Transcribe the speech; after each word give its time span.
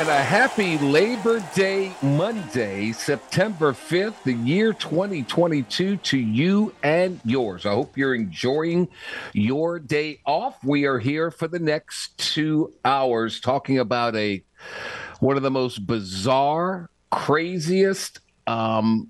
And 0.00 0.08
a 0.08 0.22
happy 0.22 0.78
Labor 0.78 1.44
Day 1.54 1.92
Monday, 2.02 2.90
September 2.92 3.72
5th, 3.72 4.22
the 4.24 4.32
year 4.32 4.72
2022 4.72 5.96
to 5.98 6.18
you 6.18 6.74
and 6.82 7.20
yours. 7.24 7.66
I 7.66 7.70
hope 7.70 7.96
you're 7.96 8.14
enjoying 8.14 8.88
your 9.32 9.78
day 9.78 10.18
off. 10.26 10.64
We 10.64 10.86
are 10.86 10.98
here 10.98 11.30
for 11.30 11.46
the 11.46 11.60
next 11.60 12.18
two 12.18 12.72
hours 12.84 13.38
talking 13.38 13.78
about 13.78 14.16
a 14.16 14.42
one 15.20 15.36
of 15.36 15.44
the 15.44 15.50
most 15.52 15.86
bizarre, 15.86 16.90
craziest, 17.10 18.18
um, 18.48 19.08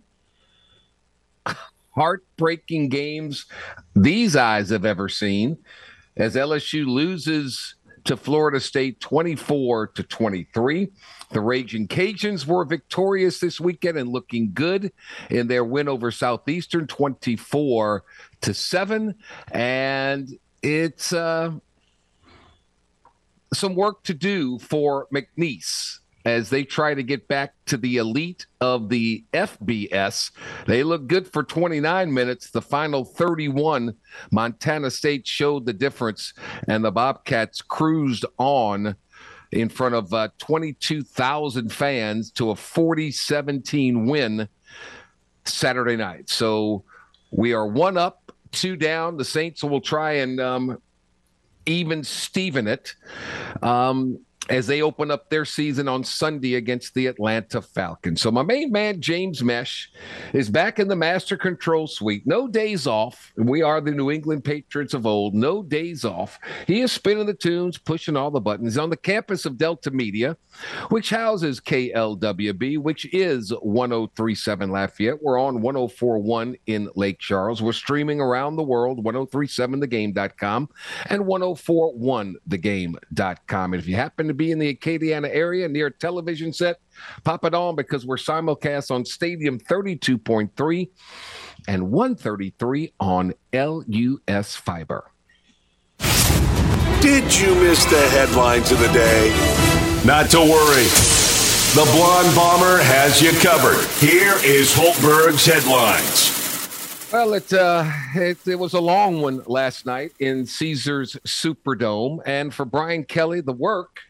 heartbreaking 1.93 2.89
games 2.89 3.47
these 3.95 4.37
eyes 4.37 4.71
have 4.71 4.85
ever 4.85 5.09
seen 5.09 5.59
as 6.17 6.35
LSU 6.35 6.87
loses 6.87 7.77
to 8.05 8.17
Florida 8.17 8.61
State 8.61 9.01
24 9.01 9.89
to 9.89 10.03
23. 10.03 10.89
The 11.31 11.41
Raging 11.41 11.89
Cajuns 11.89 12.47
were 12.47 12.65
victorious 12.65 13.41
this 13.41 13.61
weekend 13.61 13.99
and 13.99 14.11
looking 14.11 14.53
good 14.53 14.93
in 15.31 15.47
their 15.47 15.65
win 15.65 15.89
over 15.89 16.11
Southeastern 16.11 16.87
24 16.87 18.05
to 18.43 18.55
7 18.55 19.15
and 19.53 20.39
it's 20.63 21.13
uh 21.13 21.53
some 23.55 23.75
work 23.75 24.03
to 24.05 24.15
do 24.15 24.59
for 24.59 25.07
McNeese 25.13 25.99
as 26.25 26.51
they 26.51 26.65
try 26.65 26.95
to 26.95 27.03
get 27.03 27.29
back 27.29 27.55
to 27.67 27.77
the 27.77 27.97
elite 27.97 28.47
of 28.61 28.89
the 28.89 29.25
FBS. 29.33 30.31
They 30.67 30.83
look 30.83 31.07
good 31.07 31.27
for 31.27 31.43
29 31.43 32.13
minutes. 32.13 32.51
The 32.51 32.63
final 32.63 33.05
31, 33.05 33.95
Montana 34.31 34.91
State 34.91 35.27
showed 35.27 35.67
the 35.67 35.73
difference, 35.73 36.35
and 36.69 36.85
the 36.85 36.93
Bobcats 36.93 37.61
cruised 37.63 38.25
on 38.39 38.97
in 39.53 39.69
front 39.69 39.95
of 39.95 40.13
uh, 40.15 40.29
22,000 40.39 41.73
fans 41.73 42.31
to 42.33 42.51
a 42.51 42.57
40 42.57 43.11
17 43.11 44.07
win 44.07 44.49
Saturday 45.45 45.97
night. 45.97 46.31
So 46.31 46.85
we 47.31 47.53
are 47.53 47.67
one 47.67 47.97
up, 47.97 48.33
two 48.51 48.77
down. 48.77 49.17
The 49.17 49.25
Saints 49.25 49.63
will 49.63 49.81
try 49.81 50.13
and 50.13 50.41
um, 50.41 50.79
even 51.67 52.03
Steven 52.03 52.67
it. 52.67 52.95
Um, 53.63 54.21
as 54.49 54.67
they 54.67 54.83
open 54.83 55.11
up 55.11 55.31
their 55.31 55.45
season 55.45 55.89
on 55.89 56.03
Sunday 56.03 56.57
against 56.57 56.95
the 56.95 57.07
Atlanta 57.07 57.63
Falcons. 57.63 58.21
So 58.21 58.31
my 58.31 58.43
main 58.43 58.73
man 58.73 59.01
James 59.01 59.43
Mesh 59.43 59.91
is 60.33 60.51
back 60.51 60.79
in 60.79 60.89
the 60.89 60.97
master 60.97 61.37
control 61.37 61.87
suite. 61.87 62.27
No 62.27 62.49
days 62.49 62.87
off. 62.87 63.33
We 63.37 63.63
are 63.63 63.81
the 63.81 63.93
New 63.93 64.11
England 64.11 64.45
Patriots 64.45 64.95
of 64.95 65.07
old. 65.07 65.35
No 65.35 65.63
days 65.63 66.05
off. 66.05 66.39
He 66.67 66.81
is 66.81 66.91
spinning 66.91 67.27
the 67.27 67.35
tunes, 67.35 67.79
pushing 67.79 68.17
all 68.17 68.31
the 68.31 68.41
buttons 68.41 68.79
on 68.79 68.91
the 68.91 68.97
campus 68.97 69.47
of 69.47 69.59
Delta 69.59 69.91
Media, 69.91 70.37
which 70.89 71.11
houses 71.11 71.61
KLWB, 71.61 72.79
which 72.79 73.13
is 73.15 73.53
1037 73.63 74.71
Lafayette. 74.71 75.23
We're 75.23 75.41
on 75.41 75.63
1041 75.63 76.57
in 76.67 76.89
Lake 76.97 77.21
Charles. 77.21 77.63
We're 77.63 77.73
streaming 77.73 78.21
around 78.21 78.57
the 78.57 78.63
world 78.63 79.05
1037thegame.com 79.05 80.69
and 81.07 81.23
1041thegame.com. 81.23 83.73
And 83.73 83.81
if 83.81 83.89
you 83.89 83.97
happen 83.97 84.29
to 84.29 84.32
be 84.35 84.51
in 84.51 84.59
the 84.59 84.75
Acadiana 84.75 85.29
area 85.33 85.69
near 85.69 85.87
a 85.87 85.93
television 85.93 86.53
set, 86.53 86.79
pop 87.25 87.45
it 87.45 87.55
on 87.55 87.77
because 87.77 88.07
we're 88.07 88.17
simulcast 88.17 88.91
on 88.91 89.05
Stadium 89.05 89.59
32.3 89.59 90.89
and 91.69 91.91
133 91.91 92.93
on 93.01 93.33
LUS 93.53 94.57
Fiber. 94.57 95.11
Did 97.01 97.37
you 97.37 97.55
miss 97.57 97.85
the 97.87 98.09
headlines 98.11 98.71
of 98.71 98.79
the 98.79 98.93
day? 98.93 99.31
Not 100.05 100.31
to 100.31 100.39
worry. 100.39 100.87
The 101.75 101.91
Blonde 101.97 102.35
Bomber 102.37 102.83
has 102.83 103.23
you 103.23 103.33
covered. 103.41 103.85
Here 103.99 104.35
is 104.45 104.75
Hultberg's 104.75 105.47
headlines. 105.47 106.33
Well, 107.13 107.35
it, 107.35 107.53
uh, 107.53 107.91
it 108.15 108.39
it 108.47 108.55
was 108.59 108.73
a 108.75 108.81
long 108.81 109.21
one 109.21 109.43
last 109.47 109.85
night 109.85 110.13
in 110.19 110.47
Caesars 110.47 111.17
Superdome, 111.27 112.21
and 112.25 112.55
for 112.55 112.65
Brian 112.65 113.05
Kelly, 113.05 113.41
the 113.41 113.53
work, 113.53 114.01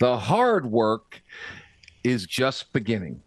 the 0.00 0.16
hard 0.16 0.66
work, 0.66 1.22
is 2.02 2.26
just 2.26 2.72
beginning. 2.72 3.20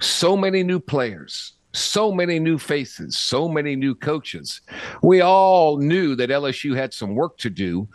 So 0.00 0.36
many 0.36 0.62
new 0.62 0.80
players, 0.80 1.54
so 1.72 2.12
many 2.12 2.38
new 2.38 2.58
faces, 2.58 3.16
so 3.16 3.48
many 3.48 3.76
new 3.76 3.94
coaches. 3.94 4.60
We 5.02 5.20
all 5.20 5.78
knew 5.78 6.16
that 6.16 6.30
LSU 6.30 6.74
had 6.74 6.92
some 6.92 7.14
work 7.14 7.38
to 7.38 7.50
do 7.50 7.88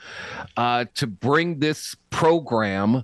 uh, 0.57 0.85
to 0.95 1.07
bring 1.07 1.59
this 1.59 1.95
program 2.09 3.03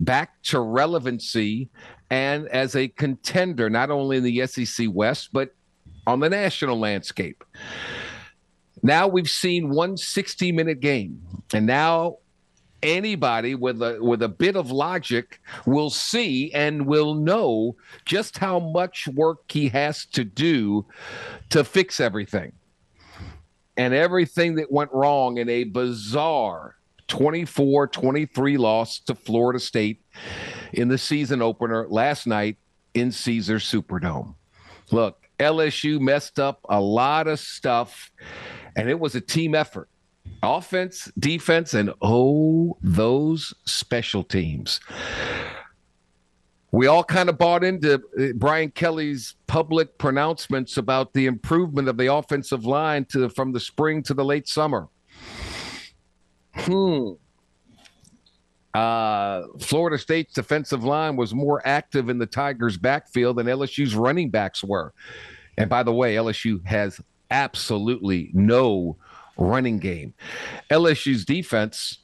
back 0.00 0.42
to 0.44 0.60
relevancy 0.60 1.68
and 2.10 2.48
as 2.48 2.76
a 2.76 2.88
contender, 2.88 3.70
not 3.70 3.90
only 3.90 4.18
in 4.18 4.22
the 4.22 4.46
SEC 4.46 4.88
West, 4.90 5.30
but 5.32 5.54
on 6.06 6.20
the 6.20 6.30
national 6.30 6.78
landscape. 6.78 7.44
Now 8.82 9.08
we've 9.08 9.30
seen 9.30 9.70
one 9.70 9.96
60 9.96 10.52
minute 10.52 10.80
game, 10.80 11.20
and 11.54 11.66
now 11.66 12.18
anybody 12.84 13.54
with 13.54 13.82
a 13.82 13.98
with 14.00 14.22
a 14.22 14.28
bit 14.28 14.54
of 14.54 14.70
logic 14.70 15.40
will 15.66 15.90
see 15.90 16.52
and 16.52 16.86
will 16.86 17.14
know 17.14 17.74
just 18.04 18.38
how 18.38 18.60
much 18.60 19.08
work 19.08 19.50
he 19.50 19.68
has 19.70 20.06
to 20.06 20.22
do 20.22 20.86
to 21.50 21.64
fix 21.64 21.98
everything. 21.98 22.52
And 23.76 23.92
everything 23.92 24.54
that 24.56 24.70
went 24.70 24.92
wrong 24.92 25.38
in 25.38 25.48
a 25.48 25.64
bizarre 25.64 26.76
24-23 27.08 28.56
loss 28.56 29.00
to 29.00 29.16
Florida 29.16 29.58
State 29.58 30.00
in 30.72 30.86
the 30.86 30.98
season 30.98 31.42
opener 31.42 31.86
last 31.88 32.26
night 32.26 32.56
in 32.94 33.10
Caesar 33.10 33.56
Superdome. 33.56 34.36
Look, 34.92 35.28
LSU 35.40 35.98
messed 35.98 36.38
up 36.38 36.60
a 36.68 36.80
lot 36.80 37.26
of 37.26 37.40
stuff, 37.40 38.12
and 38.76 38.88
it 38.88 39.00
was 39.00 39.16
a 39.16 39.20
team 39.20 39.56
effort 39.56 39.88
offense, 40.42 41.10
defense, 41.18 41.74
and 41.74 41.92
oh, 42.02 42.76
those 42.82 43.54
special 43.64 44.22
teams. 44.22 44.80
We 46.70 46.88
all 46.88 47.04
kind 47.04 47.28
of 47.28 47.38
bought 47.38 47.62
into 47.62 47.94
uh, 47.94 48.32
Brian 48.34 48.70
Kelly's 48.72 49.36
public 49.46 49.96
pronouncements 49.96 50.76
about 50.76 51.12
the 51.12 51.26
improvement 51.26 51.88
of 51.88 51.96
the 51.96 52.12
offensive 52.12 52.64
line 52.64 53.04
to 53.06 53.28
from 53.28 53.52
the 53.52 53.60
spring 53.60 54.02
to 54.04 54.14
the 54.14 54.24
late 54.24 54.48
summer. 54.48 54.88
Hmm. 56.54 57.12
Uh, 58.74 59.42
Florida 59.60 59.96
State's 59.96 60.34
defensive 60.34 60.82
line 60.82 61.14
was 61.14 61.32
more 61.32 61.62
active 61.64 62.08
in 62.08 62.18
the 62.18 62.26
Tigers' 62.26 62.76
backfield 62.76 63.36
than 63.36 63.46
LSU's 63.46 63.94
running 63.94 64.30
backs 64.30 64.64
were. 64.64 64.92
And 65.56 65.70
by 65.70 65.84
the 65.84 65.92
way, 65.92 66.16
LSU 66.16 66.64
has 66.66 67.00
absolutely 67.30 68.30
no 68.34 68.96
running 69.36 69.78
game. 69.78 70.14
LSU's 70.70 71.24
defense, 71.24 71.98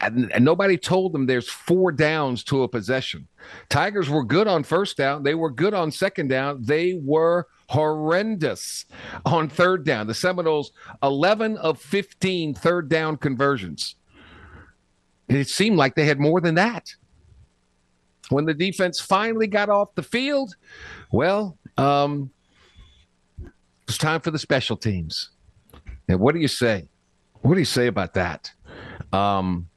and, 0.00 0.32
nobody 0.40 0.76
told 0.76 1.12
them 1.12 1.26
there's 1.26 1.48
four 1.48 1.92
downs 1.92 2.42
to 2.44 2.62
a 2.62 2.68
possession. 2.68 3.28
Tigers 3.68 4.08
were 4.08 4.24
good 4.24 4.48
on 4.48 4.64
first 4.64 4.96
down, 4.96 5.22
they 5.22 5.34
were 5.34 5.50
good 5.50 5.74
on 5.74 5.90
second 5.90 6.28
down, 6.28 6.62
they 6.62 7.00
were 7.02 7.46
horrendous 7.68 8.86
on 9.24 9.48
third 9.48 9.84
down. 9.84 10.06
The 10.06 10.14
Seminoles, 10.14 10.72
11 11.02 11.56
of 11.58 11.80
15 11.80 12.54
third 12.54 12.88
down 12.88 13.16
conversions. 13.16 13.96
It 15.28 15.48
seemed 15.48 15.76
like 15.76 15.94
they 15.94 16.06
had 16.06 16.20
more 16.20 16.40
than 16.40 16.54
that. 16.54 16.94
When 18.28 18.44
the 18.44 18.54
defense 18.54 19.00
finally 19.00 19.46
got 19.46 19.68
off 19.68 19.94
the 19.94 20.02
field, 20.02 20.56
well, 21.12 21.56
um, 21.76 22.30
it's 23.88 23.98
time 23.98 24.20
for 24.20 24.32
the 24.32 24.38
special 24.38 24.76
teams. 24.76 25.30
And 26.08 26.20
what 26.20 26.34
do 26.34 26.40
you 26.40 26.48
say? 26.48 26.88
What 27.42 27.54
do 27.54 27.60
you 27.60 27.66
say 27.66 27.86
about 27.86 28.14
that? 28.14 28.52
Um, 29.12 29.68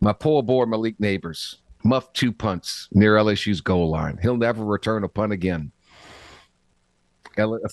my 0.00 0.12
poor 0.12 0.42
boy 0.42 0.64
Malik 0.64 0.98
Neighbors 0.98 1.58
muffed 1.84 2.14
two 2.14 2.32
punts 2.32 2.88
near 2.92 3.16
LSU's 3.16 3.60
goal 3.60 3.90
line. 3.90 4.18
He'll 4.22 4.36
never 4.36 4.64
return 4.64 5.04
a 5.04 5.08
punt 5.08 5.32
again. 5.32 5.72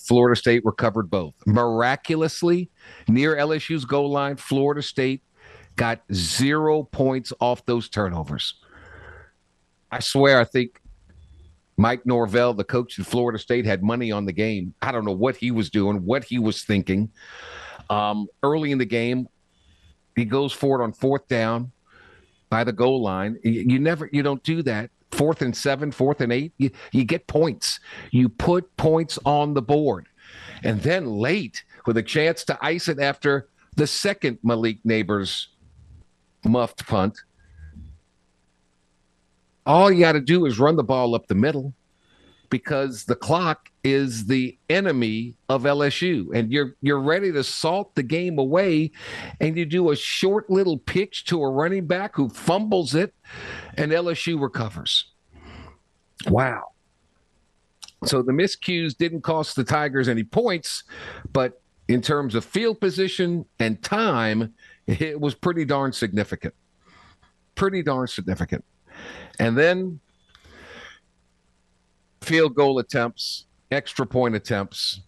Florida 0.06 0.38
State 0.38 0.64
recovered 0.64 1.10
both. 1.10 1.34
Miraculously, 1.46 2.70
near 3.08 3.36
LSU's 3.36 3.84
goal 3.84 4.10
line, 4.10 4.36
Florida 4.36 4.82
State 4.82 5.22
got 5.76 6.02
zero 6.12 6.84
points 6.84 7.32
off 7.40 7.64
those 7.66 7.88
turnovers. 7.88 8.54
I 9.90 10.00
swear, 10.00 10.40
I 10.40 10.44
think 10.44 10.80
Mike 11.78 12.04
Norvell, 12.04 12.54
the 12.54 12.64
coach 12.64 12.98
at 12.98 13.06
Florida 13.06 13.38
State, 13.38 13.64
had 13.64 13.82
money 13.82 14.10
on 14.10 14.26
the 14.26 14.32
game. 14.32 14.74
I 14.82 14.90
don't 14.90 15.04
know 15.04 15.12
what 15.12 15.36
he 15.36 15.52
was 15.52 15.70
doing, 15.70 16.04
what 16.04 16.24
he 16.24 16.38
was 16.38 16.64
thinking. 16.64 17.10
Um, 17.88 18.26
early 18.42 18.72
in 18.72 18.78
the 18.78 18.84
game, 18.84 19.28
he 20.16 20.24
goes 20.24 20.52
for 20.52 20.80
it 20.80 20.84
on 20.84 20.92
fourth 20.92 21.28
down 21.28 21.70
by 22.50 22.64
the 22.64 22.72
goal 22.72 23.00
line. 23.00 23.38
You 23.44 23.78
never, 23.78 24.10
you 24.12 24.22
don't 24.22 24.42
do 24.42 24.62
that. 24.64 24.90
Fourth 25.12 25.40
and 25.40 25.56
seven, 25.56 25.92
fourth 25.92 26.20
and 26.20 26.32
eight, 26.32 26.52
you, 26.58 26.70
you 26.92 27.04
get 27.04 27.26
points. 27.28 27.80
You 28.10 28.28
put 28.28 28.76
points 28.76 29.18
on 29.24 29.54
the 29.54 29.62
board. 29.62 30.08
And 30.64 30.82
then 30.82 31.06
late, 31.06 31.64
with 31.86 31.96
a 31.96 32.02
chance 32.02 32.44
to 32.44 32.58
ice 32.60 32.88
it 32.88 32.98
after 32.98 33.48
the 33.76 33.86
second 33.86 34.38
Malik 34.42 34.78
Neighbors 34.84 35.48
muffed 36.44 36.86
punt, 36.86 37.18
all 39.68 39.92
you 39.92 40.00
got 40.00 40.12
to 40.12 40.20
do 40.20 40.46
is 40.46 40.58
run 40.58 40.76
the 40.76 40.82
ball 40.82 41.14
up 41.14 41.26
the 41.26 41.34
middle 41.34 41.74
because 42.50 43.04
the 43.04 43.14
clock 43.14 43.70
is 43.84 44.24
the 44.24 44.56
enemy 44.70 45.36
of 45.50 45.64
LSU 45.64 46.26
and 46.34 46.50
you're 46.50 46.74
you're 46.80 47.00
ready 47.00 47.30
to 47.30 47.44
salt 47.44 47.94
the 47.94 48.02
game 48.02 48.38
away 48.38 48.90
and 49.40 49.58
you 49.58 49.66
do 49.66 49.90
a 49.90 49.96
short 49.96 50.48
little 50.48 50.78
pitch 50.78 51.26
to 51.26 51.42
a 51.42 51.50
running 51.50 51.86
back 51.86 52.16
who 52.16 52.30
fumbles 52.30 52.94
it 52.94 53.14
and 53.76 53.92
LSU 53.92 54.40
recovers. 54.40 55.12
Wow. 56.26 56.72
So 58.06 58.22
the 58.22 58.32
miscues 58.32 58.96
didn't 58.96 59.20
cost 59.20 59.54
the 59.54 59.64
Tigers 59.64 60.08
any 60.08 60.24
points, 60.24 60.84
but 61.32 61.60
in 61.88 62.00
terms 62.00 62.34
of 62.34 62.44
field 62.44 62.80
position 62.80 63.44
and 63.58 63.82
time, 63.82 64.54
it 64.86 65.20
was 65.20 65.34
pretty 65.34 65.66
darn 65.66 65.92
significant. 65.92 66.54
Pretty 67.54 67.82
darn 67.82 68.06
significant. 68.06 68.64
And 69.38 69.56
then 69.56 70.00
field 72.20 72.54
goal 72.54 72.78
attempts, 72.78 73.46
extra 73.70 74.06
point 74.06 74.34
attempts. 74.34 75.00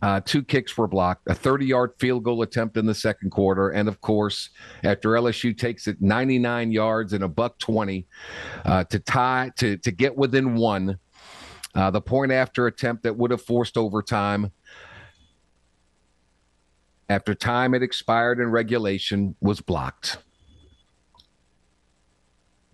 Uh, 0.00 0.20
two 0.24 0.44
kicks 0.44 0.78
were 0.78 0.86
blocked, 0.86 1.28
a 1.28 1.34
30 1.34 1.66
yard 1.66 1.90
field 1.98 2.22
goal 2.22 2.42
attempt 2.42 2.76
in 2.76 2.86
the 2.86 2.94
second 2.94 3.30
quarter. 3.30 3.70
And 3.70 3.88
of 3.88 4.00
course, 4.00 4.50
after 4.84 5.10
LSU 5.10 5.56
takes 5.56 5.88
it 5.88 6.00
99 6.00 6.70
yards 6.70 7.14
and 7.14 7.24
a 7.24 7.28
buck 7.28 7.58
20 7.58 8.06
uh, 8.64 8.84
to 8.84 8.98
tie, 9.00 9.50
to, 9.56 9.76
to 9.78 9.90
get 9.90 10.16
within 10.16 10.54
one, 10.54 10.98
uh, 11.74 11.90
the 11.90 12.00
point 12.00 12.30
after 12.30 12.68
attempt 12.68 13.02
that 13.02 13.16
would 13.16 13.32
have 13.32 13.42
forced 13.42 13.76
overtime 13.76 14.52
after 17.08 17.34
time 17.34 17.72
had 17.72 17.82
expired 17.82 18.38
in 18.38 18.50
regulation 18.50 19.34
was 19.40 19.60
blocked. 19.60 20.18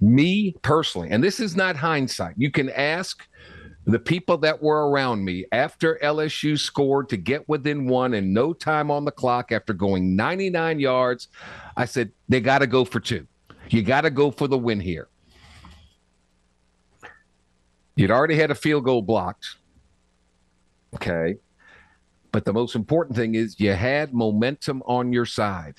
Me 0.05 0.55
personally, 0.61 1.09
and 1.11 1.25
this 1.25 1.41
is 1.41 1.57
not 1.57 1.77
hindsight, 1.77 2.35
you 2.37 2.51
can 2.51 2.69
ask 2.71 3.27
the 3.87 3.99
people 3.99 4.37
that 4.39 4.63
were 4.63 4.91
around 4.91 5.25
me 5.25 5.47
after 5.51 5.99
LSU 6.03 6.59
scored 6.59 7.09
to 7.09 7.17
get 7.17 7.49
within 7.49 7.87
one 7.87 8.13
and 8.13 8.33
no 8.33 8.53
time 8.53 8.91
on 8.91 9.07
the 9.07 9.11
clock 9.11 9.51
after 9.51 9.73
going 9.73 10.15
99 10.15 10.79
yards. 10.79 11.29
I 11.77 11.87
said, 11.87 12.13
they 12.29 12.41
got 12.41 12.59
to 12.59 12.67
go 12.67 12.85
for 12.85 13.01
two. 13.01 13.27
You 13.71 13.83
got 13.83 14.03
to 14.03 14.11
go 14.11 14.31
for 14.31 14.47
the 14.47 14.59
win 14.59 14.79
here. 14.79 15.09
You'd 17.97 18.11
already 18.11 18.37
had 18.37 18.51
a 18.51 18.55
field 18.55 18.85
goal 18.85 19.01
blocked. 19.01 19.57
Okay. 20.95 21.37
But 22.31 22.45
the 22.45 22.53
most 22.53 22.75
important 22.75 23.17
thing 23.17 23.37
is 23.37 23.59
you 23.59 23.73
had 23.73 24.13
momentum 24.13 24.83
on 24.87 25.13
your 25.13 25.25
side. 25.25 25.77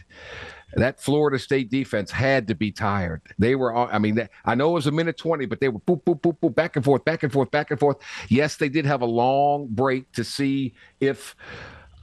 That 0.76 1.00
Florida 1.00 1.40
State 1.40 1.70
defense 1.70 2.12
had 2.12 2.48
to 2.48 2.56
be 2.56 2.72
tired. 2.72 3.22
They 3.40 3.56
were, 3.56 3.76
I 3.76 3.98
mean, 3.98 4.28
I 4.44 4.56
know 4.56 4.72
it 4.72 4.74
was 4.74 4.88
a 4.88 4.92
minute 4.92 5.18
20, 5.18 5.46
but 5.46 5.60
they 5.60 5.70
were 5.70 5.80
boop, 5.80 6.04
boop, 6.04 6.22
boop, 6.22 6.38
boop, 6.40 6.54
back 6.54 6.76
and 6.76 6.84
forth, 6.84 7.06
back 7.06 7.24
and 7.24 7.32
forth, 7.32 7.50
back 7.52 7.72
and 7.72 7.80
forth. 7.80 7.98
Yes, 8.30 8.58
they 8.58 8.70
did 8.70 8.86
have 8.86 9.02
a 9.02 9.06
long 9.06 9.68
break 9.70 10.12
to 10.14 10.24
see 10.24 10.74
if 11.00 11.36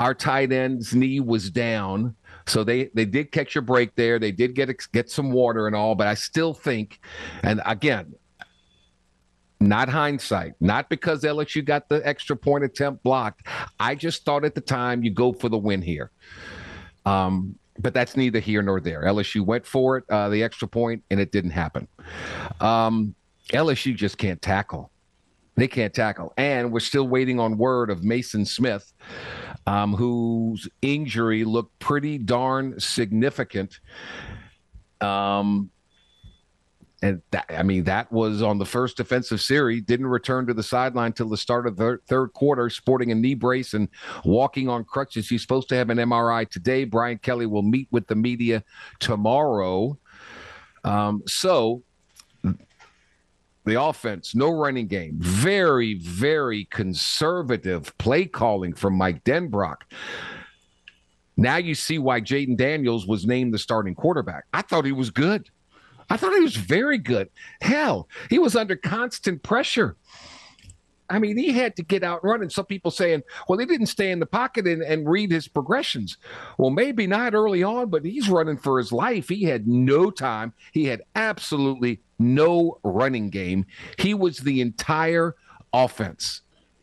our 0.00 0.14
tight 0.14 0.52
end's 0.52 0.94
knee 0.94 1.20
was 1.20 1.50
down. 1.50 2.16
So 2.46 2.64
they 2.64 2.90
they 2.94 3.04
did 3.04 3.30
catch 3.30 3.54
a 3.56 3.62
break 3.62 3.94
there. 3.94 4.18
They 4.18 4.32
did 4.32 4.54
get 4.54 4.74
get 4.92 5.10
some 5.10 5.30
water 5.30 5.66
and 5.66 5.76
all, 5.76 5.94
but 5.94 6.08
I 6.08 6.14
still 6.14 6.54
think, 6.54 6.98
and 7.44 7.62
again, 7.64 8.14
not 9.60 9.88
hindsight, 9.88 10.54
not 10.60 10.88
because 10.88 11.22
LSU 11.22 11.64
got 11.64 11.88
the 11.88 12.06
extra 12.06 12.36
point 12.36 12.64
attempt 12.64 13.02
blocked. 13.02 13.46
I 13.78 13.94
just 13.94 14.24
thought 14.24 14.44
at 14.44 14.54
the 14.54 14.60
time 14.60 15.04
you 15.04 15.10
go 15.10 15.32
for 15.32 15.48
the 15.48 15.58
win 15.58 15.82
here. 15.82 16.10
Um, 17.06 17.56
but 17.78 17.94
that's 17.94 18.16
neither 18.16 18.38
here 18.38 18.62
nor 18.62 18.80
there. 18.80 19.02
LSU 19.02 19.44
went 19.44 19.66
for 19.66 19.98
it, 19.98 20.04
uh, 20.10 20.28
the 20.28 20.42
extra 20.42 20.68
point, 20.68 21.02
and 21.10 21.20
it 21.20 21.32
didn't 21.32 21.50
happen. 21.50 21.88
Um, 22.60 23.14
LSU 23.50 23.94
just 23.94 24.18
can't 24.18 24.40
tackle. 24.40 24.90
They 25.54 25.68
can't 25.68 25.92
tackle. 25.92 26.32
And 26.36 26.72
we're 26.72 26.80
still 26.80 27.08
waiting 27.08 27.38
on 27.38 27.58
word 27.58 27.90
of 27.90 28.04
Mason 28.04 28.44
Smith, 28.44 28.92
um, 29.66 29.94
whose 29.94 30.68
injury 30.80 31.44
looked 31.44 31.78
pretty 31.78 32.18
darn 32.18 32.78
significant. 32.80 33.80
Um, 35.00 35.70
and 37.02 37.20
that, 37.32 37.46
I 37.48 37.64
mean, 37.64 37.82
that 37.84 38.10
was 38.12 38.42
on 38.42 38.58
the 38.58 38.64
first 38.64 38.96
defensive 38.96 39.40
series. 39.40 39.82
Didn't 39.82 40.06
return 40.06 40.46
to 40.46 40.54
the 40.54 40.62
sideline 40.62 41.12
till 41.12 41.28
the 41.28 41.36
start 41.36 41.66
of 41.66 41.76
the 41.76 41.98
third 42.06 42.32
quarter, 42.32 42.70
sporting 42.70 43.10
a 43.10 43.14
knee 43.14 43.34
brace 43.34 43.74
and 43.74 43.88
walking 44.24 44.68
on 44.68 44.84
crutches. 44.84 45.28
He's 45.28 45.42
supposed 45.42 45.68
to 45.70 45.74
have 45.74 45.90
an 45.90 45.98
MRI 45.98 46.48
today. 46.48 46.84
Brian 46.84 47.18
Kelly 47.18 47.46
will 47.46 47.62
meet 47.62 47.88
with 47.90 48.06
the 48.06 48.14
media 48.14 48.62
tomorrow. 49.00 49.98
Um, 50.84 51.22
so 51.26 51.82
the 53.64 53.82
offense, 53.82 54.34
no 54.36 54.50
running 54.50 54.86
game, 54.86 55.16
very, 55.18 55.94
very 55.94 56.66
conservative 56.66 57.96
play 57.98 58.26
calling 58.26 58.74
from 58.74 58.94
Mike 58.94 59.24
Denbrock. 59.24 59.78
Now 61.36 61.56
you 61.56 61.74
see 61.74 61.98
why 61.98 62.20
Jayden 62.20 62.56
Daniels 62.56 63.08
was 63.08 63.26
named 63.26 63.54
the 63.54 63.58
starting 63.58 63.96
quarterback. 63.96 64.44
I 64.52 64.62
thought 64.62 64.84
he 64.84 64.92
was 64.92 65.10
good. 65.10 65.50
I 66.12 66.18
thought 66.18 66.34
he 66.34 66.40
was 66.40 66.56
very 66.56 66.98
good. 66.98 67.30
Hell, 67.62 68.06
he 68.28 68.38
was 68.38 68.54
under 68.54 68.76
constant 68.76 69.42
pressure. 69.42 69.96
I 71.08 71.18
mean, 71.18 71.38
he 71.38 71.52
had 71.52 71.74
to 71.76 71.82
get 71.82 72.02
out 72.02 72.22
running. 72.22 72.50
Some 72.50 72.66
people 72.66 72.90
saying, 72.90 73.22
well, 73.48 73.58
he 73.58 73.64
didn't 73.64 73.86
stay 73.86 74.10
in 74.10 74.20
the 74.20 74.26
pocket 74.26 74.66
and, 74.66 74.82
and 74.82 75.08
read 75.08 75.30
his 75.30 75.48
progressions. 75.48 76.18
Well, 76.58 76.68
maybe 76.68 77.06
not 77.06 77.32
early 77.32 77.62
on, 77.62 77.88
but 77.88 78.04
he's 78.04 78.28
running 78.28 78.58
for 78.58 78.76
his 78.76 78.92
life. 78.92 79.30
He 79.30 79.44
had 79.44 79.66
no 79.66 80.10
time. 80.10 80.52
He 80.72 80.84
had 80.84 81.00
absolutely 81.14 82.02
no 82.18 82.78
running 82.84 83.30
game. 83.30 83.64
He 83.96 84.12
was 84.12 84.36
the 84.36 84.60
entire 84.60 85.34
offense, 85.72 86.42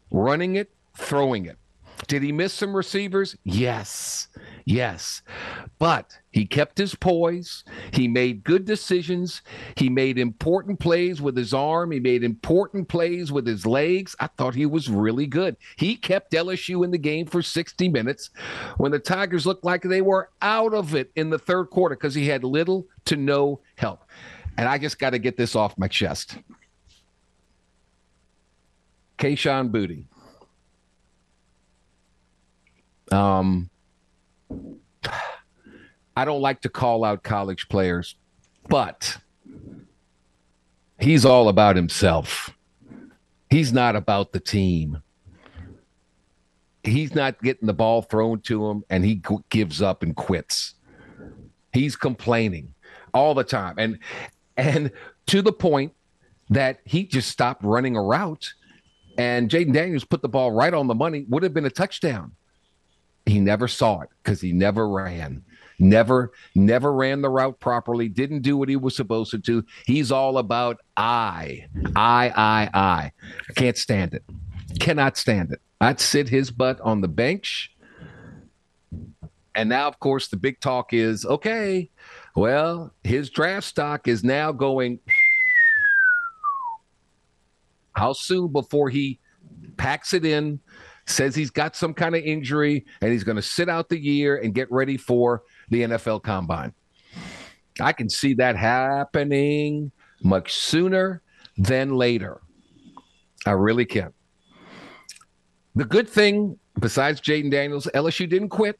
running 0.09 0.55
it, 0.55 0.71
throwing 0.97 1.45
it. 1.45 1.59
Did 2.07 2.23
he 2.23 2.31
miss 2.31 2.53
some 2.53 2.75
receivers? 2.75 3.35
Yes. 3.43 4.27
Yes. 4.65 5.21
But 5.77 6.11
he 6.31 6.45
kept 6.45 6.77
his 6.77 6.95
poise. 6.95 7.63
He 7.91 8.07
made 8.07 8.43
good 8.43 8.65
decisions. 8.65 9.41
He 9.75 9.89
made 9.89 10.17
important 10.17 10.79
plays 10.79 11.21
with 11.21 11.35
his 11.35 11.53
arm. 11.53 11.91
He 11.91 11.99
made 11.99 12.23
important 12.23 12.87
plays 12.87 13.31
with 13.31 13.45
his 13.45 13.65
legs. 13.65 14.15
I 14.19 14.27
thought 14.27 14.55
he 14.55 14.65
was 14.65 14.89
really 14.89 15.27
good. 15.27 15.57
He 15.75 15.95
kept 15.95 16.33
LSU 16.33 16.83
in 16.83 16.91
the 16.91 16.97
game 16.97 17.25
for 17.25 17.41
60 17.41 17.89
minutes 17.89 18.29
when 18.77 18.91
the 18.91 18.99
Tigers 18.99 19.45
looked 19.45 19.65
like 19.65 19.81
they 19.81 20.01
were 20.01 20.29
out 20.41 20.73
of 20.73 20.95
it 20.95 21.11
in 21.15 21.29
the 21.29 21.39
third 21.39 21.69
quarter 21.69 21.95
because 21.95 22.15
he 22.15 22.27
had 22.27 22.43
little 22.43 22.87
to 23.05 23.15
no 23.15 23.59
help. 23.75 24.03
And 24.57 24.67
I 24.67 24.77
just 24.77 24.99
got 24.99 25.11
to 25.11 25.19
get 25.19 25.37
this 25.37 25.55
off 25.55 25.77
my 25.77 25.87
chest. 25.87 26.37
Kayshon 29.17 29.69
Boutte. 29.69 30.05
Um, 33.11 33.69
I 36.15 36.25
don't 36.25 36.41
like 36.41 36.61
to 36.61 36.69
call 36.69 37.03
out 37.03 37.23
college 37.23 37.69
players, 37.69 38.15
but 38.67 39.17
he's 40.99 41.25
all 41.25 41.49
about 41.49 41.75
himself. 41.75 42.49
He's 43.49 43.73
not 43.73 43.95
about 43.95 44.31
the 44.31 44.39
team. 44.39 45.01
He's 46.83 47.15
not 47.15 47.41
getting 47.41 47.67
the 47.67 47.73
ball 47.73 48.01
thrown 48.01 48.41
to 48.41 48.67
him 48.67 48.83
and 48.89 49.03
he 49.03 49.21
gives 49.49 49.81
up 49.81 50.03
and 50.03 50.15
quits. 50.15 50.75
He's 51.73 51.95
complaining 51.95 52.73
all 53.13 53.33
the 53.33 53.43
time. 53.43 53.75
And 53.77 53.99
and 54.57 54.91
to 55.27 55.41
the 55.41 55.53
point 55.53 55.93
that 56.49 56.79
he 56.85 57.05
just 57.05 57.29
stopped 57.29 57.63
running 57.63 57.95
a 57.95 58.01
route 58.01 58.53
and 59.17 59.49
Jayden 59.49 59.73
Daniels 59.73 60.03
put 60.03 60.21
the 60.21 60.29
ball 60.29 60.51
right 60.51 60.73
on 60.73 60.87
the 60.87 60.95
money, 60.95 61.25
would 61.29 61.43
have 61.43 61.53
been 61.53 61.65
a 61.65 61.69
touchdown. 61.69 62.31
He 63.29 63.39
never 63.39 63.67
saw 63.67 64.01
it 64.01 64.09
because 64.23 64.41
he 64.41 64.51
never 64.51 64.89
ran. 64.89 65.43
Never, 65.77 66.31
never 66.55 66.91
ran 66.91 67.21
the 67.21 67.29
route 67.29 67.59
properly, 67.59 68.09
didn't 68.09 68.41
do 68.41 68.57
what 68.57 68.67
he 68.67 68.75
was 68.75 68.95
supposed 68.95 69.31
to 69.31 69.37
do. 69.37 69.63
He's 69.85 70.11
all 70.11 70.39
about 70.39 70.79
I, 70.97 71.67
I, 71.95 72.33
I, 72.35 72.69
I. 72.73 73.11
I 73.49 73.53
can't 73.55 73.77
stand 73.77 74.13
it. 74.13 74.23
Cannot 74.79 75.15
stand 75.15 75.51
it. 75.51 75.61
I'd 75.79 75.99
sit 75.99 76.27
his 76.27 76.51
butt 76.51 76.81
on 76.81 77.01
the 77.01 77.07
bench. 77.07 77.73
And 79.55 79.69
now, 79.69 79.87
of 79.87 79.99
course, 79.99 80.27
the 80.27 80.37
big 80.37 80.59
talk 80.59 80.93
is 80.93 81.25
okay, 81.25 81.89
well, 82.35 82.93
his 83.03 83.29
draft 83.29 83.67
stock 83.67 84.07
is 84.07 84.23
now 84.23 84.51
going 84.51 84.99
How 87.93 88.13
soon 88.13 88.51
before 88.51 88.89
he 88.89 89.19
packs 89.77 90.13
it 90.13 90.25
in, 90.25 90.59
says 91.09 91.35
he's 91.35 91.49
got 91.49 91.75
some 91.75 91.93
kind 91.93 92.15
of 92.15 92.23
injury, 92.23 92.85
and 93.01 93.11
he's 93.11 93.23
going 93.23 93.35
to 93.35 93.41
sit 93.41 93.69
out 93.69 93.89
the 93.89 93.99
year 93.99 94.37
and 94.37 94.53
get 94.53 94.71
ready 94.71 94.97
for 94.97 95.43
the 95.69 95.83
NFL 95.83 96.23
combine? 96.23 96.73
I 97.81 97.93
can 97.93 98.09
see 98.09 98.33
that 98.35 98.55
happening 98.55 99.91
much 100.23 100.55
sooner 100.55 101.21
than 101.57 101.95
later. 101.95 102.41
I 103.45 103.51
really 103.51 103.85
can. 103.85 104.13
The 105.75 105.85
good 105.85 106.09
thing, 106.09 106.57
besides 106.79 107.21
Jayden 107.21 107.51
Daniels, 107.51 107.87
LSU 107.93 108.29
didn't 108.29 108.49
quit. 108.49 108.79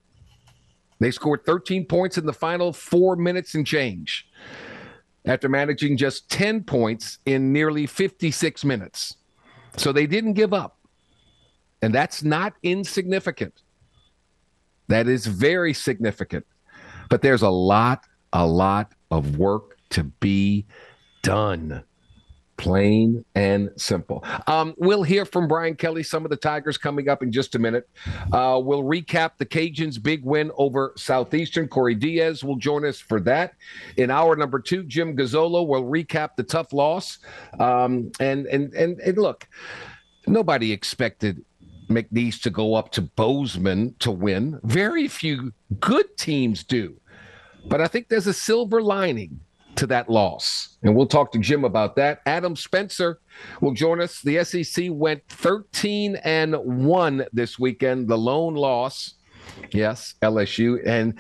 They 1.00 1.12
scored 1.12 1.45
13 1.45 1.86
points 1.86 2.17
in 2.17 2.25
the 2.25 2.33
final 2.33 2.74
four 2.74 3.15
minutes 3.15 3.55
and 3.55 3.65
change 3.65 4.27
after 5.25 5.48
managing 5.48 5.95
just 5.95 6.29
10 6.29 6.63
points 6.63 7.19
in 7.25 7.53
nearly 7.53 7.86
56 7.86 8.65
minutes. 8.65 9.15
So 9.77 9.93
they 9.93 10.07
didn't 10.07 10.33
give 10.33 10.53
up. 10.53 10.78
And 11.81 11.93
that's 11.93 12.24
not 12.24 12.53
insignificant. 12.63 13.62
That 14.88 15.07
is 15.07 15.25
very 15.27 15.74
significant. 15.74 16.45
But 17.09 17.21
there's 17.21 17.41
a 17.41 17.50
lot, 17.50 18.05
a 18.33 18.45
lot 18.45 18.93
of 19.12 19.38
work 19.38 19.77
to 19.91 20.03
be 20.03 20.65
done. 21.21 21.83
Plain 22.57 23.24
and 23.36 23.69
simple. 23.77 24.21
Um, 24.45 24.75
we'll 24.77 25.03
hear 25.03 25.24
from 25.24 25.48
Brian 25.48 25.75
Kelly, 25.75 26.03
some 26.03 26.25
of 26.25 26.29
the 26.29 26.36
Tigers 26.36 26.77
coming 26.77 27.07
up 27.07 27.24
in 27.24 27.31
just 27.31 27.55
a 27.55 27.59
minute. 27.59 27.88
Uh, 28.33 28.59
we'll 28.62 28.83
recap 28.83 29.38
the 29.38 29.45
Cajuns' 29.45 30.01
big 30.01 30.25
win 30.25 30.51
over 30.57 30.91
Southeastern. 30.98 31.69
Corey 31.69 31.95
Diaz 31.95 32.43
will 32.43 32.57
join 32.57 32.83
us 32.83 33.00
for 33.00 33.21
that. 33.21 33.53
In 33.95 34.12
hour 34.12 34.36
number 34.36 34.59
two, 34.59 34.83
Jim 34.83 35.15
Gazzolo 35.15 35.65
will 35.65 35.86
recap 35.86 36.36
the 36.36 36.43
tough 36.43 36.74
loss. 36.74 37.19
Um, 37.62 38.12
and, 38.19 38.45
and 38.48 38.74
and 38.74 39.00
and 39.00 39.17
look, 39.17 39.48
nobody 40.27 40.74
expected 40.74 41.45
McNeese 41.89 42.41
to 42.43 42.50
go 42.50 42.75
up 42.75 42.91
to 42.93 43.01
Bozeman 43.01 43.96
to 44.00 44.12
win. 44.12 44.60
Very 44.63 45.08
few 45.08 45.51
good 45.79 46.17
teams 46.17 46.63
do. 46.63 46.96
But 47.65 47.81
I 47.81 47.88
think 47.88 48.08
there's 48.08 48.27
a 48.27 48.34
silver 48.34 48.81
lining 48.81 49.39
to 49.75 49.88
that 49.88 50.10
loss. 50.10 50.77
And 50.84 50.96
we'll 50.96 51.08
talk 51.08 51.31
to 51.34 51.39
Jim 51.39 51.63
about 51.63 51.96
that. 51.96 52.22
Adam 52.25 52.55
Spencer 52.55 53.19
will 53.62 53.74
join 53.74 54.01
us. 54.01 54.22
The 54.22 54.43
SEC 54.43 54.88
went 54.89 55.22
13 55.29 56.17
and 56.17 56.55
1 56.55 57.25
this 57.31 57.60
weekend, 57.60 58.08
the 58.08 58.17
lone 58.17 58.55
loss. 58.55 59.15
Yes, 59.72 60.15
LSU. 60.22 60.86
And 60.86 61.17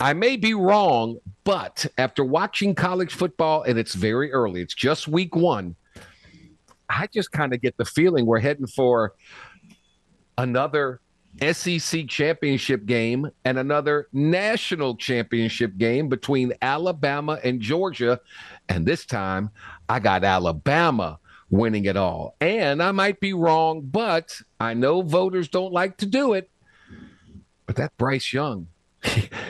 I 0.00 0.12
may 0.12 0.36
be 0.36 0.54
wrong, 0.54 1.18
but 1.44 1.86
after 1.96 2.24
watching 2.24 2.74
college 2.74 3.14
football, 3.14 3.62
and 3.62 3.78
it's 3.78 3.94
very 3.94 4.32
early, 4.32 4.60
it's 4.60 4.74
just 4.74 5.08
week 5.08 5.36
one, 5.36 5.76
I 6.88 7.08
just 7.12 7.32
kind 7.32 7.52
of 7.52 7.60
get 7.60 7.76
the 7.76 7.84
feeling 7.84 8.26
we're 8.26 8.40
heading 8.40 8.66
for 8.66 9.14
another 10.38 11.00
SEC 11.52 12.08
championship 12.08 12.86
game 12.86 13.30
and 13.44 13.58
another 13.58 14.08
national 14.12 14.96
championship 14.96 15.76
game 15.76 16.08
between 16.08 16.52
Alabama 16.62 17.38
and 17.44 17.60
Georgia. 17.60 18.20
And 18.68 18.86
this 18.86 19.04
time 19.04 19.50
I 19.88 20.00
got 20.00 20.24
Alabama 20.24 21.18
winning 21.50 21.84
it 21.84 21.96
all. 21.96 22.34
And 22.40 22.82
I 22.82 22.92
might 22.92 23.20
be 23.20 23.32
wrong, 23.32 23.82
but 23.82 24.40
I 24.58 24.74
know 24.74 25.02
voters 25.02 25.48
don't 25.48 25.72
like 25.72 25.98
to 25.98 26.06
do 26.06 26.32
it. 26.32 26.50
But 27.66 27.76
that 27.76 27.96
Bryce 27.98 28.32
Young, 28.32 28.68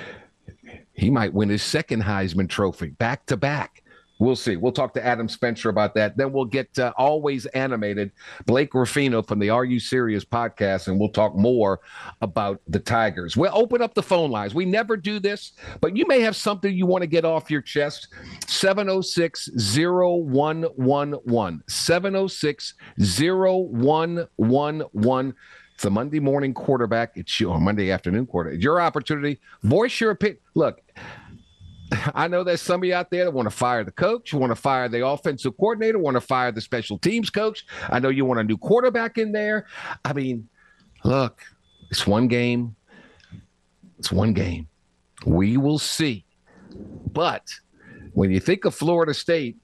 he 0.92 1.10
might 1.10 1.32
win 1.32 1.48
his 1.48 1.62
second 1.62 2.02
Heisman 2.02 2.48
Trophy 2.48 2.88
back 2.88 3.26
to 3.26 3.36
back. 3.36 3.82
We'll 4.18 4.36
see. 4.36 4.56
We'll 4.56 4.72
talk 4.72 4.94
to 4.94 5.04
Adam 5.04 5.28
Spencer 5.28 5.68
about 5.68 5.94
that. 5.94 6.16
Then 6.16 6.32
we'll 6.32 6.44
get 6.44 6.76
uh, 6.78 6.92
always 6.96 7.46
animated 7.46 8.10
Blake 8.46 8.74
Ruffino 8.74 9.22
from 9.22 9.38
the 9.38 9.50
Are 9.50 9.64
You 9.64 9.78
Serious 9.78 10.24
podcast, 10.24 10.88
and 10.88 10.98
we'll 10.98 11.10
talk 11.10 11.36
more 11.36 11.78
about 12.20 12.60
the 12.66 12.80
Tigers. 12.80 13.36
We'll 13.36 13.56
open 13.56 13.80
up 13.80 13.94
the 13.94 14.02
phone 14.02 14.32
lines. 14.32 14.54
We 14.54 14.64
never 14.64 14.96
do 14.96 15.20
this, 15.20 15.52
but 15.80 15.96
you 15.96 16.04
may 16.06 16.20
have 16.20 16.34
something 16.34 16.74
you 16.74 16.86
want 16.86 17.02
to 17.02 17.06
get 17.06 17.24
off 17.24 17.48
your 17.50 17.62
chest. 17.62 18.08
706 18.46 19.50
0111. 19.56 21.62
706 21.68 22.74
0111. 22.98 25.34
It's 25.74 25.84
the 25.84 25.90
Monday 25.90 26.18
morning 26.18 26.54
quarterback. 26.54 27.12
It's 27.14 27.38
your 27.38 27.60
Monday 27.60 27.92
afternoon 27.92 28.26
quarter. 28.26 28.50
It's 28.50 28.64
your 28.64 28.80
opportunity. 28.80 29.38
Voice 29.62 30.00
your 30.00 30.10
opinion. 30.10 30.40
Look, 30.56 30.80
I 32.14 32.28
know 32.28 32.44
there's 32.44 32.62
somebody 32.62 32.92
out 32.92 33.10
there 33.10 33.24
that 33.24 33.30
want 33.30 33.46
to 33.46 33.54
fire 33.54 33.84
the 33.84 33.92
coach, 33.92 34.34
want 34.34 34.50
to 34.50 34.56
fire 34.56 34.88
the 34.88 35.06
offensive 35.06 35.56
coordinator, 35.56 35.98
want 35.98 36.16
to 36.16 36.20
fire 36.20 36.52
the 36.52 36.60
special 36.60 36.98
teams 36.98 37.30
coach. 37.30 37.66
I 37.88 37.98
know 37.98 38.08
you 38.08 38.24
want 38.24 38.40
a 38.40 38.44
new 38.44 38.58
quarterback 38.58 39.18
in 39.18 39.32
there. 39.32 39.66
I 40.04 40.12
mean, 40.12 40.48
look, 41.04 41.40
it's 41.90 42.06
one 42.06 42.28
game. 42.28 42.76
It's 43.98 44.12
one 44.12 44.32
game. 44.32 44.68
We 45.26 45.56
will 45.56 45.78
see. 45.78 46.24
But 47.12 47.48
when 48.12 48.30
you 48.30 48.40
think 48.40 48.64
of 48.64 48.74
Florida 48.74 49.14
State, 49.14 49.56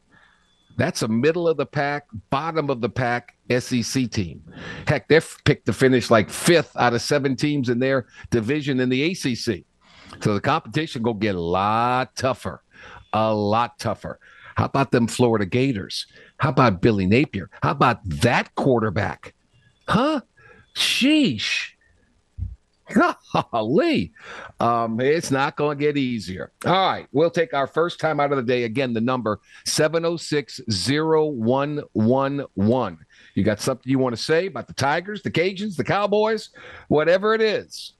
that's 0.76 1.02
a 1.02 1.08
middle 1.08 1.46
of 1.48 1.56
the 1.56 1.66
pack, 1.66 2.06
bottom 2.30 2.68
of 2.68 2.80
the 2.80 2.88
pack 2.88 3.36
SEC 3.58 4.10
team. 4.10 4.42
Heck, 4.88 5.06
they're 5.06 5.22
picked 5.44 5.66
to 5.66 5.72
finish 5.72 6.10
like 6.10 6.30
fifth 6.30 6.76
out 6.76 6.94
of 6.94 7.02
seven 7.02 7.36
teams 7.36 7.68
in 7.68 7.78
their 7.78 8.06
division 8.30 8.80
in 8.80 8.88
the 8.88 9.12
ACC. 9.12 9.64
So 10.20 10.34
the 10.34 10.40
competition 10.40 11.02
go 11.02 11.14
get 11.14 11.34
a 11.34 11.40
lot 11.40 12.14
tougher, 12.16 12.62
a 13.12 13.34
lot 13.34 13.78
tougher. 13.78 14.20
How 14.54 14.66
about 14.66 14.92
them 14.92 15.06
Florida 15.06 15.46
Gators? 15.46 16.06
How 16.38 16.50
about 16.50 16.80
Billy 16.80 17.06
Napier? 17.06 17.50
How 17.62 17.72
about 17.72 17.98
that 18.08 18.54
quarterback? 18.54 19.34
Huh? 19.88 20.20
Sheesh. 20.74 21.74
Golly. 22.92 24.12
Um, 24.60 25.00
it's 25.00 25.30
not 25.30 25.56
going 25.56 25.78
to 25.78 25.84
get 25.84 25.96
easier. 25.96 26.52
All 26.66 26.72
right. 26.72 27.06
We'll 27.12 27.30
take 27.30 27.54
our 27.54 27.66
first 27.66 27.98
time 27.98 28.20
out 28.20 28.30
of 28.30 28.36
the 28.36 28.42
day. 28.42 28.64
Again, 28.64 28.92
the 28.92 29.00
number 29.00 29.40
706 29.64 30.60
0111. 30.68 32.98
You 33.34 33.44
got 33.44 33.60
something 33.60 33.90
you 33.90 33.98
want 33.98 34.14
to 34.16 34.22
say 34.22 34.46
about 34.46 34.68
the 34.68 34.74
Tigers, 34.74 35.22
the 35.22 35.30
Cajuns, 35.30 35.76
the 35.76 35.84
Cowboys, 35.84 36.50
whatever 36.88 37.34
it 37.34 37.40
is? 37.40 37.94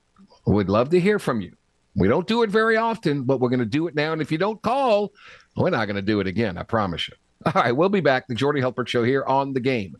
We'd 0.46 0.68
love 0.68 0.90
to 0.90 1.00
hear 1.00 1.18
from 1.18 1.40
you. 1.40 1.52
We 1.96 2.08
don't 2.08 2.26
do 2.26 2.42
it 2.42 2.50
very 2.50 2.76
often, 2.76 3.22
but 3.22 3.40
we're 3.40 3.48
going 3.48 3.60
to 3.60 3.66
do 3.66 3.86
it 3.86 3.94
now. 3.94 4.12
And 4.12 4.20
if 4.20 4.32
you 4.32 4.38
don't 4.38 4.60
call, 4.62 5.12
we're 5.56 5.70
not 5.70 5.86
going 5.86 5.96
to 5.96 6.02
do 6.02 6.20
it 6.20 6.26
again. 6.26 6.58
I 6.58 6.62
promise 6.64 7.08
you. 7.08 7.14
All 7.46 7.52
right, 7.54 7.72
we'll 7.72 7.88
be 7.88 8.00
back. 8.00 8.26
The 8.26 8.34
Jordy 8.34 8.60
Hultberg 8.60 8.88
Show 8.88 9.04
here 9.04 9.24
on 9.24 9.52
the 9.52 9.60
game. 9.60 9.96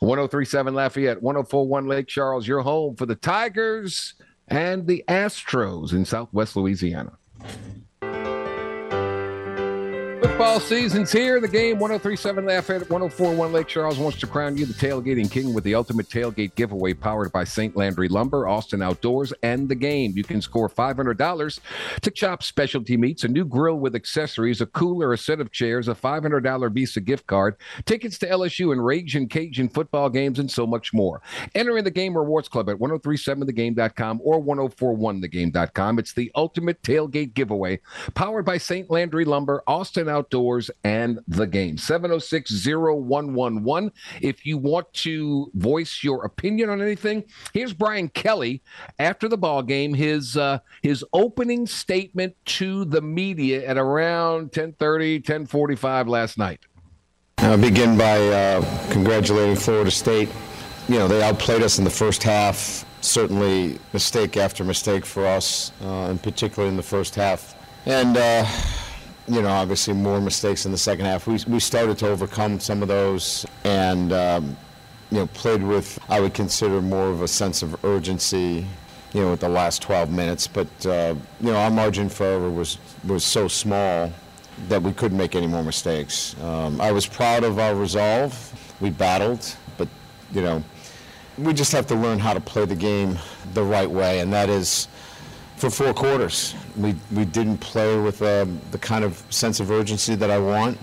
1037 0.00 0.74
Lafayette, 0.74 1.22
1041 1.22 1.86
Lake 1.86 2.06
Charles, 2.06 2.46
your 2.46 2.60
home 2.60 2.94
for 2.96 3.06
the 3.06 3.14
Tigers 3.14 4.14
and 4.48 4.86
the 4.86 5.02
Astros 5.08 5.92
in 5.92 6.04
Southwest 6.04 6.56
Louisiana. 6.56 7.12
Football 10.34 10.58
season's 10.58 11.12
here. 11.12 11.40
The 11.40 11.46
game 11.46 11.78
1037 11.78 12.44
Lafayette 12.44 12.90
1041 12.90 13.52
Lake 13.52 13.68
Charles 13.68 13.98
wants 13.98 14.18
to 14.18 14.26
crown 14.26 14.56
you 14.56 14.66
the 14.66 14.74
tailgating 14.74 15.30
king 15.30 15.54
with 15.54 15.62
the 15.62 15.76
ultimate 15.76 16.08
tailgate 16.08 16.56
giveaway 16.56 16.92
powered 16.92 17.30
by 17.30 17.44
St. 17.44 17.76
Landry 17.76 18.08
Lumber, 18.08 18.48
Austin 18.48 18.82
Outdoors, 18.82 19.32
and 19.44 19.68
the 19.68 19.76
game. 19.76 20.12
You 20.16 20.24
can 20.24 20.42
score 20.42 20.68
$500 20.68 21.60
to 22.00 22.10
chop 22.10 22.42
specialty 22.42 22.96
meats, 22.96 23.22
a 23.22 23.28
new 23.28 23.44
grill 23.44 23.76
with 23.76 23.94
accessories, 23.94 24.60
a 24.60 24.66
cooler, 24.66 25.12
a 25.12 25.18
set 25.18 25.40
of 25.40 25.52
chairs, 25.52 25.86
a 25.86 25.94
$500 25.94 26.72
Visa 26.72 27.00
gift 27.00 27.28
card, 27.28 27.54
tickets 27.84 28.18
to 28.18 28.26
LSU 28.26 28.72
and 28.72 28.84
Raging 28.84 29.28
Cajun 29.28 29.68
football 29.68 30.10
games, 30.10 30.40
and 30.40 30.50
so 30.50 30.66
much 30.66 30.92
more. 30.92 31.22
Enter 31.54 31.78
in 31.78 31.84
the 31.84 31.92
Game 31.92 32.16
Rewards 32.16 32.48
Club 32.48 32.68
at 32.68 32.76
1037thegame.com 32.78 34.20
or 34.24 34.42
1041thegame.com. 34.42 36.00
It's 36.00 36.12
the 36.12 36.32
ultimate 36.34 36.82
tailgate 36.82 37.34
giveaway 37.34 37.78
powered 38.14 38.44
by 38.44 38.58
St. 38.58 38.90
Landry 38.90 39.24
Lumber, 39.24 39.62
Austin 39.68 40.08
Outdoors 40.08 40.23
and 40.84 41.18
the 41.28 41.46
game. 41.46 41.78
706 41.78 42.66
0111. 42.66 43.92
If 44.20 44.46
you 44.46 44.58
want 44.58 44.92
to 44.94 45.50
voice 45.54 46.00
your 46.02 46.24
opinion 46.24 46.70
on 46.70 46.80
anything, 46.80 47.24
here's 47.52 47.72
Brian 47.72 48.08
Kelly 48.08 48.62
after 48.98 49.28
the 49.28 49.38
ball 49.38 49.62
game, 49.62 49.94
his 49.94 50.36
uh, 50.36 50.58
his 50.82 51.04
opening 51.12 51.66
statement 51.66 52.34
to 52.46 52.84
the 52.84 53.00
media 53.00 53.66
at 53.66 53.76
around 53.78 54.44
1030, 54.44 55.18
1045 55.18 56.08
last 56.08 56.38
night. 56.38 56.60
I'll 57.38 57.58
begin 57.58 57.98
by 57.98 58.18
uh, 58.28 58.90
congratulating 58.90 59.56
Florida 59.56 59.90
State. 59.90 60.28
You 60.88 60.98
know, 60.98 61.08
they 61.08 61.22
outplayed 61.22 61.62
us 61.62 61.78
in 61.78 61.84
the 61.84 61.90
first 61.90 62.22
half. 62.22 62.84
Certainly, 63.00 63.78
mistake 63.92 64.36
after 64.36 64.64
mistake 64.64 65.04
for 65.04 65.26
us, 65.26 65.72
uh, 65.82 66.08
in 66.10 66.18
particular 66.18 66.68
in 66.68 66.76
the 66.76 66.82
first 66.82 67.14
half. 67.14 67.54
And, 67.86 68.16
uh, 68.16 68.46
you 69.26 69.40
know, 69.40 69.48
obviously 69.48 69.94
more 69.94 70.20
mistakes 70.20 70.66
in 70.66 70.72
the 70.72 70.78
second 70.78 71.06
half. 71.06 71.26
We, 71.26 71.38
we 71.46 71.60
started 71.60 71.98
to 71.98 72.08
overcome 72.08 72.60
some 72.60 72.82
of 72.82 72.88
those 72.88 73.46
and, 73.64 74.12
um, 74.12 74.56
you 75.10 75.18
know, 75.18 75.26
played 75.28 75.62
with, 75.62 75.98
I 76.08 76.20
would 76.20 76.34
consider 76.34 76.82
more 76.82 77.08
of 77.08 77.22
a 77.22 77.28
sense 77.28 77.62
of 77.62 77.82
urgency, 77.84 78.66
you 79.12 79.20
know, 79.22 79.30
with 79.30 79.40
the 79.40 79.48
last 79.48 79.82
12 79.82 80.10
minutes. 80.10 80.46
But, 80.46 80.68
uh, 80.86 81.14
you 81.40 81.52
know, 81.52 81.56
our 81.56 81.70
margin 81.70 82.08
for 82.08 82.24
error 82.24 82.50
was, 82.50 82.78
was 83.06 83.24
so 83.24 83.48
small 83.48 84.12
that 84.68 84.82
we 84.82 84.92
couldn't 84.92 85.18
make 85.18 85.34
any 85.34 85.46
more 85.46 85.62
mistakes. 85.62 86.36
Um, 86.42 86.80
I 86.80 86.92
was 86.92 87.06
proud 87.06 87.44
of 87.44 87.58
our 87.58 87.74
resolve. 87.74 88.76
We 88.80 88.90
battled. 88.90 89.56
But, 89.78 89.88
you 90.32 90.42
know, 90.42 90.62
we 91.38 91.52
just 91.52 91.72
have 91.72 91.86
to 91.88 91.94
learn 91.94 92.18
how 92.18 92.34
to 92.34 92.40
play 92.40 92.64
the 92.64 92.76
game 92.76 93.18
the 93.54 93.62
right 93.62 93.90
way, 93.90 94.20
and 94.20 94.32
that 94.32 94.48
is 94.48 94.88
for 95.64 95.70
four 95.70 95.94
quarters. 95.94 96.54
We, 96.76 96.94
we 97.10 97.24
didn't 97.24 97.56
play 97.56 97.98
with 97.98 98.20
um, 98.20 98.60
the 98.70 98.76
kind 98.76 99.02
of 99.02 99.22
sense 99.30 99.60
of 99.60 99.70
urgency 99.70 100.14
that 100.14 100.30
I 100.30 100.38
want 100.38 100.76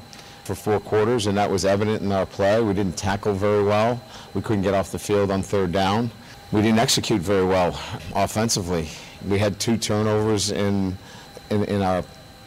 for 0.44 0.56
four 0.56 0.80
quarters, 0.80 1.28
and 1.28 1.38
that 1.38 1.52
was 1.52 1.66
evident 1.66 2.02
in 2.02 2.12
our 2.12 2.26
play. 2.26 2.60
We 2.64 2.74
didn't 2.74 2.98
tackle 2.98 3.36
very 3.36 3.64
well. 3.64 4.02
We 4.34 4.42
couldn't 4.42 4.64
get 4.64 4.74
off 4.74 4.92
the 4.92 4.98
field 4.98 5.30
on 5.30 5.44
third 5.44 5.72
down. 5.72 6.10
We 6.52 6.64
didn't 6.64 6.80
execute 6.80 7.22
very 7.22 7.46
well 7.46 7.80
offensively. 8.16 8.90
We 9.28 9.38
had 9.38 9.60
two 9.60 9.78
turnovers 9.78 10.50
in, 10.50 10.98
in, 11.52 11.64
in 11.66 11.84
our 11.84 12.04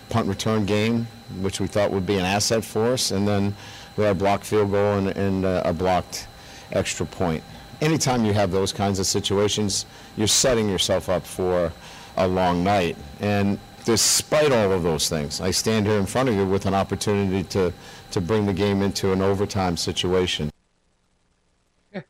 punt 0.09 0.27
return 0.27 0.67
game, 0.67 1.07
which 1.41 1.61
we 1.61 1.69
thought 1.69 1.93
would 1.93 2.05
be 2.05 2.17
an 2.17 2.25
asset 2.25 2.65
for 2.65 2.87
us, 2.87 3.13
and 3.13 3.29
then 3.29 3.55
we 3.97 4.03
had 4.03 4.17
a 4.17 4.19
blocked 4.19 4.45
field 4.45 4.73
goal 4.73 4.99
and, 4.99 5.09
and 5.11 5.45
uh, 5.45 5.63
a 5.65 5.73
blocked 5.73 6.27
extra 6.73 7.07
point. 7.07 7.45
Anytime 7.81 8.25
you 8.25 8.33
have 8.33 8.51
those 8.51 8.73
kinds 8.73 8.99
of 8.99 9.07
situations, 9.07 9.87
you're 10.17 10.27
setting 10.27 10.69
yourself 10.69 11.09
up 11.09 11.25
for 11.25 11.73
a 12.17 12.27
long 12.27 12.65
night. 12.65 12.97
And 13.21 13.59
despite 13.85 14.53
all 14.53 14.73
of 14.73 14.83
those 14.83 15.09
things, 15.09 15.41
I 15.41 15.51
stand 15.51 15.87
here 15.87 15.99
in 15.99 16.07
front 16.07 16.29
of 16.29 16.35
you 16.35 16.47
with 16.47 16.67
an 16.67 16.75
opportunity 16.75 17.43
to, 17.51 17.73
to 18.11 18.21
bring 18.21 18.47
the 18.47 18.53
game 18.53 18.83
into 18.83 19.13
an 19.13 19.23
overtime 19.23 19.77
situation. 19.77 20.51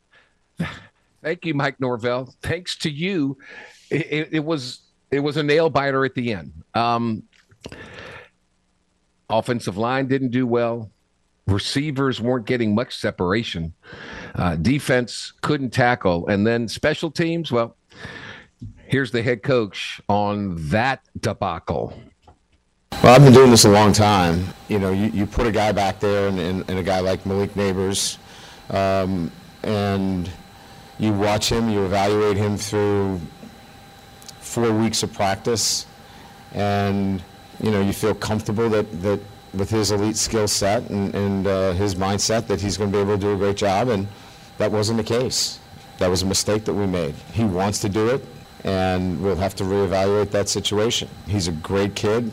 Thank 1.22 1.44
you, 1.46 1.54
Mike 1.54 1.80
Norvell. 1.80 2.34
Thanks 2.42 2.76
to 2.78 2.90
you, 2.90 3.38
it, 3.90 4.28
it 4.32 4.44
was 4.44 4.80
it 5.10 5.20
was 5.20 5.36
a 5.36 5.42
nail 5.42 5.70
biter 5.70 6.04
at 6.04 6.14
the 6.14 6.32
end. 6.32 6.52
Um, 6.74 7.22
offensive 9.30 9.76
line 9.76 10.08
didn't 10.08 10.30
do 10.30 10.46
well. 10.46 10.90
Receivers 11.46 12.20
weren't 12.20 12.46
getting 12.46 12.74
much 12.74 12.96
separation. 12.96 13.74
Uh, 14.34 14.56
defense 14.56 15.32
couldn't 15.40 15.70
tackle, 15.70 16.26
and 16.26 16.46
then 16.46 16.66
special 16.66 17.10
teams. 17.10 17.52
Well, 17.52 17.76
here's 18.86 19.10
the 19.10 19.22
head 19.22 19.42
coach 19.42 20.00
on 20.08 20.56
that 20.68 21.02
debacle. 21.18 21.98
Well, 23.02 23.14
I've 23.14 23.22
been 23.22 23.32
doing 23.32 23.50
this 23.50 23.64
a 23.64 23.70
long 23.70 23.92
time. 23.92 24.46
You 24.68 24.78
know, 24.78 24.92
you, 24.92 25.06
you 25.06 25.26
put 25.26 25.46
a 25.46 25.52
guy 25.52 25.72
back 25.72 26.00
there 26.00 26.28
and, 26.28 26.38
and, 26.38 26.64
and 26.70 26.78
a 26.78 26.82
guy 26.82 27.00
like 27.00 27.26
Malik 27.26 27.54
Neighbors, 27.56 28.18
um, 28.70 29.30
and 29.62 30.30
you 30.98 31.12
watch 31.12 31.50
him, 31.50 31.68
you 31.68 31.84
evaluate 31.84 32.36
him 32.36 32.56
through 32.56 33.20
four 34.40 34.72
weeks 34.72 35.02
of 35.02 35.12
practice, 35.12 35.86
and 36.52 37.22
you 37.60 37.70
know 37.70 37.80
you 37.80 37.92
feel 37.92 38.14
comfortable 38.14 38.68
that, 38.70 39.02
that 39.02 39.20
with 39.52 39.70
his 39.70 39.90
elite 39.90 40.16
skill 40.16 40.48
set 40.48 40.88
and, 40.90 41.14
and 41.14 41.46
uh, 41.46 41.72
his 41.72 41.94
mindset 41.94 42.46
that 42.46 42.60
he's 42.60 42.76
going 42.76 42.90
to 42.90 42.96
be 42.96 43.00
able 43.00 43.14
to 43.14 43.20
do 43.20 43.34
a 43.34 43.36
great 43.36 43.56
job, 43.56 43.88
and 43.88 44.06
that 44.58 44.70
wasn't 44.70 44.96
the 44.96 45.04
case. 45.04 45.58
That 45.98 46.10
was 46.10 46.22
a 46.22 46.26
mistake 46.26 46.64
that 46.64 46.74
we 46.74 46.86
made. 46.86 47.14
He 47.32 47.44
wants 47.44 47.80
to 47.80 47.88
do 47.88 48.08
it, 48.08 48.24
and 48.64 49.22
we'll 49.22 49.36
have 49.36 49.54
to 49.56 49.64
reevaluate 49.64 50.30
that 50.30 50.48
situation. 50.48 51.08
He's 51.28 51.48
a 51.48 51.52
great 51.52 51.94
kid. 51.94 52.32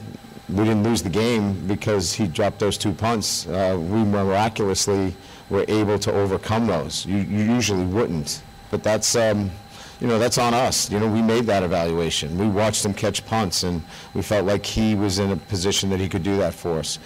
We 0.50 0.63
didn't 0.63 0.83
lose 0.83 1.03
the 1.03 1.09
game 1.09 1.65
because 1.67 2.13
he 2.13 2.27
dropped 2.27 2.59
those 2.59 2.77
two 2.77 2.93
punts. 2.93 3.47
Uh, 3.47 3.77
we 3.79 4.03
miraculously 4.03 5.15
were 5.50 5.65
able 5.67 6.00
to 6.00 6.11
overcome 6.11 6.67
those. 6.67 7.05
You, 7.05 7.17
you 7.17 7.43
usually 7.53 7.85
wouldn't. 7.85 8.41
But 8.69 8.83
that's, 8.83 9.15
um, 9.15 9.51
you 10.00 10.07
know, 10.07 10.17
that's 10.17 10.38
on 10.38 10.53
us. 10.53 10.89
You 10.89 11.00
know, 11.00 11.07
we 11.07 11.21
made 11.21 11.45
that 11.45 11.63
evaluation. 11.63 12.38
We 12.38 12.47
watched 12.47 12.85
him 12.85 12.93
catch 12.93 13.25
punts, 13.25 13.63
and 13.63 13.83
we 14.13 14.21
felt 14.21 14.45
like 14.45 14.65
he 14.65 14.95
was 14.95 15.19
in 15.19 15.31
a 15.31 15.35
position 15.35 15.89
that 15.89 16.00
he 16.00 16.09
could 16.09 16.23
do 16.23 16.38
that 16.38 16.53
for 16.53 16.79
us. 16.79 17.00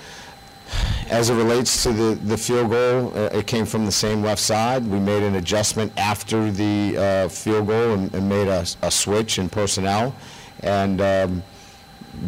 As 1.10 1.30
it 1.30 1.36
relates 1.36 1.84
to 1.84 1.94
the, 1.94 2.16
the 2.24 2.36
field 2.36 2.72
goal, 2.72 3.14
uh, 3.16 3.30
it 3.32 3.46
came 3.46 3.66
from 3.66 3.86
the 3.86 3.92
same 3.92 4.24
left 4.24 4.42
side. 4.42 4.86
We 4.88 5.00
made 5.00 5.22
an 5.22 5.36
adjustment 5.36 5.94
after 5.98 6.52
the 6.52 6.98
uh, 6.98 7.30
field 7.30 7.68
goal 7.68 7.94
and, 7.94 8.14
and 8.16 8.28
made 8.28 8.48
a, 8.48 8.66
a, 8.82 8.90
switch 8.90 9.38
in 9.38 9.48
personnel, 9.48 10.16
and 10.62 11.00
um, 11.02 11.44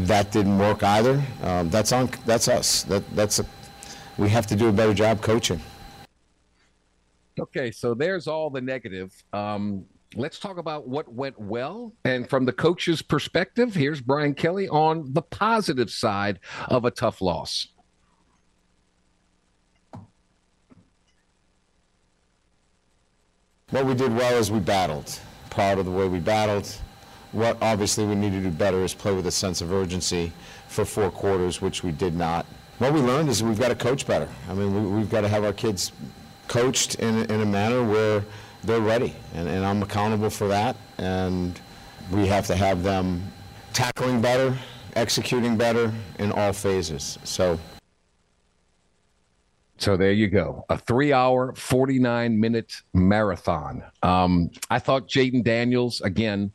that 0.01 0.32
didn't 0.32 0.60
work 0.60 0.84
either. 0.84 1.23
Um, 1.41 1.71
that's 1.71 1.91
on. 1.91 2.12
That's 2.28 2.47
us. 2.47 2.84
That, 2.84 3.04
that's 3.15 3.39
a, 3.39 3.45
we 4.19 4.30
have 4.30 4.45
to 4.47 4.56
do 4.56 4.67
a 4.67 4.71
better 4.71 4.93
job 4.93 5.21
coaching. 5.21 5.60
Okay, 7.39 7.71
so 7.71 7.95
there's 7.95 8.28
all 8.28 8.51
the 8.51 8.62
negative. 8.62 9.12
Um, 9.34 9.86
let's 10.15 10.38
talk 10.38 10.60
about 10.60 10.88
what 10.88 11.12
went 11.12 11.39
well. 11.39 11.93
And 12.06 12.30
from 12.30 12.45
the 12.45 12.54
coach's 12.54 13.01
perspective, 13.01 13.73
here's 13.73 14.01
Brian 14.01 14.36
Kelly 14.36 14.69
on 14.69 15.13
the 15.13 15.23
positive 15.23 15.89
side 15.89 16.39
of 16.67 16.86
a 16.86 16.91
tough 16.91 17.21
loss. 17.21 17.69
What 23.71 23.86
we 23.86 23.95
did 23.95 24.15
well 24.15 24.34
is 24.38 24.49
we 24.49 24.62
battled. 24.62 25.19
Proud 25.49 25.77
of 25.77 25.84
the 25.84 25.91
way 25.91 26.08
we 26.08 26.19
battled. 26.19 26.73
What 27.34 27.58
obviously 27.62 28.06
we 28.06 28.15
need 28.15 28.32
to 28.32 28.39
do 28.39 28.49
better 28.49 28.82
is 28.82 28.93
play 28.93 29.13
with 29.13 29.27
a 29.27 29.32
sense 29.32 29.60
of 29.60 29.73
urgency 29.73 30.32
for 30.69 30.86
four 30.86 31.12
quarters, 31.12 31.62
which 31.62 31.84
we 31.84 31.91
did 31.91 32.15
not. 32.15 32.45
What 32.80 32.93
we 32.93 33.01
learned 33.01 33.27
is 33.27 33.43
we've 33.43 33.60
got 33.60 33.67
to 33.67 33.75
coach 33.75 34.08
better. 34.08 34.30
I 34.49 34.53
mean, 34.53 34.95
we, 34.95 35.01
have 35.01 35.10
got 35.10 35.19
to 35.19 35.27
have 35.27 35.43
our 35.43 35.51
kids 35.51 35.91
coached 36.47 36.95
in, 36.95 37.30
in 37.30 37.41
a 37.41 37.45
manner 37.45 37.84
where 37.84 38.23
they're 38.63 38.80
ready, 38.80 39.13
and, 39.34 39.49
and 39.49 39.65
I'm 39.65 39.84
accountable 39.84 40.30
for 40.30 40.47
that. 40.47 40.77
And 40.97 41.60
we 42.10 42.25
have 42.25 42.47
to 42.47 42.56
have 42.56 42.84
them 42.84 43.21
tackling 43.73 44.21
better, 44.21 44.58
executing 44.95 45.58
better 45.58 45.91
in 46.19 46.32
all 46.32 46.53
phases. 46.53 47.19
So. 47.25 47.60
So 49.77 49.95
there 49.95 50.11
you 50.11 50.27
go. 50.27 50.65
A 50.69 50.77
three 50.77 51.13
hour, 51.13 51.53
49 51.55 52.39
minute 52.39 52.73
marathon. 52.93 53.83
Um, 54.01 54.49
I 54.69 54.79
thought 54.79 55.07
Jayden 55.07 55.43
Daniels, 55.43 56.01
again, 56.01 56.51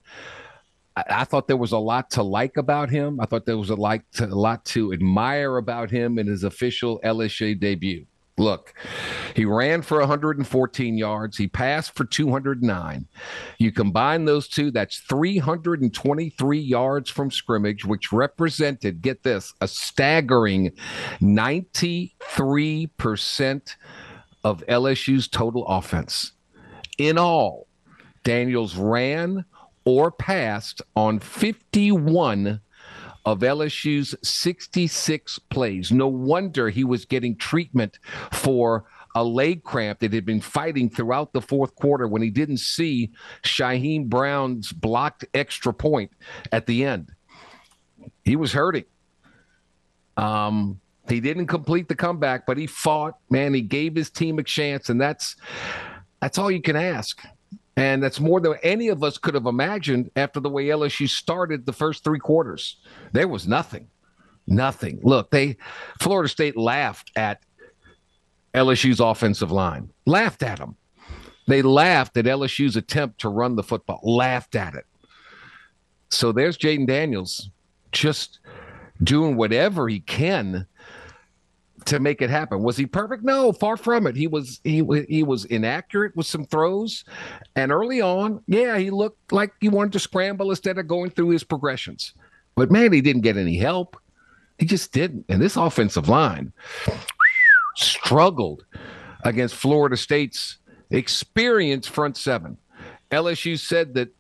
I, 0.96 1.04
I, 1.08 1.24
thought 1.24 1.46
there 1.46 1.56
was 1.56 1.72
a 1.72 1.78
lot 1.78 2.10
to 2.12 2.22
like 2.22 2.56
about 2.56 2.90
him. 2.90 3.20
I 3.20 3.26
thought 3.26 3.46
there 3.46 3.56
was 3.56 3.70
a, 3.70 3.76
like 3.76 4.02
to, 4.12 4.24
a 4.24 4.26
lot 4.26 4.64
to 4.66 4.92
admire 4.92 5.56
about 5.56 5.90
him 5.90 6.18
in 6.18 6.26
his 6.26 6.44
official 6.44 7.00
LSU 7.04 7.58
debut. 7.58 8.06
Look, 8.38 8.72
he 9.36 9.44
ran 9.44 9.82
for 9.82 10.00
114 10.00 10.96
yards. 10.96 11.36
He 11.36 11.48
passed 11.48 11.94
for 11.94 12.06
209. 12.06 13.06
You 13.58 13.72
combine 13.72 14.24
those 14.24 14.48
two, 14.48 14.70
that's 14.70 15.00
323 15.00 16.58
yards 16.58 17.10
from 17.10 17.30
scrimmage, 17.30 17.84
which 17.84 18.10
represented, 18.10 19.02
get 19.02 19.22
this, 19.22 19.52
a 19.60 19.68
staggering 19.68 20.72
93% 21.20 23.76
of 24.44 24.66
LSU's 24.66 25.28
total 25.28 25.66
offense. 25.66 26.32
In 26.96 27.18
all, 27.18 27.66
Daniels 28.24 28.76
ran 28.76 29.44
or 29.84 30.10
passed 30.10 30.80
on 30.96 31.18
51 31.18 32.62
of 33.24 33.40
LSU's 33.40 34.14
66 34.22 35.38
plays. 35.50 35.92
No 35.92 36.08
wonder 36.08 36.68
he 36.68 36.84
was 36.84 37.04
getting 37.04 37.36
treatment 37.36 37.98
for 38.32 38.84
a 39.14 39.22
leg 39.22 39.62
cramp 39.62 40.00
that 40.00 40.12
had 40.12 40.24
been 40.24 40.40
fighting 40.40 40.88
throughout 40.88 41.32
the 41.32 41.40
fourth 41.40 41.74
quarter 41.76 42.08
when 42.08 42.22
he 42.22 42.30
didn't 42.30 42.58
see 42.58 43.10
Shyheim 43.42 44.08
Brown's 44.08 44.72
blocked 44.72 45.24
extra 45.34 45.72
point 45.72 46.10
at 46.50 46.66
the 46.66 46.84
end. 46.84 47.10
He 48.24 48.36
was 48.36 48.52
hurting. 48.52 48.84
Um, 50.16 50.80
he 51.08 51.20
didn't 51.20 51.46
complete 51.46 51.88
the 51.88 51.94
comeback, 51.94 52.46
but 52.46 52.56
he 52.56 52.66
fought. 52.66 53.18
Man, 53.28 53.54
he 53.54 53.60
gave 53.60 53.94
his 53.94 54.10
team 54.10 54.38
a 54.38 54.42
chance, 54.42 54.88
and 54.88 55.00
that's 55.00 55.36
that's 56.20 56.38
all 56.38 56.50
you 56.50 56.62
can 56.62 56.76
ask. 56.76 57.20
And 57.76 58.02
that's 58.02 58.20
more 58.20 58.40
than 58.40 58.54
any 58.62 58.88
of 58.88 59.02
us 59.02 59.16
could 59.16 59.34
have 59.34 59.46
imagined 59.46 60.10
after 60.16 60.40
the 60.40 60.50
way 60.50 60.66
LSU 60.66 61.08
started 61.08 61.64
the 61.64 61.72
first 61.72 62.04
three 62.04 62.18
quarters. 62.18 62.76
There 63.12 63.28
was 63.28 63.48
nothing. 63.48 63.88
Nothing. 64.46 65.00
Look, 65.02 65.30
they 65.30 65.56
Florida 66.00 66.28
State 66.28 66.56
laughed 66.56 67.10
at 67.16 67.42
LSU's 68.54 69.00
offensive 69.00 69.50
line. 69.50 69.90
Laughed 70.04 70.42
at 70.42 70.58
them. 70.58 70.76
They 71.48 71.62
laughed 71.62 72.16
at 72.16 72.26
LSU's 72.26 72.76
attempt 72.76 73.20
to 73.20 73.28
run 73.28 73.56
the 73.56 73.62
football. 73.62 74.00
Laughed 74.02 74.54
at 74.54 74.74
it. 74.74 74.84
So 76.10 76.30
there's 76.32 76.58
Jayden 76.58 76.86
Daniels 76.86 77.50
just 77.92 78.40
doing 79.02 79.36
whatever 79.36 79.88
he 79.88 80.00
can 80.00 80.66
to 81.86 82.00
make 82.00 82.22
it 82.22 82.30
happen. 82.30 82.62
Was 82.62 82.76
he 82.76 82.86
perfect? 82.86 83.24
No, 83.24 83.52
far 83.52 83.76
from 83.76 84.06
it. 84.06 84.16
He 84.16 84.26
was 84.26 84.60
he 84.64 84.82
he 85.08 85.22
was 85.22 85.44
inaccurate 85.46 86.14
with 86.16 86.26
some 86.26 86.44
throws, 86.44 87.04
and 87.56 87.72
early 87.72 88.00
on, 88.00 88.42
yeah, 88.46 88.78
he 88.78 88.90
looked 88.90 89.32
like 89.32 89.52
he 89.60 89.68
wanted 89.68 89.92
to 89.92 89.98
scramble 89.98 90.50
instead 90.50 90.78
of 90.78 90.88
going 90.88 91.10
through 91.10 91.30
his 91.30 91.44
progressions. 91.44 92.14
But 92.54 92.70
man, 92.70 92.92
he 92.92 93.00
didn't 93.00 93.22
get 93.22 93.36
any 93.36 93.56
help. 93.56 93.96
He 94.58 94.66
just 94.66 94.92
didn't. 94.92 95.24
And 95.28 95.40
this 95.40 95.56
offensive 95.56 96.08
line 96.08 96.52
struggled 97.76 98.64
against 99.24 99.54
Florida 99.54 99.96
State's 99.96 100.58
experienced 100.90 101.90
front 101.90 102.16
seven. 102.16 102.58
LSU 103.10 103.58
said 103.58 103.94
that 103.94 104.14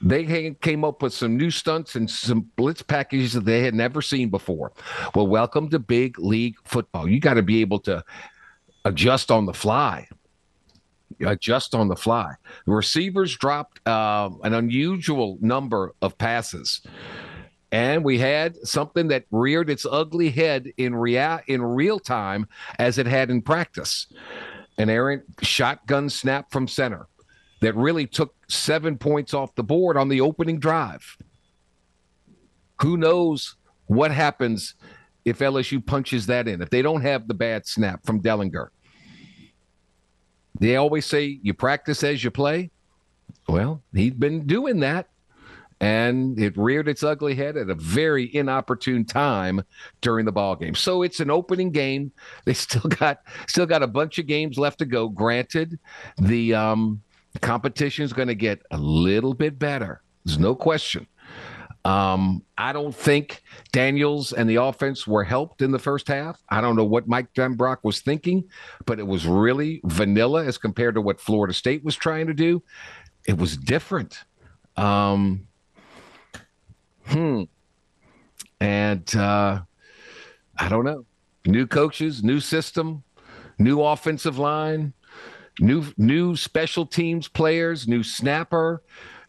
they 0.00 0.56
came 0.62 0.84
up 0.84 1.02
with 1.02 1.12
some 1.12 1.36
new 1.36 1.50
stunts 1.50 1.94
and 1.94 2.10
some 2.10 2.50
blitz 2.56 2.82
packages 2.82 3.34
that 3.34 3.44
they 3.44 3.62
had 3.62 3.74
never 3.74 4.00
seen 4.00 4.30
before. 4.30 4.72
Well, 5.14 5.26
welcome 5.26 5.68
to 5.70 5.78
big 5.78 6.18
league 6.18 6.56
football. 6.64 7.08
You 7.08 7.20
got 7.20 7.34
to 7.34 7.42
be 7.42 7.60
able 7.60 7.80
to 7.80 8.02
adjust 8.84 9.30
on 9.30 9.46
the 9.46 9.52
fly. 9.52 10.08
adjust 11.20 11.74
on 11.74 11.88
the 11.88 11.96
fly. 11.96 12.34
The 12.64 12.72
receivers 12.72 13.36
dropped 13.36 13.86
uh, 13.86 14.30
an 14.42 14.54
unusual 14.54 15.36
number 15.40 15.94
of 16.00 16.16
passes. 16.16 16.80
And 17.72 18.02
we 18.02 18.18
had 18.18 18.56
something 18.66 19.08
that 19.08 19.26
reared 19.30 19.70
its 19.70 19.86
ugly 19.88 20.30
head 20.30 20.72
in 20.76 20.94
real 20.94 21.40
in 21.46 21.62
real 21.62 21.98
time 22.00 22.48
as 22.78 22.98
it 22.98 23.06
had 23.06 23.30
in 23.30 23.42
practice. 23.42 24.06
An 24.78 24.88
errant 24.88 25.24
shotgun 25.42 26.08
snap 26.08 26.50
from 26.50 26.66
center 26.66 27.06
that 27.60 27.76
really 27.76 28.06
took 28.06 28.34
seven 28.48 28.96
points 28.96 29.34
off 29.34 29.54
the 29.54 29.62
board 29.62 29.96
on 29.96 30.08
the 30.08 30.20
opening 30.20 30.58
drive. 30.58 31.16
Who 32.80 32.96
knows 32.96 33.56
what 33.86 34.10
happens 34.10 34.74
if 35.24 35.38
LSU 35.38 35.84
punches 35.84 36.26
that 36.26 36.48
in? 36.48 36.62
If 36.62 36.70
they 36.70 36.82
don't 36.82 37.02
have 37.02 37.28
the 37.28 37.34
bad 37.34 37.66
snap 37.66 38.04
from 38.06 38.22
Dellinger. 38.22 38.68
They 40.58 40.76
always 40.76 41.06
say 41.06 41.38
you 41.42 41.54
practice 41.54 42.02
as 42.02 42.24
you 42.24 42.30
play. 42.30 42.70
Well, 43.48 43.82
he'd 43.94 44.18
been 44.18 44.46
doing 44.46 44.80
that 44.80 45.08
and 45.80 46.38
it 46.38 46.56
reared 46.56 46.88
its 46.88 47.02
ugly 47.02 47.34
head 47.34 47.56
at 47.56 47.70
a 47.70 47.74
very 47.74 48.34
inopportune 48.34 49.04
time 49.04 49.62
during 50.02 50.26
the 50.26 50.32
ball 50.32 50.54
game. 50.54 50.74
So 50.74 51.02
it's 51.02 51.20
an 51.20 51.30
opening 51.30 51.70
game. 51.70 52.12
They 52.44 52.54
still 52.54 52.82
got 52.82 53.20
still 53.46 53.66
got 53.66 53.82
a 53.82 53.86
bunch 53.86 54.18
of 54.18 54.26
games 54.26 54.58
left 54.58 54.78
to 54.80 54.84
go. 54.86 55.08
Granted, 55.08 55.78
the 56.18 56.54
um, 56.54 57.02
competition 57.38 58.04
is 58.04 58.12
going 58.12 58.28
to 58.28 58.34
get 58.34 58.62
a 58.70 58.78
little 58.78 59.34
bit 59.34 59.58
better. 59.58 60.02
There's 60.24 60.38
no 60.38 60.54
question. 60.54 61.06
Um, 61.84 62.42
I 62.58 62.74
don't 62.74 62.94
think 62.94 63.42
Daniels 63.72 64.34
and 64.34 64.50
the 64.50 64.56
offense 64.56 65.06
were 65.06 65.24
helped 65.24 65.62
in 65.62 65.70
the 65.70 65.78
first 65.78 66.08
half. 66.08 66.42
I 66.50 66.60
don't 66.60 66.76
know 66.76 66.84
what 66.84 67.08
Mike 67.08 67.32
Denbrock 67.32 67.78
was 67.84 68.00
thinking, 68.00 68.44
but 68.84 68.98
it 68.98 69.06
was 69.06 69.26
really 69.26 69.80
vanilla 69.84 70.44
as 70.44 70.58
compared 70.58 70.94
to 70.96 71.00
what 71.00 71.20
Florida 71.20 71.54
State 71.54 71.82
was 71.82 71.96
trying 71.96 72.26
to 72.26 72.34
do. 72.34 72.62
It 73.26 73.38
was 73.38 73.56
different. 73.56 74.24
Um, 74.76 75.46
Hmm. 77.10 77.42
And 78.60 79.16
uh, 79.16 79.62
I 80.58 80.68
don't 80.68 80.84
know. 80.84 81.04
New 81.44 81.66
coaches, 81.66 82.22
new 82.22 82.38
system, 82.38 83.02
new 83.58 83.82
offensive 83.82 84.38
line, 84.38 84.92
new 85.60 85.84
new 85.96 86.36
special 86.36 86.86
teams 86.86 87.28
players, 87.28 87.86
new 87.86 88.02
snapper, 88.02 88.82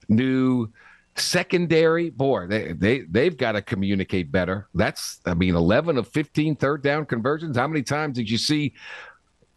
new 0.10 0.72
secondary. 1.16 2.10
Boy, 2.10 2.48
they 2.48 2.74
they 2.74 3.02
they've 3.02 3.36
got 3.36 3.54
to 3.54 3.62
communicate 3.62 4.32
better. 4.32 4.68
That's 4.74 5.20
I 5.26 5.34
mean, 5.34 5.56
11 5.56 5.98
of 5.98 6.08
15 6.08 6.56
third 6.56 6.84
down 6.84 7.06
conversions. 7.06 7.58
How 7.58 7.68
many 7.68 7.84
times 7.84 8.18
did 8.18 8.30
you 8.30 8.38
see 8.38 8.74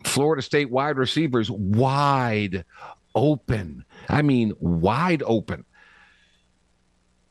Florida 0.04 0.42
State 0.42 0.70
wide 0.70 0.96
receivers 0.96 1.50
wide 1.50 2.64
open? 3.14 3.84
I 4.08 4.22
mean, 4.22 4.52
wide 4.58 5.22
open. 5.24 5.64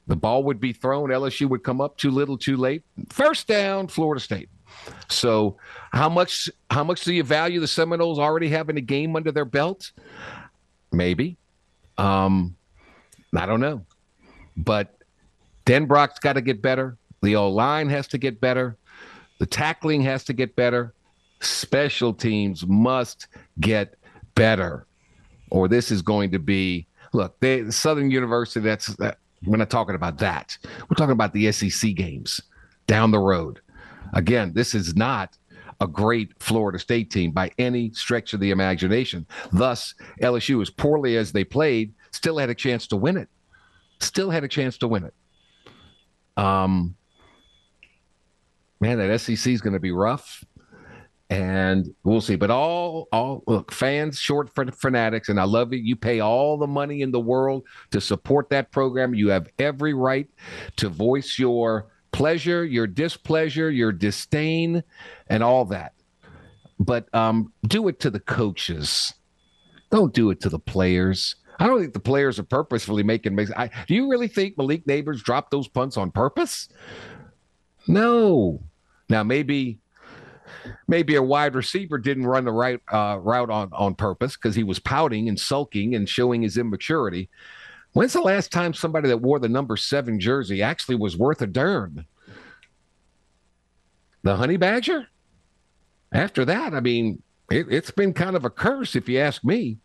The 0.08 0.16
ball 0.18 0.44
would 0.44 0.60
be 0.60 0.74
thrown. 0.74 1.10
LSU 1.10 1.48
would 1.50 1.64
come 1.64 1.80
up 1.80 1.98
too 1.98 2.12
little, 2.12 2.38
too 2.38 2.58
late. 2.58 2.84
First 3.10 3.48
down, 3.48 3.88
Florida 3.88 4.20
State. 4.20 4.50
So, 5.10 5.58
how 5.92 6.10
much 6.10 6.50
how 6.70 6.84
much 6.84 7.04
do 7.04 7.14
you 7.14 7.24
value 7.24 7.60
the 7.60 7.68
Seminoles 7.68 8.20
already 8.20 8.50
having 8.50 8.78
a 8.78 8.82
game 8.82 9.16
under 9.16 9.32
their 9.32 9.46
belt? 9.46 9.92
Maybe. 10.92 11.38
Um, 11.98 12.56
I 13.36 13.46
don't 13.46 13.60
know. 13.60 13.86
But 14.58 14.96
Denbrock's 15.66 16.20
got 16.20 16.34
to 16.34 16.42
get 16.42 16.62
better. 16.62 16.98
The 17.22 17.36
O 17.36 17.50
line 17.50 17.90
has 17.90 18.08
to 18.10 18.18
get 18.18 18.42
better. 18.42 18.78
The 19.40 19.46
tackling 19.46 20.02
has 20.02 20.24
to 20.26 20.34
get 20.34 20.56
better. 20.56 20.94
Special 21.42 22.14
teams 22.14 22.66
must 22.66 23.28
get 23.60 23.96
better, 24.36 24.88
or 25.50 25.68
this 25.68 25.92
is 25.92 26.02
going 26.02 26.32
to 26.32 26.40
be 26.40 26.88
look. 27.14 27.40
They, 27.40 27.70
Southern 27.70 28.12
University. 28.12 28.62
That's 28.62 28.88
that, 28.98 29.18
we're 29.46 29.58
not 29.58 29.70
talking 29.70 29.96
about 29.96 30.20
that. 30.20 30.58
We're 30.90 30.96
talking 30.96 31.12
about 31.12 31.34
the 31.34 31.52
SEC 31.52 31.96
games 31.96 32.42
down 32.88 33.12
the 33.12 33.20
road. 33.20 33.60
Again, 34.14 34.54
this 34.54 34.74
is 34.74 34.96
not 34.96 35.38
a 35.82 35.88
great 35.88 36.32
Florida 36.40 36.80
State 36.80 37.12
team 37.12 37.32
by 37.32 37.52
any 37.58 37.92
stretch 37.92 38.34
of 38.34 38.40
the 38.40 38.52
imagination. 38.52 39.26
Thus, 39.52 39.96
LSU, 40.22 40.62
as 40.62 40.70
poorly 40.70 41.18
as 41.18 41.32
they 41.32 41.44
played, 41.44 41.94
still 42.12 42.38
had 42.38 42.50
a 42.50 42.56
chance 42.56 42.88
to 42.88 42.96
win 42.96 43.18
it. 43.18 43.28
Still 44.00 44.30
had 44.30 44.44
a 44.44 44.48
chance 44.48 44.78
to 44.80 44.88
win 44.88 45.04
it. 45.06 45.14
Um, 46.42 46.96
man, 48.80 48.98
that 49.00 49.20
SEC 49.20 49.52
is 49.52 49.62
going 49.62 49.74
to 49.74 49.80
be 49.80 49.92
rough 49.92 50.44
and 51.30 51.94
we'll 52.04 52.22
see. 52.22 52.36
But 52.36 52.52
all, 52.52 53.08
all 53.12 53.44
look, 53.48 53.72
fans, 53.72 54.20
short 54.20 54.54
for 54.54 54.70
fanatics, 54.72 55.30
and 55.30 55.40
I 55.40 55.46
love 55.46 55.74
it. 55.74 55.78
You 55.78 55.96
pay 55.96 56.20
all 56.20 56.58
the 56.58 56.68
money 56.68 57.02
in 57.02 57.12
the 57.12 57.20
world 57.20 57.64
to 57.92 58.00
support 58.00 58.50
that 58.50 58.72
program. 58.72 59.16
You 59.16 59.30
have 59.30 59.48
every 59.58 59.94
right 59.94 60.28
to 60.76 60.90
voice 60.90 61.40
your 61.40 61.88
pleasure, 62.14 62.64
your 62.64 62.88
displeasure, 62.88 63.70
your 63.70 63.92
disdain, 63.92 64.84
and 65.28 65.44
all 65.44 65.66
that. 65.66 65.94
But 66.80 67.14
um, 67.14 67.52
do 67.68 67.88
it 67.90 68.00
to 68.02 68.10
the 68.10 68.20
coaches. 68.22 69.14
Don't 69.92 70.14
do 70.14 70.30
it 70.30 70.40
to 70.42 70.50
the 70.50 70.60
players. 70.60 71.36
I 71.60 71.68
don't 71.68 71.82
think 71.82 71.94
the 71.94 72.00
players 72.00 72.40
are 72.40 72.44
purposefully 72.44 73.04
making 73.04 73.36
mistakes. 73.36 73.60
I, 73.60 73.70
do 73.88 73.94
you 73.94 74.10
really 74.10 74.28
think 74.28 74.58
Malik 74.58 74.88
Neighbors 74.88 75.22
dropped 75.22 75.52
those 75.52 75.68
punts 75.68 75.98
on 75.98 76.12
purpose? 76.12 76.70
No. 77.88 78.64
Now 79.10 79.24
maybe 79.24 79.80
maybe 80.88 81.16
a 81.16 81.22
wide 81.22 81.56
receiver 81.56 81.98
didn't 81.98 82.26
run 82.26 82.46
the 82.46 82.52
right 82.52 82.80
uh, 82.92 83.18
route 83.22 83.50
on, 83.50 83.70
on 83.74 83.96
purpose 83.96 84.36
because 84.36 84.56
he 84.56 84.64
was 84.64 84.80
pouting 84.80 85.28
and 85.28 85.40
sulking 85.40 85.96
and 85.96 86.08
showing 86.08 86.42
his 86.42 86.58
immaturity. 86.58 87.30
When's 87.94 88.14
the 88.14 88.22
last 88.22 88.52
time 88.52 88.74
somebody 88.74 89.08
that 89.10 89.18
wore 89.18 89.40
the 89.40 89.50
number 89.50 89.78
seven 89.78 90.20
jersey 90.20 90.62
actually 90.62 90.96
was 90.96 91.18
worth 91.18 91.42
a 91.42 91.48
darn? 91.48 92.06
The 94.24 94.36
Honey 94.36 94.58
Badger? 94.58 95.08
After 96.12 96.46
that, 96.46 96.74
I 96.74 96.80
mean, 96.80 97.22
it, 97.52 97.68
it's 97.70 97.92
been 97.92 98.14
kind 98.14 98.36
of 98.36 98.46
a 98.46 98.50
curse, 98.50 98.96
if 98.96 99.10
you 99.10 99.20
ask 99.20 99.44
me. 99.44 99.78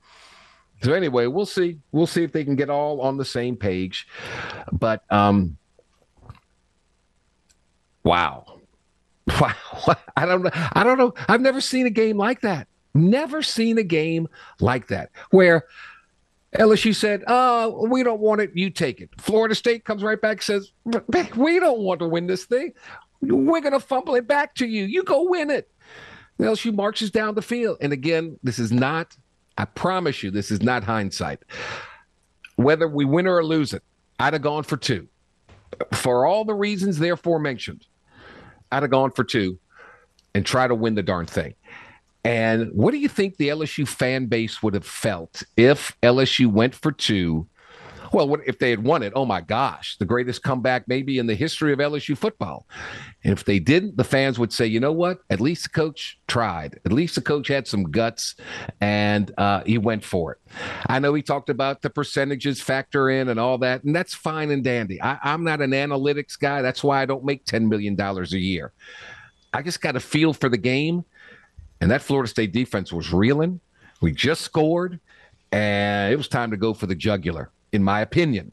So 0.83 0.93
anyway, 0.93 1.27
we'll 1.27 1.47
see. 1.47 1.79
We'll 1.91 2.07
see 2.07 2.23
if 2.23 2.33
they 2.33 2.45
can 2.45 2.55
get 2.55 2.71
all 2.71 3.01
on 3.01 3.17
the 3.17 3.25
same 3.25 3.57
page. 3.57 4.07
But 4.73 5.03
um, 5.11 5.57
wow, 8.05 8.59
Wow. 9.41 9.55
I 10.17 10.27
don't 10.27 10.43
know. 10.43 10.51
I 10.53 10.83
don't 10.85 10.99
know. 10.99 11.15
I've 11.29 11.41
never 11.41 11.61
seen 11.61 11.87
a 11.87 11.91
game 11.91 12.17
like 12.17 12.41
that. 12.41 12.67
Never 12.95 13.43
seen 13.43 13.79
a 13.79 13.83
game 13.83 14.29
like 14.61 14.89
that 14.89 15.11
where 15.31 15.65
LSU 16.57 16.95
said, 16.95 17.25
"Oh, 17.27 17.87
we 17.89 18.03
don't 18.03 18.21
want 18.21 18.41
it. 18.41 18.51
You 18.55 18.71
take 18.71 19.01
it." 19.01 19.11
Florida 19.19 19.55
State 19.55 19.85
comes 19.85 20.03
right 20.03 20.21
back 20.21 20.43
says, 20.43 20.73
"We 21.37 21.61
don't 21.61 21.81
want 21.81 22.01
to 22.01 22.09
win 22.09 22.27
this 22.27 22.45
thing. 22.47 22.73
We're 23.21 23.61
going 23.61 23.73
to 23.73 23.81
fumble 23.81 24.15
it 24.15 24.27
back 24.27 24.55
to 24.57 24.67
you. 24.67 24.85
You 24.85 25.03
go 25.03 25.29
win 25.29 25.51
it." 25.51 25.71
LSU 26.39 26.73
marches 26.73 27.11
down 27.11 27.35
the 27.35 27.43
field, 27.43 27.79
and 27.81 27.93
again, 27.93 28.39
this 28.43 28.59
is 28.59 28.73
not. 28.73 29.17
I 29.59 29.65
promise 29.65 30.23
you, 30.23 30.31
this 30.31 30.51
is 30.51 30.63
not 30.63 30.85
hindsight. 30.85 31.41
Whether 32.57 32.89
we 32.89 33.05
win 33.05 33.27
or 33.27 33.45
lose 33.45 33.75
it, 33.75 33.83
I'd 34.21 34.33
have 34.33 34.43
gone 34.43 34.63
for 34.63 34.77
two, 34.77 35.09
for 35.93 36.27
all 36.27 36.45
the 36.45 36.55
reasons 36.55 36.99
therefore 36.99 37.41
mentioned. 37.41 37.85
I'd 38.71 38.85
have 38.85 38.91
gone 38.91 39.11
for 39.11 39.25
two 39.25 39.59
and 40.35 40.47
try 40.47 40.69
to 40.69 40.75
win 40.75 40.95
the 40.95 41.03
darn 41.03 41.27
thing. 41.27 41.55
And 42.29 42.71
what 42.75 42.91
do 42.91 42.99
you 42.99 43.09
think 43.09 43.39
the 43.39 43.49
LSU 43.49 43.89
fan 43.89 44.27
base 44.27 44.63
would 44.63 44.75
have 44.75 44.85
felt 44.85 45.45
if 45.57 45.97
LSU 46.03 46.47
went 46.47 46.75
for 46.75 46.93
two? 46.93 47.49
Well, 48.13 48.37
if 48.47 48.59
they 48.59 48.69
had 48.69 48.85
won 48.85 49.03
it, 49.03 49.15
oh 49.17 49.25
my 49.25 49.41
gosh, 49.41 49.97
the 49.97 50.05
greatest 50.05 50.43
comeback 50.43 50.87
maybe 50.89 51.19
in 51.19 51.27
the 51.27 51.35
history 51.35 51.73
of 51.73 51.79
LSU 51.79 52.19
football. 52.19 52.67
And 53.25 53.33
if 53.33 53.47
they 53.47 53.59
didn't, 53.59 53.97
the 53.97 54.05
fans 54.05 54.39
would 54.39 54.53
say, 54.53 54.67
you 54.67 54.79
know 54.79 54.93
what? 54.93 55.21
At 55.31 55.41
least 55.41 55.63
the 55.63 55.69
coach 55.71 56.19
tried. 56.29 56.79
At 56.85 56.93
least 56.93 57.15
the 57.15 57.23
coach 57.23 57.49
had 57.49 57.67
some 57.67 57.85
guts 57.85 58.35
and 58.83 59.33
uh, 59.39 59.63
he 59.65 59.79
went 59.79 60.05
for 60.05 60.33
it. 60.33 60.39
I 60.87 60.99
know 60.99 61.15
he 61.15 61.23
talked 61.23 61.49
about 61.49 61.81
the 61.81 61.89
percentages 61.89 62.61
factor 62.61 63.09
in 63.09 63.31
and 63.31 63.41
all 63.41 63.57
that, 63.59 63.85
and 63.85 63.97
that's 63.97 64.13
fine 64.13 64.51
and 64.51 64.63
dandy. 64.63 65.01
I, 65.01 65.19
I'm 65.23 65.45
not 65.45 65.63
an 65.63 65.71
analytics 65.71 66.39
guy. 66.39 66.61
That's 66.61 66.85
why 66.85 67.01
I 67.01 67.07
don't 67.07 67.25
make 67.25 67.47
$10 67.47 67.69
million 67.69 67.99
a 67.99 68.23
year. 68.37 68.73
I 69.55 69.63
just 69.63 69.81
got 69.81 69.97
a 69.97 70.01
feel 70.01 70.35
for 70.35 70.51
the 70.51 70.59
game. 70.59 71.07
And 71.81 71.91
that 71.91 72.03
Florida 72.03 72.29
State 72.29 72.53
defense 72.53 72.93
was 72.93 73.13
reeling. 73.13 73.61
We 74.01 74.13
just 74.13 74.43
scored, 74.43 75.01
and 75.53 76.13
it 76.13 76.17
was 76.17 76.29
time 76.29 76.51
to 76.51 76.57
go 76.57 76.75
for 76.75 76.87
the 76.87 76.95
jugular, 76.95 77.51
in 77.73 77.83
my 77.83 78.01
opinion. 78.01 78.53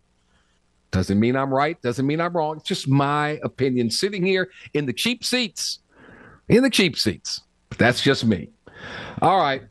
Doesn't 0.91 1.19
mean 1.19 1.35
I'm 1.35 1.53
right. 1.53 1.81
Doesn't 1.81 2.05
mean 2.05 2.21
I'm 2.21 2.35
wrong. 2.35 2.57
It's 2.57 2.67
just 2.67 2.87
my 2.87 3.39
opinion 3.43 3.89
sitting 3.89 4.25
here 4.25 4.49
in 4.73 4.85
the 4.85 4.93
cheap 4.93 5.23
seats. 5.23 5.79
In 6.47 6.63
the 6.63 6.69
cheap 6.69 6.97
seats. 6.97 7.41
But 7.69 7.79
that's 7.79 8.01
just 8.01 8.25
me. 8.25 8.49
All 9.21 9.39
right. 9.39 9.63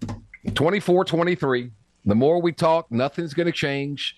24 0.55 1.05
23. 1.05 1.71
The 2.05 2.15
more 2.15 2.43
we 2.43 2.53
talk, 2.53 2.91
nothing's 2.91 3.33
going 3.33 3.47
to 3.47 3.53
change. 3.53 4.17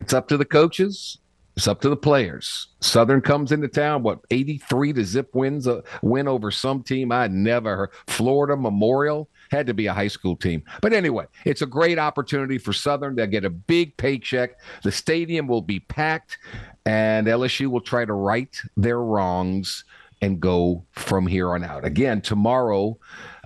It's 0.00 0.12
up 0.12 0.28
to 0.28 0.36
the 0.36 0.44
coaches 0.44 1.18
It's 1.60 1.68
up 1.68 1.82
to 1.82 1.90
the 1.90 1.96
players. 1.96 2.68
Southern 2.80 3.20
comes 3.20 3.52
into 3.52 3.68
town, 3.68 4.02
what, 4.02 4.20
83 4.30 4.94
to 4.94 5.04
zip 5.04 5.34
wins 5.34 5.66
a 5.66 5.82
win 6.00 6.26
over 6.26 6.50
some 6.50 6.82
team 6.82 7.12
I 7.12 7.26
never 7.26 7.76
heard. 7.76 7.90
Florida 8.06 8.56
Memorial 8.56 9.28
had 9.50 9.66
to 9.66 9.74
be 9.74 9.84
a 9.84 9.92
high 9.92 10.08
school 10.08 10.36
team. 10.36 10.62
But 10.80 10.94
anyway, 10.94 11.26
it's 11.44 11.60
a 11.60 11.66
great 11.66 11.98
opportunity 11.98 12.56
for 12.56 12.72
Southern. 12.72 13.14
They'll 13.14 13.26
get 13.26 13.44
a 13.44 13.50
big 13.50 13.94
paycheck. 13.98 14.52
The 14.84 14.90
stadium 14.90 15.46
will 15.46 15.60
be 15.60 15.80
packed, 15.80 16.38
and 16.86 17.26
LSU 17.26 17.66
will 17.66 17.82
try 17.82 18.06
to 18.06 18.14
right 18.14 18.58
their 18.78 19.02
wrongs 19.02 19.84
and 20.22 20.40
go 20.40 20.86
from 20.92 21.26
here 21.26 21.50
on 21.50 21.62
out. 21.62 21.84
Again, 21.84 22.22
tomorrow, 22.22 22.98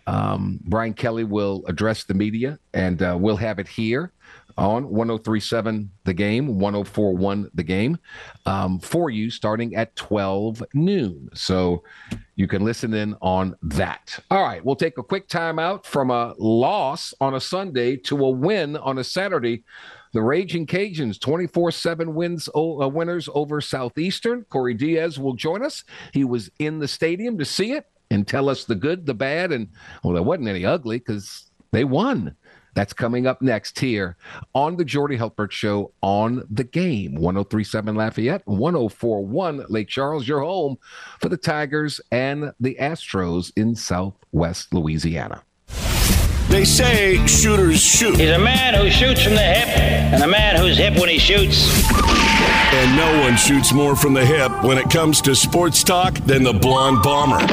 um, 0.06 0.60
Brian 0.62 0.94
Kelly 0.94 1.24
will 1.24 1.64
address 1.66 2.04
the 2.04 2.14
media, 2.14 2.60
and 2.74 3.02
uh, 3.02 3.18
we'll 3.20 3.38
have 3.38 3.58
it 3.58 3.66
here 3.66 4.12
on 4.56 4.88
1037 4.88 5.90
the 6.04 6.14
game 6.14 6.58
1041 6.58 7.50
the 7.54 7.62
game 7.62 7.98
um, 8.46 8.78
for 8.78 9.10
you 9.10 9.30
starting 9.30 9.74
at 9.74 9.94
12 9.96 10.62
noon 10.74 11.28
so 11.34 11.82
you 12.36 12.46
can 12.46 12.64
listen 12.64 12.94
in 12.94 13.14
on 13.20 13.56
that 13.62 14.18
all 14.30 14.42
right 14.42 14.64
we'll 14.64 14.76
take 14.76 14.98
a 14.98 15.02
quick 15.02 15.28
time 15.28 15.58
out 15.58 15.84
from 15.84 16.10
a 16.10 16.34
loss 16.38 17.12
on 17.20 17.34
a 17.34 17.40
sunday 17.40 17.96
to 17.96 18.24
a 18.24 18.30
win 18.30 18.76
on 18.76 18.98
a 18.98 19.04
saturday 19.04 19.62
the 20.12 20.22
Raging 20.22 20.64
Cajuns, 20.64 21.20
24 21.20 21.72
7 21.72 22.14
wins, 22.14 22.48
uh, 22.56 22.88
winners 22.88 23.28
over 23.34 23.60
Southeastern. 23.60 24.44
Corey 24.44 24.72
Diaz 24.72 25.18
will 25.18 25.34
join 25.34 25.64
us. 25.64 25.82
He 26.12 26.22
was 26.22 26.52
in 26.60 26.78
the 26.78 26.86
stadium 26.86 27.36
to 27.38 27.44
see 27.44 27.72
it 27.72 27.86
and 28.12 28.26
tell 28.26 28.48
us 28.48 28.64
the 28.64 28.76
good, 28.76 29.06
the 29.06 29.14
bad, 29.14 29.50
and 29.50 29.68
well, 30.04 30.14
there 30.14 30.22
wasn't 30.22 30.48
any 30.48 30.64
ugly 30.64 30.98
because 30.98 31.50
they 31.72 31.82
won. 31.82 32.36
That's 32.74 32.92
coming 32.92 33.26
up 33.26 33.40
next 33.40 33.78
here 33.78 34.16
on 34.54 34.76
the 34.76 34.84
Jordy 34.84 35.16
Hultberg 35.16 35.50
Show 35.52 35.92
on 36.02 36.44
the 36.50 36.64
game. 36.64 37.14
1037 37.14 37.94
Lafayette, 37.94 38.42
1041 38.46 39.66
Lake 39.68 39.88
Charles, 39.88 40.26
your 40.26 40.40
home 40.40 40.76
for 41.20 41.28
the 41.28 41.36
Tigers 41.36 42.00
and 42.10 42.52
the 42.60 42.76
Astros 42.80 43.52
in 43.56 43.74
Southwest 43.74 44.74
Louisiana. 44.74 45.42
They 46.48 46.64
say 46.64 47.26
shooters 47.26 47.80
shoot. 47.80 48.16
He's 48.16 48.30
a 48.30 48.38
man 48.38 48.74
who 48.74 48.90
shoots 48.90 49.22
from 49.22 49.34
the 49.34 49.40
hip 49.40 49.68
and 49.68 50.22
a 50.22 50.28
man 50.28 50.56
who's 50.56 50.76
hip 50.76 50.98
when 50.98 51.08
he 51.08 51.18
shoots. 51.18 51.90
And 51.92 52.96
no 52.96 53.22
one 53.22 53.36
shoots 53.36 53.72
more 53.72 53.96
from 53.96 54.14
the 54.14 54.24
hip 54.24 54.62
when 54.62 54.78
it 54.78 54.90
comes 54.90 55.20
to 55.22 55.34
sports 55.34 55.82
talk 55.82 56.14
than 56.26 56.42
the 56.42 56.52
Blonde 56.52 57.02
Bomber. 57.02 57.44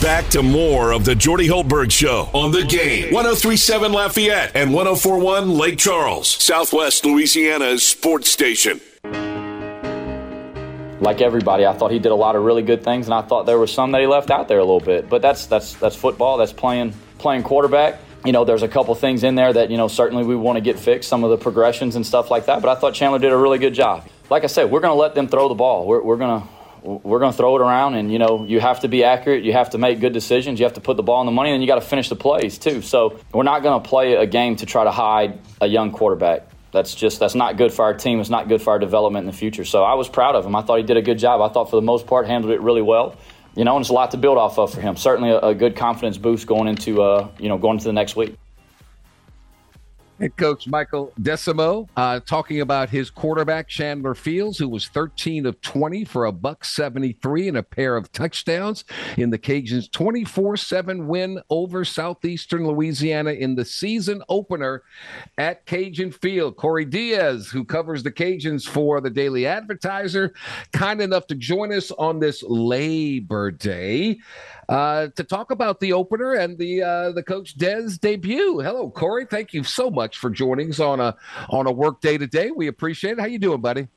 Back 0.00 0.28
to 0.28 0.44
more 0.44 0.92
of 0.92 1.04
the 1.04 1.16
Jordy 1.16 1.48
Hultberg 1.48 1.90
Show 1.90 2.30
on 2.32 2.52
the 2.52 2.62
game. 2.62 3.12
1037 3.12 3.90
Lafayette 3.90 4.52
and 4.54 4.72
1041 4.72 5.50
Lake 5.50 5.76
Charles, 5.76 6.28
Southwest 6.28 7.04
Louisiana's 7.04 7.84
sports 7.84 8.30
station. 8.30 8.80
Like 11.00 11.20
everybody, 11.20 11.66
I 11.66 11.72
thought 11.72 11.90
he 11.90 11.98
did 11.98 12.12
a 12.12 12.14
lot 12.14 12.36
of 12.36 12.44
really 12.44 12.62
good 12.62 12.84
things, 12.84 13.08
and 13.08 13.14
I 13.14 13.22
thought 13.22 13.46
there 13.46 13.58
was 13.58 13.72
some 13.72 13.90
that 13.90 14.00
he 14.00 14.06
left 14.06 14.30
out 14.30 14.46
there 14.46 14.60
a 14.60 14.64
little 14.64 14.78
bit. 14.78 15.08
But 15.08 15.20
that's 15.20 15.46
that's 15.46 15.74
that's 15.74 15.96
football. 15.96 16.36
That's 16.36 16.52
playing 16.52 16.94
playing 17.18 17.42
quarterback. 17.42 17.98
You 18.24 18.30
know, 18.30 18.44
there's 18.44 18.62
a 18.62 18.68
couple 18.68 18.94
things 18.94 19.24
in 19.24 19.34
there 19.34 19.52
that 19.52 19.68
you 19.68 19.76
know 19.76 19.88
certainly 19.88 20.22
we 20.24 20.36
want 20.36 20.58
to 20.58 20.60
get 20.60 20.78
fixed, 20.78 21.08
some 21.08 21.24
of 21.24 21.30
the 21.30 21.38
progressions 21.38 21.96
and 21.96 22.06
stuff 22.06 22.30
like 22.30 22.46
that. 22.46 22.62
But 22.62 22.68
I 22.68 22.80
thought 22.80 22.94
Chandler 22.94 23.18
did 23.18 23.32
a 23.32 23.36
really 23.36 23.58
good 23.58 23.74
job. 23.74 24.08
Like 24.30 24.44
I 24.44 24.46
said, 24.46 24.70
we're 24.70 24.80
going 24.80 24.94
to 24.94 25.00
let 25.00 25.16
them 25.16 25.26
throw 25.26 25.48
the 25.48 25.56
ball. 25.56 25.88
We're, 25.88 26.02
we're 26.02 26.18
going 26.18 26.40
to 26.40 26.48
we're 26.88 27.18
going 27.18 27.32
to 27.32 27.36
throw 27.36 27.56
it 27.56 27.60
around 27.60 27.94
and 27.94 28.10
you 28.10 28.18
know 28.18 28.44
you 28.44 28.60
have 28.60 28.80
to 28.80 28.88
be 28.88 29.04
accurate. 29.04 29.44
You 29.44 29.52
have 29.52 29.70
to 29.70 29.78
make 29.78 30.00
good 30.00 30.12
decisions. 30.12 30.58
You 30.58 30.64
have 30.64 30.74
to 30.74 30.80
put 30.80 30.96
the 30.96 31.02
ball 31.02 31.20
in 31.20 31.26
the 31.26 31.32
money 31.32 31.50
and 31.50 31.62
you 31.62 31.66
got 31.66 31.76
to 31.76 31.80
finish 31.80 32.08
the 32.08 32.16
plays 32.16 32.58
too. 32.58 32.82
So 32.82 33.20
we're 33.32 33.42
not 33.42 33.62
going 33.62 33.82
to 33.82 33.88
play 33.88 34.14
a 34.14 34.26
game 34.26 34.56
to 34.56 34.66
try 34.66 34.84
to 34.84 34.90
hide 34.90 35.38
a 35.60 35.66
young 35.66 35.92
quarterback. 35.92 36.48
That's 36.72 36.94
just 36.94 37.20
that's 37.20 37.34
not 37.34 37.56
good 37.56 37.72
for 37.72 37.84
our 37.84 37.94
team. 37.94 38.20
It's 38.20 38.30
not 38.30 38.48
good 38.48 38.62
for 38.62 38.70
our 38.70 38.78
development 38.78 39.24
in 39.24 39.30
the 39.30 39.36
future. 39.36 39.64
So 39.64 39.82
i 39.82 39.94
was 39.94 40.08
proud 40.08 40.34
of 40.34 40.46
him. 40.46 40.56
I 40.56 40.62
thought 40.62 40.76
he 40.76 40.82
did 40.82 40.96
a 40.96 41.02
good 41.02 41.18
job. 41.18 41.40
I 41.40 41.52
thought 41.52 41.70
for 41.70 41.76
the 41.76 41.82
most 41.82 42.06
part 42.06 42.26
handled 42.26 42.52
it 42.52 42.60
really 42.60 42.82
well 42.82 43.16
you 43.56 43.64
know 43.64 43.76
and 43.76 43.82
it's 43.82 43.90
a 43.90 43.94
lot 43.94 44.12
to 44.12 44.16
build 44.16 44.38
off 44.38 44.58
of 44.58 44.72
for 44.72 44.80
him. 44.80 44.94
Certainly 44.96 45.30
a, 45.30 45.38
a 45.38 45.54
good 45.54 45.74
confidence 45.74 46.16
boost 46.16 46.46
going 46.46 46.68
into 46.68 47.02
uh, 47.02 47.28
you 47.38 47.48
know 47.48 47.58
going 47.58 47.74
into 47.74 47.86
the 47.86 47.92
next 47.92 48.14
week 48.14 48.36
Head 50.18 50.36
coach 50.36 50.66
Michael 50.66 51.12
Desormeaux 51.20 51.88
uh, 51.96 52.18
talking 52.18 52.60
about 52.60 52.90
his 52.90 53.08
quarterback 53.08 53.68
Chandler 53.68 54.16
Fields, 54.16 54.58
who 54.58 54.68
was 54.68 54.88
13 54.88 55.46
of 55.46 55.60
20 55.60 56.04
for 56.04 56.24
a 56.24 56.32
buck 56.32 56.64
73 56.64 57.46
and 57.46 57.56
a 57.56 57.62
pair 57.62 57.96
of 57.96 58.10
touchdowns 58.10 58.84
in 59.16 59.30
the 59.30 59.38
Cajuns' 59.38 59.88
24-7 59.90 61.06
win 61.06 61.40
over 61.50 61.84
Southeastern 61.84 62.66
Louisiana 62.66 63.30
in 63.30 63.54
the 63.54 63.64
season 63.64 64.20
opener 64.28 64.82
at 65.36 65.66
Cajun 65.66 66.10
Field. 66.10 66.56
Corey 66.56 66.84
Diaz, 66.84 67.46
who 67.46 67.64
covers 67.64 68.02
the 68.02 68.10
Cajuns 68.10 68.66
for 68.66 69.00
the 69.00 69.10
Daily 69.10 69.46
Advertiser, 69.46 70.34
kind 70.72 71.00
enough 71.00 71.28
to 71.28 71.36
join 71.36 71.72
us 71.72 71.92
on 71.92 72.18
this 72.18 72.42
Labor 72.42 73.52
Day 73.52 74.18
uh, 74.68 75.08
to 75.16 75.24
talk 75.24 75.50
about 75.50 75.80
the 75.80 75.92
opener 75.92 76.34
and 76.34 76.58
the 76.58 76.82
uh, 76.82 77.12
the 77.12 77.22
coach 77.22 77.56
Dez 77.56 77.98
debut. 77.98 78.60
Hello, 78.60 78.90
Corey. 78.90 79.24
Thank 79.24 79.54
you 79.54 79.64
so 79.64 79.90
much 79.90 80.18
for 80.18 80.30
joining 80.30 80.70
us 80.70 80.80
on 80.80 81.00
a 81.00 81.16
on 81.48 81.66
a 81.66 81.72
work 81.72 82.00
day 82.00 82.18
today. 82.18 82.50
We 82.50 82.66
appreciate 82.66 83.12
it. 83.12 83.20
How 83.20 83.26
you 83.26 83.38
doing, 83.38 83.60
buddy? 83.60 83.88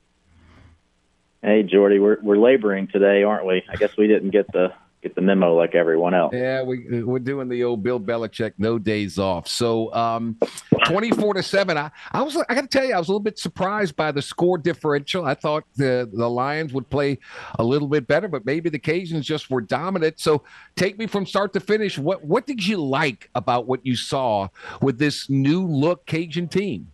Hey, 1.42 1.64
Jordy. 1.64 2.00
We're 2.00 2.20
we're 2.22 2.38
laboring 2.38 2.88
today, 2.88 3.24
aren't 3.24 3.46
we? 3.46 3.64
I 3.70 3.76
guess 3.76 3.98
we 3.98 4.08
didn't 4.08 4.30
get 4.30 4.52
the 4.52 4.74
get 5.02 5.16
the 5.16 5.22
memo 5.22 5.56
like 5.56 5.74
everyone 5.76 6.14
else. 6.14 6.34
Yeah, 6.34 6.64
we 6.64 7.04
we're 7.04 7.20
doing 7.20 7.50
the 7.50 7.64
old 7.64 7.84
Bill 7.84 8.00
Belichick 8.00 8.54
no 8.58 8.78
days 8.78 9.18
off. 9.18 9.48
So 9.48 9.94
um, 9.94 10.38
twenty 10.86 11.12
four 11.12 11.34
to 11.34 11.44
seven. 11.44 11.78
I, 11.78 11.92
I 12.12 12.22
was 12.22 12.38
I 12.38 12.56
got 12.56 12.62
to 12.62 12.68
tell 12.68 12.86
you 12.86 12.94
I 12.94 13.00
was 13.00 13.08
a 13.08 13.12
little 13.12 13.20
bit 13.20 13.40
surprised 13.40 13.96
by 13.96 14.12
the 14.12 14.22
score 14.22 14.58
differential. 14.58 15.26
I 15.26 15.34
thought 15.34 15.64
the 15.76 16.10
the 16.12 16.30
Lions 16.30 16.74
would 16.74 16.90
play 16.90 17.20
a 17.60 17.64
little 17.64 17.88
bit 17.88 18.08
better, 18.08 18.28
but 18.28 18.46
maybe 18.46 18.70
the 18.70 18.80
Cajuns 18.80 19.24
just 19.24 19.50
were 19.50 19.62
dominant. 19.62 20.20
So 20.20 20.44
take 20.76 20.98
me 20.98 21.08
from 21.08 21.26
start 21.26 21.54
to 21.54 21.60
finish. 21.60 21.98
What 21.98 22.24
what 22.24 22.46
did 22.46 22.66
you 22.66 22.78
like 22.78 23.30
about 23.36 23.68
what 23.68 23.86
you 23.86 23.96
saw 23.96 24.50
with 24.82 25.00
this 25.00 25.30
new 25.30 25.66
look 25.66 26.06
Cajun 26.06 26.48
team? 26.48 26.92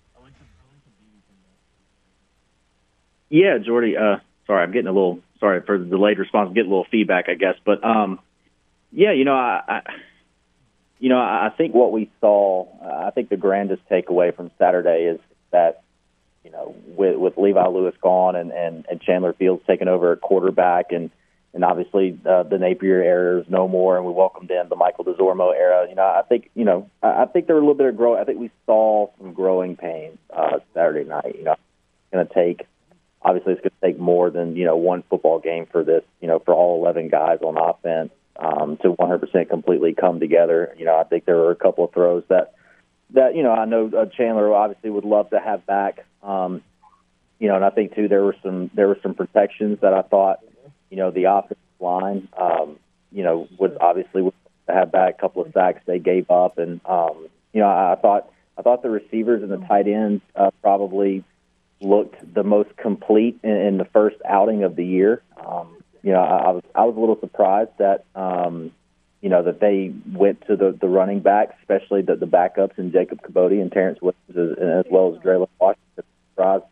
Yeah, 3.30 3.58
Jordy. 3.58 3.98
Uh, 3.98 4.18
sorry, 4.46 4.64
I'm 4.64 4.72
getting 4.72 4.88
a 4.88 4.94
little 4.94 5.20
sorry 5.40 5.62
for 5.62 5.78
the 5.78 5.86
delayed 5.86 6.20
response. 6.20 6.54
Get 6.54 6.66
a 6.66 6.70
little 6.70 6.88
feedback, 6.90 7.30
I 7.30 7.36
guess. 7.36 7.56
But 7.66 7.84
um, 7.84 8.20
yeah, 8.92 9.12
you 9.12 9.26
know, 9.26 9.36
I, 9.36 9.62
I 9.68 9.82
you 11.00 11.10
know, 11.10 11.20
I 11.20 11.52
think 11.56 11.74
what 11.74 11.92
we 11.92 12.10
saw, 12.20 12.68
I 12.82 13.12
think 13.12 13.30
the 13.30 13.38
grandest 13.38 13.88
takeaway 13.90 14.36
from 14.36 14.50
Saturday 14.58 15.06
is 15.06 15.20
that, 15.52 15.84
you 16.44 16.52
know, 16.52 16.76
with 16.88 17.18
with 17.18 17.38
Levi 17.38 17.68
Lewis 17.68 17.96
gone 18.02 18.36
and 18.36 18.52
and, 18.52 18.86
and 18.90 19.02
Chandler 19.02 19.34
Fields 19.34 19.64
taking 19.68 19.88
over 19.88 20.14
at 20.14 20.22
quarterback 20.22 20.92
and 20.92 21.12
and 21.54 21.64
obviously 21.64 22.18
uh, 22.26 22.44
the 22.44 22.58
Napier 22.58 23.02
era 23.02 23.42
is 23.42 23.50
no 23.50 23.68
more, 23.68 23.98
and 23.98 24.06
we 24.06 24.12
welcomed 24.12 24.52
in 24.52 24.70
the 24.70 24.76
Michael 24.76 25.06
Desormeaux 25.06 25.56
era. 25.56 25.88
You 25.90 25.96
know, 25.96 26.04
I 26.04 26.22
think 26.28 26.50
you 26.56 26.66
know, 26.66 26.90
I, 27.02 27.24
I 27.24 27.26
think 27.26 27.48
there 27.48 27.56
were 27.56 27.62
a 27.62 27.64
little 27.64 27.76
bit 27.76 27.88
of 27.88 27.98
growth. 27.98 28.20
I 28.20 28.24
think 28.24 28.40
we 28.40 28.52
saw 28.66 29.10
some 29.18 29.34
growing 29.34 29.76
pains 29.76 30.18
uh, 30.32 30.60
Saturday 30.74 31.08
night. 31.08 31.36
You 31.38 31.46
know, 31.46 31.56
going 32.12 32.28
to 32.28 32.34
take 32.34 32.66
obviously 33.28 33.54
it's 33.54 33.62
going 33.62 33.72
to 33.72 33.88
take 33.88 34.00
more 34.00 34.30
than 34.30 34.56
you 34.56 34.66
know 34.66 34.78
one 34.78 35.04
football 35.10 35.40
game 35.40 35.68
for 35.72 35.84
this 35.84 36.04
you 36.22 36.28
know 36.28 36.40
for 36.40 36.54
all 36.54 36.80
11 36.82 37.10
guys 37.10 37.40
on 37.42 37.58
offense 37.58 38.12
um, 38.40 38.78
to 38.78 38.94
100% 38.94 39.50
completely 39.50 39.94
come 39.94 40.20
together. 40.20 40.74
You 40.78 40.86
know 40.86 40.98
i 40.98 41.04
think 41.04 41.26
there 41.26 41.36
were 41.36 41.52
a 41.52 41.56
couple 41.56 41.86
of 41.86 41.94
throws 41.94 42.24
that 42.30 42.54
that 43.12 43.36
you 43.36 43.44
know 43.44 43.52
i 43.52 43.66
know 43.66 43.90
uh, 43.96 44.06
chandler 44.06 44.54
obviously 44.54 44.90
would 44.90 45.06
love 45.06 45.30
to 45.30 45.40
have 45.40 45.66
back 45.66 46.06
um, 46.24 46.62
you 47.40 47.48
know 47.48 47.56
and 47.56 47.66
i 47.66 47.70
think 47.70 47.96
too 47.96 48.08
there 48.08 48.24
were 48.24 48.36
some 48.44 48.70
there 48.74 48.88
were 48.88 49.00
some 49.02 49.14
protections 49.14 49.80
that 49.82 49.94
i 49.94 50.02
thought 50.02 50.40
you 50.90 50.98
know 50.98 51.12
the 51.12 51.26
offensive 51.26 51.58
line 51.80 52.28
um, 52.40 52.78
you 53.12 53.24
know 53.24 53.48
would 53.60 53.78
obviously 53.80 54.22
would 54.22 54.34
have 54.68 54.92
back 54.92 55.16
a 55.18 55.22
couple 55.22 55.42
of 55.42 55.52
sacks 55.54 55.82
they 55.86 56.00
gave 56.00 56.30
up 56.30 56.58
and 56.58 56.82
um, 56.86 57.28
you 57.54 57.62
know 57.62 57.68
I, 57.68 57.94
I 57.94 57.96
thought 57.96 58.32
i 58.58 58.62
thought 58.62 58.82
the 58.84 58.90
receivers 58.90 59.42
and 59.42 59.52
the 59.52 59.66
tight 59.66 59.88
ends 59.88 60.22
uh, 60.36 60.52
probably 60.62 61.24
looked 61.82 62.34
the 62.34 62.44
most 62.44 62.76
complete 62.78 63.40
in, 63.44 63.52
in 63.52 63.78
the 63.78 63.86
first 63.86 64.18
outing 64.28 64.64
of 64.64 64.76
the 64.76 64.86
year. 64.86 65.22
Um, 65.46 65.78
you 66.04 66.12
know, 66.12 66.22
I, 66.22 66.38
I 66.38 66.52
was 66.52 66.64
I 66.76 66.86
was 66.86 66.96
a 66.96 67.00
little 67.00 67.20
surprised 67.20 67.72
that 67.80 68.06
um, 68.16 68.72
you 69.22 69.30
know 69.30 69.44
that 69.44 69.60
they 69.60 69.94
went 70.14 70.46
to 70.48 70.56
the 70.56 70.78
the 70.80 70.88
running 70.88 71.20
backs, 71.20 71.56
especially 71.62 72.02
the 72.02 72.16
the 72.16 72.28
backups 72.28 72.78
and 72.78 72.92
Jacob 72.92 73.22
Kibodi 73.22 73.62
and 73.62 73.72
Terrence 73.72 74.00
Williams, 74.02 74.30
as, 74.30 74.86
as 74.86 74.92
well 74.92 75.16
as 75.16 75.22
Dre'Lyn 75.22 75.50
Washington. 75.60 76.04
Surprised 76.32 76.64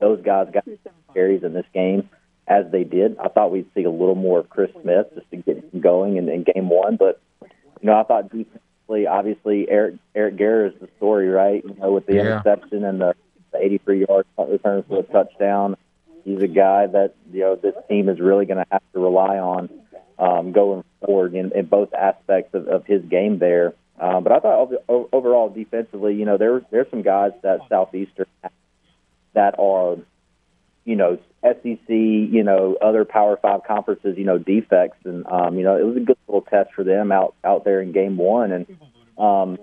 those 0.00 0.22
guys 0.22 0.48
got 0.52 0.64
carries 1.12 1.42
in 1.42 1.52
this 1.52 1.66
game 1.74 2.08
as 2.46 2.70
they 2.70 2.84
did. 2.84 3.18
I 3.18 3.28
thought 3.28 3.50
we'd 3.50 3.68
see 3.74 3.84
a 3.84 3.90
little 3.90 4.14
more 4.14 4.38
of 4.40 4.48
Chris 4.48 4.70
Smith 4.80 5.06
just 5.14 5.30
to 5.30 5.36
get 5.36 5.56
him 5.58 5.80
going 5.80 6.16
in, 6.16 6.28
in 6.28 6.44
game 6.44 6.68
one, 6.68 6.96
but 6.96 7.20
you 7.42 7.86
know 7.86 7.98
I 7.98 8.04
thought 8.04 8.30
defensively, 8.30 9.06
obviously 9.06 9.68
Eric 9.68 9.96
Eric 10.14 10.36
Garror 10.36 10.72
is 10.72 10.80
the 10.80 10.88
story, 10.96 11.28
right? 11.28 11.62
You 11.64 11.74
know, 11.74 11.92
with 11.92 12.06
the 12.06 12.14
yeah. 12.14 12.20
interception 12.20 12.84
and 12.84 13.00
the 13.00 13.14
83 13.56 14.06
yard 14.08 14.26
return 14.38 14.84
for 14.88 15.00
a 15.00 15.02
touchdown. 15.02 15.76
He's 16.24 16.42
a 16.42 16.48
guy 16.48 16.86
that 16.86 17.14
you 17.32 17.40
know 17.40 17.56
this 17.56 17.74
team 17.88 18.08
is 18.08 18.20
really 18.20 18.46
going 18.46 18.58
to 18.58 18.66
have 18.70 18.82
to 18.92 19.00
rely 19.00 19.38
on 19.38 19.70
um, 20.18 20.52
going 20.52 20.84
forward 21.04 21.34
in, 21.34 21.52
in 21.52 21.66
both 21.66 21.94
aspects 21.94 22.54
of, 22.54 22.66
of 22.68 22.84
his 22.86 23.02
game 23.04 23.38
there. 23.38 23.74
Um, 24.00 24.22
but 24.22 24.32
I 24.32 24.40
thought 24.40 24.72
overall 24.88 25.48
defensively, 25.48 26.14
you 26.14 26.24
know, 26.24 26.36
there 26.36 26.60
there's 26.70 26.90
some 26.90 27.02
guys 27.02 27.32
that 27.42 27.60
Southeastern 27.68 28.26
that 29.34 29.58
are 29.58 29.96
you 30.88 30.96
know, 30.96 31.18
SEC, 31.42 31.88
you 31.88 32.42
know, 32.42 32.78
other 32.80 33.04
Power 33.04 33.36
Five 33.36 33.60
conferences, 33.64 34.16
you 34.16 34.24
know, 34.24 34.38
defects, 34.38 35.04
and 35.04 35.26
um, 35.26 35.58
you 35.58 35.62
know, 35.62 35.76
it 35.76 35.84
was 35.84 35.98
a 35.98 36.00
good 36.00 36.16
little 36.26 36.40
test 36.40 36.72
for 36.72 36.82
them 36.82 37.12
out 37.12 37.34
out 37.44 37.64
there 37.64 37.82
in 37.82 37.92
Game 37.92 38.16
One, 38.16 38.52
and 38.52 38.66
um, 39.18 39.58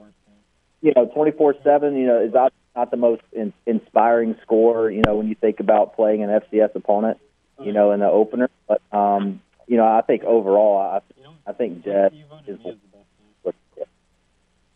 you 0.83 0.93
know, 0.95 1.07
twenty 1.07 1.31
four 1.31 1.55
seven, 1.63 1.95
you 1.95 2.05
know, 2.05 2.21
is 2.21 2.35
not 2.75 2.91
the 2.91 2.97
most 2.97 3.21
in, 3.31 3.53
inspiring 3.65 4.35
score, 4.41 4.91
you 4.91 5.01
know, 5.05 5.15
when 5.15 5.27
you 5.27 5.35
think 5.35 5.59
about 5.59 5.95
playing 5.95 6.23
an 6.23 6.29
FCS 6.29 6.75
opponent, 6.75 7.17
you 7.61 7.71
know, 7.71 7.91
in 7.91 8.01
the 8.01 8.07
opener, 8.07 8.49
but 8.67 8.81
um, 8.91 9.41
you 9.67 9.77
know, 9.77 9.85
I 9.85 10.01
think 10.01 10.23
overall, 10.23 10.77
I 10.77 11.01
I 11.49 11.53
think 11.53 11.83
Jed 11.83 12.13
is 12.47 12.59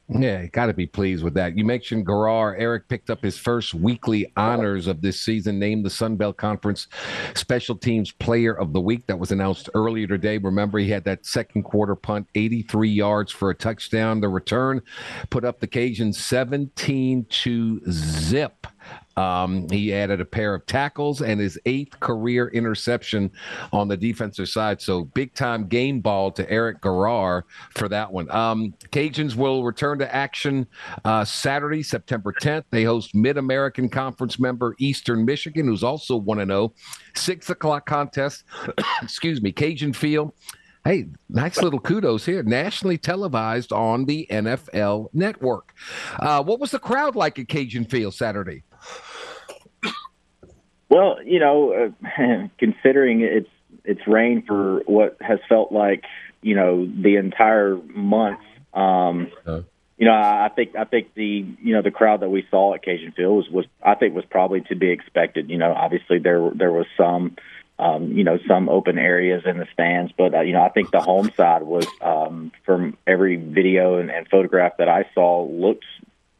yeah, 0.10 0.48
got 0.48 0.66
to 0.68 0.74
be 0.74 0.88
pleased 0.88 1.24
with 1.24 1.36
that. 1.36 1.56
You 1.56 1.64
mentioned 1.64 2.08
Garror. 2.08 2.56
Eric 2.58 2.88
picked 2.88 3.12
up 3.12 3.22
his 3.22 3.38
first 3.38 3.76
weekly 3.76 4.32
honors 4.36 4.88
of 4.88 5.02
this 5.02 5.22
season, 5.22 5.60
named 5.60 5.86
the 5.86 5.90
Sun 5.90 6.16
Belt 6.16 6.38
Conference 6.38 6.88
Special 7.36 7.76
Teams 7.76 8.12
Player 8.12 8.58
of 8.58 8.74
the 8.74 8.82
Week. 8.82 9.06
That 9.06 9.20
was 9.20 9.32
announced 9.32 9.70
earlier 9.76 10.08
today. 10.08 10.40
Remember, 10.40 10.80
he 10.80 10.90
had 10.90 11.04
that 11.04 11.28
second 11.28 11.64
quarter 11.64 11.96
punt, 11.96 12.28
83 12.34 12.90
yards 12.90 13.32
for 13.32 13.52
a 13.52 13.56
touchdown. 13.56 14.20
The 14.20 14.30
return 14.30 14.82
put 15.30 15.46
up 15.46 15.60
the 15.60 15.68
Cajuns 15.68 16.16
17 16.16 17.26
to 17.30 17.82
zip. 17.92 18.66
Um, 19.20 19.68
he 19.70 19.94
added 19.94 20.22
a 20.22 20.26
pair 20.26 20.56
of 20.56 20.66
tackles 20.66 21.22
and 21.22 21.42
his 21.42 21.60
eighth 21.66 22.00
career 22.00 22.48
interception 22.48 23.30
on 23.74 23.90
the 23.90 23.98
defensive 23.98 24.48
side. 24.48 24.82
So 24.82 25.04
big 25.04 25.34
time 25.34 25.68
game 25.68 26.00
ball 26.00 26.32
to 26.32 26.50
Eric 26.50 26.80
Garror 26.80 27.44
for 27.76 27.90
that 27.90 28.10
one. 28.10 28.32
Um, 28.32 28.74
Cajuns 28.92 29.36
will 29.36 29.66
return 29.66 30.00
to 30.00 30.16
action 30.16 30.68
uh, 31.04 31.26
Saturday, 31.26 31.84
September 31.84 32.32
10th. 32.32 32.64
They 32.70 32.86
host 32.86 33.14
Mid 33.14 33.38
American 33.38 33.90
Conference 33.90 34.40
member 34.40 34.74
Eastern 34.80 35.26
Michigan, 35.26 35.68
who's 35.68 35.84
also 35.84 36.16
1 36.16 36.46
0. 36.46 36.74
Six 37.16 37.50
o'clock 37.50 37.86
contest. 37.86 38.46
Excuse 39.02 39.42
me, 39.42 39.52
Cajun 39.52 39.92
Field. 39.92 40.32
Hey, 40.86 41.08
nice 41.28 41.62
little 41.62 41.80
kudos 41.82 42.26
here. 42.26 42.42
Nationally 42.42 42.98
televised 42.98 43.74
on 43.74 44.06
the 44.06 44.26
NFL 44.32 45.10
network. 45.14 45.74
Uh, 46.20 46.42
what 46.42 46.62
was 46.62 46.72
the 46.72 46.80
crowd 46.80 47.18
like 47.18 47.38
at 47.38 47.50
Cajun 47.50 47.84
Field 47.84 48.14
Saturday? 48.14 48.64
Well, 50.90 51.24
you 51.24 51.40
know, 51.40 51.92
uh, 52.04 52.48
considering 52.58 53.22
it's 53.22 53.50
it's 53.86 54.08
rained 54.08 54.46
for 54.48 54.82
what 54.86 55.18
has 55.22 55.40
felt 55.48 55.72
like 55.72 56.04
you 56.42 56.56
know 56.56 56.86
the 56.86 57.16
entire 57.16 57.76
month. 57.78 58.40
Um, 58.74 59.32
uh 59.46 59.62
You 59.98 60.06
know, 60.06 60.14
I 60.14 60.50
think 60.56 60.76
I 60.76 60.86
think 60.86 61.14
the 61.14 61.46
you 61.62 61.74
know 61.74 61.82
the 61.82 61.92
crowd 61.92 62.22
that 62.22 62.30
we 62.30 62.48
saw 62.50 62.74
at 62.74 62.84
Cajun 62.84 63.12
Field 63.12 63.36
was, 63.36 63.50
was 63.50 63.66
I 63.84 63.96
think 63.96 64.16
was 64.16 64.26
probably 64.26 64.62
to 64.62 64.76
be 64.76 64.90
expected. 64.90 65.50
You 65.50 65.58
know, 65.58 65.74
obviously 65.74 66.20
there 66.20 66.50
there 66.56 66.72
was 66.72 66.86
some 66.96 67.36
um, 67.78 68.12
you 68.14 68.24
know 68.24 68.40
some 68.48 68.70
open 68.70 68.98
areas 68.98 69.44
in 69.46 69.58
the 69.58 69.68
stands, 69.74 70.14
but 70.18 70.34
uh, 70.34 70.42
you 70.42 70.54
know 70.54 70.62
I 70.62 70.70
think 70.70 70.92
the 70.92 71.02
home 71.02 71.32
side 71.36 71.64
was 71.64 71.86
um, 72.02 72.52
from 72.66 72.98
every 73.06 73.36
video 73.36 73.98
and, 73.98 74.10
and 74.10 74.28
photograph 74.28 74.78
that 74.78 74.88
I 74.88 75.06
saw 75.14 75.46
looked 75.46 75.86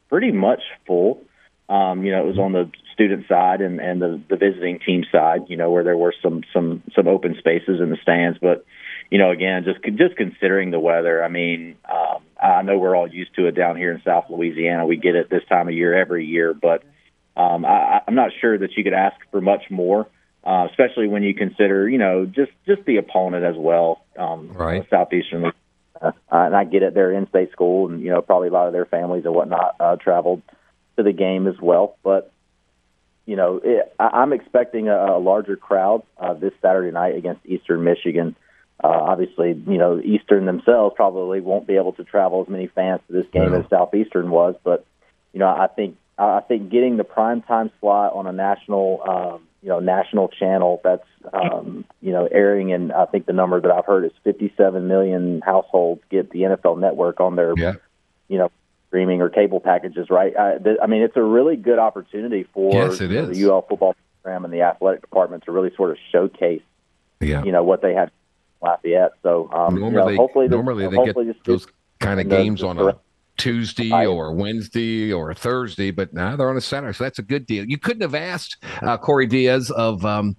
pretty 0.10 0.32
much 0.32 0.62
full. 0.88 1.22
Um, 1.70 2.04
you 2.04 2.12
know, 2.12 2.22
it 2.22 2.26
was 2.26 2.40
on 2.40 2.52
the 2.52 2.72
student 2.94 3.28
side 3.28 3.62
and, 3.62 3.80
and 3.80 4.02
the, 4.02 4.20
the 4.28 4.36
visiting 4.36 4.80
team 4.80 5.06
side, 5.12 5.42
you 5.48 5.56
know, 5.56 5.70
where 5.70 5.84
there 5.84 5.96
were 5.96 6.14
some, 6.22 6.44
some, 6.52 6.84
some 6.96 7.08
open 7.08 7.36
spaces 7.38 7.80
in 7.80 7.92
the 7.92 7.98
stands. 8.02 8.40
But, 8.42 8.66
you 9.12 9.20
know, 9.20 9.30
again, 9.30 9.64
just, 9.64 9.80
just 9.98 10.18
considering 10.18 10.72
the 10.72 10.80
weather, 10.80 11.24
I 11.24 11.28
mean, 11.28 11.76
um, 11.90 12.24
I 12.42 12.64
know 12.64 12.78
we're 12.80 12.96
all 12.96 13.08
used 13.08 13.36
to 13.36 13.46
it 13.46 13.52
down 13.52 13.78
here 13.78 13.92
in 13.92 14.02
South 14.04 14.26
Louisiana. 14.30 14.88
We 14.88 14.98
get 14.98 15.16
it 15.16 15.30
this 15.30 15.44
time 15.48 15.68
of 15.68 15.74
year 15.76 15.94
every 15.94 16.26
year, 16.26 16.54
but, 16.54 16.84
um, 17.38 17.66
I, 17.66 18.02
I'm 18.08 18.16
not 18.16 18.32
sure 18.42 18.58
that 18.58 18.76
you 18.76 18.84
could 18.84 18.94
ask 18.94 19.16
for 19.32 19.40
much 19.40 19.64
more, 19.70 20.08
uh, 20.44 20.68
especially 20.72 21.08
when 21.08 21.22
you 21.22 21.36
consider, 21.36 21.88
you 21.88 22.00
know, 22.00 22.26
just, 22.26 22.52
just 22.66 22.84
the 22.86 22.98
opponent 22.98 23.46
as 23.46 23.56
well. 23.56 24.02
Um, 24.18 24.52
right. 24.54 24.86
Southeastern 24.90 25.52
uh, 26.02 26.12
and 26.32 26.56
I 26.56 26.64
get 26.64 26.84
it. 26.84 26.94
They're 26.94 27.12
in-state 27.12 27.52
school, 27.52 27.90
and 27.90 28.02
you 28.02 28.10
know 28.10 28.22
probably 28.22 28.48
a 28.48 28.52
lot 28.52 28.68
of 28.68 28.74
their 28.74 28.86
families 28.86 29.26
and 29.26 29.34
whatnot 29.34 29.76
uh, 29.80 29.98
traveled 29.98 30.42
to 31.00 31.04
the 31.04 31.14
game 31.14 31.48
as 31.48 31.56
well. 31.62 31.98
But 32.04 32.32
you 33.26 33.36
know, 33.36 33.60
it, 33.64 33.94
I, 34.00 34.08
I'm 34.22 34.34
expecting 34.34 34.90
a, 34.90 35.18
a 35.18 35.20
larger 35.20 35.56
crowd 35.56 36.04
uh, 36.18 36.34
this 36.34 36.54
Saturday 36.62 36.92
night 36.92 37.16
against 37.16 37.46
Eastern 37.46 37.84
Michigan. 37.84 38.36
Uh, 38.84 38.88
obviously, 38.88 39.50
you 39.68 39.78
know, 39.78 40.00
Eastern 40.00 40.46
themselves 40.46 40.94
probably 40.96 41.42
won't 41.42 41.68
be 41.68 41.76
able 41.76 41.92
to 41.94 42.04
travel 42.04 42.42
as 42.42 42.48
many 42.50 42.68
fans 42.68 43.02
to 43.08 43.14
this 43.14 43.26
game 43.34 43.52
No. 43.52 43.60
as 43.60 43.70
Southeastern 43.70 44.30
was, 44.30 44.56
but 44.64 44.86
you 45.34 45.40
know, 45.40 45.48
I 45.48 45.68
think 45.68 45.98
I 46.18 46.42
think 46.42 46.70
getting 46.70 46.98
the 46.98 47.04
prime 47.04 47.42
time 47.42 47.72
slot 47.80 48.14
on 48.14 48.26
a 48.28 48.32
national, 48.32 49.02
um, 49.08 49.42
you 49.62 49.70
know, 49.70 49.80
national 49.80 50.30
channel 50.30 50.82
that's 50.84 51.06
um, 51.34 51.86
you 52.02 52.12
know 52.12 52.26
airing, 52.32 52.74
and 52.74 52.92
I 52.92 53.06
think 53.06 53.26
the 53.26 53.34
number 53.34 53.60
that 53.62 53.70
I've 53.72 53.86
heard 53.86 54.06
is 54.06 54.12
57 54.24 54.88
million 54.88 55.42
households 55.46 56.02
get 56.10 56.32
the 56.32 56.40
NFL 56.44 56.80
Network 56.80 57.20
on 57.20 57.36
their, 57.36 57.54
Yeah. 57.58 57.74
you 58.28 58.38
know, 58.38 58.50
streaming 58.90 59.22
or 59.22 59.30
cable 59.30 59.60
packages. 59.62 60.10
Right? 60.10 60.36
I, 60.38 60.58
th- 60.58 60.78
I 60.84 60.88
mean, 60.88 61.02
it's 61.02 61.16
a 61.16 61.24
really 61.24 61.56
good 61.56 61.80
opportunity 61.80 62.46
for 62.54 62.74
Yes, 62.74 63.00
it 63.02 63.12
is. 63.12 63.30
the 63.38 63.50
UL 63.50 63.62
football 63.62 63.96
program 64.22 64.44
and 64.46 64.54
the 64.54 64.62
athletic 64.62 65.02
department 65.02 65.46
to 65.46 65.52
really 65.52 65.74
sort 65.76 65.92
of 65.92 65.98
showcase, 66.12 66.62
Yeah. 67.22 67.44
you 67.44 67.52
know, 67.52 67.64
what 67.64 67.82
they 67.82 67.94
have 67.94 68.10
in 68.10 68.68
Lafayette. 68.68 69.14
So 69.24 69.50
um, 69.54 69.76
you 69.76 69.82
know, 69.82 69.90
normally, 69.90 70.16
hopefully, 70.18 70.48
normally 70.50 70.88
they 70.88 70.96
hopefully 70.96 71.26
get 71.28 71.44
those 71.46 71.68
kind 72.00 72.20
of 72.20 72.28
games 72.30 72.64
on 72.64 72.78
a 72.80 72.96
Tuesday 73.40 74.06
or 74.06 74.34
Wednesday 74.34 75.12
or 75.12 75.34
Thursday, 75.34 75.92
but 75.92 76.14
now 76.14 76.36
they're 76.36 76.50
on 76.50 76.58
a 76.58 76.62
Saturday, 76.62 76.94
so 76.94 77.06
that's 77.06 77.20
a 77.20 77.24
good 77.24 77.46
deal. 77.46 77.66
You 77.66 77.78
couldn't 77.78 78.02
have 78.02 78.14
asked 78.14 78.58
uh, 78.82 78.98
Corey 78.98 79.26
Diaz 79.26 79.72
of 79.72 80.06
um, 80.06 80.36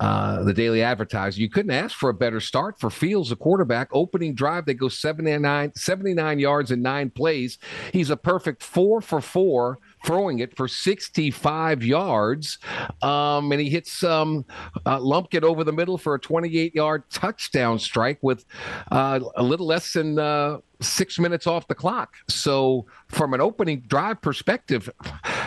uh, 0.00 0.44
the 0.44 0.54
Daily 0.54 0.82
Advertiser. 0.82 1.40
You 1.40 1.50
couldn't 1.50 1.72
ask 1.72 1.96
for 1.96 2.08
a 2.08 2.14
better 2.14 2.40
start 2.40 2.78
for 2.78 2.88
Fields, 2.88 3.32
a 3.32 3.36
quarterback. 3.36 3.88
Opening 3.92 4.34
drive, 4.34 4.64
they 4.64 4.74
go 4.74 4.88
79, 4.88 5.72
79 5.74 6.38
yards 6.38 6.70
in 6.70 6.80
nine 6.80 7.10
plays. 7.10 7.58
He's 7.92 8.10
a 8.10 8.16
perfect 8.16 8.62
four 8.62 9.00
for 9.00 9.20
four 9.20 9.78
throwing 10.06 10.38
it 10.38 10.56
for 10.56 10.68
65 10.68 11.82
yards. 11.82 12.58
Um, 13.02 13.50
and 13.50 13.60
he 13.60 13.68
hits 13.68 14.04
um, 14.04 14.44
uh, 14.86 15.00
Lumpkin 15.00 15.44
over 15.44 15.64
the 15.64 15.72
middle 15.72 15.98
for 15.98 16.14
a 16.14 16.18
28 16.18 16.74
yard 16.74 17.02
touchdown 17.10 17.78
strike 17.78 18.18
with 18.22 18.44
uh, 18.92 19.20
a 19.34 19.42
little 19.42 19.66
less 19.66 19.92
than 19.92 20.18
uh, 20.18 20.58
six 20.80 21.18
minutes 21.18 21.46
off 21.46 21.66
the 21.66 21.74
clock. 21.74 22.14
So, 22.28 22.86
from 23.08 23.34
an 23.34 23.40
opening 23.40 23.80
drive 23.86 24.22
perspective, 24.22 24.88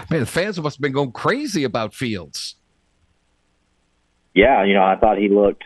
man, 0.10 0.20
the 0.20 0.26
fans 0.26 0.60
must 0.60 0.78
have 0.78 0.82
been 0.82 0.92
going 0.92 1.14
crazy 1.14 1.64
about 1.64 1.94
Fields. 1.94 2.56
yeah, 4.34 4.64
you 4.66 4.74
know, 4.74 4.84
I 4.84 4.98
thought 4.98 5.18
he 5.18 5.30
looked, 5.30 5.64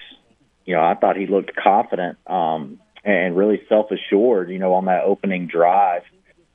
you 0.65 0.75
know, 0.75 0.81
I 0.81 0.95
thought 0.95 1.17
he 1.17 1.25
looked 1.25 1.55
confident 1.55 2.17
um, 2.27 2.79
and 3.03 3.35
really 3.35 3.61
self 3.67 3.87
assured. 3.91 4.51
You 4.51 4.59
know, 4.59 4.73
on 4.73 4.85
that 4.85 5.03
opening 5.03 5.47
drive, 5.47 6.03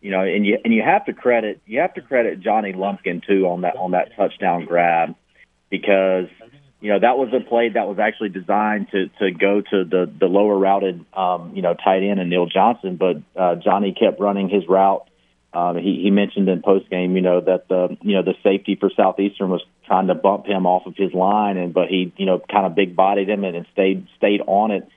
you 0.01 0.11
know, 0.11 0.21
and 0.21 0.47
you 0.47 0.59
and 0.65 0.73
you 0.73 0.83
have 0.83 1.07
to 1.07 1.13
credit 1.13 1.61
you 1.67 1.81
have 1.81 1.95
to 1.95 2.01
credit 2.01 2.41
Johnny 2.41 2.73
Lumpkin 2.73 3.23
too 3.27 3.47
on 3.47 3.63
that 3.63 3.77
on 3.77 3.93
that 3.93 4.15
touchdown 4.17 4.65
grab 4.65 5.15
because 5.71 6.29
you 6.81 6.93
know 6.93 7.01
that 7.01 7.19
was 7.19 7.33
a 7.33 7.41
play 7.41 7.71
that 7.71 7.89
was 7.89 7.99
actually 7.99 8.29
designed 8.29 8.89
to 8.93 9.09
to 9.19 9.31
go 9.33 9.61
to 9.61 9.85
the 9.85 10.11
the 10.19 10.27
lower 10.27 10.57
routed 10.57 11.05
um, 11.15 11.53
you 11.55 11.63
know 11.63 11.75
tight 11.75 12.03
end 12.03 12.21
and 12.21 12.31
Neal 12.31 12.47
Johnson, 12.47 12.97
but 12.97 13.17
uh, 13.37 13.57
Johnny 13.57 13.93
kept 13.93 14.21
running 14.21 14.49
his 14.49 14.67
route. 14.69 15.05
Um, 15.53 15.79
he, 15.79 16.03
he 16.03 16.11
mentioned 16.11 16.47
in 16.49 16.61
post 16.61 16.91
game, 16.91 17.17
you 17.17 17.23
know, 17.23 17.41
that 17.41 17.69
the 17.69 17.97
you 18.03 18.15
know 18.15 18.23
the 18.23 18.35
safety 18.43 18.77
for 18.79 18.91
Southeastern 18.95 19.51
was 19.51 19.65
trying 19.87 20.07
to 20.09 20.15
bump 20.15 20.47
him 20.47 20.67
off 20.67 20.87
of 20.87 20.95
his 20.95 21.13
line, 21.13 21.57
and 21.57 21.73
but 21.75 21.89
he 21.89 22.13
you 22.17 22.27
know 22.27 22.41
kind 22.51 22.67
of 22.67 22.75
big 22.75 22.95
bodied 22.95 23.29
him 23.29 23.45
and, 23.45 23.57
and 23.57 23.67
stayed 23.73 24.07
stayed 24.17 24.43
on 24.47 24.71
it. 24.71 24.89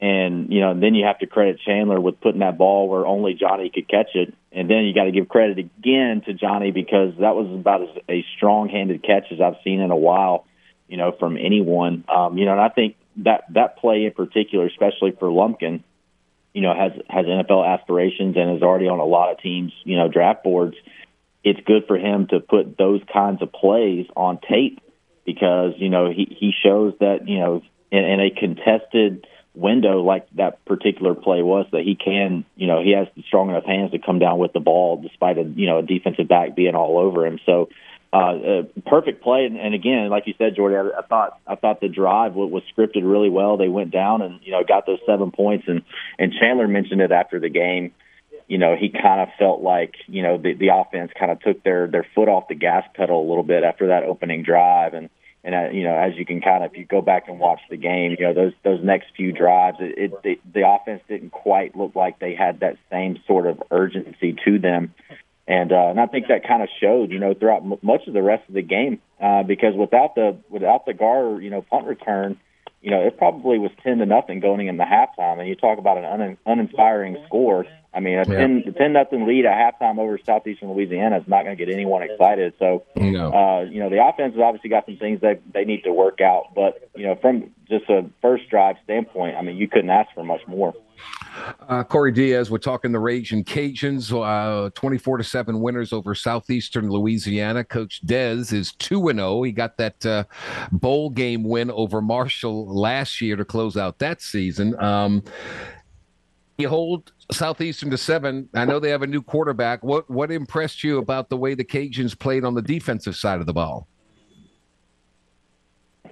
And 0.00 0.50
you 0.52 0.60
know, 0.60 0.78
then 0.78 0.94
you 0.94 1.04
have 1.04 1.18
to 1.18 1.26
credit 1.26 1.60
Chandler 1.64 2.00
with 2.00 2.20
putting 2.20 2.40
that 2.40 2.56
ball 2.56 2.88
where 2.88 3.06
only 3.06 3.34
Johnny 3.34 3.70
could 3.70 3.88
catch 3.88 4.10
it. 4.14 4.32
And 4.50 4.68
then 4.68 4.84
you 4.84 4.94
got 4.94 5.04
to 5.04 5.12
give 5.12 5.28
credit 5.28 5.58
again 5.58 6.22
to 6.26 6.32
Johnny 6.32 6.70
because 6.70 7.12
that 7.20 7.36
was 7.36 7.46
about 7.52 7.82
as 7.82 8.02
a 8.08 8.24
strong-handed 8.36 9.02
catch 9.02 9.26
as 9.30 9.40
I've 9.40 9.56
seen 9.62 9.80
in 9.80 9.90
a 9.90 9.96
while. 9.96 10.46
You 10.88 10.96
know, 10.96 11.12
from 11.20 11.36
anyone. 11.36 12.04
Um, 12.08 12.36
you 12.36 12.46
know, 12.46 12.52
and 12.52 12.60
I 12.60 12.68
think 12.68 12.96
that 13.18 13.44
that 13.54 13.78
play 13.78 14.04
in 14.04 14.12
particular, 14.12 14.66
especially 14.66 15.12
for 15.18 15.30
Lumpkin, 15.30 15.84
you 16.52 16.62
know, 16.62 16.74
has 16.74 16.92
has 17.08 17.26
NFL 17.26 17.78
aspirations 17.78 18.36
and 18.36 18.56
is 18.56 18.62
already 18.62 18.88
on 18.88 18.98
a 18.98 19.04
lot 19.04 19.30
of 19.30 19.38
teams, 19.38 19.72
you 19.84 19.96
know, 19.96 20.08
draft 20.08 20.42
boards. 20.42 20.76
It's 21.44 21.60
good 21.64 21.84
for 21.86 21.96
him 21.96 22.26
to 22.28 22.40
put 22.40 22.76
those 22.76 23.00
kinds 23.12 23.40
of 23.40 23.52
plays 23.52 24.06
on 24.16 24.40
tape 24.48 24.80
because 25.24 25.74
you 25.76 25.88
know 25.88 26.10
he 26.10 26.36
he 26.38 26.52
shows 26.62 26.94
that 27.00 27.28
you 27.28 27.38
know 27.38 27.62
in, 27.90 28.04
in 28.04 28.20
a 28.20 28.30
contested 28.30 29.26
window 29.60 30.02
like 30.02 30.26
that 30.36 30.64
particular 30.64 31.14
play 31.14 31.42
was 31.42 31.66
that 31.72 31.82
he 31.82 31.94
can 31.94 32.44
you 32.56 32.66
know 32.66 32.82
he 32.82 32.92
has 32.92 33.06
strong 33.26 33.50
enough 33.50 33.64
hands 33.64 33.92
to 33.92 33.98
come 33.98 34.18
down 34.18 34.38
with 34.38 34.52
the 34.52 34.60
ball 34.60 35.00
despite 35.00 35.38
a 35.38 35.42
you 35.42 35.66
know 35.66 35.78
a 35.78 35.82
defensive 35.82 36.28
back 36.28 36.56
being 36.56 36.74
all 36.74 36.98
over 36.98 37.26
him. 37.26 37.38
So 37.44 37.68
uh, 38.12 38.62
perfect 38.86 39.22
play. 39.22 39.44
And, 39.44 39.56
and 39.56 39.74
again 39.74 40.08
like 40.08 40.26
you 40.26 40.34
said 40.38 40.56
Jordy 40.56 40.76
I, 40.76 40.98
I 40.98 41.02
thought 41.06 41.38
I 41.46 41.54
thought 41.56 41.80
the 41.80 41.88
drive 41.88 42.34
was, 42.34 42.50
was 42.50 42.62
scripted 42.74 43.02
really 43.02 43.30
well. 43.30 43.56
They 43.56 43.68
went 43.68 43.90
down 43.90 44.22
and 44.22 44.40
you 44.42 44.52
know 44.52 44.64
got 44.66 44.86
those 44.86 45.00
seven 45.06 45.30
points. 45.30 45.64
And 45.68 45.82
and 46.18 46.32
Chandler 46.32 46.66
mentioned 46.66 47.02
it 47.02 47.12
after 47.12 47.38
the 47.38 47.50
game. 47.50 47.92
You 48.48 48.58
know, 48.58 48.74
he 48.74 48.88
kind 48.88 49.20
of 49.20 49.28
felt 49.38 49.60
like, 49.62 49.94
you 50.08 50.24
know, 50.24 50.36
the, 50.36 50.54
the 50.54 50.70
offense 50.74 51.12
kind 51.16 51.30
of 51.30 51.40
took 51.40 51.62
their, 51.62 51.86
their 51.86 52.04
foot 52.16 52.28
off 52.28 52.48
the 52.48 52.56
gas 52.56 52.84
pedal 52.96 53.24
a 53.24 53.28
little 53.28 53.44
bit 53.44 53.62
after 53.62 53.86
that 53.88 54.02
opening 54.02 54.42
drive. 54.42 54.92
And, 54.92 55.08
And 55.42 55.54
uh, 55.54 55.70
you 55.72 55.84
know, 55.84 55.96
as 55.96 56.16
you 56.16 56.26
can 56.26 56.40
kind 56.40 56.62
of, 56.62 56.72
if 56.72 56.78
you 56.78 56.84
go 56.84 57.00
back 57.00 57.28
and 57.28 57.38
watch 57.38 57.60
the 57.70 57.76
game, 57.76 58.14
you 58.18 58.26
know 58.26 58.34
those 58.34 58.52
those 58.62 58.84
next 58.84 59.06
few 59.16 59.32
drives, 59.32 59.78
it, 59.80 59.96
it 59.96 60.22
the, 60.22 60.40
the 60.52 60.68
offense 60.68 61.02
didn't 61.08 61.30
quite 61.30 61.74
look 61.74 61.94
like 61.94 62.18
they 62.18 62.34
had 62.34 62.60
that 62.60 62.76
same 62.90 63.18
sort 63.26 63.46
of 63.46 63.62
urgency 63.70 64.36
to 64.44 64.58
them, 64.58 64.94
and 65.48 65.72
uh, 65.72 65.88
and 65.88 65.98
I 65.98 66.06
think 66.06 66.28
that 66.28 66.46
kind 66.46 66.62
of 66.62 66.68
showed, 66.80 67.10
you 67.10 67.18
know, 67.18 67.32
throughout 67.32 67.62
m- 67.62 67.78
much 67.80 68.06
of 68.06 68.12
the 68.12 68.22
rest 68.22 68.46
of 68.48 68.54
the 68.54 68.62
game, 68.62 69.00
uh, 69.18 69.42
because 69.42 69.74
without 69.74 70.14
the 70.14 70.36
without 70.50 70.84
the 70.84 70.92
Gar, 70.92 71.40
you 71.40 71.48
know, 71.48 71.62
punt 71.62 71.86
return, 71.86 72.38
you 72.82 72.90
know, 72.90 73.00
it 73.00 73.16
probably 73.16 73.58
was 73.58 73.70
ten 73.82 73.96
to 73.98 74.06
nothing 74.06 74.40
going 74.40 74.66
in 74.66 74.76
the 74.76 74.84
halftime, 74.84 75.38
and 75.38 75.48
you 75.48 75.54
talk 75.54 75.78
about 75.78 75.96
an 75.96 76.04
un- 76.04 76.38
uninspiring 76.44 77.16
score. 77.26 77.64
I 77.92 77.98
mean, 78.00 78.14
a 78.18 78.24
Yeah. 78.28 78.38
ten 78.38 78.62
a 78.66 78.72
ten 78.72 78.92
nothing 78.92 79.26
lead 79.26 79.46
at 79.46 79.56
halftime 79.80 79.98
over 79.98 80.16
Southeastern 80.24 80.70
Louisiana 80.72 81.18
is 81.18 81.24
not 81.26 81.44
going 81.44 81.56
to 81.56 81.64
get 81.64 81.72
anyone 81.72 82.02
excited. 82.02 82.54
So, 82.58 82.84
No. 82.96 83.32
uh, 83.32 83.66
you 83.68 83.80
know, 83.80 83.90
the 83.90 84.04
offense 84.04 84.34
has 84.34 84.42
obviously 84.42 84.70
got 84.70 84.86
some 84.86 84.96
things 84.96 85.20
that 85.22 85.40
they 85.52 85.64
need 85.64 85.82
to 85.84 85.92
work 85.92 86.20
out, 86.20 86.54
but 86.54 86.88
you 86.94 87.04
know, 87.06 87.16
from 87.16 87.50
just 87.68 87.88
a 87.90 88.04
first 88.22 88.48
drive 88.48 88.76
standpoint, 88.84 89.36
I 89.36 89.42
mean, 89.42 89.56
you 89.56 89.66
couldn't 89.66 89.90
ask 89.90 90.08
for 90.14 90.22
much 90.24 90.46
more. 90.46 90.72
Uh, 91.68 91.82
Corey 91.82 92.12
Diaz, 92.12 92.50
we're 92.50 92.58
talking 92.58 92.92
the 92.92 92.98
Raging 92.98 93.42
Cajuns, 93.44 94.12
uh, 94.12 94.68
24 94.74 95.18
to 95.18 95.24
7 95.24 95.60
winners 95.60 95.92
over 95.92 96.14
Southeastern 96.14 96.90
Louisiana. 96.90 97.64
Coach 97.64 98.02
Dez 98.04 98.52
is 98.52 98.72
2 98.74 99.08
and 99.08 99.18
0. 99.18 99.42
He 99.44 99.52
got 99.52 99.76
that 99.78 100.04
uh, 100.04 100.24
bowl 100.72 101.08
game 101.10 101.42
win 101.42 101.70
over 101.70 102.02
Marshall 102.02 102.66
last 102.72 103.20
year 103.20 103.36
to 103.36 103.44
close 103.44 103.76
out 103.76 103.98
that 104.00 104.20
season. 104.20 104.78
Um, 104.80 105.22
you 106.58 106.68
hold 106.68 107.12
Southeastern 107.32 107.90
to 107.90 107.98
7. 107.98 108.48
I 108.54 108.64
know 108.64 108.78
they 108.78 108.90
have 108.90 109.02
a 109.02 109.06
new 109.06 109.22
quarterback. 109.22 109.82
What 109.82 110.08
what 110.10 110.30
impressed 110.30 110.84
you 110.84 110.98
about 110.98 111.28
the 111.28 111.36
way 111.36 111.54
the 111.54 111.64
Cajuns 111.64 112.18
played 112.18 112.44
on 112.44 112.54
the 112.54 112.62
defensive 112.62 113.16
side 113.16 113.40
of 113.40 113.46
the 113.46 113.52
ball? 113.52 113.88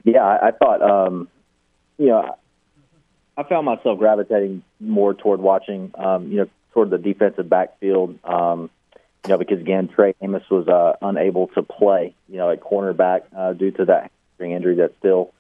Yeah, 0.05 0.25
I, 0.25 0.49
I 0.49 0.51
thought, 0.53 0.83
um, 0.83 1.29
you 1.99 2.07
know, 2.07 2.37
I 3.37 3.43
found 3.45 3.67
myself 3.67 3.99
gravitating 3.99 4.63
more 4.81 5.15
toward 5.15 5.41
watching, 5.41 5.93
um, 5.97 6.31
you 6.31 6.39
know, 6.39 6.49
toward 6.73 6.91
the 6.91 6.99
defensive 6.99 7.49
backfield, 7.49 8.19
um, 8.25 8.71
you 9.25 9.31
know, 9.31 9.39
because 9.39 9.61
again, 9.61 9.89
Trey 9.89 10.15
Amos 10.23 10.43
was 10.51 10.69
uh, 10.69 10.97
unable 11.03 11.49
to 11.49 11.63
play, 11.63 12.15
you 12.29 12.37
know, 12.37 12.51
at 12.51 12.61
cornerback 12.61 13.23
uh, 13.37 13.53
due 13.53 13.71
to 13.73 13.85
that 13.87 14.11
hamstring 14.11 14.53
injury 14.53 14.77
that's 14.77 14.97
still 14.99 15.33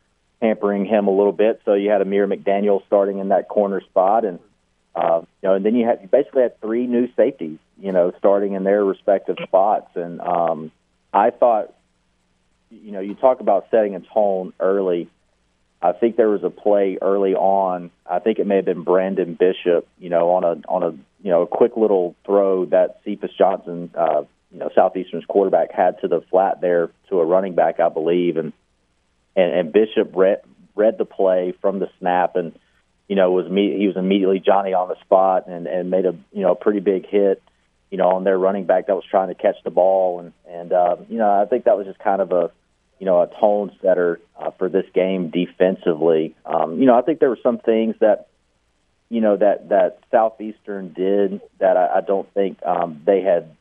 hampering 0.43 0.85
him 0.85 1.09
a 1.09 1.11
little 1.11 1.33
bit. 1.33 1.61
So 1.64 1.74
you 1.74 1.91
had 1.91 2.01
Amir 2.01 2.26
McDaniel 2.26 2.85
starting 2.87 3.18
in 3.18 3.29
that 3.29 3.49
corner 3.49 3.81
spot, 3.81 4.24
and 4.24 4.39
uh, 4.99 5.20
you 5.42 5.49
know, 5.49 5.55
and 5.55 5.64
then 5.64 5.74
you 5.74 5.86
had 5.86 6.01
you 6.03 6.09
basically 6.09 6.42
had 6.42 6.61
three 6.61 6.86
new 6.86 7.09
safeties, 7.14 7.59
you 7.80 7.92
know, 7.92 8.12
starting 8.18 8.55
in 8.55 8.64
their 8.64 8.84
respective 8.84 9.36
spots, 9.44 9.90
and 9.94 10.20
um, 10.20 10.72
I 11.12 11.30
thought 11.30 11.74
you 12.70 12.92
know, 12.92 13.01
you 13.01 13.14
talk 13.14 13.40
about 13.40 13.66
setting 13.70 13.94
a 13.94 14.01
tone 14.01 14.53
early. 14.61 15.09
I 15.80 15.92
think 15.92 16.16
there 16.16 16.28
was 16.28 16.42
a 16.42 16.51
play 16.51 16.99
early 17.01 17.34
on. 17.34 17.90
I 18.09 18.18
think 18.18 18.38
it 18.38 18.46
may 18.46 18.57
have 18.57 18.64
been 18.64 18.82
Brandon 18.82 19.34
Bishop, 19.34 19.86
you 19.99 20.11
know, 20.11 20.30
on 20.30 20.44
a 20.44 20.61
on 20.68 20.82
a 20.82 20.90
you 21.22 21.30
know 21.30 21.42
a 21.42 21.46
quick 21.46 21.76
little 21.76 22.14
throw 22.24 22.66
that 22.66 23.01
Cephus 23.05 23.30
Johnson, 23.38 23.90
uh, 23.94 24.24
you 24.53 24.59
know, 24.59 24.70
Southeastern's 24.74 25.24
quarterback 25.26 25.72
had 25.72 26.01
to 26.01 26.09
the 26.09 26.20
flat 26.30 26.61
there 26.61 26.90
to 27.09 27.20
a 27.20 27.24
running 27.24 27.55
back, 27.55 27.80
I 27.80 27.88
believe, 27.88 28.36
and 28.36 28.53
and, 29.36 29.53
and 29.53 29.72
Bishop 29.72 30.12
read 30.14 30.40
read 30.74 30.99
the 30.99 31.05
play 31.05 31.55
from 31.61 31.78
the 31.78 31.88
snap 31.99 32.36
and 32.36 32.59
you 33.09 33.16
know 33.16 33.30
was 33.32 33.50
me 33.50 33.78
he 33.78 33.86
was 33.86 33.96
immediately 33.96 34.40
Johnny 34.40 34.72
on 34.72 34.88
the 34.88 34.96
spot 35.00 35.48
and 35.48 35.66
and 35.66 35.90
made 35.90 36.06
a 36.06 36.14
you 36.32 36.42
know 36.42 36.54
pretty 36.54 36.80
big 36.80 37.06
hit 37.06 37.42
you 37.90 37.96
know, 37.96 38.09
on 38.11 38.24
their 38.24 38.38
running 38.38 38.64
back 38.64 38.86
that 38.86 38.94
was 38.94 39.04
trying 39.11 39.28
to 39.28 39.34
catch 39.34 39.56
the 39.64 39.70
ball, 39.70 40.20
and 40.20 40.32
and 40.46 40.72
uh, 40.72 40.96
you 41.09 41.18
know, 41.18 41.30
I 41.30 41.46
think 41.46 41.64
that 41.64 41.76
was 41.76 41.86
just 41.86 41.98
kind 41.98 42.20
of 42.20 42.32
a, 42.32 42.50
you 42.98 43.06
know, 43.06 43.20
a 43.22 43.28
tone 43.40 43.72
setter 43.80 44.20
uh, 44.38 44.50
for 44.59 44.68
this 44.68 44.84
game 44.94 45.30
defensively. 45.30 46.34
Um, 46.44 46.80
you 46.80 46.86
know, 46.86 46.98
I 46.98 47.02
think 47.02 47.20
there 47.20 47.30
were 47.30 47.38
some 47.42 47.59
things 47.59 47.96
that, 48.00 48.28
you 49.09 49.20
know, 49.20 49.36
that 49.36 49.70
that 49.70 50.00
Southeastern 50.11 50.92
did 50.92 51.40
that 51.61 51.76
I, 51.76 51.98
I 51.98 52.00
don't 52.02 52.32
think 52.34 52.59
um, 52.64 53.02
they 53.06 53.22
had 53.22 53.56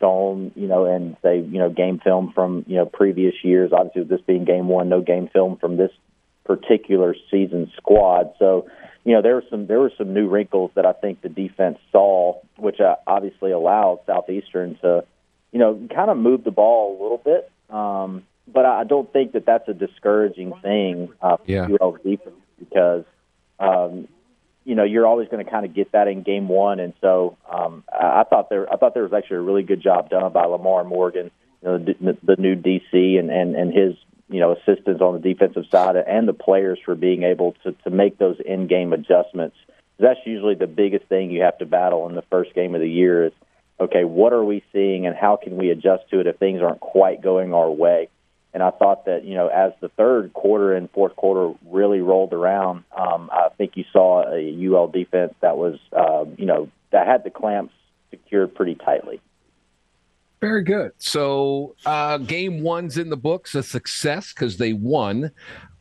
shown, 0.00 0.50
you 0.56 0.66
know, 0.66 0.86
and 0.86 1.16
say, 1.22 1.38
you 1.38 1.58
know, 1.58 1.70
game 1.70 2.00
film 2.02 2.32
from 2.34 2.64
you 2.66 2.76
know 2.76 2.86
previous 2.86 3.34
years. 3.44 3.70
Obviously, 3.72 4.02
with 4.02 4.10
this 4.10 4.20
being 4.26 4.44
game 4.44 4.66
one, 4.66 4.88
no 4.88 5.00
game 5.00 5.28
film 5.32 5.58
from 5.58 5.76
this 5.76 5.92
particular 6.44 7.14
season 7.30 7.70
squad. 7.76 8.32
So, 8.40 8.66
you 9.04 9.14
know, 9.14 9.22
there 9.22 9.34
were 9.34 9.44
some 9.48 9.66
there 9.66 9.80
were 9.80 9.92
some 9.96 10.12
new 10.12 10.28
wrinkles 10.28 10.70
that 10.74 10.84
I 10.84 10.92
think 10.92 11.22
the 11.22 11.28
defense 11.28 11.78
saw, 11.90 12.40
which 12.56 12.80
uh, 12.80 12.96
obviously 13.06 13.50
allowed 13.50 14.00
Southeastern 14.06 14.76
to, 14.82 15.04
you 15.52 15.58
know, 15.58 15.88
kind 15.94 16.10
of 16.10 16.16
move 16.16 16.44
the 16.44 16.50
ball 16.50 16.98
a 16.98 17.02
little 17.02 17.18
bit. 17.18 17.50
Um, 17.74 18.24
but 18.52 18.66
I 18.66 18.84
don't 18.84 19.10
think 19.12 19.32
that 19.32 19.46
that's 19.46 19.68
a 19.68 19.74
discouraging 19.74 20.52
thing 20.60 21.10
uh, 21.22 21.36
for 21.36 21.44
Yeah. 21.46 21.68
UL's 21.80 22.00
defense 22.02 22.36
because, 22.58 23.04
um, 23.58 24.08
you 24.64 24.74
know, 24.74 24.84
you're 24.84 25.06
always 25.06 25.28
going 25.28 25.44
to 25.44 25.50
kind 25.50 25.64
of 25.64 25.72
get 25.74 25.92
that 25.92 26.08
in 26.08 26.22
game 26.22 26.48
one, 26.48 26.80
and 26.80 26.92
so 27.00 27.36
um, 27.50 27.84
I, 27.90 28.20
I 28.20 28.24
thought 28.24 28.50
there 28.50 28.70
I 28.72 28.76
thought 28.76 28.92
there 28.94 29.04
was 29.04 29.12
actually 29.12 29.38
a 29.38 29.42
really 29.42 29.62
good 29.62 29.80
job 29.80 30.10
done 30.10 30.30
by 30.32 30.44
Lamar 30.44 30.84
Morgan, 30.84 31.30
you 31.62 31.68
know, 31.68 31.78
the, 31.78 32.18
the 32.22 32.36
new 32.36 32.54
DC 32.54 33.18
and 33.18 33.30
and 33.30 33.56
and 33.56 33.72
his 33.72 33.94
you 34.30 34.40
know 34.40 34.52
assistants 34.52 35.02
on 35.02 35.14
the 35.14 35.20
defensive 35.20 35.64
side 35.70 35.96
and 35.96 36.26
the 36.26 36.32
players 36.32 36.78
for 36.84 36.94
being 36.94 37.24
able 37.24 37.54
to 37.64 37.72
to 37.84 37.90
make 37.90 38.18
those 38.18 38.38
in 38.44 38.66
game 38.66 38.92
adjustments. 38.92 39.56
That's 39.98 40.20
usually 40.24 40.54
the 40.54 40.66
biggest 40.66 41.06
thing 41.06 41.30
you 41.30 41.42
have 41.42 41.58
to 41.58 41.66
battle 41.66 42.08
in 42.08 42.14
the 42.14 42.22
first 42.22 42.54
game 42.54 42.74
of 42.74 42.80
the 42.80 42.88
year 42.88 43.26
is 43.26 43.32
okay, 43.80 44.04
what 44.04 44.32
are 44.32 44.44
we 44.44 44.62
seeing 44.72 45.06
and 45.06 45.16
how 45.16 45.36
can 45.36 45.56
we 45.56 45.70
adjust 45.70 46.08
to 46.10 46.20
it 46.20 46.26
if 46.26 46.36
things 46.36 46.60
aren't 46.60 46.80
quite 46.80 47.22
going 47.22 47.54
our 47.54 47.70
way? 47.70 48.08
And 48.52 48.62
I 48.62 48.70
thought 48.70 49.06
that, 49.06 49.24
you 49.24 49.34
know, 49.34 49.46
as 49.48 49.72
the 49.80 49.88
third 49.88 50.32
quarter 50.32 50.74
and 50.74 50.90
fourth 50.90 51.16
quarter 51.16 51.54
really 51.66 52.00
rolled 52.00 52.32
around, 52.32 52.84
um, 52.96 53.30
I 53.32 53.48
think 53.56 53.76
you 53.76 53.84
saw 53.92 54.24
a 54.28 54.66
UL 54.66 54.88
defense 54.88 55.34
that 55.40 55.56
was, 55.56 55.78
um, 55.92 56.34
you 56.36 56.46
know, 56.46 56.68
that 56.90 57.06
had 57.06 57.24
the 57.24 57.30
clamps 57.30 57.72
secured 58.10 58.54
pretty 58.54 58.74
tightly. 58.74 59.20
Very 60.40 60.62
good. 60.62 60.92
So, 60.96 61.76
uh, 61.84 62.16
game 62.16 62.62
one's 62.62 62.96
in 62.96 63.10
the 63.10 63.16
books, 63.16 63.54
a 63.54 63.62
success 63.62 64.32
because 64.32 64.56
they 64.56 64.72
won. 64.72 65.30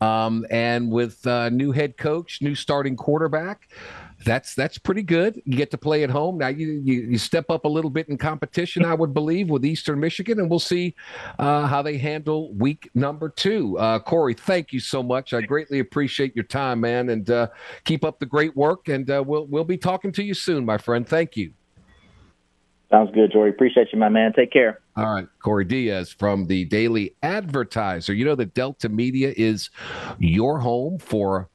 Um, 0.02 0.46
and 0.50 0.92
with 0.92 1.26
uh, 1.26 1.50
new 1.50 1.72
head 1.72 1.96
coach, 1.98 2.42
new 2.42 2.56
starting 2.56 2.98
quarterback, 2.98 3.70
that's 4.26 4.56
that's 4.56 4.78
pretty 4.78 5.04
good. 5.04 5.42
You 5.46 5.56
get 5.56 5.72
to 5.72 5.78
play 5.78 6.04
at 6.04 6.10
home 6.10 6.40
now. 6.40 6.50
You, 6.50 6.82
you 6.84 7.02
you 7.04 7.18
step 7.18 7.50
up 7.50 7.64
a 7.64 7.70
little 7.70 7.90
bit 7.90 8.10
in 8.10 8.18
competition, 8.18 8.84
I 8.84 8.94
would 8.94 9.14
believe, 9.14 9.50
with 9.50 9.64
Eastern 9.64 10.00
Michigan, 10.00 10.40
and 10.40 10.50
we'll 10.50 10.60
see 10.60 10.94
uh, 11.38 11.66
how 11.66 11.82
they 11.82 11.98
handle 11.98 12.54
week 12.54 12.90
number 12.96 13.30
two. 13.30 13.78
Uh, 13.78 14.00
Corey, 14.00 14.34
thank 14.34 14.74
you 14.74 14.82
so 14.82 15.02
much. 15.02 15.34
I 15.34 15.42
greatly 15.42 15.80
appreciate 15.80 16.36
your 16.36 16.46
time, 16.46 16.82
man, 16.82 17.10
and 17.10 17.30
uh, 17.30 17.48
keep 17.86 18.04
up 18.04 18.20
the 18.20 18.26
great 18.26 18.56
work. 18.58 18.90
And 18.90 19.10
uh, 19.10 19.24
we'll 19.26 19.48
we'll 19.48 19.64
be 19.64 19.78
talking 19.78 20.12
to 20.14 20.24
you 20.24 20.34
soon, 20.34 20.66
my 20.66 20.78
friend. 20.78 21.08
Thank 21.08 21.38
you. 21.38 21.54
Sounds 22.92 23.12
good, 23.14 23.32
Jory. 23.32 23.52
Appreciate 23.52 23.90
you, 23.94 24.00
my 24.00 24.10
man. 24.10 24.34
Take 24.34 24.52
care. 24.52 24.82
All 24.96 25.14
right, 25.14 25.28
Corey 25.44 25.66
Diaz 25.66 26.12
from 26.12 26.48
the 26.48 26.66
Daily 26.66 27.16
Advertiser. 27.22 28.14
You 28.14 28.26
know 28.26 28.36
that 28.36 28.56
Delta 28.56 28.90
Media 28.90 29.34
is 29.38 29.70
your 30.18 30.60
home 30.60 30.98
for 30.98 31.50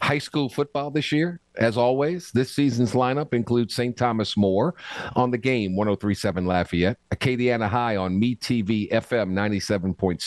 high 0.00 0.18
school 0.18 0.48
football 0.48 0.90
this 0.90 1.10
year. 1.10 1.40
As 1.56 1.76
always, 1.76 2.30
this 2.30 2.52
season's 2.52 2.92
lineup 2.92 3.34
includes 3.34 3.74
St. 3.74 3.96
Thomas 3.96 4.36
More 4.36 4.76
on 5.16 5.32
the 5.32 5.38
game 5.38 5.74
1037 5.74 6.46
Lafayette, 6.46 6.96
Acadiana 7.10 7.68
High 7.68 7.96
on 7.96 8.18
Me 8.18 8.36
TV 8.36 8.88
FM 8.90 9.32
97.7 9.32 10.20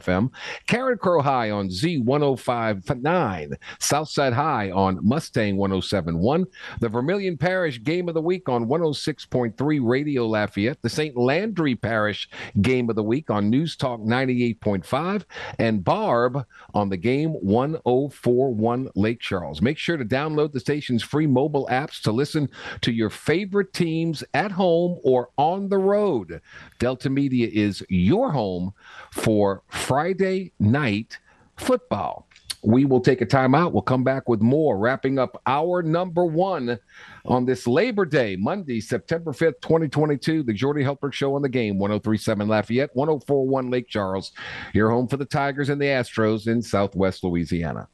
FM, 0.00 0.30
Carencro 0.66 1.22
High 1.22 1.50
on 1.50 1.68
Z1059, 1.68 3.52
Southside 3.78 4.32
High 4.32 4.70
on 4.70 4.98
Mustang 5.06 5.58
1071, 5.58 6.46
the 6.80 6.88
Vermilion 6.88 7.36
Parish 7.36 7.82
Game 7.82 8.08
of 8.08 8.14
the 8.14 8.22
Week 8.22 8.48
on 8.48 8.66
106.3 8.66 9.80
Radio 9.82 10.26
Lafayette, 10.26 10.80
the 10.80 10.88
St. 10.88 11.14
Landry 11.14 11.76
Parish 11.76 12.28
Game 12.62 12.88
of 12.88 12.96
the 12.96 13.02
Week 13.02 13.28
on 13.28 13.50
News 13.50 13.76
Talk 13.76 14.00
98.5, 14.00 15.24
and 15.58 15.84
Barbe 15.84 16.42
on 16.72 16.88
the 16.88 16.96
game 16.96 17.32
1041 17.32 18.88
Lake 18.94 19.20
Charles. 19.20 19.60
Make 19.60 19.76
sure 19.76 19.98
to 19.98 20.04
download 20.06 20.52
the 20.52 20.69
station's 20.70 21.02
free 21.02 21.26
mobile 21.26 21.66
apps 21.68 22.00
to 22.00 22.12
listen 22.12 22.48
to 22.80 22.92
your 22.92 23.10
favorite 23.10 23.72
teams 23.72 24.22
at 24.34 24.52
home 24.52 25.00
or 25.02 25.30
on 25.36 25.68
the 25.68 25.76
road. 25.76 26.40
Delta 26.78 27.10
Media 27.10 27.48
is 27.52 27.82
your 27.88 28.30
home 28.30 28.72
for 29.10 29.64
Friday 29.68 30.52
night 30.60 31.18
football. 31.56 32.28
We 32.62 32.84
will 32.84 33.00
take 33.00 33.20
a 33.20 33.26
timeout. 33.26 33.72
We'll 33.72 33.82
come 33.82 34.04
back 34.04 34.28
with 34.28 34.40
more, 34.40 34.78
wrapping 34.78 35.18
up 35.18 35.42
our 35.44 35.82
number 35.82 36.24
one 36.24 36.78
on 37.24 37.46
this 37.46 37.66
Labor 37.66 38.04
Day, 38.04 38.36
Monday, 38.36 38.80
September 38.80 39.32
5th, 39.32 39.60
2022. 39.62 40.44
The 40.44 40.52
Jordy 40.52 40.84
Hultberg 40.84 41.14
Show 41.14 41.34
on 41.34 41.42
the 41.42 41.48
game, 41.48 41.80
1037 41.80 42.46
Lafayette, 42.46 42.90
1041 42.94 43.70
Lake 43.70 43.88
Charles. 43.88 44.30
Your 44.72 44.90
home 44.90 45.08
for 45.08 45.16
the 45.16 45.24
Tigers 45.24 45.68
and 45.68 45.80
the 45.80 45.86
Astros 45.86 46.46
in 46.46 46.62
Southwest 46.62 47.24
Louisiana. 47.24 47.88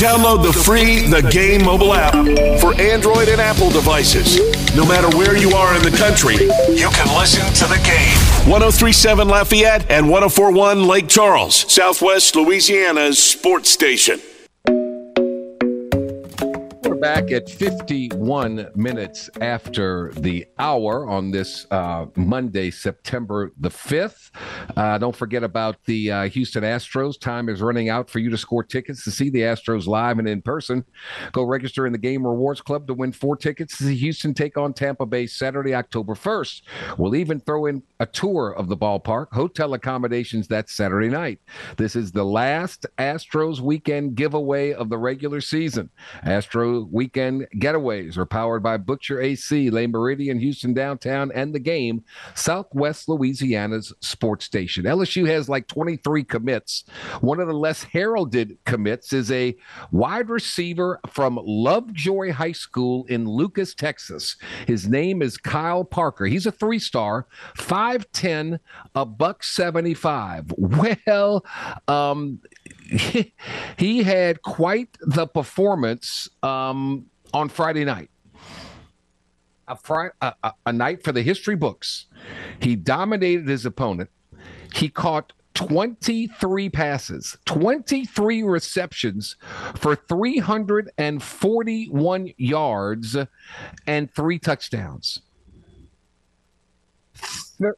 Download 0.00 0.42
the 0.42 0.50
free 0.50 1.06
The 1.08 1.20
Game 1.30 1.62
mobile 1.62 1.92
app 1.92 2.14
for 2.58 2.72
Android 2.80 3.28
and 3.28 3.38
Apple 3.38 3.68
devices. 3.68 4.38
No 4.74 4.86
matter 4.86 5.14
where 5.14 5.36
you 5.36 5.50
are 5.50 5.76
in 5.76 5.82
the 5.82 5.94
country, 5.94 6.36
you 6.74 6.88
can 6.88 7.18
listen 7.18 7.44
to 7.56 7.66
the 7.66 7.78
game. 7.84 8.16
1037 8.50 9.28
Lafayette 9.28 9.90
and 9.90 10.08
1041 10.08 10.86
Lake 10.86 11.06
Charles, 11.06 11.70
Southwest 11.70 12.34
Louisiana's 12.34 13.22
sports 13.22 13.68
station 13.68 14.18
back 17.00 17.32
at 17.32 17.48
51 17.48 18.68
minutes 18.74 19.30
after 19.40 20.12
the 20.16 20.46
hour 20.58 21.08
on 21.08 21.30
this 21.30 21.66
uh, 21.70 22.04
Monday, 22.14 22.70
September 22.70 23.52
the 23.58 23.70
5th. 23.70 24.30
Uh, 24.76 24.98
don't 24.98 25.16
forget 25.16 25.42
about 25.42 25.82
the 25.84 26.12
uh, 26.12 26.28
Houston 26.28 26.62
Astros. 26.62 27.18
Time 27.18 27.48
is 27.48 27.62
running 27.62 27.88
out 27.88 28.10
for 28.10 28.18
you 28.18 28.28
to 28.28 28.36
score 28.36 28.62
tickets 28.62 29.02
to 29.04 29.10
see 29.10 29.30
the 29.30 29.40
Astros 29.40 29.86
live 29.86 30.18
and 30.18 30.28
in 30.28 30.42
person. 30.42 30.84
Go 31.32 31.42
register 31.44 31.86
in 31.86 31.92
the 31.92 31.98
Game 31.98 32.26
Rewards 32.26 32.60
Club 32.60 32.86
to 32.86 32.92
win 32.92 33.12
four 33.12 33.34
tickets 33.34 33.78
to 33.78 33.84
see 33.84 33.96
Houston 33.96 34.34
take 34.34 34.58
on 34.58 34.74
Tampa 34.74 35.06
Bay 35.06 35.26
Saturday, 35.26 35.74
October 35.74 36.14
1st. 36.14 36.62
We'll 36.98 37.14
even 37.14 37.40
throw 37.40 37.64
in 37.64 37.82
a 38.00 38.06
tour 38.06 38.50
of 38.50 38.68
the 38.68 38.76
ballpark, 38.76 39.28
hotel 39.32 39.72
accommodations 39.72 40.48
that 40.48 40.68
Saturday 40.68 41.08
night. 41.08 41.40
This 41.78 41.96
is 41.96 42.12
the 42.12 42.24
last 42.24 42.84
Astros 42.98 43.60
weekend 43.60 44.16
giveaway 44.16 44.74
of 44.74 44.90
the 44.90 44.98
regular 44.98 45.40
season. 45.40 45.88
Astro 46.24 46.89
weekend 46.90 47.46
getaways 47.56 48.16
are 48.16 48.26
powered 48.26 48.62
by 48.62 48.76
Butcher 48.76 49.20
AC, 49.20 49.70
Le 49.70 49.82
Méridien, 49.86 50.40
Houston 50.40 50.74
Downtown, 50.74 51.30
and 51.32 51.54
the 51.54 51.58
game, 51.58 52.04
Southwest 52.34 53.08
Louisiana's 53.08 53.92
sports 54.00 54.44
station. 54.44 54.84
LSU 54.84 55.26
has 55.26 55.48
like 55.48 55.66
23 55.68 56.24
commits. 56.24 56.84
One 57.20 57.40
of 57.40 57.48
the 57.48 57.54
less 57.54 57.82
heralded 57.82 58.58
commits 58.64 59.12
is 59.12 59.30
a 59.30 59.56
wide 59.90 60.28
receiver 60.28 61.00
from 61.08 61.38
Lovejoy 61.42 62.32
High 62.32 62.52
School 62.52 63.04
in 63.06 63.26
Lucas, 63.28 63.74
Texas. 63.74 64.36
His 64.66 64.88
name 64.88 65.22
is 65.22 65.36
Kyle 65.36 65.84
Parker. 65.84 66.26
He's 66.26 66.46
a 66.46 66.52
three 66.52 66.78
star, 66.78 67.26
5'10, 67.56 68.58
a 68.94 69.04
buck 69.04 69.42
75. 69.42 70.52
Well, 70.80 71.44
um, 71.88 72.40
he, 73.76 74.02
had 74.02 74.42
quite 74.42 74.96
the 75.00 75.26
performance 75.26 76.28
um, 76.42 77.06
on 77.32 77.48
Friday 77.48 77.84
night. 77.84 78.10
A, 79.68 79.78
a, 80.20 80.34
a, 80.42 80.52
a 80.66 80.72
night 80.72 81.04
for 81.04 81.12
the 81.12 81.22
history 81.22 81.54
books. 81.54 82.06
He 82.60 82.74
dominated 82.74 83.48
his 83.48 83.64
opponent. 83.64 84.10
He 84.74 84.88
caught 84.88 85.32
23 85.54 86.68
passes, 86.70 87.36
23 87.44 88.42
receptions 88.42 89.36
for 89.76 89.94
341 89.94 92.32
yards 92.36 93.16
and 93.86 94.14
three 94.14 94.38
touchdowns. 94.38 95.22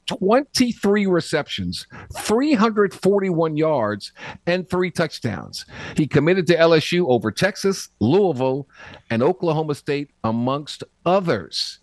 23 0.06 1.06
receptions, 1.06 1.86
341 2.16 3.56
yards, 3.56 4.12
and 4.46 4.68
three 4.68 4.90
touchdowns. 4.90 5.64
He 5.96 6.06
committed 6.06 6.46
to 6.48 6.56
LSU 6.56 7.08
over 7.08 7.30
Texas, 7.30 7.88
Louisville, 8.00 8.68
and 9.10 9.22
Oklahoma 9.22 9.74
State, 9.74 10.10
amongst 10.24 10.84
others. 11.04 11.80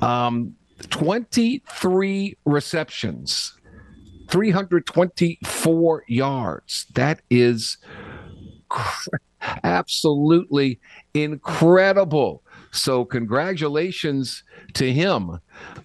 Um, 0.00 0.54
23 0.90 2.36
receptions, 2.44 3.54
324 4.28 6.04
yards. 6.08 6.86
That 6.94 7.22
is 7.30 7.78
cr- 8.68 9.08
absolutely 9.64 10.80
incredible. 11.14 12.42
So, 12.72 13.04
congratulations 13.04 14.44
to 14.74 14.90
him. 14.90 15.40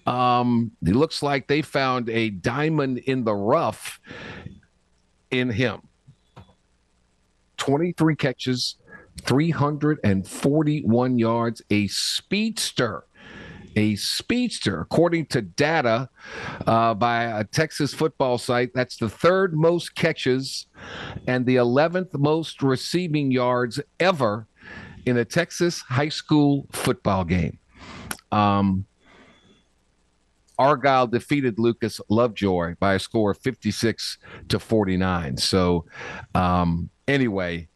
Um, 0.06 0.72
it 0.84 0.96
looks 0.96 1.22
like 1.22 1.46
they 1.46 1.60
found 1.60 2.08
a 2.08 2.30
diamond 2.30 2.98
in 2.98 3.24
the 3.24 3.34
rough 3.34 4.00
in 5.30 5.50
him. 5.50 5.82
23 7.58 8.16
catches, 8.16 8.76
341 9.22 11.18
yards, 11.18 11.60
a 11.70 11.86
speedster. 11.88 13.04
A 13.76 13.94
speedster, 13.96 14.80
according 14.80 15.26
to 15.26 15.42
data 15.42 16.08
uh, 16.66 16.94
by 16.94 17.24
a 17.24 17.44
Texas 17.44 17.94
football 17.94 18.38
site, 18.38 18.70
that's 18.74 18.96
the 18.96 19.10
third 19.10 19.54
most 19.54 19.94
catches 19.94 20.66
and 21.28 21.46
the 21.46 21.56
11th 21.56 22.18
most 22.18 22.62
receiving 22.62 23.30
yards 23.30 23.78
ever 24.00 24.47
in 25.08 25.16
a 25.16 25.24
Texas 25.24 25.80
high 25.80 26.08
school 26.08 26.66
football 26.72 27.24
game. 27.24 27.58
Um, 28.30 28.86
Argyle 30.58 31.06
defeated 31.06 31.58
Lucas 31.58 32.00
Lovejoy 32.08 32.74
by 32.80 32.94
a 32.94 32.98
score 32.98 33.30
of 33.30 33.38
56 33.38 34.18
to 34.48 34.58
49. 34.58 35.36
So, 35.36 35.84
um, 36.34 36.90
anyway, 37.06 37.68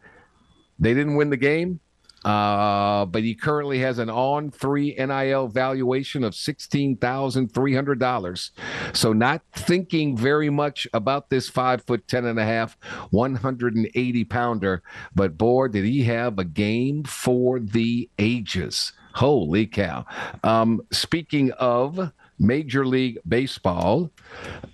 they 0.79 0.95
didn't 0.95 1.15
win 1.15 1.31
the 1.31 1.37
game, 1.37 1.79
uh, 2.25 3.05
but 3.07 3.23
he 3.23 3.35
currently 3.35 3.79
has 3.81 3.99
an 3.99 4.11
on 4.11 4.51
three 4.51 4.95
NIL 4.99 5.49
valuation 5.49 6.25
of 6.25 6.35
$16,300. 6.35 8.51
So, 8.93 9.13
not 9.13 9.43
thinking 9.55 10.17
very 10.17 10.51
much 10.51 10.89
about 10.93 11.31
this 11.31 11.49
five 11.49 11.85
foot 11.85 12.09
10 12.09 12.27
and 12.27 12.39
a 12.39 12.45
half, 12.45 12.77
180 13.11 14.25
pounder. 14.25 14.83
But, 15.15 15.39
boy, 15.39 15.69
did 15.69 15.85
he 15.85 16.03
have 16.05 16.39
a 16.39 16.45
game 16.45 17.05
for 17.05 17.61
the 17.61 18.09
ages. 18.19 18.93
Holy 19.15 19.67
cow. 19.67 20.07
Um, 20.43 20.83
speaking 20.91 21.53
of 21.53 22.13
Major 22.39 22.87
League 22.87 23.19
Baseball, 23.29 24.11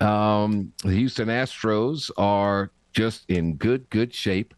um, 0.00 0.72
the 0.84 0.92
Houston 0.92 1.28
Astros 1.28 2.10
are 2.16 2.70
just 2.92 3.28
in 3.28 3.56
good, 3.56 3.90
good 3.90 4.14
shape. 4.14 4.54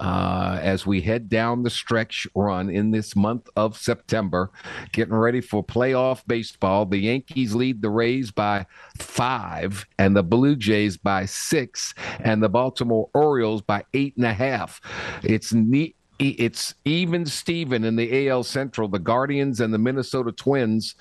Uh, 0.00 0.58
as 0.60 0.86
we 0.86 1.00
head 1.00 1.28
down 1.28 1.62
the 1.62 1.70
stretch 1.70 2.26
run 2.34 2.68
in 2.68 2.90
this 2.90 3.16
month 3.16 3.48
of 3.56 3.76
September, 3.76 4.50
getting 4.92 5.14
ready 5.14 5.40
for 5.40 5.64
playoff 5.64 6.22
baseball. 6.26 6.84
The 6.84 6.98
Yankees 6.98 7.54
lead 7.54 7.80
the 7.80 7.90
Rays 7.90 8.30
by 8.30 8.66
five, 8.98 9.86
and 9.98 10.16
the 10.16 10.22
Blue 10.22 10.56
Jays 10.56 10.96
by 10.96 11.24
six, 11.24 11.94
and 12.20 12.42
the 12.42 12.48
Baltimore 12.48 13.08
Orioles 13.14 13.62
by 13.62 13.84
eight 13.94 14.16
and 14.16 14.26
a 14.26 14.34
half. 14.34 14.80
It's 15.22 15.52
neat 15.52 15.96
it's 16.18 16.74
even 16.84 17.26
Steven 17.26 17.84
in 17.84 17.96
the 17.96 18.28
AL 18.28 18.44
Central. 18.44 18.88
The 18.88 18.98
Guardians 18.98 19.60
and 19.60 19.72
the 19.72 19.78
Minnesota 19.78 20.32
Twins 20.32 20.94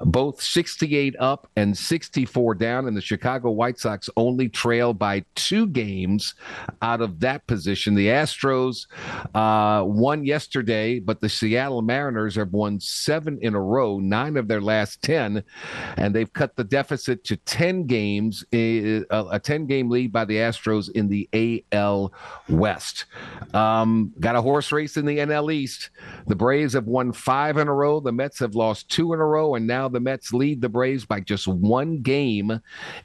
both 0.00 0.40
68 0.40 1.16
up 1.18 1.48
and 1.56 1.76
64 1.76 2.54
down, 2.54 2.86
and 2.86 2.96
the 2.96 3.00
Chicago 3.00 3.50
White 3.50 3.78
Sox 3.78 4.08
only 4.16 4.48
trail 4.48 4.94
by 4.94 5.24
two 5.34 5.66
games 5.66 6.34
out 6.82 7.00
of 7.00 7.20
that 7.20 7.46
position. 7.46 7.94
The 7.94 8.08
Astros 8.08 8.86
uh, 9.34 9.84
won 9.84 10.24
yesterday, 10.24 11.00
but 11.00 11.20
the 11.20 11.28
Seattle 11.28 11.82
Mariners 11.82 12.36
have 12.36 12.52
won 12.52 12.78
seven 12.80 13.38
in 13.42 13.54
a 13.54 13.60
row, 13.60 13.98
nine 13.98 14.36
of 14.36 14.48
their 14.48 14.60
last 14.60 15.02
10, 15.02 15.42
and 15.96 16.14
they've 16.14 16.32
cut 16.32 16.56
the 16.56 16.64
deficit 16.64 17.24
to 17.24 17.36
10 17.36 17.86
games, 17.86 18.44
a, 18.52 19.02
a 19.10 19.40
10 19.40 19.66
game 19.66 19.90
lead 19.90 20.12
by 20.12 20.24
the 20.24 20.36
Astros 20.36 20.90
in 20.92 21.08
the 21.08 21.28
AL 21.72 22.12
West. 22.48 23.06
Um, 23.54 24.12
got 24.20 24.36
a 24.36 24.42
horse 24.42 24.70
race 24.70 24.96
in 24.96 25.06
the 25.06 25.18
NL 25.18 25.52
East. 25.52 25.90
The 26.26 26.36
Braves 26.36 26.74
have 26.74 26.86
won 26.86 27.12
five 27.12 27.56
in 27.56 27.68
a 27.68 27.74
row, 27.74 28.00
the 28.00 28.12
Mets 28.12 28.38
have 28.38 28.54
lost 28.54 28.88
two 28.88 29.12
in 29.12 29.20
a 29.20 29.24
row, 29.24 29.54
and 29.54 29.66
now 29.66 29.87
the 29.92 30.00
Mets 30.00 30.32
lead 30.32 30.60
the 30.60 30.68
Braves 30.68 31.04
by 31.04 31.20
just 31.20 31.46
one 31.46 31.98
game 32.02 32.60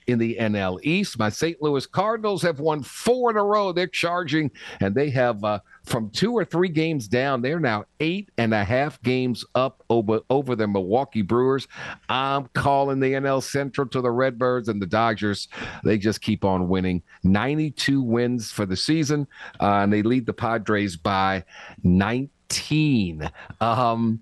in 0.08 0.20
the 0.20 0.38
NL 0.40 0.80
East. 0.84 1.18
My 1.20 1.30
St. 1.30 1.62
Louis 1.62 1.86
Cardinals 1.86 2.42
have 2.42 2.60
won 2.60 2.84
four 2.84 3.32
in 3.32 3.38
a 3.38 3.44
row. 3.44 3.72
They're 3.72 3.88
charging, 3.88 4.52
and 4.80 4.94
they 4.96 5.10
have 5.12 5.44
uh, 5.44 5.60
from 5.84 6.10
two 6.10 6.34
or 6.34 6.46
three 6.46 6.70
games 6.70 7.08
down. 7.08 7.42
They're 7.42 7.60
now 7.60 7.86
eight 8.00 8.30
and 8.38 8.54
a 8.54 8.64
half 8.64 9.02
games 9.02 9.44
up 9.56 9.84
over 9.90 10.22
over 10.30 10.56
the 10.56 10.68
Milwaukee 10.68 11.22
Brewers. 11.22 11.68
I'm 12.10 12.48
calling 12.54 13.00
the 13.00 13.14
NL 13.14 13.44
Central 13.44 13.88
to 13.90 14.02
the 14.02 14.12
Redbirds 14.12 14.70
and 14.70 14.82
the 14.82 14.88
Dodgers. 14.88 15.48
They 15.84 15.98
just 15.98 16.22
keep 16.22 16.46
on 16.46 16.68
winning. 16.68 17.02
92 17.24 18.02
wins 18.02 18.52
for 18.52 18.66
the 18.66 18.78
season, 18.78 19.28
uh, 19.60 19.82
and 19.84 19.92
they 19.94 20.02
lead 20.02 20.26
the 20.26 20.34
Padres 20.34 20.96
by 20.98 21.44
19. 21.84 23.30
Um, 23.60 24.22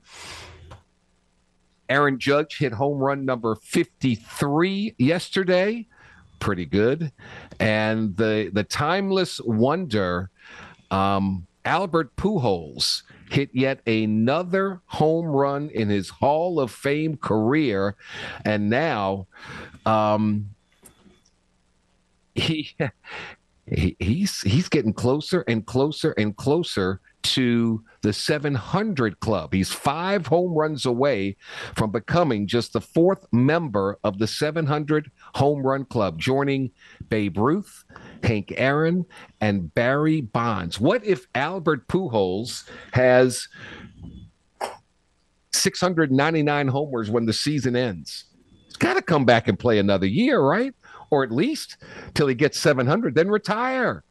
Aaron 1.91 2.17
Judge 2.19 2.57
hit 2.57 2.71
home 2.71 2.99
run 2.99 3.25
number 3.25 3.55
53 3.55 4.95
yesterday. 4.97 5.85
Pretty 6.39 6.65
good. 6.65 7.11
And 7.59 8.15
the 8.15 8.49
the 8.53 8.63
timeless 8.63 9.41
wonder, 9.41 10.29
um, 10.89 11.45
Albert 11.65 12.15
Pujols 12.15 13.03
hit 13.29 13.49
yet 13.53 13.81
another 13.85 14.81
home 14.85 15.25
run 15.25 15.69
in 15.69 15.89
his 15.89 16.07
Hall 16.07 16.61
of 16.61 16.71
Fame 16.71 17.17
career, 17.17 17.97
and 18.45 18.69
now 18.69 19.27
um, 19.85 20.49
he, 22.35 22.73
he 23.67 23.97
he's 23.99 24.39
he's 24.41 24.69
getting 24.69 24.93
closer 24.93 25.41
and 25.41 25.65
closer 25.65 26.13
and 26.13 26.37
closer 26.37 27.01
to 27.23 27.83
the 28.01 28.13
700 28.13 29.19
club. 29.19 29.53
He's 29.53 29.71
five 29.71 30.27
home 30.27 30.53
runs 30.53 30.85
away 30.85 31.37
from 31.75 31.91
becoming 31.91 32.47
just 32.47 32.73
the 32.73 32.81
fourth 32.81 33.25
member 33.31 33.99
of 34.03 34.17
the 34.17 34.27
700 34.27 35.11
home 35.35 35.65
run 35.65 35.85
club, 35.85 36.19
joining 36.19 36.71
Babe 37.09 37.37
Ruth, 37.37 37.83
Hank 38.23 38.53
Aaron, 38.57 39.05
and 39.39 39.73
Barry 39.73 40.21
Bonds. 40.21 40.79
What 40.79 41.05
if 41.05 41.27
Albert 41.35 41.87
Pujols 41.87 42.67
has 42.93 43.47
699 45.53 46.67
homers 46.67 47.09
when 47.09 47.25
the 47.25 47.33
season 47.33 47.75
ends? 47.75 48.25
He's 48.65 48.77
got 48.77 48.95
to 48.95 49.01
come 49.01 49.25
back 49.25 49.47
and 49.47 49.59
play 49.59 49.79
another 49.79 50.07
year, 50.07 50.41
right? 50.41 50.73
Or 51.11 51.23
at 51.23 51.31
least 51.31 51.77
till 52.13 52.27
he 52.27 52.35
gets 52.35 52.59
700, 52.59 53.15
then 53.15 53.29
retire. 53.29 54.03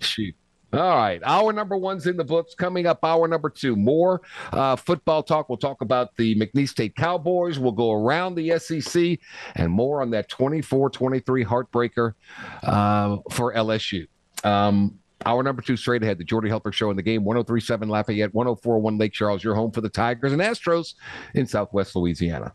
Shoot. 0.00 0.34
All 0.72 0.96
right. 0.96 1.20
Hour 1.24 1.52
number 1.52 1.76
one's 1.76 2.06
in 2.06 2.16
the 2.16 2.24
books. 2.24 2.54
Coming 2.54 2.86
up, 2.86 3.04
hour 3.04 3.28
number 3.28 3.50
two. 3.50 3.76
More 3.76 4.22
uh, 4.52 4.76
football 4.76 5.22
talk. 5.22 5.48
We'll 5.48 5.58
talk 5.58 5.82
about 5.82 6.16
the 6.16 6.34
McNeese 6.36 6.70
State 6.70 6.96
Cowboys. 6.96 7.58
We'll 7.58 7.72
go 7.72 7.92
around 7.92 8.36
the 8.36 8.58
SEC 8.58 9.18
and 9.54 9.70
more 9.70 10.00
on 10.00 10.10
that 10.10 10.28
24 10.30 10.90
23 10.90 11.44
heartbreaker 11.44 12.14
uh, 12.62 13.18
for 13.30 13.52
LSU. 13.54 14.06
Um, 14.44 14.98
Hour 15.24 15.42
number 15.42 15.62
two 15.62 15.76
straight 15.76 16.02
ahead. 16.02 16.18
The 16.18 16.24
Jordy 16.24 16.50
Hultberg 16.50 16.72
Show 16.72 16.90
in 16.90 16.96
the 16.96 17.02
game. 17.02 17.24
1037 17.24 17.88
Lafayette, 17.88 18.34
1041 18.34 18.98
Lake 18.98 19.12
Charles. 19.12 19.44
Your 19.44 19.54
home 19.54 19.70
for 19.70 19.80
the 19.80 19.88
Tigers 19.88 20.32
and 20.32 20.42
Astros 20.42 20.94
in 21.34 21.46
Southwest 21.46 21.94
Louisiana. 21.94 22.54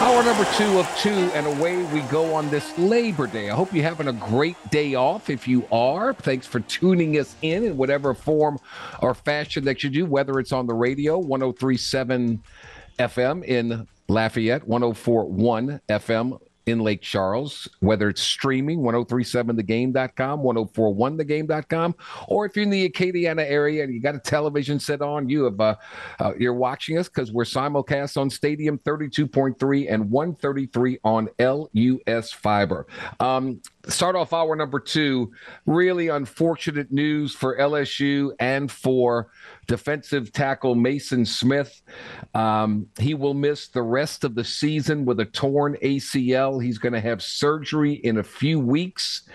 Hour 0.00 0.22
number 0.22 0.46
two 0.56 0.78
of 0.78 0.88
two, 0.96 1.10
and 1.10 1.46
away 1.46 1.84
we 1.92 2.00
go 2.08 2.32
on 2.32 2.48
this 2.48 2.76
Labor 2.78 3.26
Day. 3.26 3.50
I 3.50 3.54
hope 3.54 3.70
you're 3.74 3.84
having 3.84 4.08
a 4.08 4.14
great 4.14 4.56
day 4.70 4.94
off. 4.94 5.28
If 5.28 5.46
you 5.46 5.68
are, 5.70 6.14
thanks 6.14 6.46
for 6.46 6.60
tuning 6.60 7.18
us 7.18 7.36
in 7.42 7.64
in 7.64 7.76
whatever 7.76 8.14
form 8.14 8.58
or 9.02 9.12
fashion 9.12 9.62
that 9.66 9.84
you 9.84 9.90
do, 9.90 10.06
whether 10.06 10.40
it's 10.40 10.52
on 10.52 10.66
the 10.66 10.72
radio, 10.72 11.18
1037 11.18 12.42
FM 12.98 13.44
in 13.44 13.86
Lafayette, 14.08 14.66
1041 14.66 15.82
FM 15.90 16.40
in 16.70 16.80
Lake 16.80 17.02
Charles, 17.02 17.68
whether 17.80 18.08
it's 18.08 18.22
streaming, 18.22 18.80
1037thegame.com, 18.80 20.40
1041thegame.com, 20.40 21.94
or 22.28 22.46
if 22.46 22.56
you're 22.56 22.62
in 22.62 22.70
the 22.70 22.88
Acadiana 22.88 23.44
area 23.48 23.84
and 23.84 23.92
you 23.92 24.00
got 24.00 24.14
a 24.14 24.18
television 24.18 24.80
set 24.80 25.02
on, 25.02 25.28
you 25.28 25.44
have 25.44 25.60
uh, 25.60 25.76
uh, 26.18 26.32
you're 26.38 26.54
watching 26.54 26.98
us 26.98 27.08
because 27.08 27.32
we're 27.32 27.44
simulcast 27.44 28.16
on 28.16 28.30
Stadium 28.30 28.78
32.3 28.78 29.92
and 29.92 30.10
133 30.10 30.98
on 31.04 31.28
LUS 31.38 32.32
Fiber. 32.32 32.86
Um, 33.18 33.60
start 33.86 34.16
off 34.16 34.32
hour 34.32 34.56
number 34.56 34.80
two. 34.80 35.32
Really 35.66 36.08
unfortunate 36.08 36.90
news 36.92 37.34
for 37.34 37.58
LSU 37.58 38.32
and 38.38 38.70
for 38.70 39.30
defensive 39.70 40.32
tackle 40.32 40.74
Mason 40.74 41.24
Smith. 41.24 41.80
Um, 42.34 42.88
he 42.98 43.14
will 43.14 43.34
miss 43.34 43.68
the 43.68 43.82
rest 43.82 44.24
of 44.24 44.34
the 44.34 44.42
season 44.42 45.04
with 45.04 45.20
a 45.20 45.26
torn 45.26 45.76
ACL. 45.80 46.60
He's 46.60 46.78
going 46.78 46.92
to 46.92 47.00
have 47.00 47.22
surgery 47.22 47.92
in 47.92 48.18
a 48.18 48.24
few 48.24 48.58
weeks, 48.58 49.28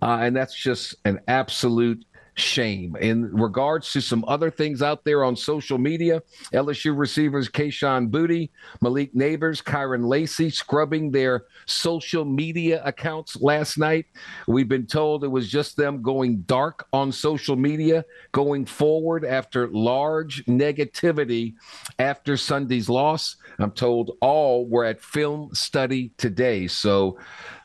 uh, 0.00 0.20
and 0.22 0.34
that's 0.34 0.54
just 0.54 0.94
an 1.04 1.20
absolute 1.28 2.06
shame. 2.42 2.96
In 2.96 3.32
regards 3.32 3.92
to 3.92 4.00
some 4.00 4.24
other 4.26 4.50
things 4.50 4.82
out 4.82 5.04
there 5.04 5.24
on 5.24 5.36
social 5.36 5.78
media, 5.78 6.22
LSU 6.52 6.96
receivers 6.96 7.48
Kayshon 7.48 8.10
Boutte, 8.10 8.50
Malik 8.80 9.14
Nabers, 9.14 9.62
Kyren 9.62 10.06
Lacy 10.06 10.50
scrubbing 10.50 11.10
their 11.10 11.44
social 11.66 12.24
media 12.24 12.82
accounts 12.84 13.36
last 13.40 13.78
night. 13.78 14.06
We've 14.46 14.68
been 14.68 14.86
told 14.86 15.24
it 15.24 15.28
was 15.28 15.50
just 15.50 15.76
them 15.76 16.02
going 16.02 16.42
dark 16.42 16.86
on 16.92 17.12
social 17.12 17.56
media 17.56 18.04
going 18.32 18.66
forward 18.66 19.24
after 19.24 19.68
large 19.68 20.44
negativity 20.46 21.54
after 21.98 22.36
Sunday's 22.36 22.88
loss. 22.88 23.36
I'm 23.58 23.70
told 23.70 24.16
all 24.20 24.66
were 24.68 24.84
at 24.84 25.00
film 25.00 25.54
study 25.54 26.12
today. 26.16 26.66
So 26.66 27.18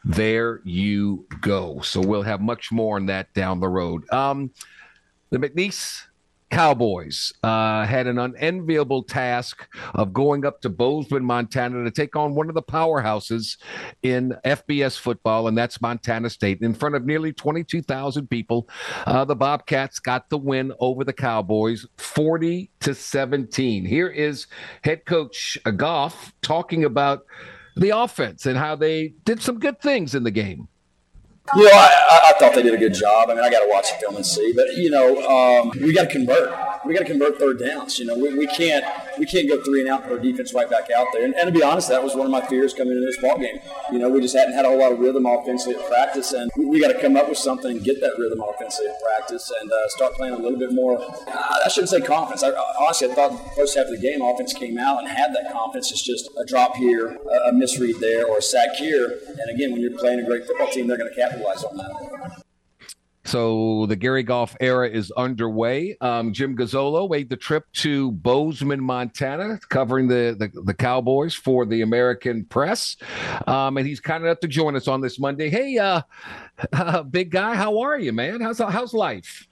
there 0.08 0.62
you 0.64 1.26
go. 1.42 1.82
So 1.82 2.02
we'll 2.02 2.22
have 2.24 2.42
much 2.42 2.72
more 2.72 2.96
on 2.96 3.06
that 3.08 3.34
down 3.34 3.60
the 3.60 3.68
road. 3.68 4.10
Um, 4.12 4.52
the 5.30 5.38
McNeese 5.38 6.08
Cowboys 6.50 7.34
uh, 7.44 7.86
had 7.86 8.08
an 8.08 8.18
unenviable 8.18 9.04
task 9.04 9.68
of 9.94 10.14
going 10.14 10.46
up 10.46 10.62
to 10.62 10.70
Bozeman, 10.70 11.26
Montana 11.26 11.84
to 11.84 11.92
take 11.92 12.16
on 12.16 12.36
one 12.36 12.48
of 12.48 12.56
the 12.56 12.62
powerhouses 12.62 13.58
in 14.02 14.34
FBS 14.46 14.98
football, 14.98 15.50
and 15.50 15.58
that's 15.58 15.82
Montana 15.82 16.30
State. 16.30 16.62
In 16.62 16.74
front 16.74 16.96
of 16.96 17.06
nearly 17.06 17.34
22,000 17.34 18.30
people, 18.30 18.70
uh, 19.06 19.26
the 19.26 19.36
Bobcats 19.36 20.00
got 20.00 20.30
the 20.30 20.38
win 20.38 20.72
over 20.80 21.04
the 21.04 21.12
Cowboys 21.12 21.86
40 21.98 22.72
to 22.80 22.96
17. 22.96 23.84
Here 23.84 24.08
is 24.08 24.48
head 24.84 25.06
coach 25.06 25.58
Goff 25.76 26.34
talking 26.42 26.86
about 26.86 27.26
the 27.80 27.98
offense 27.98 28.46
and 28.46 28.58
how 28.58 28.76
they 28.76 29.14
did 29.26 29.42
some 29.42 29.60
good 29.60 29.80
things 29.82 30.16
in 30.16 30.24
the 30.24 30.32
game. 30.32 30.68
You 31.56 31.64
know, 31.64 31.72
I, 31.72 32.20
I 32.30 32.40
thought 32.40 32.56
they 32.56 32.62
did 32.62 32.74
a 32.74 32.78
good 32.78 32.94
job. 32.94 33.30
I 33.30 33.36
mean, 33.36 33.44
I 33.44 33.50
got 33.50 33.60
to 33.60 33.70
watch 33.70 33.92
the 33.92 33.98
film 34.00 34.18
and 34.18 34.26
see, 34.26 34.52
but 34.54 34.68
you 34.76 34.90
know, 34.90 35.16
um, 35.28 35.72
we 35.82 35.94
got 35.94 36.04
to 36.04 36.12
convert. 36.12 36.52
We 36.86 36.94
got 36.94 37.00
to 37.00 37.06
convert 37.06 37.40
third 37.40 37.60
downs. 37.60 38.00
You 38.00 38.06
know, 38.06 38.18
we, 38.18 38.38
we 38.38 38.48
can't 38.48 38.84
we 39.18 39.26
can't 39.26 39.48
go 39.48 39.62
three 39.64 39.82
and 39.82 39.90
out, 39.90 40.04
put 40.04 40.12
our 40.12 40.20
defense 40.20 40.54
right 40.54 40.70
back 40.70 40.90
out 40.96 41.08
there. 41.14 41.24
And, 41.26 41.34
and, 41.36 41.48
to 41.48 41.52
be 41.52 41.64
honest, 41.64 41.90
that 41.90 42.04
was 42.04 42.16
one 42.16 42.26
of 42.26 42.32
my 42.32 42.42
fears 42.42 42.74
coming 42.74 42.94
into 42.94 43.06
this 43.06 43.18
ball 43.18 43.38
game. 43.38 43.60
You 43.92 44.00
know, 44.00 44.10
we 44.10 44.22
just 44.22 44.36
hadn't 44.36 44.54
had 44.54 44.66
a 44.66 44.70
whole 44.70 44.80
lot 44.80 44.92
of 44.92 45.00
rhythm 45.00 45.26
offensively 45.26 45.82
at 45.82 45.88
practice, 45.88 46.34
and 46.34 46.52
we, 46.58 46.66
we 46.66 46.82
got 46.82 46.90
to 46.90 47.02
come 47.02 47.16
up 47.16 47.30
with 47.30 47.38
something 47.38 47.78
and 47.78 47.84
get 47.84 48.02
that 48.02 48.14
rhythm 48.18 48.42
offensively 48.42 48.90
at 48.90 49.02
practice 49.02 49.52
and 49.62 49.72
uh, 49.72 49.88
start 49.90 50.14
playing 50.14 50.34
a 50.34 50.38
little 50.38 50.60
bit 50.60 50.74
more. 50.74 51.00
Uh, 51.00 51.60
I 51.66 51.70
shouldn't 51.70 51.90
say 51.90 52.02
confidence. 52.02 52.44
I, 52.44 52.52
honestly, 52.80 53.10
I 53.10 53.16
thought 53.16 53.32
the 53.32 53.56
first 53.56 53.78
half 53.78 53.88
of 53.88 53.92
the 53.92 53.98
game, 53.98 54.22
offense 54.22 54.54
came 54.54 54.78
out 54.78 55.00
and 55.00 55.08
had 55.08 55.34
that 55.34 55.52
confidence. 55.52 55.92
It's 55.92 56.02
just 56.02 56.30
a 56.38 56.46
drop 56.46 56.76
here, 56.76 57.18
a, 57.32 57.50
a 57.50 57.54
misread 57.54 57.96
there, 58.00 58.28
or 58.28 58.40
a 58.40 58.42
sack 58.42 58.76
here. 58.76 59.20
And 59.28 59.50
again, 59.50 59.72
when 59.72 59.82
you're 59.82 59.98
playing 59.98 60.20
a 60.20 60.26
great 60.26 60.46
football 60.46 60.68
team, 60.68 60.88
they're 60.88 60.98
going 60.98 61.10
to 61.10 61.16
capitalize 61.16 61.37
on 61.46 61.78
that. 61.78 62.44
So 63.28 63.86
the 63.88 63.98
Gary 63.98 64.24
Goff 64.24 64.56
era 64.62 64.90
is 64.90 65.12
underway. 65.12 65.98
Um, 66.00 66.32
Jim 66.32 66.56
Gazzolo 66.56 67.10
made 67.10 67.30
the 67.30 67.36
trip 67.36 67.66
to 67.74 68.14
Bozeman, 68.14 68.82
Montana, 68.82 69.60
covering 69.68 70.08
the, 70.08 70.34
the, 70.40 70.62
the 70.62 70.74
Cowboys 70.74 71.36
for 71.36 71.66
the 71.66 71.82
American 71.82 72.46
press. 72.46 72.96
Um, 73.46 73.76
and 73.76 73.86
he's 73.86 74.00
kind 74.00 74.24
enough 74.24 74.40
to 74.40 74.48
join 74.48 74.78
us 74.78 74.88
on 74.88 75.02
this 75.02 75.20
Monday. 75.20 75.50
Hey, 75.50 75.78
uh, 75.78 76.04
uh, 76.72 77.04
big 77.04 77.32
guy, 77.32 77.56
how 77.56 77.80
are 77.80 78.00
you, 78.00 78.14
man? 78.14 78.40
How's 78.40 78.60
how's 78.60 78.94
life? 78.94 79.46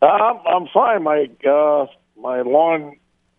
I'm 0.00 0.38
I'm 0.46 0.68
fine. 0.72 1.02
My 1.02 1.28
uh, 1.46 1.86
my 2.16 2.40
lawn, 2.40 2.96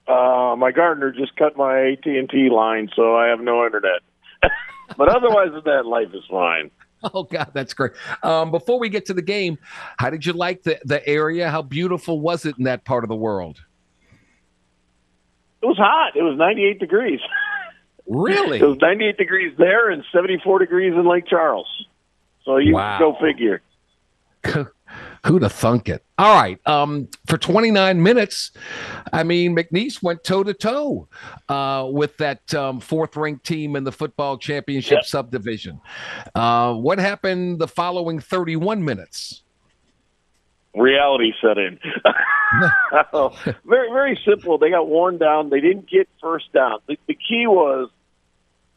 uh, 0.07 0.55
my 0.55 0.71
gardener 0.71 1.11
just 1.11 1.35
cut 1.35 1.57
my 1.57 1.93
AT 1.93 2.05
and 2.05 2.29
T 2.29 2.49
line, 2.51 2.89
so 2.95 3.15
I 3.15 3.29
have 3.29 3.39
no 3.39 3.65
internet. 3.65 4.01
but 4.97 5.09
otherwise, 5.09 5.49
that 5.65 5.87
life 5.87 6.09
is 6.13 6.23
fine. 6.29 6.69
Oh 7.13 7.23
God, 7.23 7.51
that's 7.53 7.73
great. 7.73 7.93
Um, 8.23 8.51
before 8.51 8.77
we 8.77 8.89
get 8.89 9.05
to 9.05 9.13
the 9.13 9.21
game, 9.21 9.57
how 9.97 10.09
did 10.09 10.25
you 10.25 10.33
like 10.33 10.63
the 10.63 10.79
the 10.83 11.05
area? 11.07 11.49
How 11.49 11.61
beautiful 11.61 12.19
was 12.19 12.45
it 12.45 12.57
in 12.57 12.65
that 12.65 12.83
part 12.83 13.05
of 13.05 13.07
the 13.07 13.15
world? 13.15 13.63
It 15.61 15.65
was 15.65 15.77
hot. 15.77 16.17
It 16.17 16.23
was 16.23 16.37
98 16.37 16.79
degrees. 16.79 17.19
Really? 18.05 18.59
it 18.61 18.65
was 18.65 18.77
98 18.81 19.17
degrees 19.17 19.53
there 19.57 19.89
and 19.89 20.03
74 20.11 20.59
degrees 20.59 20.93
in 20.93 21.07
Lake 21.07 21.25
Charles. 21.25 21.67
So 22.43 22.57
you 22.57 22.73
wow. 22.73 22.99
go 22.99 23.15
figure. 23.21 23.61
Who'd 25.25 25.43
have 25.43 25.51
thunk 25.51 25.89
it? 25.89 26.05
All 26.17 26.33
right. 26.33 26.59
Um, 26.65 27.09
for 27.27 27.37
29 27.37 28.01
minutes, 28.01 28.51
I 29.11 29.23
mean, 29.23 29.55
McNeese 29.55 30.01
went 30.01 30.23
toe 30.23 30.43
to 30.43 30.53
toe 30.53 31.07
with 31.91 32.15
that 32.17 32.53
um, 32.53 32.79
fourth 32.79 33.17
ranked 33.17 33.45
team 33.45 33.75
in 33.75 33.83
the 33.83 33.91
football 33.91 34.37
championship 34.37 34.99
yep. 34.99 35.05
subdivision. 35.05 35.81
Uh, 36.35 36.73
what 36.73 36.99
happened 36.99 37.59
the 37.59 37.67
following 37.67 38.19
31 38.19 38.83
minutes? 38.83 39.43
Reality 40.73 41.33
set 41.41 41.57
in. 41.57 41.79
very, 43.65 43.91
very 43.91 44.19
simple. 44.25 44.57
They 44.57 44.69
got 44.69 44.87
worn 44.87 45.17
down. 45.17 45.49
They 45.49 45.59
didn't 45.59 45.89
get 45.89 46.07
first 46.21 46.53
down. 46.53 46.79
The, 46.87 46.97
the 47.07 47.15
key 47.15 47.47
was 47.47 47.89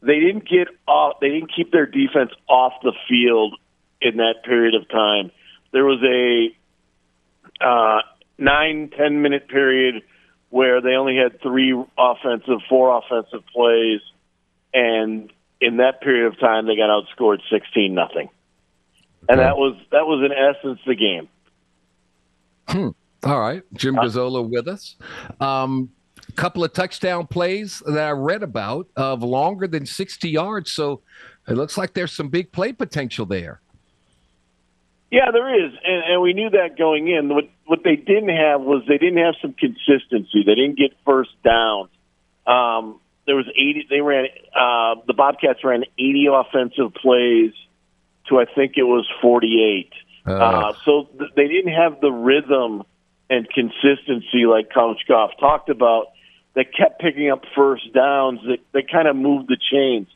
they 0.01 0.19
didn't 0.19 0.49
get 0.49 0.69
off. 0.89 1.21
They 1.21 1.29
didn't 1.29 1.55
keep 1.55 1.71
their 1.71 1.87
defense 1.87 2.33
off 2.49 2.73
the 2.83 2.95
field 3.09 3.55
in 4.01 4.17
that 4.17 4.43
period 4.45 4.75
of 4.75 4.89
time 4.89 5.31
there 5.73 5.85
was 5.85 6.03
a 6.03 7.65
uh, 7.65 8.01
nine 8.39 8.91
ten 8.97 9.23
minute 9.23 9.49
period 9.49 10.03
where 10.51 10.81
they 10.81 10.91
only 10.91 11.17
had 11.17 11.41
three 11.41 11.73
offensive, 11.99 12.59
four 12.69 12.97
offensive 12.99 13.43
plays, 13.55 14.01
and 14.75 15.33
in 15.61 15.79
that 15.79 16.01
period 16.01 16.27
of 16.27 16.39
time 16.39 16.67
they 16.67 16.77
got 16.77 16.91
outscored 16.91 17.39
sixteen 17.51 17.95
nothing, 17.95 18.29
and 19.29 19.39
that 19.39 19.57
was 19.57 19.77
that 19.91 20.07
was 20.07 20.25
in 20.25 20.33
essence 20.33 20.81
the 20.87 20.95
game. 20.95 21.29
Hmm. 22.69 22.89
All 23.25 23.41
right, 23.41 23.63
Jim 23.75 23.95
Gazzolo 23.95 24.49
with 24.49 24.67
us. 24.67 24.97
Um, 25.41 25.91
couple 26.33 26.65
of 26.65 26.73
touchdown 26.73 27.27
plays 27.27 27.83
that 27.87 28.07
I 28.07 28.11
read 28.11 28.43
about 28.43 28.89
of 28.97 29.23
longer 29.23 29.67
than 29.67 29.87
60 29.87 30.29
yards. 30.29 30.73
So 30.73 31.03
it 31.49 31.55
looks 31.55 31.77
like 31.77 31.95
there's 31.95 32.13
some 32.13 32.29
big 32.29 32.53
play 32.53 32.73
potential 32.73 33.27
there. 33.27 33.61
Yeah, 35.13 35.31
there 35.31 35.67
is, 35.67 35.75
and, 35.85 36.05
and 36.15 36.23
we 36.23 36.33
knew 36.33 36.49
that 36.49 36.79
going 36.79 37.07
in. 37.07 37.29
What 37.29 37.45
what 37.67 37.81
they 37.85 37.97
didn't 37.97 38.35
have 38.35 38.63
was 38.63 38.83
they 38.89 38.97
didn't 38.97 39.23
have 39.23 39.35
some 39.43 39.53
consistency. 39.53 40.43
They 40.47 40.55
didn't 40.55 40.79
get 40.79 40.93
first 41.05 41.31
downs. 41.45 41.91
Um, 42.47 42.99
there 43.27 43.37
was 43.37 43.45
eighty. 43.51 43.87
They 43.91 44.01
ran 44.01 44.25
uh, 44.57 45.03
the 45.07 45.13
Bobcats 45.13 45.63
ran 45.63 45.85
eighty 45.99 46.29
offensive 46.33 46.95
plays 46.95 47.53
to 48.31 48.41
I 48.41 48.47
think 48.47 48.79
it 48.79 48.85
was 48.85 49.07
forty 49.21 49.63
eight. 49.63 49.93
Uh, 50.27 50.33
uh, 50.33 50.73
so 50.87 51.09
th- 51.19 51.33
they 51.37 51.47
didn't 51.47 51.75
have 51.75 52.01
the 52.01 52.11
rhythm 52.11 52.83
and 53.29 53.47
consistency 53.51 54.47
like 54.47 54.73
Coach 54.73 55.03
Goff 55.07 55.33
talked 55.39 55.69
about. 55.69 56.07
That 56.55 56.75
kept 56.75 57.03
picking 57.03 57.31
up 57.31 57.43
first 57.55 57.93
downs. 57.93 58.41
That 58.47 58.61
that 58.73 58.91
kind 58.91 59.07
of 59.07 59.17
moved 59.17 59.49
the 59.49 59.59
chains, 59.71 60.09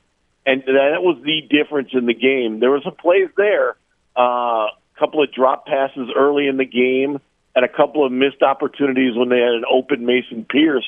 and 0.47 0.62
that 0.62 1.03
was 1.03 1.22
the 1.22 1.42
difference 1.42 1.90
in 1.92 2.07
the 2.07 2.14
game. 2.14 2.61
There 2.61 2.70
was 2.70 2.82
some 2.82 2.94
plays 2.94 3.28
there. 3.36 3.76
Uh, 4.16 4.68
couple 4.99 5.22
of 5.22 5.32
drop 5.32 5.66
passes 5.66 6.09
early 6.16 6.47
in 6.47 6.57
the 6.57 6.64
game 6.64 7.18
and 7.55 7.64
a 7.64 7.68
couple 7.68 8.05
of 8.05 8.12
missed 8.12 8.42
opportunities 8.42 9.16
when 9.16 9.28
they 9.28 9.38
had 9.38 9.55
an 9.55 9.64
open 9.70 10.05
Mason 10.05 10.47
Pierce 10.49 10.86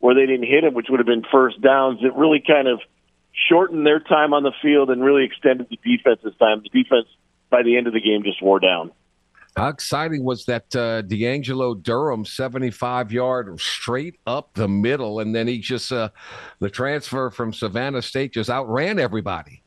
where 0.00 0.14
they 0.14 0.26
didn't 0.26 0.46
hit 0.46 0.64
him, 0.64 0.74
which 0.74 0.86
would 0.90 1.00
have 1.00 1.06
been 1.06 1.24
first 1.30 1.60
downs. 1.60 2.00
It 2.02 2.14
really 2.14 2.42
kind 2.46 2.68
of 2.68 2.80
shortened 3.48 3.86
their 3.86 4.00
time 4.00 4.32
on 4.32 4.42
the 4.42 4.52
field 4.62 4.90
and 4.90 5.02
really 5.02 5.24
extended 5.24 5.68
the 5.70 5.78
defense's 5.84 6.36
time. 6.38 6.62
The 6.62 6.82
defense, 6.82 7.06
by 7.50 7.62
the 7.62 7.76
end 7.76 7.86
of 7.86 7.92
the 7.92 8.00
game, 8.00 8.22
just 8.22 8.42
wore 8.42 8.60
down. 8.60 8.90
How 9.56 9.68
exciting 9.68 10.24
was 10.24 10.44
that 10.46 10.74
uh, 10.76 11.02
D'Angelo 11.02 11.74
Durham 11.74 12.24
75 12.24 13.12
yard 13.12 13.60
straight 13.60 14.18
up 14.26 14.54
the 14.54 14.68
middle? 14.68 15.20
And 15.20 15.34
then 15.34 15.48
he 15.48 15.58
just, 15.58 15.90
uh, 15.90 16.10
the 16.60 16.70
transfer 16.70 17.30
from 17.30 17.52
Savannah 17.52 18.02
State 18.02 18.32
just 18.32 18.48
outran 18.48 18.98
everybody. 18.98 19.62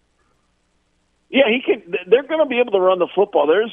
Yeah, 1.34 1.50
he 1.50 1.62
can. 1.66 1.96
They're 2.08 2.28
going 2.28 2.42
to 2.42 2.46
be 2.46 2.60
able 2.60 2.74
to 2.74 2.80
run 2.80 3.00
the 3.00 3.08
football. 3.14 3.48
There's, 3.48 3.72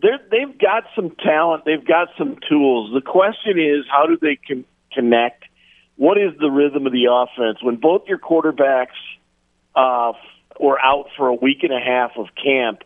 they're, 0.00 0.18
they've 0.30 0.58
got 0.58 0.84
some 0.96 1.10
talent. 1.10 1.66
They've 1.66 1.86
got 1.86 2.08
some 2.16 2.38
tools. 2.48 2.90
The 2.94 3.02
question 3.02 3.60
is, 3.60 3.84
how 3.86 4.06
do 4.06 4.16
they 4.18 4.38
con- 4.48 4.64
connect? 4.90 5.44
What 5.96 6.16
is 6.16 6.32
the 6.40 6.50
rhythm 6.50 6.86
of 6.86 6.92
the 6.92 7.12
offense 7.12 7.62
when 7.62 7.76
both 7.76 8.08
your 8.08 8.16
quarterbacks 8.16 8.96
uh, 9.76 10.14
were 10.58 10.80
out 10.80 11.08
for 11.18 11.28
a 11.28 11.34
week 11.34 11.58
and 11.64 11.72
a 11.72 11.84
half 11.84 12.12
of 12.16 12.28
camp? 12.42 12.80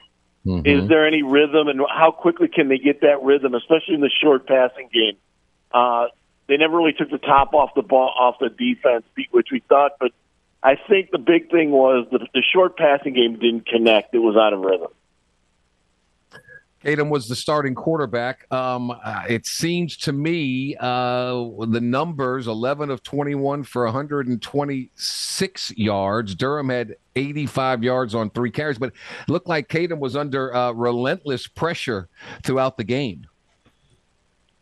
Mm-hmm. 0.45 0.67
Is 0.67 0.89
there 0.89 1.07
any 1.07 1.23
rhythm, 1.23 1.69
and 1.69 1.81
how 1.89 2.11
quickly 2.11 2.49
can 2.49 2.69
they 2.69 2.79
get 2.79 3.03
that 3.03 3.23
rhythm, 3.23 3.55
especially 3.55 3.95
in 3.95 4.01
the 4.01 4.11
short 4.21 4.49
passing 4.49 4.91
game? 4.93 5.17
Uh, 5.73 6.07
they 6.49 6.57
never 6.57 6.77
really 6.77 6.93
took 6.93 7.11
the 7.11 7.19
top 7.19 7.55
off 7.55 7.71
the 7.77 7.83
ball 7.83 8.13
off 8.19 8.37
the 8.41 8.49
defense, 8.51 9.05
which 9.31 9.49
we 9.53 9.63
thought, 9.69 9.93
but 10.01 10.11
I 10.65 10.77
think 10.89 11.11
the 11.11 11.19
big 11.19 11.51
thing 11.51 11.71
was 11.71 12.07
the, 12.11 12.27
the 12.33 12.43
short 12.43 12.79
passing 12.79 13.13
game 13.13 13.39
didn't 13.39 13.67
connect. 13.67 14.15
It 14.15 14.19
was 14.19 14.35
out 14.35 14.55
of 14.55 14.61
rhythm. 14.61 14.89
Tatum 16.83 17.11
was 17.11 17.29
the 17.29 17.37
starting 17.37 17.75
quarterback. 17.75 18.51
Um, 18.53 18.91
uh, 18.91 19.23
it 19.29 19.47
seems 19.47 19.97
to 19.99 20.13
me 20.13 20.77
uh, 20.79 21.33
the 21.67 21.81
numbers 21.81 22.47
11 22.47 22.91
of 22.91 23.03
21 23.03 23.65
for 23.65 23.85
126 23.85 25.73
yards. 25.77 26.35
Durham 26.35 26.69
had 26.69 26.97
85 27.17 27.83
yards 27.83 28.15
on 28.15 28.31
three 28.31 28.51
carries, 28.51 28.79
but 28.79 28.89
it 28.89 29.29
looked 29.29 29.49
like 29.49 29.69
Tatum 29.69 30.01
was 30.01 30.15
under 30.17 30.55
uh, 30.55 30.73
relentless 30.73 31.47
pressure 31.47 32.09
throughout 32.43 32.77
the 32.77 32.85
game. 32.85 33.27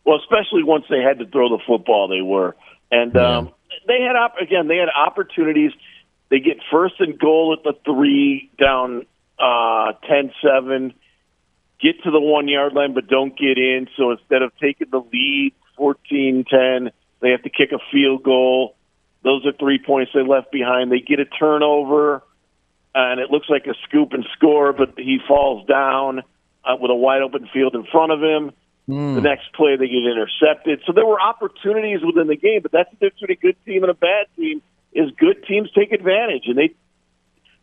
Well, 0.05 0.18
especially 0.18 0.62
once 0.62 0.84
they 0.90 1.00
had 1.00 1.18
to 1.18 1.26
throw 1.26 1.48
the 1.48 1.62
football, 1.66 2.07
they 2.09 2.22
were. 2.22 2.57
And 2.92 3.16
um, 3.16 3.53
they 3.88 4.00
had, 4.00 4.16
op- 4.16 4.36
again, 4.40 4.68
they 4.68 4.76
had 4.76 4.88
opportunities. 4.90 5.72
They 6.33 6.41
get 6.41 6.57
first 6.70 6.95
and 6.99 7.18
goal 7.18 7.55
at 7.55 7.62
the 7.62 7.78
three, 7.85 8.51
down 8.59 9.05
uh, 9.39 9.93
10-7, 10.11 10.95
get 11.78 12.03
to 12.05 12.11
the 12.11 12.20
one-yard 12.20 12.72
line, 12.72 12.95
but 12.95 13.07
don't 13.07 13.37
get 13.37 13.59
in. 13.59 13.87
So 13.99 14.12
instead 14.12 14.41
of 14.41 14.51
taking 14.59 14.89
the 14.91 15.05
lead 15.12 15.53
14-10, 15.78 16.91
they 17.20 17.33
have 17.33 17.43
to 17.43 17.51
kick 17.51 17.72
a 17.72 17.78
field 17.93 18.22
goal. 18.22 18.76
Those 19.22 19.45
are 19.45 19.53
three 19.53 19.78
points 19.78 20.12
they 20.14 20.22
left 20.22 20.51
behind. 20.51 20.91
They 20.91 21.01
get 21.01 21.20
a 21.20 21.26
turnover, 21.26 22.22
and 22.95 23.20
it 23.20 23.30
looks 23.30 23.51
like 23.51 23.66
a 23.66 23.74
scoop 23.87 24.14
and 24.14 24.24
score, 24.35 24.72
but 24.72 24.95
he 24.97 25.18
falls 25.28 25.66
down 25.66 26.20
uh, 26.64 26.76
with 26.80 26.91
a 26.91 26.95
wide 26.95 27.20
open 27.20 27.47
field 27.53 27.74
in 27.74 27.85
front 27.93 28.11
of 28.11 28.22
him. 28.22 28.53
Mm. 28.89 29.16
The 29.16 29.20
next 29.20 29.53
play, 29.53 29.76
they 29.76 29.89
get 29.89 30.03
intercepted. 30.11 30.80
So 30.87 30.95
there 30.95 31.05
were 31.05 31.20
opportunities 31.20 32.01
within 32.03 32.26
the 32.26 32.37
game, 32.37 32.62
but 32.62 32.72
that's 32.72 32.89
the 32.89 32.97
difference 32.97 33.20
between 33.20 33.37
a 33.37 33.41
good 33.53 33.64
team 33.66 33.83
and 33.85 33.91
a 33.91 33.95
bad 33.95 34.28
team 34.35 34.62
is 34.93 35.11
good 35.18 35.45
teams 35.47 35.70
take 35.72 35.93
advantage, 35.93 36.45
and 36.47 36.57
they 36.57 36.74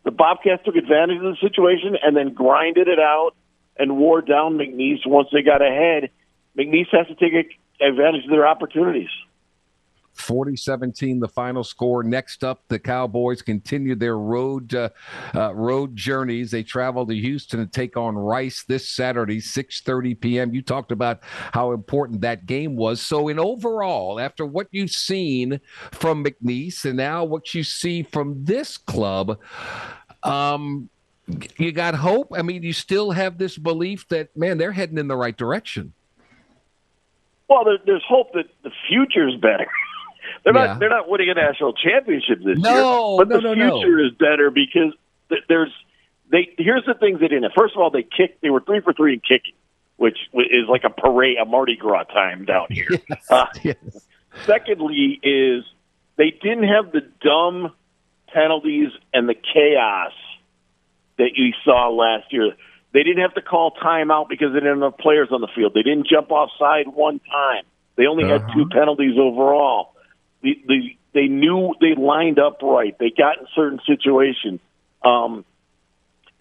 the 0.04 0.12
Bobcats 0.12 0.64
took 0.64 0.76
advantage 0.76 1.18
of 1.18 1.24
the 1.24 1.38
situation 1.42 1.98
and 2.02 2.16
then 2.16 2.34
grinded 2.34 2.88
it 2.88 3.00
out 3.00 3.32
and 3.78 3.98
wore 3.98 4.22
down 4.22 4.58
McNeese 4.58 5.06
once 5.06 5.28
they 5.32 5.42
got 5.42 5.62
ahead. 5.62 6.10
McNeese 6.58 6.88
has 6.92 7.08
to 7.08 7.16
take 7.16 7.60
advantage 7.82 8.24
of 8.24 8.32
their 8.32 8.48
opportunities. 8.48 9.10
40-17 10.20 11.20
the 11.20 11.28
final 11.28 11.64
score. 11.64 12.04
Next 12.04 12.44
up 12.44 12.62
the 12.68 12.80
cowboys 12.80 13.42
continue 13.42 13.96
their 13.96 14.18
road 14.18 14.74
uh, 14.74 14.90
uh, 15.34 15.54
road 15.54 15.96
journeys. 15.96 16.52
They 16.52 16.64
travel 16.64 17.06
to 17.08 17.16
houston 17.16 17.60
to 17.60 17.66
take 17.66 17.98
on 17.98 18.16
rice 18.16 18.64
this 18.68 18.88
saturday 18.88 19.40
6.30 19.40 20.20
p.m 20.20 20.54
you 20.54 20.62
talked 20.62 20.92
about 20.92 21.20
how 21.54 21.72
important 21.72 22.22
that 22.22 22.46
game 22.46 22.76
was. 22.76 23.02
So 23.02 23.28
in 23.28 23.40
overall 23.40 24.20
after 24.20 24.46
what 24.46 24.68
you've 24.72 24.92
seen 24.92 25.60
from 25.92 26.24
mcneese 26.24 26.86
and 26.86 26.98
now 26.98 27.24
what 27.24 27.54
you 27.54 27.64
see 27.64 28.04
from 28.04 28.44
this 28.44 28.78
club 28.78 29.40
um, 30.24 30.90
you 31.58 31.72
got 31.72 31.96
hope? 31.96 32.34
I 32.36 32.42
mean 32.42 32.64
you 32.64 32.74
still 32.74 33.12
have 33.12 33.38
this 33.38 33.58
belief 33.58 34.08
that 34.10 34.36
man 34.36 34.58
they're 34.58 34.72
heading 34.72 34.98
in 34.98 35.08
the 35.08 35.18
right 35.18 35.36
direction. 35.36 35.94
Well, 37.50 37.64
there, 37.66 37.80
there's 37.86 38.04
hope 38.08 38.34
that 38.34 38.46
the 38.64 38.72
future's 38.88 39.36
better. 39.36 39.68
They're 40.44 40.56
yeah. 40.56 40.66
not 40.66 40.80
they're 40.80 40.90
not 40.90 41.10
winning 41.10 41.30
a 41.30 41.34
national 41.34 41.74
championship 41.74 42.40
this 42.44 42.60
no, 42.60 43.18
year, 43.18 43.26
but 43.26 43.30
no, 43.30 43.50
the 43.50 43.56
no, 43.56 43.80
future 43.80 44.06
is 44.06 44.12
better 44.14 44.52
because 44.52 44.94
there's 45.48 45.72
they. 46.32 46.50
Here's 46.58 46.86
the 46.86 46.94
things 46.94 47.20
they 47.20 47.28
didn't. 47.28 47.52
First 47.58 47.76
of 47.76 47.82
all, 47.82 47.92
they 47.92 48.04
kicked. 48.04 48.42
They 48.42 48.50
were 48.50 48.62
three 48.62 48.82
for 48.82 48.94
three 48.94 49.14
in 49.14 49.20
kicking, 49.20 49.56
which 49.98 50.18
is 50.34 50.68
like 50.70 50.84
a 50.84 50.90
parade, 50.90 51.38
a 51.38 51.46
Mardi 51.46 51.76
Gras 51.76 52.04
time 52.06 52.46
down 52.46 52.68
here. 52.70 52.88
Yes, 53.10 53.32
uh, 53.32 53.46
yes. 53.64 53.76
Secondly, 54.46 55.20
is 55.24 55.64
they 56.18 56.32
didn't 56.32 56.68
have 56.68 56.92
the 56.92 57.02
dumb 57.22 57.74
penalties 58.34 58.90
and 59.14 59.28
the 59.28 59.36
chaos 59.36 60.14
that 61.18 61.32
you 61.36 61.54
saw 61.66 61.90
last 61.90 62.32
year. 62.32 62.54
They 62.92 63.04
didn't 63.04 63.22
have 63.22 63.36
to 63.36 63.42
call 63.42 63.72
timeout 63.84 64.30
because 64.30 64.54
they 64.54 64.60
didn't 64.60 64.82
have 64.82 64.98
players 64.98 65.30
on 65.32 65.42
the 65.42 65.50
field. 65.56 65.74
They 65.76 65.84
didn't 65.84 66.08
jump 66.08 66.32
offside 66.32 66.88
one 66.88 67.20
time. 67.20 67.64
They 67.98 68.08
only 68.08 68.24
uh-huh. 68.24 68.48
had 68.48 68.54
two 68.54 68.68
penalties 68.72 69.16
overall 69.20 69.94
the, 70.42 70.62
the 70.68 70.80
they 71.14 71.28
knew 71.28 71.74
they 71.82 71.96
lined 71.96 72.40
up 72.40 72.62
right. 72.62 72.96
They 72.98 73.12
got 73.16 73.40
in 73.40 73.48
certain 73.56 73.80
situations. 73.86 74.60
Um, 75.04 75.46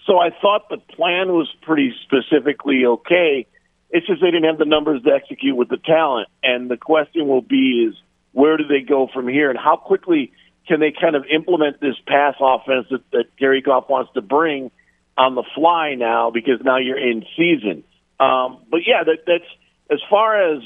so 0.07 0.19
I 0.19 0.31
thought 0.31 0.69
the 0.69 0.79
plan 0.79 1.29
was 1.29 1.49
pretty 1.63 1.95
specifically 2.05 2.85
okay. 2.85 3.47
It's 3.91 4.07
just 4.07 4.21
they 4.21 4.31
didn't 4.31 4.45
have 4.45 4.59
the 4.59 4.67
numbers 4.67 5.03
to 5.03 5.11
execute 5.11 5.57
with 5.57 5.69
the 5.69 5.79
talent. 5.79 6.29
And 6.43 6.71
the 6.71 6.77
question 6.77 7.29
will 7.29 7.43
be 7.43 7.89
is 7.89 7.95
where 8.33 8.57
do 8.57 8.65
they 8.67 8.81
go 8.81 9.09
from 9.13 9.29
here 9.29 9.51
and 9.51 9.59
how 9.59 9.77
quickly 9.77 10.33
can 10.67 10.81
they 10.81 10.93
kind 10.93 11.17
of 11.17 11.25
implement 11.33 11.81
this 11.81 11.97
pass 12.07 12.35
offense 12.41 12.87
that, 12.91 13.11
that 13.13 13.25
Gary 13.39 13.63
Goff 13.63 13.89
wants 13.89 14.13
to 14.15 14.21
bring 14.21 14.71
on 15.17 15.35
the 15.35 15.45
fly 15.55 15.95
now 15.95 16.31
because 16.31 16.61
now 16.63 16.77
you're 16.77 16.99
in 16.99 17.25
season. 17.37 17.85
Um, 18.21 18.59
but 18.71 18.81
yeah, 18.87 19.05
that, 19.05 19.25
that's 19.27 19.51
as 19.91 20.01
far 20.11 20.55
as 20.55 20.63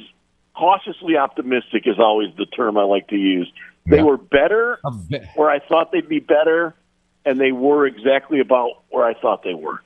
cautiously 0.54 1.16
optimistic 1.16 1.86
is 1.86 1.98
always 1.98 2.30
the 2.36 2.46
term 2.46 2.76
I 2.78 2.82
like 2.82 3.08
to 3.08 3.16
use. 3.16 3.52
They 3.86 3.96
yeah. 3.96 4.02
were 4.02 4.16
better 4.16 4.78
where 5.34 5.50
I 5.50 5.58
thought 5.58 5.92
they'd 5.92 6.08
be 6.08 6.20
better, 6.20 6.74
and 7.24 7.40
they 7.40 7.52
were 7.52 7.86
exactly 7.86 8.40
about 8.40 8.82
where 8.90 9.04
I 9.04 9.14
thought 9.14 9.42
they 9.42 9.54
were. 9.54 9.80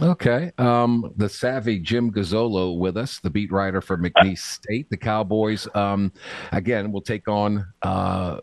Okay. 0.00 0.50
Um, 0.58 1.12
the 1.16 1.28
savvy 1.28 1.78
Jim 1.78 2.10
Gazzolo 2.10 2.76
with 2.76 2.96
us, 2.96 3.20
the 3.20 3.30
beat 3.30 3.52
writer 3.52 3.80
for 3.80 3.96
McNeese 3.96 4.38
State. 4.38 4.90
The 4.90 4.96
Cowboys, 4.96 5.68
um, 5.74 6.12
again, 6.50 6.90
will 6.90 7.00
take 7.00 7.28
on 7.28 7.66
uh, 7.82 8.40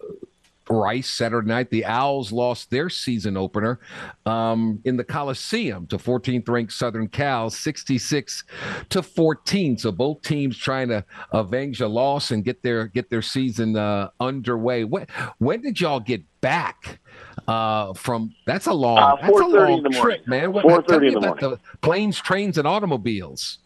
Rice 0.72 1.10
Saturday 1.10 1.48
night. 1.48 1.70
The 1.70 1.86
Owls 1.86 2.32
lost 2.32 2.72
their 2.72 2.90
season 2.90 3.38
opener 3.38 3.80
um, 4.26 4.80
in 4.86 4.98
the 4.98 5.04
Coliseum 5.04 5.86
to 5.88 5.98
14th 5.98 6.48
ranked 6.50 6.74
Southern 6.74 7.08
Cal, 7.08 7.50
66 7.50 8.44
to 8.90 9.04
14. 9.04 9.78
So 9.78 9.92
both 9.92 10.22
teams 10.22 10.58
trying 10.58 10.88
to 10.90 11.04
avenge 11.32 11.82
a 11.82 11.88
loss 11.88 12.32
and 12.32 12.44
get 12.44 12.64
their 12.64 12.88
get 12.88 13.10
their 13.10 13.22
season 13.22 13.76
uh, 13.76 14.10
underway. 14.20 14.84
When 14.86 15.06
when 15.38 15.62
did 15.62 15.80
y'all 15.80 16.00
get 16.00 16.24
back? 16.42 17.00
Uh, 17.48 17.94
from 17.94 18.34
that's 18.46 18.68
a 18.68 18.74
long 18.74 18.98
Uh, 18.98 19.16
that's 19.16 19.28
a 19.28 19.44
4:30 19.44 19.44
in 19.44 19.52
long 19.52 19.84
the 19.84 19.90
morning. 19.90 20.02
trip, 20.02 20.28
man. 20.28 20.54
What, 20.54 20.66
4:30 20.66 20.88
tell 20.88 21.00
me 21.00 21.08
in 21.08 21.14
the 21.14 21.20
morning. 21.22 21.50
the 21.52 21.60
planes, 21.82 22.20
trains, 22.20 22.58
and 22.58 22.68
automobiles. 22.68 23.60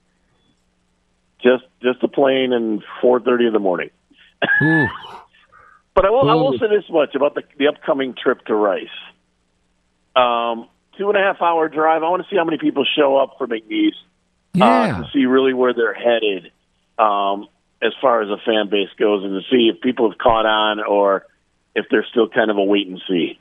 Just 1.41 1.65
just 1.81 2.01
a 2.03 2.07
plane 2.07 2.53
and 2.53 2.81
4:30 3.01 3.47
in 3.47 3.53
the 3.53 3.59
morning. 3.59 3.89
But 5.95 6.05
I 6.05 6.09
will, 6.09 6.29
I 6.29 6.35
will 6.35 6.51
say 6.59 6.67
this 6.67 6.83
much 6.89 7.15
about 7.15 7.35
the, 7.35 7.43
the 7.57 7.67
upcoming 7.67 8.15
trip 8.21 8.45
to 8.45 8.53
Rice. 8.53 8.87
Um, 10.15 10.67
two 10.97 11.07
and 11.09 11.17
a 11.17 11.21
half 11.21 11.41
hour 11.41 11.69
drive. 11.69 12.03
I 12.03 12.09
want 12.09 12.21
to 12.23 12.29
see 12.29 12.35
how 12.35 12.43
many 12.43 12.57
people 12.57 12.85
show 12.97 13.15
up 13.17 13.35
for 13.37 13.47
McNeese 13.47 13.95
Yeah. 14.53 14.65
uh, 14.65 15.03
to 15.03 15.09
see 15.13 15.25
really 15.25 15.53
where 15.53 15.73
they're 15.73 15.93
headed 15.93 16.51
um, 16.99 17.47
as 17.81 17.93
far 18.01 18.21
as 18.21 18.27
the 18.27 18.37
fan 18.45 18.69
base 18.69 18.89
goes, 18.99 19.23
and 19.23 19.41
to 19.41 19.49
see 19.49 19.69
if 19.73 19.81
people 19.81 20.09
have 20.09 20.17
caught 20.17 20.45
on 20.45 20.83
or 20.83 21.25
if 21.75 21.85
they're 21.89 22.05
still 22.09 22.27
kind 22.29 22.51
of 22.51 22.57
a 22.57 22.63
wait 22.63 22.87
and 22.87 23.01
see. 23.07 23.39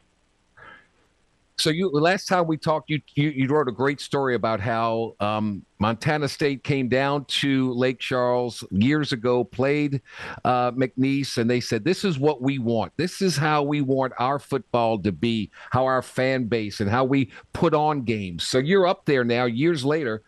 So 1.57 1.70
you 1.70 1.88
last 1.90 2.26
time 2.26 2.48
we 2.48 2.57
talked, 2.57 2.90
you 2.90 3.00
you, 3.14 3.30
you 3.30 3.48
wrote 3.48 3.68
a 3.68 3.72
great 3.72 4.00
story 4.00 4.34
about 4.34 4.59
how 4.59 5.14
um, 5.20 5.64
Montana 5.78 6.26
State 6.26 6.64
came 6.64 6.88
down 6.88 7.26
to 7.26 7.72
Lake 7.74 8.00
Charles 8.00 8.64
years 8.72 9.12
ago, 9.12 9.44
played 9.44 10.02
uh, 10.44 10.72
McNeese, 10.72 11.38
and 11.38 11.48
they 11.48 11.61
said, 11.61 11.84
"This 11.84 12.05
is 12.05 12.18
what 12.18 12.42
we 12.42 12.59
want. 12.59 12.92
This 12.96 13.22
is 13.22 13.36
how 13.36 13.62
we 13.62 13.82
want 13.82 14.12
our 14.18 14.40
football 14.40 14.98
to 14.98 15.12
be, 15.12 15.50
how 15.70 15.84
our 15.84 16.02
fan 16.02 16.44
base, 16.44 16.80
and 16.80 16.90
how 16.90 17.05
we 17.05 17.30
put 17.52 17.72
on 17.72 18.02
games." 18.02 18.42
So 18.42 18.59
you're 18.59 18.86
up 18.86 19.05
there 19.05 19.24
now, 19.24 19.44
years 19.44 19.84
later. 19.84 20.22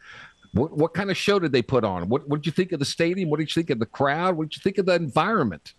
What 0.52 0.74
what 0.74 0.94
kind 0.94 1.10
of 1.10 1.18
show 1.18 1.38
did 1.38 1.52
they 1.52 1.60
put 1.60 1.84
on? 1.84 2.08
What 2.08 2.26
what 2.28 2.36
did 2.38 2.46
you 2.46 2.52
think 2.52 2.72
of 2.72 2.78
the 2.78 2.86
stadium? 2.86 3.28
What 3.30 3.40
did 3.40 3.54
you 3.54 3.60
think 3.60 3.70
of 3.70 3.78
the 3.78 3.86
crowd? 3.86 4.36
What 4.36 4.48
did 4.48 4.56
you 4.56 4.62
think 4.62 4.78
of 4.78 4.86
the 4.86 4.94
environment? 4.94 5.74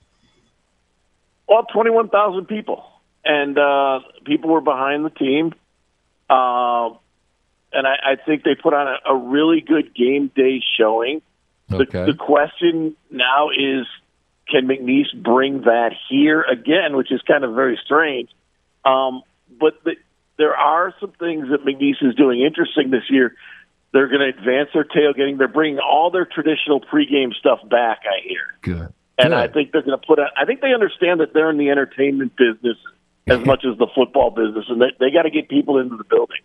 Well, 1.48 1.66
21,000 1.74 2.46
people. 2.46 2.84
And 3.28 3.58
uh, 3.58 4.00
people 4.26 4.50
were 4.50 4.62
behind 4.62 5.04
the 5.04 5.10
team. 5.10 5.54
Uh, 6.30 6.96
and 7.74 7.86
I, 7.86 8.14
I 8.14 8.16
think 8.26 8.44
they 8.44 8.56
put 8.56 8.74
on 8.74 8.88
a, 8.88 9.14
a 9.14 9.18
really 9.18 9.60
good 9.60 9.94
game 9.94 10.32
day 10.34 10.62
showing. 10.78 11.22
Okay. 11.72 12.06
The, 12.06 12.14
the 12.14 12.18
question 12.18 12.96
now 13.12 13.50
is 13.50 13.86
can 14.50 14.68
McNeese 14.68 15.14
bring 15.14 15.62
that 15.64 15.92
here 16.10 16.42
again, 16.42 16.96
which 16.96 17.12
is 17.12 17.22
kind 17.28 17.44
of 17.44 17.54
very 17.54 17.78
strange. 17.84 18.30
Um, 18.86 19.24
but 19.60 19.84
the, 19.84 19.96
there 20.38 20.56
are 20.56 20.94
some 21.02 21.12
things 21.20 21.50
that 21.50 21.66
McNeese 21.66 22.02
is 22.02 22.16
doing 22.16 22.42
interesting 22.42 22.90
this 22.92 23.10
year. 23.10 23.36
They're 23.92 24.08
going 24.08 24.22
to 24.22 24.38
advance 24.38 24.70
their 24.74 24.86
tailgating. 24.86 25.38
They're 25.38 25.48
bringing 25.48 25.80
all 25.80 26.12
their 26.12 26.26
traditional 26.26 26.80
pregame 26.80 27.34
stuff 27.34 27.60
back, 27.70 28.04
I 28.06 28.26
hear. 28.26 28.54
Good. 28.62 28.94
And 29.18 29.30
Good. 29.30 29.34
I 29.34 29.48
think 29.48 29.72
they're 29.72 29.82
going 29.82 30.00
to 30.00 30.06
put. 30.06 30.20
A, 30.20 30.28
I 30.38 30.46
think 30.46 30.62
they 30.62 30.74
understand 30.74 31.20
that 31.20 31.34
they're 31.34 31.50
in 31.50 31.58
the 31.58 31.70
entertainment 31.70 32.34
business 32.38 32.78
as 33.28 33.46
much 33.46 33.66
as 33.70 33.78
the 33.78 33.88
football 33.94 34.32
business, 34.32 34.66
and 34.70 34.82
they, 34.82 34.92
they 35.00 35.12
got 35.12 35.24
to 35.24 35.30
get 35.30 35.50
people 35.50 35.80
into 35.80 35.98
the 35.98 36.04
building. 36.04 36.40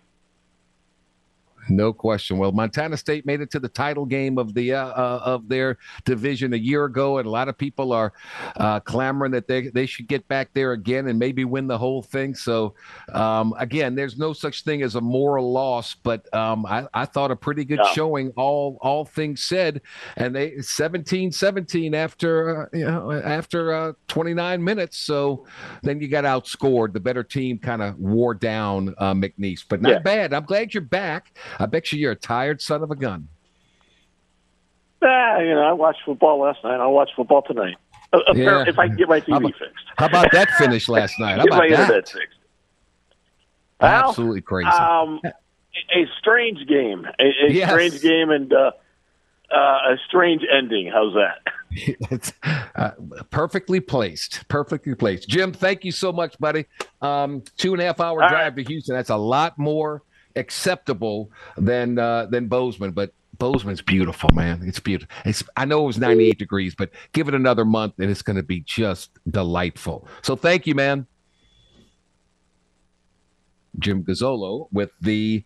No 1.77 1.93
question. 1.93 2.39
Well, 2.39 2.53
Montana 2.53 2.97
State 2.97 3.27
made 3.27 3.41
it 3.41 3.51
to 3.53 3.61
the 3.61 3.69
title 3.69 4.05
game 4.07 4.39
of 4.39 4.55
the 4.55 4.75
uh, 4.75 4.87
uh, 4.87 5.21
of 5.25 5.49
their 5.49 5.79
division 6.05 6.53
a 6.55 6.57
year 6.57 6.85
ago, 6.85 7.19
and 7.19 7.27
a 7.27 7.31
lot 7.31 7.49
of 7.49 7.57
people 7.57 7.93
are 7.93 8.13
uh, 8.57 8.81
clamoring 8.81 9.33
that 9.33 9.49
they 9.49 9.69
they 9.69 9.87
should 9.87 10.07
get 10.09 10.27
back 10.29 10.51
there 10.53 10.73
again 10.73 11.09
and 11.09 11.19
maybe 11.19 11.45
win 11.45 11.67
the 11.67 11.79
whole 11.79 12.03
thing. 12.03 12.35
So, 12.35 12.75
um, 13.13 13.55
again, 13.59 13.95
there's 13.95 14.19
no 14.19 14.33
such 14.33 14.65
thing 14.65 14.83
as 14.83 14.95
a 14.95 15.01
moral 15.01 15.51
loss, 15.53 15.95
but 15.95 16.33
um, 16.35 16.67
I, 16.67 16.87
I 16.95 17.05
thought 17.05 17.31
a 17.31 17.37
pretty 17.37 17.65
good 17.65 17.81
Yeah. 17.83 17.93
showing, 17.93 18.31
all 18.37 18.79
all 18.81 19.05
things 19.05 19.43
said, 19.43 19.81
and 20.17 20.35
they 20.37 20.53
17-17 20.53 21.95
after 21.95 22.63
uh, 22.65 22.67
you 22.73 22.85
know 22.85 23.11
after 23.13 23.73
uh, 23.73 23.93
29 24.09 24.63
minutes. 24.63 24.99
So 24.99 25.47
then 25.83 26.01
you 26.01 26.09
got 26.09 26.25
outscored. 26.25 26.93
The 26.93 27.01
better 27.01 27.23
team 27.23 27.59
kind 27.59 27.83
of 27.83 27.99
wore 27.99 28.35
down 28.35 28.95
uh, 28.99 29.15
McNeese, 29.15 29.65
but 29.69 29.81
not 29.81 29.91
Yeah. 29.93 29.99
bad. 30.01 30.33
I'm 30.35 30.45
glad 30.45 30.75
you're 30.75 30.83
back. 30.83 31.37
I 31.63 31.67
bet 31.67 31.93
you 31.93 31.99
you're 31.99 32.13
a 32.13 32.17
tired 32.17 32.61
son 32.61 32.83
of 32.83 32.91
a 32.91 32.97
gun. 32.97 33.29
Ah, 35.03 35.39
you 35.39 35.51
know, 35.55 35.63
I 35.63 35.73
watched 35.73 36.01
football 36.05 36.41
last 36.41 36.63
night. 36.65 36.81
I'll 36.81 36.93
watch 36.93 37.11
football 37.17 37.43
tonight. 37.43 37.77
Uh, 38.13 38.19
uh, 38.29 38.35
Yeah. 38.35 38.65
If 38.67 38.79
I 38.79 38.89
can 38.89 38.97
get 38.97 39.09
my 39.09 39.21
How 39.21 39.25
TV 39.27 39.37
about- 39.37 39.59
fixed. 39.59 39.85
How 39.97 40.07
about 40.07 40.33
that 40.33 40.51
finish 40.59 40.89
last 40.89 41.19
night? 41.21 41.39
How 41.39 41.45
Get 41.45 41.51
my 41.51 41.57
about 41.67 41.71
internet 41.81 42.07
that? 42.07 42.13
fixed. 42.13 42.39
Well, 43.81 44.09
Absolutely 44.09 44.41
crazy. 44.43 44.69
Um, 44.69 45.21
a 45.25 46.07
strange 46.19 46.67
game. 46.69 47.07
A, 47.19 47.25
a 47.47 47.53
Yes. 47.53 47.71
strange 47.71 48.01
game 48.03 48.31
and 48.31 48.53
uh, 48.53 48.73
uh, 49.53 49.57
a 49.57 49.97
strange 50.09 50.43
ending. 50.53 50.91
How's 50.93 51.15
that? 51.15 51.53
it's 52.11 52.33
uh, 52.77 52.91
perfectly 53.31 53.81
placed. 53.81 54.47
Perfectly 54.49 54.95
placed. 54.95 55.29
Jim, 55.29 55.53
thank 55.53 55.85
you 55.85 55.91
so 55.93 56.13
much, 56.13 56.39
buddy. 56.39 56.67
Um, 57.01 57.43
two 57.57 57.73
and 57.73 57.83
a 57.83 57.87
half 57.87 58.01
hour 58.01 58.23
All 58.23 58.29
drive 58.29 58.55
to 58.57 58.63
Houston. 58.63 58.95
That's 58.95 59.11
a 59.11 59.17
lot 59.17 59.59
more 59.59 60.03
acceptable 60.37 61.31
than 61.57 61.99
uh, 61.99 62.27
than 62.27 62.49
Bozeman, 62.49 62.93
but 62.93 63.13
Bozeman's 63.39 63.83
beautiful, 63.83 64.31
man. 64.35 64.63
It's 64.65 64.81
beautiful. 64.81 65.13
It's 65.25 65.43
I 65.57 65.65
know 65.65 65.85
it 65.85 65.87
was 65.87 65.99
98 65.99 66.39
degrees, 66.39 66.75
but 66.75 66.91
give 67.13 67.29
it 67.29 67.35
another 67.35 67.65
month 67.65 67.95
and 67.99 68.11
it's 68.11 68.23
going 68.23 68.37
to 68.37 68.43
be 68.43 68.61
just 68.61 69.11
delightful. 69.29 70.07
So 70.23 70.37
thank 70.37 70.67
you, 70.67 70.75
man. 70.75 71.07
Jim 73.79 74.05
Gazzolo 74.05 74.69
with 74.71 74.91
the 75.01 75.45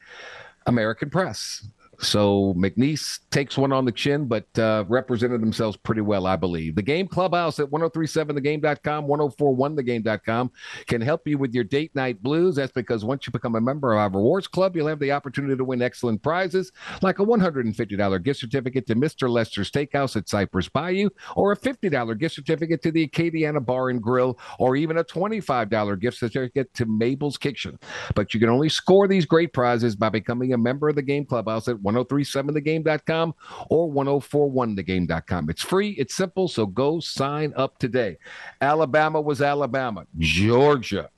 American 0.67 1.11
Press. 1.11 1.69
So 1.99 2.55
McNeese 2.57 3.21
takes 3.31 3.57
one 3.57 3.73
on 3.73 3.85
the 3.85 3.93
chin, 3.93 4.27
but 4.27 4.47
uh, 4.59 4.85
represented 4.89 5.41
themselves 5.41 5.77
pretty 5.77 6.01
well, 6.01 6.27
I 6.27 6.37
believe. 6.37 6.75
The 6.75 6.83
Game 6.83 7.09
Clubhouse 7.09 7.59
at 7.59 7.71
1037thegame.com, 7.71 9.07
1041thegame.com 9.07 10.51
can 10.87 11.01
help 11.01 11.27
you 11.27 11.39
with 11.39 11.55
your 11.55 11.65
date 11.65 11.95
night 11.95 12.23
blues. 12.23 12.57
That's 12.57 12.73
because 12.73 13.05
once 13.05 13.27
you 13.27 13.33
become 13.33 13.55
a 13.55 13.61
member 13.61 13.93
of 13.93 13.99
our 13.99 14.11
rewards 14.11 14.47
club, 14.47 14.77
you'll 14.77 14.89
have 14.89 14.99
the 14.99 15.13
opportunity 15.13 15.57
to 15.57 15.65
win 15.65 15.83
excellent 15.83 16.23
prizes 16.23 16.73
like 17.03 17.19
a 17.19 17.25
$150 17.25 18.23
gift 18.23 18.41
certificate 18.41 18.87
to 18.87 18.95
Mr. 18.95 19.29
Lester 19.29 19.63
Steakhouse 19.63 20.17
at 20.17 20.29
Cypress 20.29 20.69
Bayou, 20.69 21.09
or 21.35 21.53
a 21.53 21.57
$50 21.57 22.19
gift 22.19 22.35
certificate 22.35 22.83
to 22.83 22.93
the 22.93 23.07
Acadiana 23.09 23.65
Bar 23.65 23.91
and 23.91 24.03
Grill, 24.03 24.39
or 24.59 24.77
even 24.77 24.99
a 24.99 25.05
$25 25.05 26.01
gift 26.01 26.19
certificate 26.19 26.73
to 26.75 26.87
Mabel's 26.87 27.39
Kitchen. 27.39 27.79
But 28.15 28.35
you 28.35 28.41
can 28.41 28.49
only 28.49 28.69
score 28.69 29.09
these 29.09 29.27
great 29.27 29.53
prizes 29.53 29.97
by 29.97 30.09
becoming 30.09 30.53
a 30.53 30.59
member 30.59 30.89
of 30.89 30.97
the 30.97 31.03
Game 31.03 31.25
Clubhouse 31.25 31.69
at 31.69 31.81
1037thegame.com 31.95 33.35
or 33.71 33.91
1041thegame.com. 33.91 35.51
It's 35.51 35.63
free, 35.63 35.91
it's 35.91 36.15
simple, 36.15 36.49
so 36.49 36.67
go 36.67 37.01
sign 37.01 37.53
up 37.57 37.79
today. 37.79 38.19
Alabama 38.61 39.21
was 39.21 39.41
Alabama. 39.43 40.07
Georgia 40.19 41.09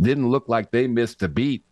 didn't 0.00 0.28
look 0.28 0.48
like 0.48 0.70
they 0.70 0.86
missed 0.86 1.22
a 1.22 1.28
beat. 1.28 1.64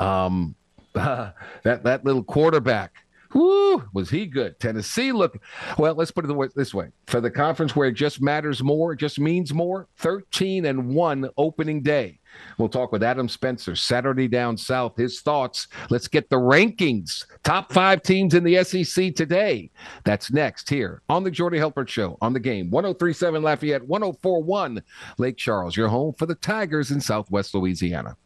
Um, 0.00 0.54
that 0.94 1.34
that 1.62 2.04
little 2.04 2.24
quarterback. 2.24 2.92
Whoo, 3.32 3.82
was 3.94 4.10
he 4.10 4.26
good? 4.26 4.60
Tennessee 4.60 5.10
look 5.10 5.40
well. 5.78 5.94
Let's 5.94 6.10
put 6.10 6.28
it 6.28 6.54
this 6.54 6.74
way: 6.74 6.90
for 7.06 7.20
the 7.20 7.30
conference 7.30 7.74
where 7.74 7.88
it 7.88 7.94
just 7.94 8.20
matters 8.20 8.62
more, 8.62 8.92
it 8.92 8.98
just 8.98 9.18
means 9.18 9.54
more. 9.54 9.88
Thirteen 9.96 10.66
and 10.66 10.94
one 10.94 11.30
opening 11.38 11.82
day. 11.82 12.18
We'll 12.58 12.68
talk 12.68 12.92
with 12.92 13.02
Adam 13.02 13.28
Spencer 13.28 13.76
Saturday 13.76 14.28
down 14.28 14.56
south. 14.56 14.96
His 14.96 15.20
thoughts. 15.20 15.68
Let's 15.90 16.08
get 16.08 16.30
the 16.30 16.36
rankings. 16.36 17.24
Top 17.42 17.72
five 17.72 18.02
teams 18.02 18.34
in 18.34 18.44
the 18.44 18.62
SEC 18.64 19.14
today. 19.14 19.70
That's 20.04 20.32
next 20.32 20.68
here 20.68 21.02
on 21.08 21.24
the 21.24 21.30
Jordy 21.30 21.58
Hultberg 21.58 21.88
Show 21.88 22.18
on 22.20 22.32
the 22.32 22.40
game. 22.40 22.70
1037 22.70 23.42
Lafayette, 23.42 23.86
1041 23.86 24.82
Lake 25.18 25.36
Charles. 25.36 25.76
Your 25.76 25.88
home 25.88 26.14
for 26.14 26.26
the 26.26 26.34
Tigers 26.36 26.90
in 26.90 27.00
Southwest 27.00 27.54
Louisiana. 27.54 28.16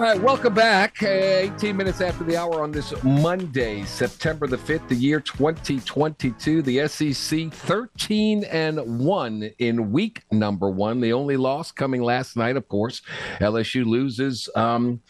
All 0.00 0.06
right, 0.06 0.22
welcome 0.22 0.54
back. 0.54 1.02
Uh, 1.02 1.08
18 1.08 1.76
minutes 1.76 2.00
after 2.00 2.24
the 2.24 2.34
hour 2.34 2.62
on 2.62 2.70
this 2.72 2.94
Monday, 3.04 3.84
September 3.84 4.46
the 4.46 4.56
5th, 4.56 4.88
the 4.88 4.94
year 4.94 5.20
2022. 5.20 6.62
The 6.62 6.88
SEC 6.88 7.52
13 7.52 8.44
and 8.44 8.98
1 8.98 9.50
in 9.58 9.92
week 9.92 10.22
number 10.32 10.70
one. 10.70 11.02
The 11.02 11.12
only 11.12 11.36
loss 11.36 11.70
coming 11.70 12.00
last 12.00 12.34
night, 12.34 12.56
of 12.56 12.66
course. 12.66 13.02
LSU 13.40 13.84
loses 13.84 14.48
um, 14.56 15.02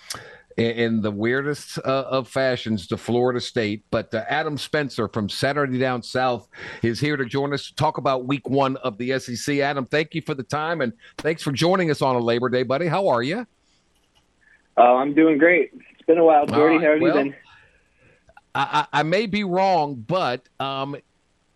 in, 0.56 1.00
the 1.00 1.12
weirdest 1.12 1.78
uh, 1.78 2.06
of 2.08 2.26
fashions 2.26 2.88
to 2.88 2.96
Florida 2.96 3.40
State. 3.40 3.84
But 3.92 4.12
uh, 4.12 4.24
Adam 4.28 4.58
Spencer 4.58 5.06
from 5.06 5.28
Saturday 5.28 5.78
Down 5.78 6.02
South 6.02 6.48
is 6.82 6.98
here 6.98 7.16
to 7.16 7.26
join 7.26 7.54
us 7.54 7.68
to 7.68 7.76
talk 7.76 7.98
about 7.98 8.26
week 8.26 8.48
one 8.48 8.76
of 8.78 8.98
the 8.98 9.16
SEC. 9.20 9.58
Adam, 9.58 9.86
thank 9.86 10.16
you 10.16 10.22
for 10.22 10.34
the 10.34 10.42
time 10.42 10.80
and 10.80 10.92
thanks 11.18 11.44
for 11.44 11.52
joining 11.52 11.92
us 11.92 12.02
on 12.02 12.16
a 12.16 12.18
Labor 12.20 12.48
Day, 12.48 12.64
buddy. 12.64 12.88
How 12.88 13.06
are 13.06 13.22
you? 13.22 13.46
Oh, 14.80 14.96
I'm 14.96 15.12
doing 15.12 15.36
great. 15.36 15.72
It's 15.74 16.06
been 16.06 16.16
a 16.16 16.24
while, 16.24 16.46
Jordy. 16.46 16.76
right, 16.76 16.84
How 16.84 16.92
have 16.92 17.02
well, 17.02 17.16
you 17.18 17.24
been? 17.24 17.34
I, 18.54 18.86
I, 18.92 19.00
I 19.00 19.02
may 19.02 19.26
be 19.26 19.44
wrong, 19.44 19.94
but 20.06 20.48
um, 20.58 20.96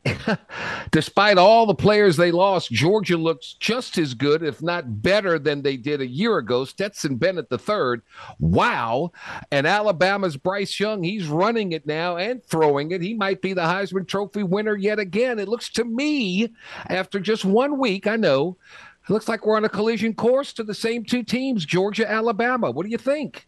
despite 0.90 1.38
all 1.38 1.64
the 1.64 1.74
players 1.74 2.18
they 2.18 2.30
lost, 2.30 2.70
Georgia 2.70 3.16
looks 3.16 3.54
just 3.54 3.96
as 3.96 4.12
good, 4.12 4.42
if 4.42 4.60
not 4.60 5.00
better, 5.02 5.38
than 5.38 5.62
they 5.62 5.78
did 5.78 6.02
a 6.02 6.06
year 6.06 6.36
ago. 6.36 6.66
Stetson 6.66 7.16
Bennett 7.16 7.48
the 7.48 7.56
third, 7.58 8.02
wow! 8.38 9.10
And 9.50 9.66
Alabama's 9.66 10.36
Bryce 10.36 10.78
Young, 10.78 11.02
he's 11.02 11.26
running 11.26 11.72
it 11.72 11.86
now 11.86 12.18
and 12.18 12.44
throwing 12.44 12.90
it. 12.90 13.00
He 13.00 13.14
might 13.14 13.40
be 13.40 13.54
the 13.54 13.62
Heisman 13.62 14.06
Trophy 14.06 14.42
winner 14.42 14.76
yet 14.76 14.98
again. 14.98 15.38
It 15.38 15.48
looks 15.48 15.70
to 15.72 15.84
me, 15.84 16.52
after 16.88 17.18
just 17.20 17.46
one 17.46 17.78
week, 17.78 18.06
I 18.06 18.16
know, 18.16 18.58
it 19.04 19.12
looks 19.12 19.28
like 19.28 19.44
we're 19.44 19.56
on 19.56 19.64
a 19.64 19.68
collision 19.68 20.14
course 20.14 20.52
to 20.54 20.64
the 20.64 20.74
same 20.74 21.04
two 21.04 21.22
teams, 21.22 21.64
Georgia, 21.64 22.10
Alabama. 22.10 22.70
What 22.70 22.84
do 22.84 22.90
you 22.90 22.98
think? 22.98 23.46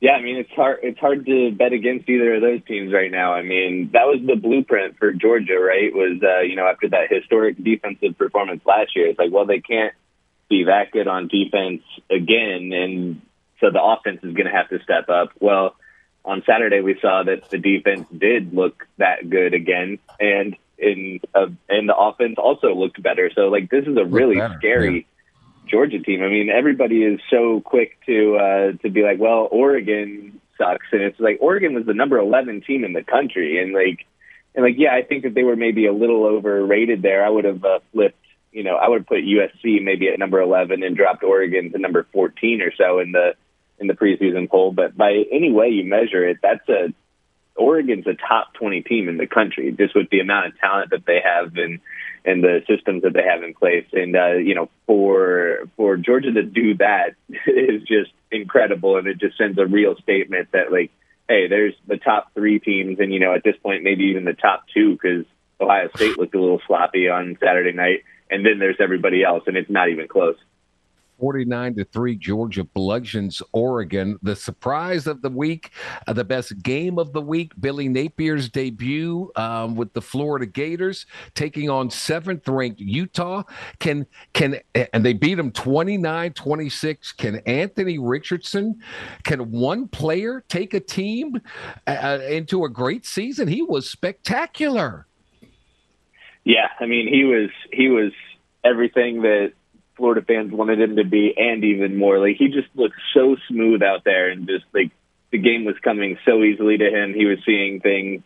Yeah, 0.00 0.12
I 0.12 0.22
mean 0.22 0.36
it's 0.36 0.50
hard. 0.50 0.80
It's 0.82 0.98
hard 0.98 1.24
to 1.24 1.52
bet 1.52 1.72
against 1.72 2.08
either 2.08 2.34
of 2.34 2.42
those 2.42 2.60
teams 2.66 2.92
right 2.92 3.10
now. 3.10 3.32
I 3.32 3.42
mean 3.42 3.90
that 3.94 4.06
was 4.06 4.20
the 4.26 4.36
blueprint 4.36 4.98
for 4.98 5.12
Georgia, 5.12 5.58
right? 5.58 5.92
Was 5.92 6.20
uh, 6.22 6.40
you 6.40 6.54
know 6.54 6.66
after 6.66 6.88
that 6.90 7.10
historic 7.10 7.62
defensive 7.62 8.16
performance 8.18 8.60
last 8.66 8.94
year, 8.94 9.06
it's 9.06 9.18
like 9.18 9.32
well 9.32 9.46
they 9.46 9.60
can't 9.60 9.94
be 10.48 10.64
that 10.64 10.92
good 10.92 11.08
on 11.08 11.28
defense 11.28 11.82
again, 12.10 12.72
and 12.72 13.22
so 13.60 13.70
the 13.70 13.82
offense 13.82 14.20
is 14.22 14.34
going 14.34 14.46
to 14.46 14.52
have 14.52 14.68
to 14.68 14.82
step 14.82 15.08
up. 15.08 15.30
Well, 15.40 15.74
on 16.24 16.42
Saturday 16.46 16.80
we 16.80 16.98
saw 17.00 17.22
that 17.22 17.48
the 17.48 17.58
defense 17.58 18.06
did 18.16 18.52
look 18.52 18.86
that 18.98 19.28
good 19.30 19.54
again, 19.54 19.98
and 20.20 20.56
in 20.78 21.20
uh, 21.34 21.46
and 21.68 21.88
the 21.88 21.96
offense 21.96 22.36
also 22.38 22.74
looked 22.74 23.02
better. 23.02 23.30
So 23.34 23.48
like 23.48 23.70
this 23.70 23.86
is 23.86 23.96
a 23.96 24.04
really 24.04 24.40
scary. 24.58 24.96
Yeah 24.96 25.02
Georgia 25.66 25.98
team. 25.98 26.22
I 26.22 26.28
mean, 26.28 26.48
everybody 26.48 27.02
is 27.02 27.20
so 27.30 27.60
quick 27.60 27.98
to 28.06 28.36
uh, 28.36 28.72
to 28.82 28.90
be 28.90 29.02
like, 29.02 29.18
well, 29.18 29.48
Oregon 29.50 30.40
sucks, 30.56 30.86
and 30.92 31.02
it's 31.02 31.18
like 31.20 31.38
Oregon 31.40 31.74
was 31.74 31.86
the 31.86 31.94
number 31.94 32.18
eleven 32.18 32.60
team 32.60 32.84
in 32.84 32.92
the 32.92 33.02
country, 33.02 33.60
and 33.60 33.72
like, 33.72 34.06
and 34.54 34.64
like, 34.64 34.76
yeah, 34.78 34.94
I 34.94 35.02
think 35.02 35.24
that 35.24 35.34
they 35.34 35.42
were 35.42 35.56
maybe 35.56 35.86
a 35.86 35.92
little 35.92 36.24
overrated 36.24 37.02
there. 37.02 37.24
I 37.24 37.28
would 37.28 37.44
have 37.44 37.64
uh, 37.64 37.80
flipped, 37.92 38.24
you 38.52 38.62
know, 38.62 38.76
I 38.76 38.88
would 38.88 39.00
have 39.00 39.06
put 39.06 39.18
USC 39.18 39.82
maybe 39.82 40.08
at 40.08 40.18
number 40.18 40.40
eleven 40.40 40.82
and 40.82 40.96
dropped 40.96 41.24
Oregon 41.24 41.72
to 41.72 41.78
number 41.78 42.06
fourteen 42.12 42.62
or 42.62 42.72
so 42.76 43.00
in 43.00 43.12
the 43.12 43.34
in 43.78 43.86
the 43.86 43.94
preseason 43.94 44.48
poll. 44.48 44.72
But 44.72 44.96
by 44.96 45.24
any 45.32 45.52
way 45.52 45.68
you 45.68 45.84
measure 45.84 46.26
it, 46.26 46.38
that's 46.42 46.68
a 46.68 46.92
Oregon's 47.56 48.06
a 48.06 48.14
top 48.14 48.54
twenty 48.54 48.82
team 48.82 49.08
in 49.08 49.16
the 49.16 49.26
country, 49.26 49.72
just 49.72 49.94
with 49.94 50.10
the 50.10 50.20
amount 50.20 50.46
of 50.46 50.58
talent 50.58 50.90
that 50.90 51.06
they 51.06 51.20
have 51.24 51.56
and 51.56 51.80
and 52.24 52.42
the 52.42 52.62
systems 52.68 53.02
that 53.02 53.12
they 53.12 53.22
have 53.22 53.42
in 53.42 53.54
place. 53.54 53.86
And 53.92 54.16
uh, 54.16 54.32
you 54.32 54.54
know, 54.54 54.68
for 54.86 55.68
for 55.76 55.96
Georgia 55.96 56.32
to 56.32 56.42
do 56.42 56.76
that 56.76 57.14
is 57.46 57.82
just 57.82 58.10
incredible, 58.30 58.96
and 58.98 59.06
it 59.06 59.18
just 59.18 59.38
sends 59.38 59.58
a 59.58 59.66
real 59.66 59.96
statement 59.96 60.48
that 60.52 60.72
like, 60.72 60.90
hey, 61.28 61.48
there's 61.48 61.74
the 61.86 61.96
top 61.96 62.32
three 62.34 62.58
teams, 62.58 62.98
and 63.00 63.12
you 63.12 63.20
know, 63.20 63.34
at 63.34 63.44
this 63.44 63.56
point, 63.62 63.84
maybe 63.84 64.04
even 64.04 64.24
the 64.24 64.34
top 64.34 64.64
two, 64.74 64.92
because 64.92 65.24
Ohio 65.60 65.88
State 65.94 66.18
looked 66.18 66.34
a 66.34 66.40
little 66.40 66.60
sloppy 66.66 67.08
on 67.08 67.38
Saturday 67.40 67.72
night, 67.72 68.02
and 68.30 68.44
then 68.44 68.58
there's 68.58 68.76
everybody 68.80 69.22
else, 69.22 69.44
and 69.46 69.56
it's 69.56 69.70
not 69.70 69.88
even 69.88 70.08
close. 70.08 70.36
49 71.18 71.74
to 71.76 71.84
3 71.84 72.16
Georgia 72.16 72.64
bludgeons 72.64 73.42
Oregon. 73.52 74.18
The 74.22 74.36
surprise 74.36 75.06
of 75.06 75.22
the 75.22 75.30
week, 75.30 75.70
uh, 76.06 76.12
the 76.12 76.24
best 76.24 76.62
game 76.62 76.98
of 76.98 77.12
the 77.12 77.20
week, 77.20 77.52
Billy 77.60 77.88
Napier's 77.88 78.48
debut 78.48 79.30
um, 79.36 79.76
with 79.76 79.92
the 79.92 80.02
Florida 80.02 80.46
Gators 80.46 81.06
taking 81.34 81.70
on 81.70 81.88
7th 81.88 82.42
ranked 82.48 82.80
Utah. 82.80 83.42
Can 83.78 84.06
can 84.32 84.60
and 84.92 85.04
they 85.04 85.12
beat 85.12 85.34
them 85.34 85.52
29-26. 85.52 87.16
Can 87.16 87.36
Anthony 87.46 87.98
Richardson 87.98 88.80
can 89.24 89.50
one 89.50 89.88
player 89.88 90.44
take 90.48 90.74
a 90.74 90.80
team 90.80 91.40
uh, 91.86 91.90
uh, 91.90 92.18
into 92.28 92.64
a 92.64 92.68
great 92.68 93.06
season? 93.06 93.48
He 93.48 93.62
was 93.62 93.88
spectacular. 93.88 95.06
Yeah, 96.44 96.68
I 96.78 96.86
mean, 96.86 97.08
he 97.08 97.24
was 97.24 97.50
he 97.72 97.88
was 97.88 98.12
everything 98.64 99.22
that 99.22 99.52
Florida 99.96 100.22
fans 100.22 100.52
wanted 100.52 100.80
him 100.80 100.96
to 100.96 101.04
be, 101.04 101.34
and 101.36 101.64
even 101.64 101.96
more. 101.96 102.18
Like 102.18 102.36
he 102.36 102.48
just 102.48 102.68
looked 102.74 102.96
so 103.14 103.36
smooth 103.48 103.82
out 103.82 104.04
there, 104.04 104.30
and 104.30 104.46
just 104.46 104.64
like 104.72 104.92
the 105.32 105.38
game 105.38 105.64
was 105.64 105.76
coming 105.82 106.18
so 106.24 106.42
easily 106.42 106.78
to 106.78 106.88
him. 106.88 107.14
He 107.14 107.26
was 107.26 107.38
seeing 107.44 107.80
things 107.80 108.22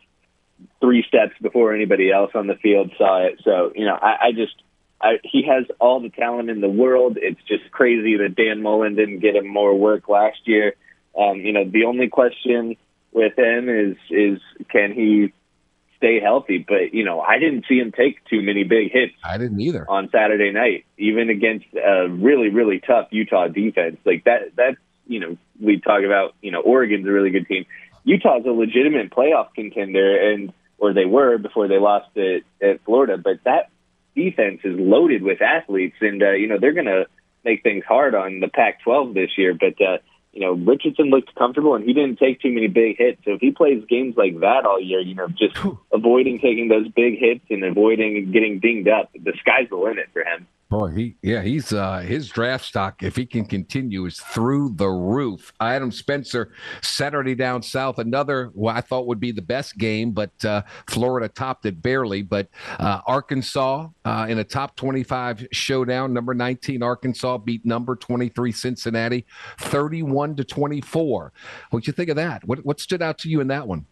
three 0.80 1.04
steps 1.06 1.32
before 1.40 1.74
anybody 1.74 2.12
else 2.12 2.32
on 2.34 2.46
the 2.46 2.56
field 2.56 2.92
saw 2.98 3.26
it. 3.26 3.40
So 3.44 3.72
you 3.74 3.86
know, 3.86 3.94
I, 3.94 4.26
I 4.26 4.32
just 4.32 4.54
I, 5.00 5.18
he 5.22 5.44
has 5.48 5.64
all 5.78 6.00
the 6.00 6.10
talent 6.10 6.50
in 6.50 6.60
the 6.60 6.68
world. 6.68 7.16
It's 7.20 7.40
just 7.48 7.70
crazy 7.70 8.16
that 8.18 8.36
Dan 8.36 8.62
Mullen 8.62 8.96
didn't 8.96 9.20
get 9.20 9.36
him 9.36 9.46
more 9.46 9.74
work 9.74 10.08
last 10.08 10.40
year. 10.44 10.74
Um, 11.18 11.38
you 11.38 11.52
know, 11.52 11.64
the 11.64 11.84
only 11.84 12.08
question 12.08 12.76
with 13.12 13.36
him 13.38 13.68
is 13.68 13.96
is 14.10 14.40
can 14.70 14.92
he 14.92 15.32
stay 16.00 16.20
healthy. 16.20 16.64
But 16.66 16.92
you 16.92 17.04
know, 17.04 17.20
I 17.20 17.38
didn't 17.38 17.66
see 17.68 17.78
him 17.78 17.92
take 17.92 18.24
too 18.24 18.42
many 18.42 18.64
big 18.64 18.90
hits. 18.90 19.12
I 19.22 19.38
didn't 19.38 19.60
either 19.60 19.88
on 19.88 20.08
Saturday 20.10 20.50
night, 20.50 20.86
even 20.98 21.30
against 21.30 21.66
a 21.74 22.08
really 22.08 22.48
really 22.48 22.80
tough 22.80 23.08
Utah 23.10 23.48
defense. 23.48 23.98
Like 24.04 24.24
that. 24.24 24.52
That's 24.56 24.76
you 25.06 25.20
know 25.20 25.36
we 25.60 25.80
talk 25.80 26.02
about 26.04 26.34
you 26.40 26.50
know 26.50 26.60
Oregon's 26.60 27.06
a 27.06 27.10
really 27.12 27.30
good 27.30 27.46
team. 27.46 27.66
Utah's 28.04 28.44
a 28.46 28.50
legitimate 28.50 29.10
playoff 29.10 29.54
contender, 29.54 30.32
and 30.32 30.52
or 30.78 30.94
they 30.94 31.04
were 31.04 31.38
before 31.38 31.68
they 31.68 31.78
lost 31.78 32.08
it 32.16 32.44
at 32.62 32.82
Florida. 32.84 33.18
But 33.18 33.44
that 33.44 33.70
defense 34.16 34.60
is 34.64 34.78
loaded 34.78 35.22
with 35.22 35.42
athletes, 35.42 35.96
and 36.00 36.22
uh, 36.22 36.32
you 36.32 36.48
know 36.48 36.58
they're 36.58 36.72
going 36.72 36.86
to 36.86 37.06
make 37.44 37.62
things 37.62 37.84
hard 37.86 38.14
on 38.14 38.40
the 38.40 38.48
Pac-12 38.48 39.14
this 39.14 39.30
year. 39.36 39.54
But 39.54 39.80
uh, 39.82 39.98
you 40.32 40.40
know, 40.40 40.52
Richardson 40.52 41.10
looked 41.10 41.34
comfortable 41.34 41.74
and 41.74 41.84
he 41.84 41.92
didn't 41.92 42.18
take 42.18 42.40
too 42.40 42.52
many 42.52 42.68
big 42.68 42.96
hits. 42.98 43.20
So 43.24 43.32
if 43.32 43.40
he 43.40 43.50
plays 43.50 43.84
games 43.88 44.16
like 44.16 44.38
that 44.40 44.64
all 44.64 44.80
year, 44.80 45.00
you 45.00 45.14
know, 45.14 45.28
just 45.28 45.56
avoiding 45.92 46.38
taking 46.38 46.68
those 46.68 46.88
big 46.88 47.18
hits 47.18 47.44
and 47.50 47.64
avoiding 47.64 48.30
getting 48.32 48.60
dinged 48.60 48.88
up, 48.88 49.10
the 49.12 49.32
sky's 49.40 49.68
the 49.70 49.76
limit 49.76 50.08
for 50.12 50.22
him. 50.22 50.46
Boy, 50.70 50.90
he 50.90 51.16
yeah, 51.20 51.42
he's 51.42 51.72
uh 51.72 51.98
his 51.98 52.28
draft 52.28 52.64
stock, 52.64 53.02
if 53.02 53.16
he 53.16 53.26
can 53.26 53.44
continue, 53.44 54.06
is 54.06 54.20
through 54.20 54.74
the 54.76 54.88
roof. 54.88 55.52
Adam 55.60 55.90
Spencer, 55.90 56.52
Saturday 56.80 57.34
down 57.34 57.60
south, 57.60 57.98
another 57.98 58.50
what 58.54 58.76
I 58.76 58.80
thought 58.80 59.08
would 59.08 59.18
be 59.18 59.32
the 59.32 59.42
best 59.42 59.78
game, 59.78 60.12
but 60.12 60.32
uh, 60.44 60.62
Florida 60.88 61.28
topped 61.28 61.66
it 61.66 61.82
barely. 61.82 62.22
But 62.22 62.50
uh, 62.78 63.00
Arkansas 63.04 63.88
uh, 64.04 64.26
in 64.28 64.38
a 64.38 64.44
top 64.44 64.76
25 64.76 65.48
showdown, 65.50 66.12
number 66.12 66.34
19 66.34 66.84
Arkansas 66.84 67.38
beat 67.38 67.66
number 67.66 67.96
23 67.96 68.52
Cincinnati, 68.52 69.26
31 69.58 70.36
to 70.36 70.44
24. 70.44 71.32
What'd 71.70 71.88
you 71.88 71.92
think 71.92 72.10
of 72.10 72.16
that? 72.16 72.44
What 72.44 72.64
what 72.64 72.78
stood 72.78 73.02
out 73.02 73.18
to 73.18 73.28
you 73.28 73.40
in 73.40 73.48
that 73.48 73.66
one? 73.66 73.86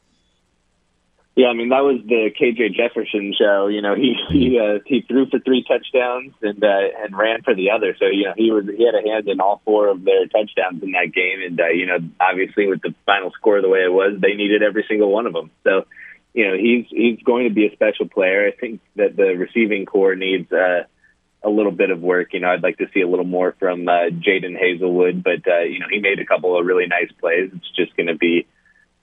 Yeah, 1.38 1.50
I 1.50 1.52
mean 1.52 1.68
that 1.68 1.84
was 1.86 2.02
the 2.04 2.34
KJ 2.34 2.74
Jefferson 2.74 3.32
show. 3.32 3.68
You 3.68 3.80
know, 3.80 3.94
he 3.94 4.16
he 4.28 4.58
uh, 4.58 4.80
he 4.84 5.02
threw 5.02 5.30
for 5.30 5.38
three 5.38 5.62
touchdowns 5.62 6.34
and 6.42 6.58
uh, 6.64 6.88
and 6.98 7.16
ran 7.16 7.42
for 7.42 7.54
the 7.54 7.70
other. 7.70 7.94
So 7.96 8.06
you 8.06 8.24
know, 8.24 8.34
he 8.36 8.50
was 8.50 8.64
he 8.66 8.84
had 8.84 8.96
a 8.96 9.08
hand 9.08 9.28
in 9.28 9.40
all 9.40 9.62
four 9.64 9.86
of 9.86 10.02
their 10.02 10.26
touchdowns 10.26 10.82
in 10.82 10.90
that 10.98 11.14
game. 11.14 11.38
And 11.46 11.60
uh, 11.60 11.68
you 11.68 11.86
know, 11.86 11.98
obviously 12.18 12.66
with 12.66 12.82
the 12.82 12.92
final 13.06 13.30
score 13.30 13.62
the 13.62 13.68
way 13.68 13.84
it 13.84 13.92
was, 13.92 14.18
they 14.20 14.34
needed 14.34 14.64
every 14.64 14.84
single 14.88 15.12
one 15.12 15.28
of 15.28 15.32
them. 15.32 15.52
So 15.62 15.86
you 16.34 16.44
know, 16.44 16.56
he's 16.58 16.86
he's 16.90 17.22
going 17.22 17.46
to 17.46 17.54
be 17.54 17.68
a 17.68 17.72
special 17.72 18.08
player. 18.08 18.48
I 18.48 18.50
think 18.50 18.80
that 18.96 19.14
the 19.14 19.36
receiving 19.36 19.86
corps 19.86 20.16
needs 20.16 20.50
uh, 20.50 20.86
a 21.44 21.48
little 21.48 21.70
bit 21.70 21.90
of 21.90 22.00
work. 22.00 22.32
You 22.32 22.40
know, 22.40 22.48
I'd 22.48 22.64
like 22.64 22.78
to 22.78 22.88
see 22.92 23.02
a 23.02 23.08
little 23.08 23.24
more 23.24 23.54
from 23.60 23.88
uh, 23.88 24.10
Jadon 24.10 24.58
Haselwood, 24.60 25.22
but 25.22 25.46
uh, 25.46 25.60
you 25.60 25.78
know, 25.78 25.86
he 25.88 26.00
made 26.00 26.18
a 26.18 26.26
couple 26.26 26.58
of 26.58 26.66
really 26.66 26.88
nice 26.88 27.12
plays. 27.20 27.52
It's 27.54 27.76
just 27.76 27.96
going 27.96 28.08
to 28.08 28.16
be 28.16 28.48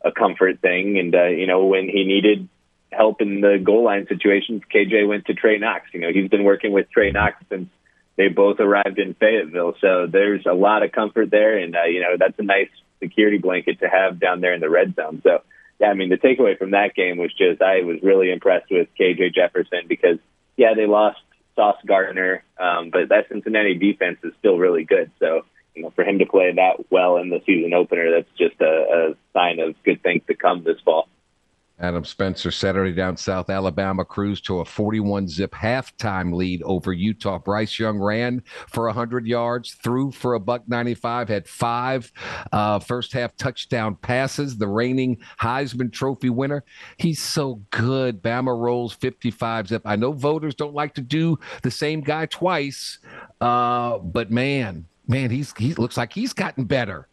a 0.06 0.12
comfort 0.12 0.62
thing. 0.62 0.98
And 0.98 1.14
uh, 1.14 1.26
you 1.26 1.48
know, 1.48 1.66
when 1.66 1.90
he 1.90 2.06
needed 2.06 2.48
help 2.92 3.22
in 3.22 3.42
the 3.42 3.60
goal 3.62 3.84
line 3.84 4.08
situations, 4.08 4.62
KJ 4.74 5.08
went 5.08 5.26
to 5.26 5.34
Trey 5.34 5.58
Knox. 5.58 5.88
You 5.94 6.02
know, 6.02 6.12
he's 6.14 6.30
been 6.30 6.44
working 6.44 6.72
with 6.72 6.90
Trey 6.92 7.12
Knox 7.12 7.44
since 7.50 7.68
they 8.16 8.30
both 8.30 8.60
arrived 8.60 9.00
in 9.00 9.16
Fayetteville. 9.16 9.76
So 9.82 10.08
there's 10.08 10.46
a 10.46 10.54
lot 10.54 10.84
of 10.84 10.92
comfort 10.92 11.32
there, 11.32 11.58
and 11.58 11.76
uh, 11.76 11.84
you 11.84 12.02
know, 12.02 12.16
that's 12.18 12.40
a 12.40 12.44
nice 12.44 12.70
security 13.02 13.40
blanket 13.40 13.80
to 13.80 13.90
have 13.90 14.20
down 14.20 14.40
there 14.42 14.54
in 14.54 14.62
the 14.62 14.70
red 14.70 14.96
zone. 14.96 15.22
So. 15.24 15.42
Yeah, 15.78 15.88
I 15.88 15.94
mean, 15.94 16.08
the 16.08 16.16
takeaway 16.16 16.58
from 16.58 16.72
that 16.72 16.96
game 16.96 17.18
was 17.18 17.34
just 17.34 17.62
I 17.62 17.82
was 17.82 17.98
really 18.02 18.32
impressed 18.32 18.72
with 18.72 18.88
KJ 18.98 19.36
Jefferson 19.36 19.82
because, 19.90 20.20
yeah, 20.56 20.74
they 20.74 20.86
lost 20.86 21.20
Sauce 21.56 21.76
Gardner, 21.86 22.46
um, 22.58 22.92
but 22.92 23.10
that 23.10 23.28
Cincinnati 23.30 23.76
defense 23.76 24.20
is 24.24 24.32
still 24.40 24.58
really 24.58 24.86
good. 24.86 25.12
So 25.20 25.44
you 25.76 25.84
know, 25.84 25.92
for 25.96 26.04
him 26.04 26.20
to 26.20 26.26
play 26.26 26.54
that 26.54 26.90
well 26.90 27.18
in 27.18 27.30
the 27.30 27.42
season 27.46 27.74
opener, 27.74 28.12
that's 28.12 28.30
just 28.38 28.60
a, 28.62 28.66
a 28.66 29.16
sign 29.34 29.60
of 29.60 29.76
good 29.84 30.02
things 30.04 30.24
to 30.28 30.36
come 30.36 30.64
this 30.64 30.80
fall. 30.84 31.08
Adam 31.78 32.06
Spencer, 32.06 32.52
Saturday 32.52 32.94
down 32.94 33.18
South 33.18 33.50
Alabama 33.50 34.06
cruised 34.06 34.46
to 34.46 34.62
a 34.62 34.66
41 34.66 35.28
zip 35.28 35.52
halftime 35.52 36.34
lead 36.34 36.64
over 36.64 36.94
Utah. 36.94 37.38
Bryce 37.38 37.78
Young 37.78 38.00
ran 38.00 38.42
for 38.70 38.86
100 38.86 39.28
yards, 39.28 39.74
threw 39.74 40.10
for 40.12 40.36
a 40.36 40.40
buck 40.40 40.64
95, 40.68 41.28
had 41.28 41.48
five 41.50 42.10
uh, 42.54 42.80
first 42.80 43.12
half 43.12 43.36
touchdown 43.36 43.96
passes. 43.96 44.58
The 44.58 44.68
reigning 44.68 45.18
Heisman 45.42 45.92
Trophy 45.92 46.30
winner. 46.30 46.64
He's 46.96 47.22
so 47.22 47.62
good. 47.72 48.22
Bama 48.24 48.58
rolls 48.58 48.94
55 48.94 49.68
zip. 49.68 49.82
I 49.84 49.98
know 49.98 50.14
voters 50.14 50.56
don't 50.56 50.74
like 50.74 50.94
to 50.96 51.02
do 51.02 51.38
the 51.62 51.72
same 51.72 52.00
guy 52.00 52.26
twice, 52.28 53.00
uh, 53.42 53.98
but 53.98 54.32
man, 54.32 54.86
man, 55.08 55.30
he's 55.30 55.54
he 55.58 55.74
looks 55.74 55.98
like 55.98 56.14
he's 56.14 56.34
gotten 56.34 56.66
better. 56.66 57.08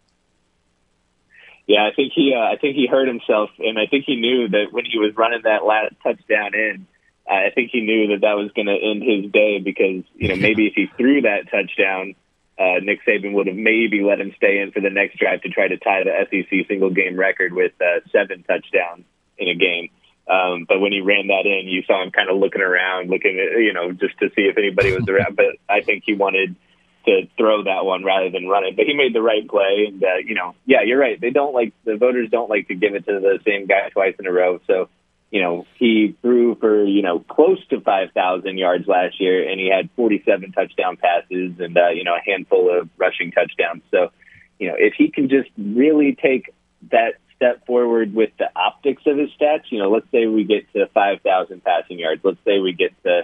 Yeah, 1.66 1.86
I 1.86 1.94
think 1.94 2.12
he 2.14 2.34
uh, 2.36 2.40
I 2.40 2.56
think 2.56 2.76
he 2.76 2.86
hurt 2.86 3.08
himself, 3.08 3.50
and 3.58 3.78
I 3.78 3.86
think 3.86 4.04
he 4.06 4.16
knew 4.16 4.48
that 4.48 4.72
when 4.72 4.84
he 4.84 4.98
was 4.98 5.14
running 5.16 5.42
that 5.44 5.64
last 5.64 5.94
touchdown 6.02 6.54
in, 6.54 6.86
uh, 7.30 7.34
I 7.34 7.50
think 7.54 7.70
he 7.70 7.80
knew 7.80 8.08
that 8.08 8.22
that 8.22 8.36
was 8.36 8.50
going 8.52 8.66
to 8.66 8.74
end 8.74 9.02
his 9.02 9.30
day 9.30 9.58
because 9.58 10.04
you 10.14 10.28
know 10.28 10.36
maybe 10.36 10.66
if 10.66 10.74
he 10.74 10.86
threw 10.96 11.22
that 11.22 11.50
touchdown, 11.50 12.14
uh, 12.58 12.80
Nick 12.82 13.00
Saban 13.06 13.32
would 13.32 13.46
have 13.46 13.56
maybe 13.56 14.02
let 14.02 14.20
him 14.20 14.32
stay 14.36 14.58
in 14.60 14.72
for 14.72 14.80
the 14.80 14.90
next 14.90 15.18
drive 15.18 15.42
to 15.42 15.48
try 15.48 15.68
to 15.68 15.76
tie 15.78 16.02
the 16.02 16.26
SEC 16.30 16.66
single 16.66 16.90
game 16.90 17.16
record 17.16 17.52
with 17.52 17.72
uh, 17.80 18.00
seven 18.10 18.42
touchdowns 18.42 19.04
in 19.38 19.48
a 19.48 19.54
game. 19.54 19.88
Um, 20.28 20.66
but 20.68 20.80
when 20.80 20.92
he 20.92 21.00
ran 21.00 21.28
that 21.28 21.46
in, 21.46 21.68
you 21.68 21.82
saw 21.82 22.02
him 22.02 22.10
kind 22.10 22.30
of 22.30 22.36
looking 22.38 22.62
around, 22.62 23.10
looking 23.10 23.38
at 23.38 23.58
you 23.60 23.72
know 23.72 23.92
just 23.92 24.18
to 24.18 24.28
see 24.34 24.42
if 24.42 24.58
anybody 24.58 24.92
was 24.92 25.06
around. 25.08 25.36
But 25.42 25.56
I 25.68 25.80
think 25.80 26.04
he 26.04 26.14
wanted 26.14 26.56
to 27.04 27.28
throw 27.36 27.64
that 27.64 27.84
one 27.84 28.04
rather 28.04 28.30
than 28.30 28.46
run 28.46 28.64
it. 28.64 28.76
But 28.76 28.86
he 28.86 28.94
made 28.94 29.14
the 29.14 29.22
right 29.22 29.46
play, 29.46 29.86
and 29.88 30.02
uh, 30.02 30.18
you 30.24 30.34
know, 30.34 30.54
yeah, 30.66 30.82
you're 30.84 30.98
right. 30.98 31.20
They 31.20 31.30
don't 31.30 31.54
like 31.54 31.72
the 31.84 31.96
voters 31.96 32.30
don't 32.30 32.50
like 32.50 32.68
to 32.68 32.74
give 32.74 32.94
it 32.94 33.06
to 33.06 33.20
the 33.20 33.38
same 33.46 33.66
guy 33.66 33.88
twice 33.90 34.14
in 34.18 34.26
a 34.26 34.32
row. 34.32 34.60
So, 34.66 34.88
you 35.30 35.40
know, 35.40 35.66
he 35.78 36.16
threw 36.22 36.54
for 36.56 36.84
you 36.84 37.02
know 37.02 37.20
close 37.20 37.64
to 37.68 37.80
5,000 37.80 38.58
yards 38.58 38.86
last 38.86 39.20
year, 39.20 39.48
and 39.48 39.60
he 39.60 39.70
had 39.70 39.90
47 39.96 40.52
touchdown 40.52 40.96
passes 40.96 41.58
and 41.58 41.76
uh, 41.76 41.90
you 41.90 42.04
know 42.04 42.14
a 42.14 42.30
handful 42.30 42.76
of 42.76 42.88
rushing 42.98 43.32
touchdowns. 43.32 43.82
So, 43.90 44.10
you 44.58 44.68
know, 44.68 44.74
if 44.78 44.94
he 44.96 45.10
can 45.10 45.28
just 45.28 45.50
really 45.56 46.16
take 46.20 46.52
that 46.90 47.14
step 47.36 47.66
forward 47.66 48.14
with 48.14 48.30
the 48.38 48.48
optics 48.54 49.02
of 49.06 49.18
his 49.18 49.30
stats, 49.40 49.64
you 49.70 49.78
know, 49.78 49.90
let's 49.90 50.06
say 50.12 50.26
we 50.26 50.44
get 50.44 50.72
to 50.74 50.86
5,000 50.94 51.64
passing 51.64 51.98
yards, 51.98 52.20
let's 52.22 52.38
say 52.44 52.60
we 52.60 52.72
get 52.72 52.90
to 53.02 53.22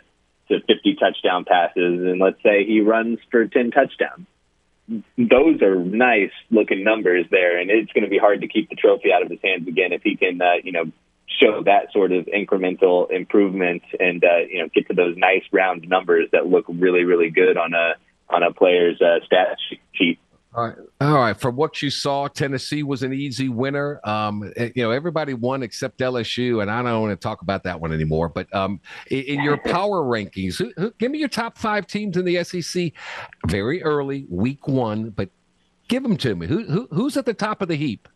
to 0.49 0.61
50 0.61 0.97
touchdown 0.97 1.45
passes, 1.45 1.75
and 1.77 2.21
let's 2.21 2.43
say 2.43 2.65
he 2.65 2.81
runs 2.81 3.19
for 3.31 3.47
10 3.47 3.71
touchdowns. 3.71 4.27
Those 5.19 5.61
are 5.61 5.77
nice 5.77 6.33
looking 6.51 6.83
numbers 6.83 7.27
there, 7.31 7.59
and 7.59 7.71
it's 7.71 7.93
going 7.93 8.05
to 8.05 8.11
be 8.11 8.19
hard 8.19 8.41
to 8.41 8.49
keep 8.49 8.71
the 8.71 8.77
trophy 8.77 9.13
out 9.13 9.23
of 9.23 9.31
his 9.31 9.41
hands 9.45 9.69
again 9.69 9.93
if 9.93 10.03
he 10.03 10.17
can, 10.17 10.41
uh, 10.41 10.55
you 10.65 10.73
know, 10.73 10.85
show 11.41 11.63
that 11.65 11.93
sort 11.93 12.13
of 12.13 12.27
incremental 12.27 13.11
improvement 13.11 13.83
and 14.01 14.25
uh, 14.25 14.39
you 14.51 14.61
know 14.61 14.69
get 14.75 14.89
to 14.89 14.95
those 14.95 15.17
nice 15.17 15.43
round 15.53 15.87
numbers 15.89 16.29
that 16.33 16.47
look 16.47 16.65
really 16.69 17.05
really 17.05 17.31
good 17.31 17.57
on 17.57 17.75
a 17.75 17.95
on 18.31 18.43
a 18.43 18.53
player's 18.53 19.01
uh, 19.01 19.25
stat 19.25 19.59
sheet. 19.93 20.19
All 20.59 20.65
right. 20.65 20.77
All 21.01 21.15
right. 21.15 21.41
From 21.41 21.55
what 21.55 21.83
you 21.83 21.89
saw, 21.89 22.27
Tennessee 22.27 22.83
was 22.83 23.05
an 23.05 23.13
easy 23.13 23.49
winner. 23.49 24.01
Um, 24.03 24.53
eh, 24.57 24.71
you 24.75 24.83
know, 24.83 24.91
everybody 24.91 25.33
won 25.33 25.63
except 25.63 26.01
LSU, 26.01 26.61
and 26.61 26.69
I 26.69 26.83
don't 26.83 27.01
want 27.01 27.13
to 27.13 27.23
talk 27.23 27.43
about 27.43 27.63
that 27.63 27.81
one 27.81 27.93
anymore. 27.93 28.29
But 28.29 28.53
um, 28.53 28.81
in, 29.09 29.21
in 29.21 29.43
your 29.45 29.57
power 29.65 30.03
rankings, 30.03 30.59
who, 30.59 30.73
who, 30.77 30.91
give 30.99 31.13
me 31.13 31.21
your 31.21 31.29
top 31.29 31.59
five 31.59 31.87
teams 31.87 32.17
in 32.17 32.25
the 32.25 32.43
SEC. 32.43 32.91
Very 33.47 33.85
early, 33.85 34.27
week 34.29 34.67
one, 34.67 35.11
but 35.11 35.29
give 35.87 36.03
them 36.03 36.17
to 36.17 36.35
me. 36.35 36.49
Who, 36.49 36.65
who 36.65 36.89
who's 36.91 37.17
at 37.17 37.25
the 37.25 37.35
top 37.35 37.63
of 37.63 37.69
the 37.69 37.77
heap? 37.77 38.09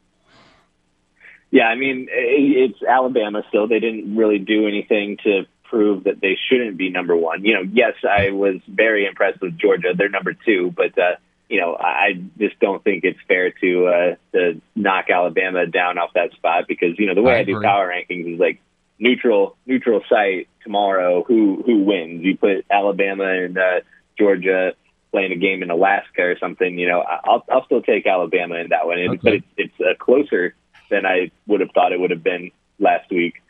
Yeah, 1.53 1.67
I 1.67 1.77
mean, 1.77 2.09
it's 2.11 2.83
Alabama 2.83 3.45
still. 3.51 3.69
They 3.69 3.79
didn't 3.79 4.17
really 4.17 4.41
do 4.41 4.67
anything 4.67 5.17
to 5.23 5.43
prove 5.63 6.05
that 6.05 6.21
they 6.21 6.37
shouldn't 6.49 6.77
be 6.77 6.91
number 6.91 7.15
one. 7.15 7.45
You 7.45 7.55
know, 7.55 7.63
yes, 7.73 7.93
I 8.03 8.31
was 8.31 8.57
very 8.67 9.07
impressed 9.07 9.41
with 9.41 9.57
Georgia. 9.57 9.93
They're 9.97 10.09
number 10.09 10.35
two, 10.35 10.73
but. 10.77 10.99
Uh, 10.99 11.15
you 11.53 11.61
know, 11.61 11.77
I 11.79 12.15
just 12.39 12.59
don't 12.61 12.83
think 12.83 13.05
it's 13.05 13.19
fair 13.29 13.51
to 13.51 13.87
uh, 13.87 14.15
to 14.33 14.61
knock 14.75 15.11
Alabama 15.11 15.67
down 15.67 15.99
off 15.99 16.15
that 16.15 16.33
spot 16.33 16.65
because 16.67 16.99
you 16.99 17.07
know 17.07 17.15
the 17.15 17.21
way 17.21 17.35
I, 17.35 17.41
I 17.41 17.45
do 17.45 17.61
power 17.61 17.93
rankings 17.93 18.33
is 18.33 18.41
like 18.41 18.59
neutral 18.99 19.59
neutral 19.67 20.01
site 20.09 20.49
tomorrow. 20.65 21.23
Who 21.25 21.63
who 21.67 21.85
wins? 21.85 22.25
You 22.25 22.39
put 22.39 22.65
Alabama 22.71 23.25
and 23.25 23.59
uh, 23.59 23.81
Georgia 24.19 24.73
playing 25.11 25.33
a 25.33 25.37
game 25.37 25.63
in 25.63 25.71
Alaska 25.71 26.23
or 26.23 26.39
something. 26.39 26.79
You 26.79 26.89
know, 26.89 27.01
I'll 27.03 27.45
I'll 27.53 27.67
still 27.67 27.83
take 27.83 28.07
Alabama 28.07 28.55
in 28.55 28.71
that 28.71 28.87
one, 28.87 28.99
okay. 28.99 29.21
but 29.23 29.33
it's 29.35 29.47
it's 29.59 29.81
uh, 29.81 30.03
closer 30.03 30.55
than 30.89 31.05
I 31.05 31.31
would 31.47 31.61
have 31.61 31.73
thought 31.75 31.93
it 31.93 32.01
would 32.01 32.13
have 32.13 32.25
been 32.25 32.51
last 32.79 33.11
week. 33.11 33.43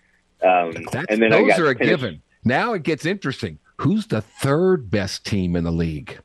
Um, 0.42 0.74
and 1.08 1.22
then 1.22 1.30
those 1.30 1.56
are 1.56 1.68
a 1.68 1.74
Tennessee. 1.76 1.84
given. 1.84 2.22
Now 2.44 2.72
it 2.72 2.82
gets 2.82 3.06
interesting. 3.06 3.60
Who's 3.76 4.08
the 4.08 4.22
third 4.22 4.90
best 4.90 5.24
team 5.24 5.54
in 5.54 5.62
the 5.62 5.70
league? 5.70 6.18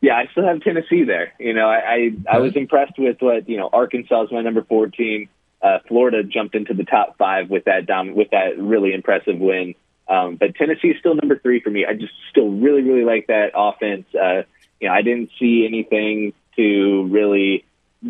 Yeah, 0.00 0.14
I 0.14 0.26
still 0.30 0.46
have 0.46 0.60
Tennessee 0.60 1.04
there. 1.04 1.32
You 1.38 1.54
know, 1.54 1.68
I 1.68 1.76
I, 1.76 2.36
I 2.36 2.38
was 2.38 2.54
impressed 2.54 2.98
with 2.98 3.16
what 3.20 3.48
you 3.48 3.56
know. 3.56 3.68
Arkansas 3.72 4.24
is 4.24 4.32
my 4.32 4.42
number 4.42 4.62
four 4.62 4.86
team. 4.86 5.28
Uh, 5.60 5.78
Florida 5.88 6.22
jumped 6.22 6.54
into 6.54 6.72
the 6.72 6.84
top 6.84 7.18
five 7.18 7.50
with 7.50 7.64
that 7.64 7.86
dom- 7.86 8.14
with 8.14 8.30
that 8.30 8.58
really 8.58 8.92
impressive 8.92 9.38
win. 9.38 9.74
Um, 10.08 10.36
but 10.36 10.54
Tennessee 10.54 10.88
is 10.88 10.96
still 11.00 11.14
number 11.14 11.38
three 11.38 11.60
for 11.60 11.70
me. 11.70 11.84
I 11.84 11.94
just 11.94 12.12
still 12.30 12.48
really 12.48 12.82
really 12.82 13.04
like 13.04 13.26
that 13.26 13.50
offense. 13.54 14.06
Uh, 14.14 14.42
you 14.80 14.88
know, 14.88 14.94
I 14.94 15.02
didn't 15.02 15.30
see 15.38 15.66
anything 15.66 16.32
to 16.56 17.08
really 17.10 17.64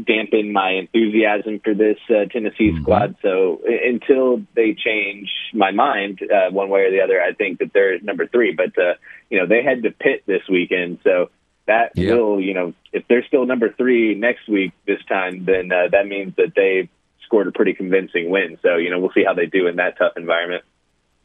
dampen 0.04 0.52
my 0.52 0.72
enthusiasm 0.72 1.60
for 1.64 1.74
this 1.74 1.96
uh, 2.10 2.26
Tennessee 2.30 2.70
mm-hmm. 2.70 2.82
squad. 2.82 3.16
So 3.22 3.62
until 3.64 4.42
they 4.54 4.74
change 4.74 5.30
my 5.54 5.70
mind 5.70 6.20
uh, 6.22 6.50
one 6.50 6.68
way 6.68 6.82
or 6.82 6.90
the 6.90 7.00
other, 7.00 7.20
I 7.20 7.32
think 7.32 7.60
that 7.60 7.72
they're 7.72 7.98
number 8.00 8.26
three. 8.26 8.52
But 8.52 8.78
uh, 8.78 8.94
you 9.30 9.38
know, 9.38 9.46
they 9.46 9.62
had 9.62 9.82
to 9.84 9.90
pit 9.90 10.24
this 10.26 10.42
weekend, 10.50 10.98
so 11.02 11.30
that 11.68 11.92
yep. 11.94 12.16
will, 12.16 12.40
you 12.40 12.54
know, 12.54 12.74
if 12.92 13.06
they're 13.08 13.24
still 13.24 13.46
number 13.46 13.72
three 13.72 14.14
next 14.14 14.48
week 14.48 14.72
this 14.86 15.00
time, 15.08 15.44
then 15.44 15.70
uh, 15.70 15.88
that 15.92 16.06
means 16.06 16.34
that 16.36 16.54
they 16.56 16.88
scored 17.24 17.46
a 17.46 17.52
pretty 17.52 17.74
convincing 17.74 18.30
win. 18.30 18.58
So, 18.62 18.76
you 18.76 18.90
know, 18.90 18.98
we'll 18.98 19.12
see 19.12 19.24
how 19.24 19.34
they 19.34 19.46
do 19.46 19.66
in 19.68 19.76
that 19.76 19.96
tough 19.98 20.14
environment 20.16 20.64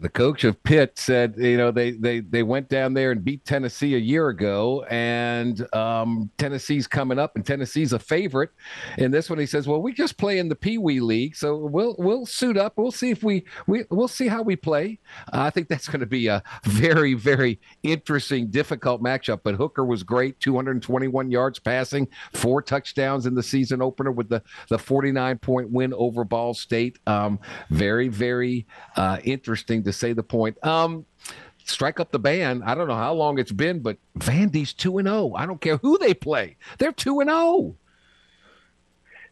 the 0.03 0.09
coach 0.09 0.43
of 0.43 0.61
Pitt 0.63 0.99
said, 0.99 1.35
you 1.37 1.55
know, 1.55 1.71
they 1.71 1.91
they 1.91 2.19
they 2.19 2.43
went 2.43 2.67
down 2.67 2.93
there 2.93 3.11
and 3.11 3.23
beat 3.23 3.45
Tennessee 3.45 3.95
a 3.95 3.97
year 3.97 4.27
ago, 4.27 4.83
and 4.89 5.65
um, 5.73 6.29
Tennessee's 6.37 6.87
coming 6.87 7.17
up, 7.17 7.37
and 7.37 7.45
Tennessee's 7.45 7.93
a 7.93 7.99
favorite. 7.99 8.49
In 8.97 9.11
this 9.11 9.29
one, 9.29 9.39
he 9.39 9.45
says, 9.45 9.65
well, 9.65 9.81
we 9.81 9.93
just 9.93 10.17
play 10.17 10.39
in 10.39 10.49
the 10.49 10.57
Pee 10.57 10.77
Wee 10.77 10.99
League, 10.99 11.37
so 11.37 11.55
we'll 11.55 11.95
we'll 11.97 12.25
suit 12.25 12.57
up. 12.57 12.73
We'll 12.75 12.91
see 12.91 13.11
if 13.11 13.23
we 13.23 13.45
we 13.65 13.85
we'll 13.91 14.09
see 14.09 14.27
how 14.27 14.41
we 14.41 14.57
play. 14.57 14.99
Uh, 15.31 15.43
I 15.43 15.49
think 15.49 15.69
that's 15.69 15.87
going 15.87 16.01
to 16.01 16.05
be 16.05 16.27
a 16.27 16.43
very 16.65 17.13
very 17.13 17.61
interesting, 17.83 18.47
difficult 18.47 19.01
matchup. 19.01 19.39
But 19.41 19.55
Hooker 19.55 19.85
was 19.85 20.03
great, 20.03 20.37
221 20.41 21.31
yards 21.31 21.59
passing, 21.59 22.09
four 22.33 22.61
touchdowns 22.61 23.25
in 23.25 23.35
the 23.35 23.43
season 23.43 23.81
opener 23.81 24.11
with 24.11 24.27
the 24.27 24.43
the 24.67 24.77
49 24.77 25.37
point 25.37 25.71
win 25.71 25.93
over 25.93 26.25
Ball 26.25 26.53
State. 26.53 26.99
Um, 27.07 27.39
very 27.69 28.09
very 28.09 28.67
uh, 28.97 29.19
interesting 29.23 29.81
to 29.83 29.92
say 29.93 30.13
the 30.13 30.23
point. 30.23 30.63
Um, 30.65 31.05
strike 31.65 31.99
up 31.99 32.11
the 32.11 32.19
band. 32.19 32.63
I 32.63 32.75
don't 32.75 32.87
know 32.87 32.95
how 32.95 33.13
long 33.13 33.39
it's 33.39 33.51
been, 33.51 33.79
but 33.79 33.97
Vandy's 34.17 34.73
two 34.73 34.97
and 34.97 35.07
zero. 35.07 35.31
Oh. 35.31 35.35
I 35.35 35.45
don't 35.45 35.61
care 35.61 35.77
who 35.77 35.97
they 35.97 36.13
play; 36.13 36.57
they're 36.77 36.91
two 36.91 37.19
and 37.19 37.29
zero. 37.29 37.39
Oh. 37.39 37.75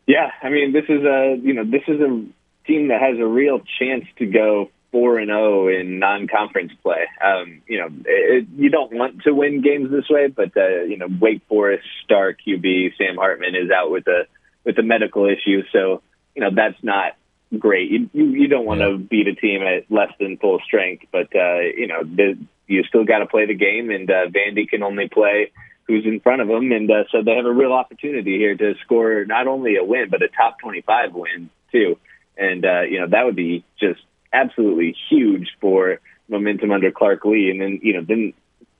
Yeah, 0.07 0.32
I 0.41 0.49
mean, 0.49 0.74
this 0.74 0.86
is 0.89 1.03
a 1.03 1.38
you 1.41 1.53
know 1.53 1.64
this 1.64 1.84
is 1.88 1.99
a 1.99 2.26
team 2.66 2.88
that 2.89 3.01
has 3.01 3.20
a 3.20 3.26
real 3.26 3.62
chance 3.80 4.05
to 4.18 4.26
go 4.26 4.70
four 4.91 5.20
and 5.20 5.30
zero 5.30 5.66
oh 5.66 5.68
in 5.68 5.99
non-conference 5.99 6.74
play. 6.84 7.05
Um, 7.24 7.62
you 7.68 7.80
know, 7.80 7.89
it, 8.05 8.47
you 8.55 8.70
don't 8.70 8.93
want 8.93 9.22
to 9.24 9.34
win 9.34 9.62
games 9.62 9.89
this 9.91 10.09
way, 10.09 10.28
but 10.28 10.55
uh, 10.57 10.84
you 10.84 10.97
know, 10.97 11.07
Wake 11.20 11.41
Forest 11.47 11.86
star 12.03 12.34
QB 12.34 12.97
Sam 12.97 13.16
Hartman 13.16 13.55
is 13.55 13.72
out 13.72 13.91
with 13.91 14.07
a 14.07 14.24
with 14.64 14.78
a 14.78 14.84
medical 14.84 15.26
issue, 15.26 15.64
so 15.72 16.01
you 16.36 16.41
know 16.41 16.49
that's 16.53 16.82
not 16.84 17.14
great. 17.58 17.91
You 17.91 18.10
you, 18.14 18.26
you 18.26 18.47
don't 18.47 18.66
want 18.66 18.82
to 18.82 18.97
beat 18.97 19.28
a 19.28 19.36
team 19.36 19.62
at 19.62 19.91
less 19.91 20.12
than 20.20 20.38
full 20.38 20.60
strength, 20.66 21.06
but 21.12 21.36
uh, 21.36 21.60
you 21.60 21.88
know 21.88 22.04
the, 22.04 22.38
you 22.68 22.84
still 22.84 23.04
got 23.04 23.20
to 23.20 23.26
play 23.26 23.45
the 23.45 23.56
game, 23.56 23.89
and 23.89 24.10
uh, 24.10 24.28
Vandy 24.28 24.68
can 24.68 24.84
only 24.84 25.10
play 25.10 25.52
who's 25.88 26.06
in 26.06 26.20
front 26.20 26.41
of 26.41 26.47
them, 26.47 26.72
and 26.72 26.89
uh, 26.89 27.04
so 27.12 27.22
they 27.24 27.36
have 27.36 27.45
a 27.45 27.52
real 27.52 27.74
opportunity 27.74 28.38
here 28.38 28.56
to 28.56 28.75
score 28.84 29.25
not 29.25 29.47
only 29.47 29.75
a 29.75 29.84
win 29.84 30.09
but 30.09 30.21
a 30.21 30.28
top 30.30 30.59
twenty-five 30.59 31.13
win 31.13 31.50
too, 31.71 31.97
and 32.38 32.66
uh, 32.66 32.82
you 32.82 33.00
know 33.00 33.08
that 33.08 33.25
would 33.25 33.36
be 33.36 33.63
just 33.80 34.01
absolutely 34.34 34.96
huge 35.09 35.50
for 35.59 36.00
momentum 36.30 36.71
under 36.71 36.92
Clark 36.92 37.25
Lea, 37.25 37.50
and 37.51 37.62
then 37.62 37.80
you 37.82 37.93
know 37.93 38.04
then 38.08 38.34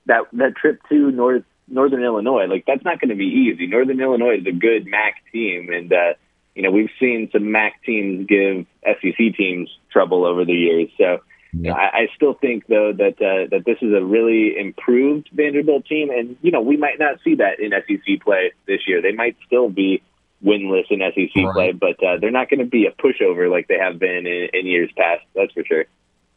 that 0.06 0.24
that 0.34 0.56
trip 0.56 0.82
to 0.90 1.12
North 1.12 1.44
Northern 1.68 2.04
Illinois, 2.04 2.46
like 2.46 2.66
that's 2.66 2.84
not 2.84 3.00
going 3.00 3.10
to 3.10 3.16
be 3.16 3.26
easy. 3.26 3.68
Northern 3.68 4.00
Illinois 4.00 4.38
is 4.40 4.46
a 4.46 4.52
good 4.52 4.86
MAC 4.86 5.16
team, 5.32 5.70
and 5.72 5.92
uh, 5.92 6.14
you 6.56 6.64
know, 6.64 6.72
we've 6.72 6.90
seen 7.00 7.30
some 7.32 7.52
MAC 7.52 7.82
teams 7.86 8.28
give 8.28 8.66
SEC 8.84 9.36
teams 9.38 9.70
trouble 9.92 10.26
over 10.26 10.46
the 10.46 10.54
years. 10.54 10.90
So 10.98 11.20
yeah. 11.54 11.74
I, 11.74 12.02
I 12.02 12.08
still 12.16 12.34
think 12.34 12.68
though 12.68 12.94
that 12.94 13.22
uh, 13.22 13.48
that 13.52 13.64
this 13.66 13.78
is 13.82 13.94
a 13.94 14.04
really 14.04 14.58
improved 14.58 15.30
Vanderbilt 15.34 15.86
team, 15.86 16.10
and 16.10 16.38
you 16.42 16.52
know 16.52 16.62
we 16.62 16.78
might 16.78 17.00
not 17.00 17.20
see 17.24 17.36
that 17.36 17.60
in 17.60 17.72
SEC 17.72 18.22
play 18.22 18.52
this 18.68 18.82
year. 18.88 19.02
They 19.02 19.12
might 19.12 19.38
still 19.46 19.70
be 19.70 20.02
winless 20.44 20.90
in 20.90 21.00
SEC 21.00 21.36
right. 21.36 21.54
play, 21.54 21.72
but 21.72 22.04
uh, 22.04 22.18
they're 22.20 22.32
not 22.32 22.50
going 22.50 22.60
to 22.60 22.66
be 22.66 22.86
a 22.86 22.92
pushover 22.92 23.50
like 23.50 23.68
they 23.68 23.78
have 23.78 24.00
been 24.00 24.26
in, 24.26 24.50
in 24.54 24.66
years 24.66 24.90
past. 24.98 25.24
That's 25.36 25.52
for 25.54 25.64
sure 25.66 25.86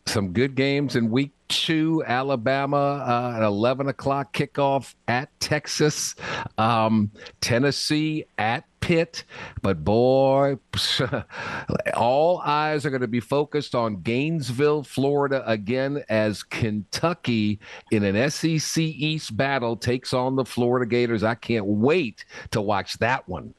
some 0.06 0.32
good 0.32 0.54
games 0.54 0.96
in 0.96 1.10
week 1.10 1.32
two. 1.48 2.02
Alabama 2.06 3.04
uh, 3.04 3.36
at 3.36 3.42
11 3.42 3.88
o'clock 3.88 4.32
kickoff 4.32 4.94
at 5.08 5.28
Texas. 5.40 6.14
Um, 6.58 7.10
Tennessee 7.40 8.24
at 8.38 8.64
Pitt. 8.84 9.24
But 9.62 9.82
boy, 9.82 10.58
all 11.94 12.42
eyes 12.44 12.84
are 12.84 12.90
going 12.90 13.00
to 13.00 13.08
be 13.08 13.20
focused 13.20 13.74
on 13.74 14.02
Gainesville, 14.02 14.82
Florida 14.82 15.42
again 15.50 16.04
as 16.10 16.42
Kentucky 16.42 17.60
in 17.90 18.04
an 18.04 18.30
SEC 18.30 18.82
East 18.82 19.34
battle 19.38 19.74
takes 19.76 20.12
on 20.12 20.36
the 20.36 20.44
Florida 20.44 20.84
Gators. 20.84 21.22
I 21.22 21.34
can't 21.34 21.64
wait 21.64 22.26
to 22.50 22.60
watch 22.60 22.98
that 22.98 23.26
one. 23.26 23.54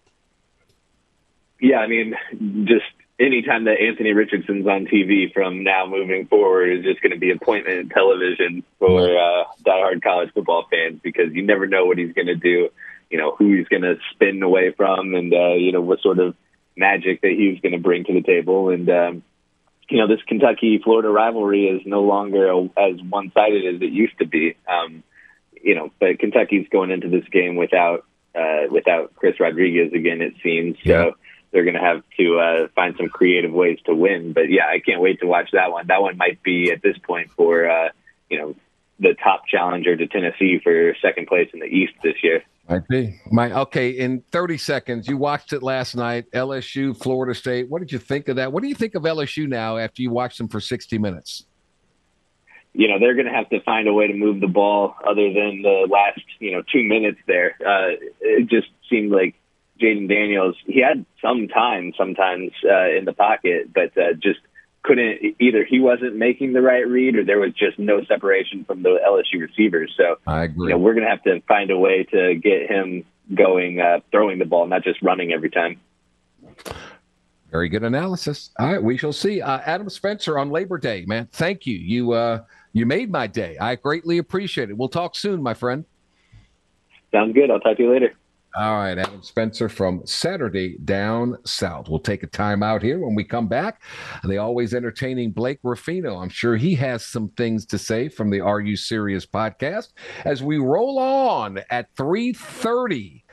yeah, 1.59 1.77
I 1.77 1.87
mean, 1.87 2.13
just 2.65 2.85
anytime 3.19 3.63
that 3.65 3.79
Anthony 3.81 4.11
Richardson's 4.13 4.67
on 4.67 4.85
TV 4.85 5.33
from 5.33 5.63
now 5.63 5.87
moving 5.87 6.27
forward 6.27 6.69
is 6.69 6.83
just 6.83 7.01
going 7.01 7.13
to 7.13 7.17
be 7.17 7.31
appointment 7.31 7.91
television 7.91 8.63
for 8.77 9.17
uh, 9.17 9.45
diehard 9.65 10.03
college 10.03 10.31
football 10.35 10.67
fans 10.69 10.99
because 11.01 11.33
you 11.33 11.41
never 11.41 11.65
know 11.65 11.85
what 11.85 11.97
he's 11.97 12.13
going 12.13 12.27
to 12.27 12.35
do, 12.35 12.69
you 13.09 13.17
know, 13.17 13.35
who 13.35 13.53
he's 13.55 13.67
going 13.67 13.83
to 13.83 13.95
spin 14.11 14.41
away 14.43 14.71
from, 14.71 15.13
and 15.15 15.33
uh, 15.33 15.53
you 15.53 15.71
know 15.71 15.81
what 15.81 16.01
sort 16.01 16.19
of 16.19 16.35
magic 16.75 17.21
that 17.21 17.31
he's 17.31 17.59
going 17.61 17.71
to 17.73 17.79
bring 17.79 18.03
to 18.05 18.13
the 18.13 18.21
table, 18.21 18.69
and 18.69 18.89
um, 18.89 19.23
you 19.89 19.97
know, 19.99 20.07
this 20.07 20.23
Kentucky 20.27 20.79
Florida 20.83 21.09
rivalry 21.09 21.67
is 21.67 21.81
no 21.85 22.01
longer 22.01 22.49
as 22.77 22.95
one 23.07 23.31
sided 23.33 23.75
as 23.75 23.81
it 23.81 23.91
used 23.91 24.17
to 24.19 24.25
be. 24.25 24.55
Um, 24.67 25.03
you 25.61 25.75
know, 25.75 25.91
but 25.99 26.19
Kentucky's 26.19 26.67
going 26.69 26.91
into 26.91 27.09
this 27.09 27.27
game 27.31 27.55
without 27.55 28.05
uh, 28.35 28.63
without 28.71 29.15
Chris 29.15 29.39
Rodriguez 29.39 29.93
again. 29.93 30.21
It 30.21 30.33
seems 30.43 30.77
Yeah. 30.83 31.05
so. 31.05 31.15
They're 31.51 31.63
going 31.63 31.75
to 31.75 31.79
have 31.79 32.03
to 32.17 32.39
uh, 32.39 32.67
find 32.75 32.95
some 32.97 33.07
creative 33.07 33.53
ways 33.53 33.79
to 33.85 33.95
win. 33.95 34.33
But 34.33 34.49
yeah, 34.49 34.65
I 34.67 34.79
can't 34.79 34.99
wait 34.99 35.21
to 35.21 35.25
watch 35.25 35.51
that 35.53 35.71
one. 35.71 35.87
That 35.87 36.01
one 36.01 36.17
might 36.17 36.43
be 36.43 36.69
at 36.69 36.81
this 36.81 36.97
point 36.97 37.31
for 37.31 37.69
uh, 37.69 37.89
you 38.29 38.39
know 38.39 38.55
the 38.99 39.13
top 39.13 39.47
challenger 39.47 39.95
to 39.95 40.07
Tennessee 40.07 40.59
for 40.61 40.95
second 41.01 41.27
place 41.27 41.49
in 41.53 41.59
the 41.61 41.65
East 41.67 41.93
this 42.03 42.15
year. 42.23 42.43
Might 42.67 42.87
be. 42.87 43.19
My 43.31 43.51
okay. 43.61 43.91
In 43.91 44.23
30 44.31 44.57
seconds, 44.57 45.07
you 45.07 45.17
watched 45.17 45.53
it 45.53 45.61
last 45.61 45.95
night. 45.95 46.25
LSU, 46.31 46.97
Florida 46.97 47.35
State. 47.35 47.69
What 47.69 47.79
did 47.79 47.91
you 47.91 47.99
think 47.99 48.27
of 48.27 48.37
that? 48.37 48.51
What 48.51 48.63
do 48.63 48.69
you 48.69 48.75
think 48.75 48.95
of 48.95 49.03
LSU 49.03 49.47
now 49.47 49.77
after 49.77 50.01
you 50.01 50.09
watched 50.09 50.39
them 50.39 50.47
for 50.47 50.59
60 50.59 50.97
minutes? 50.97 51.45
you 52.77 52.89
know, 52.89 52.99
they're 52.99 53.13
going 53.13 53.25
to 53.25 53.31
have 53.31 53.49
to 53.49 53.61
find 53.61 53.87
a 53.87 53.93
way 53.93 54.07
to 54.07 54.13
move 54.13 54.41
the 54.41 54.47
ball 54.47 54.95
other 55.07 55.31
than 55.31 55.61
the 55.61 55.87
last, 55.89 56.19
you 56.39 56.51
know, 56.51 56.61
two 56.61 56.83
minutes 56.83 57.19
there. 57.25 57.55
Uh, 57.65 57.95
it 58.19 58.49
just 58.49 58.67
seemed 58.89 59.11
like 59.11 59.33
Jayden 59.81 60.09
Daniels, 60.09 60.55
he 60.65 60.81
had 60.81 61.05
some 61.21 61.47
time 61.47 61.93
sometimes 61.97 62.51
uh, 62.69 62.89
in 62.89 63.05
the 63.05 63.13
pocket, 63.13 63.73
but 63.73 63.97
uh, 63.97 64.13
just 64.13 64.39
couldn't, 64.85 65.35
either 65.39 65.65
he 65.65 65.79
wasn't 65.79 66.15
making 66.15 66.53
the 66.53 66.61
right 66.61 66.87
read 66.87 67.15
or 67.15 67.25
there 67.25 67.39
was 67.39 67.53
just 67.53 67.79
no 67.79 68.03
separation 68.05 68.63
from 68.65 68.83
the 68.83 68.97
LSU 69.05 69.41
receivers. 69.41 69.93
So, 69.97 70.17
I 70.27 70.43
agree. 70.43 70.67
you 70.67 70.69
know, 70.73 70.77
we're 70.77 70.93
going 70.93 71.05
to 71.05 71.09
have 71.09 71.23
to 71.23 71.41
find 71.47 71.71
a 71.71 71.77
way 71.77 72.03
to 72.11 72.35
get 72.35 72.69
him 72.69 73.03
going, 73.33 73.79
uh, 73.79 73.99
throwing 74.11 74.39
the 74.39 74.45
ball, 74.45 74.67
not 74.67 74.83
just 74.83 75.01
running 75.01 75.33
every 75.33 75.49
time. 75.49 75.79
Very 77.51 77.69
good 77.69 77.83
analysis. 77.83 78.51
All 78.59 78.71
right, 78.71 78.83
we 78.83 78.97
shall 78.97 79.13
see. 79.13 79.41
Uh, 79.41 79.59
Adam 79.65 79.89
Spencer 79.89 80.37
on 80.37 80.49
Labor 80.49 80.77
Day, 80.77 81.05
man. 81.07 81.27
Thank 81.31 81.65
you. 81.65 81.77
You 81.77 82.11
uh, 82.11 82.43
you 82.73 82.85
made 82.85 83.09
my 83.09 83.27
day. 83.27 83.57
I 83.57 83.75
greatly 83.75 84.17
appreciate 84.17 84.69
it. 84.69 84.77
We'll 84.77 84.89
talk 84.89 85.15
soon, 85.15 85.41
my 85.41 85.53
friend. 85.53 85.85
Sounds 87.13 87.33
good. 87.33 87.49
I'll 87.49 87.61
talk 87.61 87.77
to 87.77 87.83
you 87.83 87.91
later. 87.91 88.13
All 88.57 88.77
right, 88.77 88.97
Adam 88.97 89.21
Spencer 89.21 89.67
from 89.67 90.01
Saturday 90.05 90.77
Down 90.85 91.35
South. 91.45 91.89
We'll 91.89 91.99
take 91.99 92.23
a 92.23 92.27
time 92.27 92.63
out 92.63 92.81
here 92.81 92.99
when 92.99 93.13
we 93.13 93.25
come 93.25 93.49
back. 93.49 93.81
The 94.23 94.37
always 94.37 94.73
entertaining 94.73 95.31
Blake 95.31 95.59
Ruffino. 95.61 96.19
I'm 96.19 96.29
sure 96.29 96.55
he 96.55 96.73
has 96.75 97.05
some 97.05 97.27
things 97.29 97.65
to 97.65 97.77
say 97.77 98.07
from 98.07 98.29
the 98.29 98.39
Are 98.39 98.61
You 98.61 98.77
Serious 98.77 99.25
podcast 99.25 99.89
as 100.23 100.41
we 100.41 100.57
roll 100.57 100.99
on 100.99 101.59
at 101.69 101.93
3:30 101.97 103.23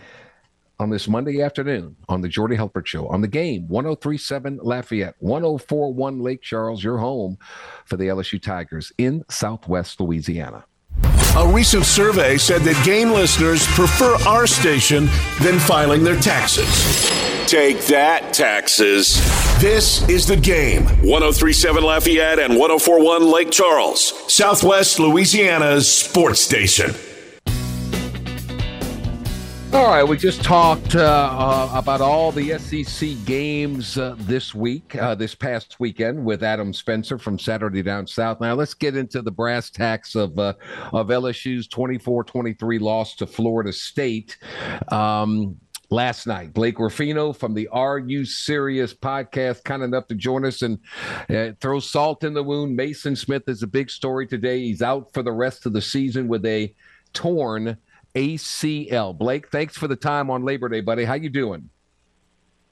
on 0.80 0.90
this 0.90 1.06
Monday 1.06 1.40
afternoon 1.40 1.94
on 2.08 2.20
the 2.20 2.28
Jordy 2.28 2.56
Hultberg 2.56 2.86
Show 2.86 3.06
on 3.06 3.20
the 3.20 3.28
game 3.28 3.68
1037 3.68 4.58
Lafayette, 4.60 5.14
1041 5.20 6.18
Lake 6.18 6.42
Charles, 6.42 6.82
your 6.82 6.98
home 6.98 7.38
for 7.84 7.96
the 7.96 8.08
LSU 8.08 8.42
Tigers 8.42 8.92
in 8.98 9.22
Southwest 9.30 10.00
Louisiana. 10.00 10.64
A 11.34 11.48
recent 11.48 11.86
survey 11.86 12.36
said 12.36 12.60
that 12.62 12.84
game 12.84 13.10
listeners 13.10 13.66
prefer 13.68 14.16
our 14.26 14.46
station 14.46 15.06
than 15.40 15.58
filing 15.58 16.04
their 16.04 16.20
taxes. 16.20 17.10
Take 17.46 17.86
that, 17.86 18.34
taxes. 18.34 19.14
This 19.58 20.06
is 20.10 20.26
the 20.26 20.36
game 20.36 20.84
1037 20.84 21.82
Lafayette 21.82 22.38
and 22.38 22.58
1041 22.58 23.30
Lake 23.30 23.50
Charles, 23.50 24.12
Southwest 24.30 24.98
Louisiana's 25.00 25.90
sports 25.90 26.40
station. 26.40 26.94
All 29.72 29.86
right, 29.86 30.02
we 30.04 30.18
just 30.18 30.44
talked 30.44 30.96
uh, 30.96 31.00
uh, 31.00 31.70
about 31.74 32.02
all 32.02 32.30
the 32.30 32.58
SEC 32.58 33.12
games 33.24 33.96
uh, 33.96 34.14
this 34.18 34.54
week, 34.54 34.94
uh, 34.96 35.14
this 35.14 35.34
past 35.34 35.80
weekend, 35.80 36.22
with 36.22 36.42
Adam 36.42 36.74
Spencer 36.74 37.16
from 37.16 37.38
Saturday 37.38 37.82
Down 37.82 38.06
South. 38.06 38.38
Now 38.38 38.52
let's 38.52 38.74
get 38.74 38.98
into 38.98 39.22
the 39.22 39.30
brass 39.30 39.70
tacks 39.70 40.14
of 40.14 40.38
uh, 40.38 40.52
of 40.92 41.06
LSU's 41.08 41.68
24-23 41.68 42.80
loss 42.80 43.16
to 43.16 43.26
Florida 43.26 43.72
State. 43.72 44.36
Um, 44.88 45.56
Last 45.88 46.26
night, 46.26 46.54
Blake 46.54 46.78
Ruffino 46.78 47.34
from 47.34 47.52
the 47.52 47.68
Are 47.68 47.98
You 47.98 48.24
Serious 48.24 48.94
podcast, 48.94 49.62
kind 49.62 49.82
enough 49.82 50.06
to 50.08 50.14
join 50.14 50.46
us 50.46 50.62
and 50.62 50.78
uh, 51.28 51.50
throw 51.60 51.80
salt 51.80 52.24
in 52.24 52.32
the 52.32 52.42
wound. 52.42 52.74
Mason 52.74 53.14
Smith 53.14 53.42
is 53.46 53.62
a 53.62 53.66
big 53.66 53.90
story 53.90 54.26
today. 54.26 54.60
He's 54.60 54.80
out 54.80 55.12
for 55.12 55.22
the 55.22 55.32
rest 55.32 55.66
of 55.66 55.74
the 55.74 55.82
season 55.82 56.28
with 56.28 56.46
a 56.46 56.74
torn 57.12 57.76
ACL. 58.14 59.16
Blake, 59.16 59.48
thanks 59.50 59.76
for 59.76 59.88
the 59.88 59.96
time 59.96 60.30
on 60.30 60.44
Labor 60.44 60.68
Day, 60.68 60.80
buddy. 60.80 61.04
How 61.04 61.14
you 61.14 61.30
doing? 61.30 61.70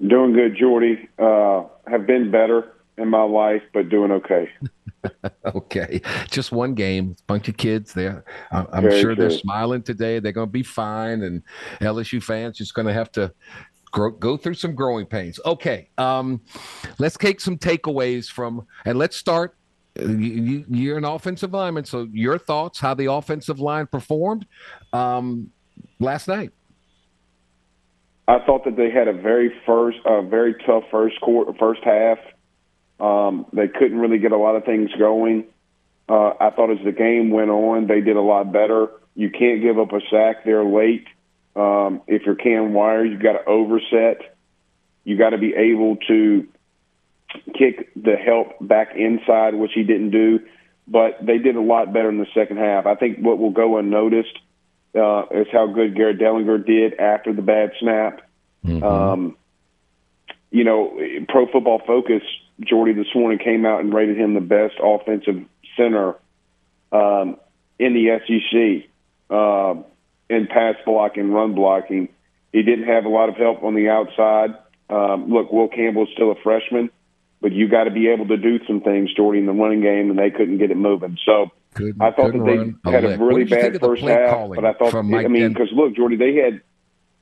Doing 0.06 0.32
good, 0.32 0.56
Jordy. 0.56 1.08
Uh, 1.18 1.64
have 1.86 2.06
been 2.06 2.30
better 2.30 2.72
in 2.96 3.08
my 3.08 3.22
life, 3.22 3.62
but 3.72 3.88
doing 3.88 4.10
okay. 4.12 4.48
okay, 5.54 6.00
just 6.30 6.52
one 6.52 6.74
game, 6.74 7.16
bunch 7.26 7.48
of 7.48 7.56
kids 7.56 7.92
there. 7.92 8.24
I'm 8.50 8.82
Very 8.82 9.00
sure 9.00 9.14
they're 9.14 9.30
smiling 9.30 9.82
today. 9.82 10.18
They're 10.18 10.32
going 10.32 10.48
to 10.48 10.52
be 10.52 10.62
fine, 10.62 11.22
and 11.22 11.42
LSU 11.80 12.22
fans 12.22 12.58
just 12.58 12.74
going 12.74 12.86
to 12.86 12.92
have 12.92 13.10
to 13.12 13.32
grow, 13.90 14.10
go 14.10 14.36
through 14.36 14.54
some 14.54 14.74
growing 14.74 15.06
pains. 15.06 15.40
Okay, 15.44 15.88
um, 15.98 16.40
let's 16.98 17.16
take 17.16 17.40
some 17.40 17.56
takeaways 17.56 18.30
from, 18.30 18.66
and 18.84 18.98
let's 18.98 19.16
start. 19.16 19.56
You, 19.96 20.16
you- 20.16 20.64
you're 20.68 20.98
an 20.98 21.04
offensive 21.04 21.52
lineman, 21.52 21.84
so 21.84 22.08
your 22.12 22.38
thoughts 22.38 22.78
how 22.78 22.94
the 22.94 23.06
offensive 23.12 23.58
line 23.60 23.86
performed 23.86 24.46
um, 24.92 25.50
last 25.98 26.28
night? 26.28 26.50
I 28.28 28.38
thought 28.46 28.64
that 28.64 28.76
they 28.76 28.90
had 28.90 29.08
a 29.08 29.12
very 29.12 29.52
first, 29.66 29.98
a 30.04 30.22
very 30.22 30.54
tough 30.64 30.84
first 30.90 31.20
quarter, 31.20 31.52
first 31.58 31.82
half. 31.82 32.18
Um, 33.00 33.46
they 33.52 33.66
couldn't 33.66 33.98
really 33.98 34.18
get 34.18 34.30
a 34.32 34.36
lot 34.36 34.54
of 34.54 34.64
things 34.64 34.90
going. 34.98 35.46
Uh, 36.08 36.34
I 36.38 36.50
thought 36.50 36.70
as 36.70 36.84
the 36.84 36.92
game 36.92 37.30
went 37.30 37.50
on, 37.50 37.86
they 37.86 38.00
did 38.00 38.16
a 38.16 38.20
lot 38.20 38.52
better. 38.52 38.88
You 39.16 39.30
can't 39.30 39.60
give 39.62 39.78
up 39.78 39.92
a 39.92 40.00
sack 40.10 40.44
there 40.44 40.64
late. 40.64 41.06
Um, 41.56 42.02
if 42.06 42.22
you're 42.24 42.36
Cam 42.36 42.72
Wire, 42.72 43.04
you've 43.04 43.22
got 43.22 43.32
to 43.32 43.44
overset. 43.46 44.36
You 45.04 45.16
got 45.16 45.30
to 45.30 45.38
be 45.38 45.54
able 45.54 45.96
to 46.08 46.46
kick 47.56 47.92
the 47.94 48.16
help 48.16 48.48
back 48.60 48.94
inside, 48.96 49.54
which 49.54 49.72
he 49.74 49.82
didn't 49.82 50.10
do. 50.10 50.40
But 50.88 51.24
they 51.24 51.38
did 51.38 51.56
a 51.56 51.60
lot 51.60 51.92
better 51.92 52.08
in 52.08 52.18
the 52.18 52.26
second 52.34 52.58
half. 52.58 52.86
I 52.86 52.94
think 52.94 53.18
what 53.18 53.38
will 53.38 53.52
go 53.52 53.78
unnoticed 53.78 54.38
uh, 54.94 55.26
is 55.30 55.46
how 55.52 55.68
good 55.68 55.94
Garrett 55.94 56.18
Dellinger 56.18 56.64
did 56.66 56.94
after 56.98 57.32
the 57.32 57.42
bad 57.42 57.72
snap. 57.78 58.22
Um, 58.82 59.36
you 60.50 60.64
know, 60.64 60.98
Pro 61.28 61.46
Football 61.46 61.80
Focus, 61.86 62.22
Jordy 62.60 62.92
this 62.92 63.14
morning 63.14 63.38
came 63.38 63.64
out 63.64 63.80
and 63.80 63.94
rated 63.94 64.18
him 64.18 64.34
the 64.34 64.40
best 64.40 64.74
offensive 64.82 65.44
center 65.76 66.16
um, 66.92 67.36
in 67.78 67.94
the 67.94 68.18
SEC 68.26 68.90
uh, 69.30 69.74
in 70.28 70.46
pass 70.48 70.74
blocking, 70.84 71.24
and 71.24 71.34
run 71.34 71.54
blocking. 71.54 72.08
He 72.52 72.62
didn't 72.62 72.88
have 72.88 73.04
a 73.04 73.08
lot 73.08 73.28
of 73.28 73.36
help 73.36 73.62
on 73.62 73.74
the 73.74 73.88
outside. 73.88 74.56
Um, 74.88 75.30
look, 75.30 75.52
Will 75.52 75.68
Campbell's 75.68 76.08
still 76.12 76.32
a 76.32 76.34
freshman, 76.42 76.90
but 77.40 77.52
you 77.52 77.68
got 77.68 77.84
to 77.84 77.90
be 77.90 78.08
able 78.08 78.26
to 78.28 78.36
do 78.36 78.58
some 78.66 78.80
things, 78.80 79.12
Jordy, 79.14 79.38
in 79.40 79.46
the 79.46 79.52
running 79.52 79.80
game, 79.80 80.10
and 80.10 80.18
they 80.18 80.30
couldn't 80.30 80.58
get 80.58 80.70
it 80.70 80.76
moving. 80.76 81.16
So 81.24 81.50
Couldn't- 81.74 82.00
I 82.02 82.10
thought 82.12 82.32
that 82.32 82.44
they 82.44 82.90
a 82.90 82.92
had 82.92 83.04
a 83.04 83.08
really 83.18 83.18
What 83.18 83.38
did 83.38 83.50
you 83.50 83.60
think 83.60 83.72
bad 83.74 83.80
first 83.80 84.02
half, 84.02 84.48
but 84.54 84.64
I 84.64 84.72
thought, 84.74 84.94
I 84.94 85.02
mean, 85.02 85.48
because 85.52 85.68
look, 85.72 85.94
Jordy, 85.96 86.16
they 86.16 86.34
had 86.36 86.60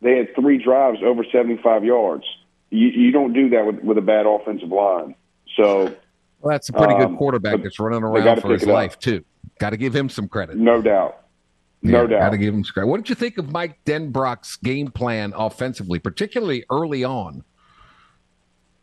they 0.01 0.17
had 0.17 0.35
three 0.35 0.63
drives 0.63 0.99
over 1.05 1.25
seventy 1.33 1.61
five 1.63 1.85
yards. 1.85 2.25
You, 2.71 2.89
you 2.89 3.11
don't 3.13 3.33
do 3.33 3.49
that 3.51 3.65
with, 3.67 3.83
with 3.83 3.99
a 3.99 4.03
bad 4.03 4.27
offensive 4.27 4.69
line. 4.69 5.15
So 5.57 5.85
Well, 6.41 6.53
that's 6.53 6.69
a 6.69 6.73
pretty 6.73 6.95
good 6.95 7.07
Um, 7.07 7.17
quarterback 7.17 7.63
that's 7.63 7.81
running 7.81 8.03
around 8.03 8.41
for 8.43 8.53
his 8.53 8.63
it 8.63 8.69
up. 8.69 8.75
life 8.75 8.99
too. 8.99 9.25
Got 9.59 9.71
to 9.71 9.77
give 9.77 9.95
him 9.97 10.09
some 10.09 10.29
credit. 10.29 10.57
no 10.57 10.81
doubt, 10.83 11.23
no 11.83 12.07
doubt. 12.07 12.21
Got 12.21 12.31
to 12.31 12.39
give 12.39 12.55
him 12.55 12.63
credit. 12.65 12.89
What 12.89 12.99
did 12.99 13.09
you 13.09 13.15
think 13.15 13.39
of 13.39 13.51
Mike 13.51 13.79
Denbrock's 13.87 14.57
game 14.57 14.91
plan 14.91 15.33
offensively, 15.37 15.99
particularly 15.99 16.65
early 16.71 17.05
on? 17.05 17.43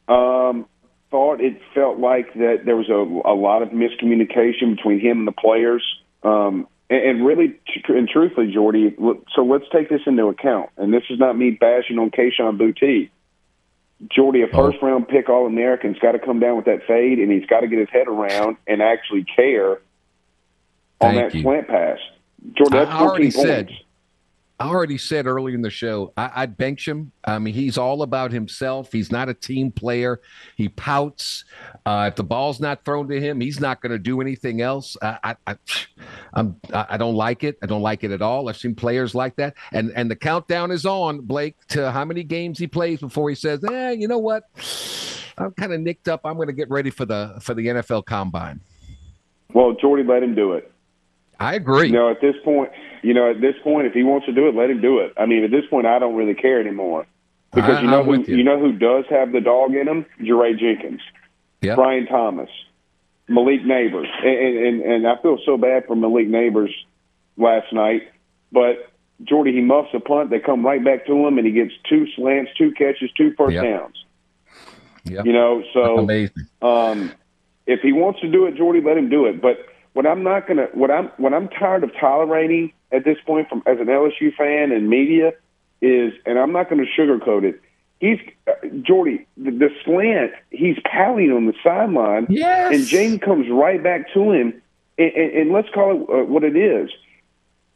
Um, 0.07 0.65
thought 1.11 1.41
it 1.41 1.61
felt 1.73 1.99
like 1.99 2.33
that 2.33 2.63
there 2.65 2.75
was 2.75 2.89
a, 2.89 2.93
a 2.93 3.35
lot 3.35 3.61
of 3.61 3.69
miscommunication 3.69 4.75
between 4.75 4.99
him 4.99 5.19
and 5.19 5.27
the 5.27 5.31
players. 5.31 5.83
Um, 6.23 6.67
and, 6.89 7.01
and 7.03 7.25
really, 7.25 7.59
and 7.87 8.07
truthfully, 8.07 8.51
Jordy, 8.51 8.95
so 9.33 9.43
let's 9.43 9.65
take 9.71 9.89
this 9.89 10.01
into 10.05 10.25
account. 10.27 10.69
And 10.77 10.93
this 10.93 11.03
is 11.09 11.19
not 11.19 11.37
me 11.37 11.51
bashing 11.51 11.97
on 11.99 12.11
Kayshon 12.11 12.57
Boutte. 12.57 13.09
Jordy, 14.11 14.41
a 14.41 14.47
first 14.47 14.81
round 14.81 15.07
pick 15.07 15.29
All 15.29 15.45
American's 15.45 15.97
got 15.99 16.11
to 16.11 16.19
come 16.19 16.39
down 16.39 16.57
with 16.57 16.65
that 16.65 16.85
fade, 16.85 17.19
and 17.19 17.31
he's 17.31 17.45
got 17.45 17.61
to 17.61 17.67
get 17.67 17.79
his 17.79 17.89
head 17.89 18.07
around 18.07 18.57
and 18.67 18.81
actually 18.81 19.23
care 19.23 19.71
on 19.71 19.79
Thank 20.99 21.31
that 21.31 21.33
you. 21.33 21.43
slant 21.43 21.67
pass. 21.67 21.99
Jordy, 22.53 22.77
I 22.77 22.99
already 22.99 23.31
14 23.31 23.31
said. 23.31 23.71
I 24.57 24.69
already 24.69 24.97
said 24.97 25.27
earlier 25.27 25.53
in 25.53 25.61
the 25.61 25.69
show, 25.69 26.13
I, 26.15 26.31
I'd 26.35 26.55
bench 26.55 26.87
him. 26.87 27.11
I 27.25 27.39
mean, 27.39 27.53
he's 27.53 27.77
all 27.77 28.03
about 28.03 28.31
himself. 28.31 28.89
He's 28.89 29.11
not 29.11 29.27
a 29.27 29.33
team 29.33 29.69
player. 29.69 30.21
He 30.55 30.69
pouts. 30.69 31.43
Uh, 31.85 32.05
if 32.07 32.15
the 32.15 32.23
ball's 32.23 32.61
not 32.61 32.85
thrown 32.85 33.09
to 33.09 33.19
him, 33.19 33.41
he's 33.41 33.59
not 33.59 33.81
going 33.81 33.91
to 33.91 33.99
do 33.99 34.21
anything 34.21 34.61
else. 34.61 34.95
I, 35.01 35.17
I, 35.23 35.35
I, 35.47 35.55
I'm, 36.33 36.55
I 36.73 36.95
don't 36.95 37.15
like 37.15 37.43
it. 37.43 37.57
I 37.61 37.65
don't 37.65 37.81
like 37.81 38.05
it 38.05 38.11
at 38.11 38.21
all. 38.21 38.47
I've 38.47 38.55
seen 38.55 38.75
players 38.75 39.13
like 39.13 39.35
that, 39.35 39.55
and 39.73 39.91
and 39.95 40.09
the 40.09 40.15
countdown 40.15 40.71
is 40.71 40.85
on 40.85 41.21
Blake 41.21 41.55
to 41.69 41.91
how 41.91 42.05
many 42.05 42.23
games 42.23 42.57
he 42.57 42.67
plays 42.67 43.01
before 43.01 43.29
he 43.29 43.35
says, 43.35 43.61
"Eh, 43.63 43.91
you 43.91 44.07
know 44.07 44.19
what? 44.19 44.43
I'm 45.37 45.51
kind 45.51 45.73
of 45.73 45.81
nicked 45.81 46.07
up. 46.07 46.21
I'm 46.23 46.35
going 46.35 46.47
to 46.47 46.53
get 46.53 46.69
ready 46.69 46.91
for 46.91 47.05
the 47.05 47.37
for 47.41 47.53
the 47.53 47.67
NFL 47.67 48.05
Combine." 48.05 48.61
Well, 49.53 49.73
Jordy, 49.73 50.03
let 50.03 50.23
him 50.23 50.33
do 50.33 50.53
it. 50.53 50.71
I 51.39 51.55
agree. 51.55 51.87
You 51.87 51.93
know, 51.93 52.09
at 52.09 52.21
this 52.21 52.35
point, 52.43 52.71
you 53.03 53.13
know, 53.13 53.29
at 53.29 53.41
this 53.41 53.55
point, 53.63 53.87
if 53.87 53.93
he 53.93 54.03
wants 54.03 54.25
to 54.27 54.33
do 54.33 54.47
it, 54.47 54.55
let 54.55 54.69
him 54.69 54.81
do 54.81 54.99
it. 54.99 55.13
I 55.17 55.25
mean, 55.25 55.43
at 55.43 55.51
this 55.51 55.65
point, 55.69 55.85
I 55.87 55.99
don't 55.99 56.15
really 56.15 56.33
care 56.35 56.59
anymore 56.59 57.05
because 57.53 57.77
I- 57.77 57.81
you 57.81 57.87
know 57.87 57.99
I'm 58.01 58.05
who 58.05 58.21
you. 58.23 58.37
you. 58.37 58.43
know 58.43 58.59
who 58.59 58.73
does 58.73 59.05
have 59.09 59.31
the 59.31 59.41
dog 59.41 59.73
in 59.75 59.87
him? 59.87 60.05
Jaray 60.21 60.57
Jenkins, 60.57 61.01
Yep. 61.61 61.75
Brian 61.77 62.05
Thomas, 62.07 62.49
Malik 63.27 63.61
Nabers, 63.63 64.07
and, 64.23 64.57
and 64.57 64.81
and 64.81 65.07
I 65.07 65.15
feel 65.21 65.37
so 65.45 65.57
bad 65.57 65.85
for 65.87 65.95
Malik 65.95 66.27
Nabers 66.27 66.71
last 67.37 67.71
night, 67.73 68.03
but. 68.51 68.91
Jordy, 69.23 69.53
he 69.53 69.61
muffs 69.61 69.93
a 69.93 70.01
punt. 70.01 70.29
They 70.29 70.39
come 70.39 70.65
right 70.65 70.83
back 70.83 71.05
to 71.05 71.13
him, 71.25 71.37
and 71.37 71.47
he 71.47 71.53
gets 71.53 71.71
two 71.87 72.05
slants, 72.17 72.51
two 72.57 72.73
catches, 72.73 73.09
two 73.13 73.31
first 73.37 73.53
Yep. 73.53 73.63
downs. 73.63 73.95
Yep. 75.05 75.25
You 75.25 75.31
know, 75.31 75.63
so 75.73 75.99
Amazing. 75.99 76.47
um, 76.61 77.13
if 77.65 77.79
he 77.79 77.93
wants 77.93 78.19
to 78.19 78.27
do 78.27 78.45
it, 78.47 78.55
Jordy, 78.55 78.81
let 78.81 78.97
him 78.97 79.07
do 79.07 79.25
it. 79.25 79.41
But 79.41 79.65
what 79.95 80.05
I'm 80.05 80.23
not 80.23 80.45
gonna, 80.45 80.67
what 80.73 80.91
I'm, 80.91 81.07
what 81.17 81.33
I'm 81.33 81.47
tired 81.47 81.83
of 81.85 81.91
tolerating 81.99 82.71
at 82.91 83.05
this 83.05 83.17
point 83.25 83.47
from 83.49 83.63
as 83.65 83.79
an 83.79 83.87
LSU 83.87 84.35
fan 84.35 84.71
and 84.73 84.89
media 84.89 85.31
is, 85.81 86.13
and 86.25 86.37
I'm 86.37 86.51
not 86.51 86.69
going 86.69 86.85
to 86.85 87.01
sugarcoat 87.01 87.43
it. 87.43 87.61
He's 88.01 88.19
uh, 88.45 88.51
Jordy, 88.81 89.25
the, 89.37 89.51
the 89.51 89.69
slant. 89.85 90.33
He's 90.51 90.75
palling 90.91 91.31
on 91.31 91.45
the 91.45 91.53
sideline, 91.63 92.27
Yes. 92.29 92.73
and 92.75 92.83
Jayden 92.83 93.21
comes 93.21 93.47
right 93.49 93.81
back 93.81 94.13
to 94.13 94.31
him, 94.31 94.61
and, 94.97 95.11
and, 95.13 95.31
and 95.31 95.51
let's 95.51 95.69
call 95.73 95.91
it 95.91 96.09
uh, 96.09 96.25
what 96.25 96.43
it 96.43 96.57
is. 96.57 96.89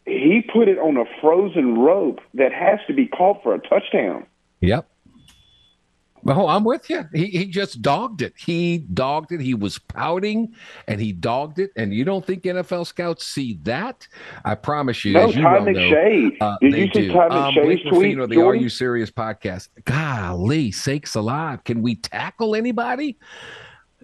He 0.06 0.42
put 0.42 0.68
it 0.68 0.78
on 0.78 0.98
a 0.98 1.06
frozen 1.22 1.78
rope 1.80 2.20
that 2.34 2.52
has 2.52 2.80
to 2.88 2.94
be 2.94 3.08
called 3.08 3.38
for 3.44 3.54
a 3.56 3.60
touchdown. 3.60 4.26
Yep. 4.60 4.90
Oh, 6.28 6.48
I'm 6.48 6.64
with 6.64 6.90
you. 6.90 7.06
He 7.14 7.28
he 7.28 7.46
just 7.46 7.82
dogged 7.82 8.22
it. 8.22 8.34
He 8.38 8.80
dogged 8.94 9.32
it. 9.32 9.40
He 9.42 9.54
was 9.54 9.80
pouting 9.80 10.54
and 10.88 11.00
he 11.00 11.12
dogged 11.12 11.60
it. 11.60 11.72
And 11.76 11.94
you 11.94 12.04
don't 12.04 12.26
think 12.26 12.44
NFL 12.44 12.88
scouts 12.88 13.26
see 13.26 13.60
that? 13.64 14.08
I 14.44 14.56
promise 14.56 15.04
you. 15.06 15.14
No, 15.14 15.30
as 15.30 15.36
you 15.36 15.44
Ty 15.44 15.54
well 15.54 15.66
know, 15.66 15.72
McShay. 15.72 16.38
uh, 16.42 16.58
Did 16.62 16.74
you 16.74 16.86
see 16.86 17.08
do. 17.08 17.14
Ty 17.14 17.28
Um, 17.28 17.54
McShay's 17.54 17.82
tweet, 17.90 18.18
Ruffino, 18.18 18.28
the 18.28 18.36
Jordan? 18.36 18.60
Are 18.60 18.64
You 18.64 18.70
Serious 18.70 19.12
podcast. 19.12 19.70
Golly, 19.86 20.72
sakes 20.72 21.16
alive. 21.16 21.64
Can 21.64 21.82
we 21.82 21.96
tackle 21.96 22.56
anybody? 22.56 23.18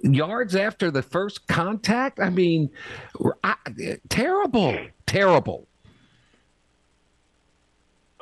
Yards 0.04 0.56
after 0.56 0.92
the 0.92 1.02
first 1.02 1.48
contact? 1.48 2.20
I 2.20 2.30
mean, 2.30 2.70
I, 3.44 3.56
terrible, 4.10 4.78
terrible. 5.06 5.68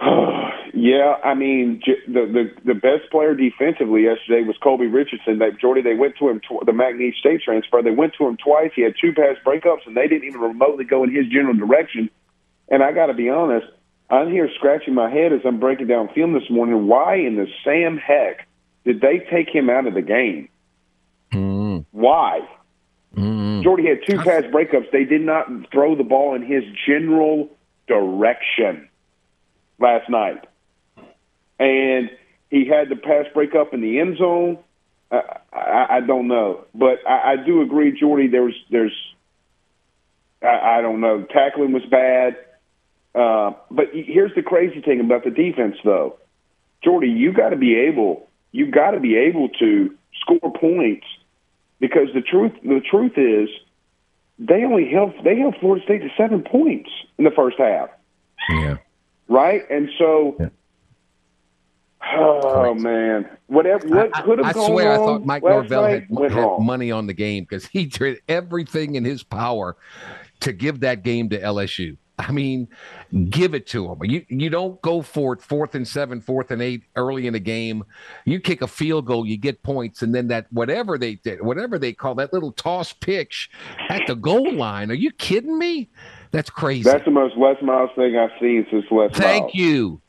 Yeah, 0.83 1.15
I 1.23 1.33
mean 1.33 1.81
the 2.07 2.25
the 2.25 2.51
the 2.65 2.73
best 2.73 3.09
player 3.09 3.33
defensively 3.33 4.03
yesterday 4.03 4.45
was 4.45 4.57
Colby 4.61 4.87
Richardson. 4.87 5.39
They 5.39 5.51
Jordy 5.51 5.81
they 5.81 5.93
went 5.93 6.17
to 6.17 6.27
him 6.27 6.41
tw- 6.41 6.65
the 6.65 6.73
McNeese 6.73 7.15
State 7.15 7.41
transfer. 7.41 7.81
They 7.81 7.91
went 7.91 8.15
to 8.17 8.27
him 8.27 8.35
twice. 8.35 8.71
He 8.75 8.81
had 8.81 8.93
two 8.99 9.13
pass 9.13 9.37
breakups, 9.45 9.87
and 9.87 9.95
they 9.95 10.09
didn't 10.09 10.27
even 10.27 10.41
remotely 10.41 10.83
go 10.83 11.05
in 11.05 11.15
his 11.15 11.25
general 11.27 11.53
direction. 11.53 12.09
And 12.67 12.83
I 12.83 12.91
got 12.91 13.05
to 13.05 13.13
be 13.13 13.29
honest, 13.29 13.65
I'm 14.09 14.29
here 14.29 14.49
scratching 14.57 14.93
my 14.93 15.09
head 15.09 15.31
as 15.31 15.39
I'm 15.45 15.57
breaking 15.57 15.87
down 15.87 16.09
film 16.13 16.33
this 16.33 16.49
morning. 16.49 16.85
Why 16.87 17.15
in 17.15 17.37
the 17.37 17.47
Sam 17.63 17.95
heck 17.95 18.45
did 18.83 18.99
they 18.99 19.19
take 19.31 19.47
him 19.47 19.69
out 19.69 19.87
of 19.87 19.93
the 19.93 20.01
game? 20.01 20.49
Mm-hmm. 21.31 21.97
Why? 21.97 22.41
Mm-hmm. 23.15 23.61
Jordy 23.63 23.87
had 23.87 23.99
two 24.05 24.17
pass 24.17 24.43
breakups. 24.51 24.91
They 24.91 25.05
did 25.05 25.21
not 25.21 25.47
throw 25.71 25.95
the 25.95 26.03
ball 26.03 26.35
in 26.35 26.41
his 26.41 26.65
general 26.85 27.49
direction 27.87 28.89
last 29.79 30.09
night. 30.09 30.43
And 31.63 32.09
he 32.49 32.65
had 32.65 32.89
the 32.89 32.95
pass 32.95 33.25
breakup 33.33 33.73
in 33.73 33.81
the 33.81 33.99
end 33.99 34.17
zone. 34.17 34.57
I, 35.11 35.39
I, 35.53 35.85
I 35.89 35.99
don't 36.01 36.27
know, 36.27 36.65
but 36.73 36.99
I, 37.07 37.33
I 37.33 37.35
do 37.37 37.61
agree, 37.61 37.97
Jordy. 37.97 38.27
There's, 38.27 38.55
there's, 38.69 38.93
I, 40.41 40.77
I 40.77 40.81
don't 40.81 40.99
know. 41.01 41.23
Tackling 41.23 41.71
was 41.71 41.83
bad, 41.85 42.35
uh, 43.15 43.53
but 43.71 43.85
here's 43.93 44.33
the 44.35 44.41
crazy 44.41 44.81
thing 44.81 44.99
about 44.99 45.23
the 45.23 45.29
defense, 45.29 45.77
though. 45.83 46.17
Jordy, 46.83 47.07
you 47.09 47.31
got 47.31 47.49
to 47.49 47.55
be 47.55 47.75
able, 47.75 48.27
you 48.51 48.69
got 48.69 48.91
to 48.91 48.99
be 48.99 49.15
able 49.15 49.49
to 49.59 49.95
score 50.19 50.51
points 50.51 51.05
because 51.79 52.07
the 52.13 52.21
truth, 52.21 52.53
the 52.63 52.81
truth 52.81 53.13
is, 53.17 53.49
they 54.39 54.63
only 54.63 54.89
held 54.89 55.13
they 55.23 55.37
held 55.37 55.55
Florida 55.59 55.85
State 55.85 55.99
to 55.99 56.09
seven 56.17 56.41
points 56.41 56.89
in 57.17 57.23
the 57.23 57.31
first 57.31 57.57
half, 57.57 57.89
Yeah. 58.49 58.77
right? 59.27 59.61
And 59.69 59.89
so, 59.97 60.51
oh 62.15 62.73
man, 62.73 63.29
whatever 63.47 63.87
what 63.87 64.13
could 64.13 64.39
have 64.39 64.47
I 64.47 64.53
gone 64.53 64.67
swear, 64.67 64.93
I 64.93 64.97
thought 64.97 65.25
Mike 65.25 65.43
Norvell 65.43 65.85
had, 65.85 66.07
had 66.31 66.59
money 66.59 66.91
on 66.91 67.07
the 67.07 67.13
game 67.13 67.43
because 67.43 67.65
he 67.65 67.85
did 67.85 68.21
everything 68.27 68.95
in 68.95 69.05
his 69.05 69.23
power 69.23 69.77
to 70.41 70.53
give 70.53 70.81
that 70.81 71.03
game 71.03 71.29
to 71.29 71.39
LSU. 71.39 71.97
I 72.19 72.31
mean, 72.31 72.67
give 73.29 73.55
it 73.55 73.65
to 73.67 73.87
them. 73.87 74.03
You 74.03 74.23
you 74.29 74.49
don't 74.49 74.79
go 74.83 75.01
for 75.01 75.33
it 75.33 75.41
fourth 75.41 75.73
and 75.73 75.87
seven, 75.87 76.21
fourth 76.21 76.51
and 76.51 76.61
eight 76.61 76.83
early 76.95 77.25
in 77.25 77.33
the 77.33 77.39
game. 77.39 77.83
You 78.25 78.39
kick 78.39 78.61
a 78.61 78.67
field 78.67 79.07
goal, 79.07 79.25
you 79.25 79.35
get 79.35 79.63
points, 79.63 80.03
and 80.03 80.13
then 80.13 80.27
that 80.27 80.45
whatever 80.51 80.97
they 80.97 81.15
did, 81.15 81.41
whatever 81.41 81.79
they 81.79 81.91
call 81.91 82.13
that 82.15 82.31
little 82.31 82.51
toss 82.51 82.93
pitch 82.93 83.49
at 83.89 84.05
the 84.05 84.15
goal 84.15 84.53
line. 84.53 84.91
Are 84.91 84.95
you 84.95 85.11
kidding 85.11 85.57
me? 85.57 85.89
That's 86.31 86.51
crazy. 86.51 86.83
That's 86.83 87.05
the 87.05 87.11
most 87.11 87.35
Les 87.35 87.59
Miles 87.63 87.89
thing 87.95 88.15
I've 88.15 88.31
seen 88.39 88.67
since 88.69 88.85
Les 88.91 89.09
Thank 89.13 89.43
Miles. 89.45 89.55
you. 89.55 90.01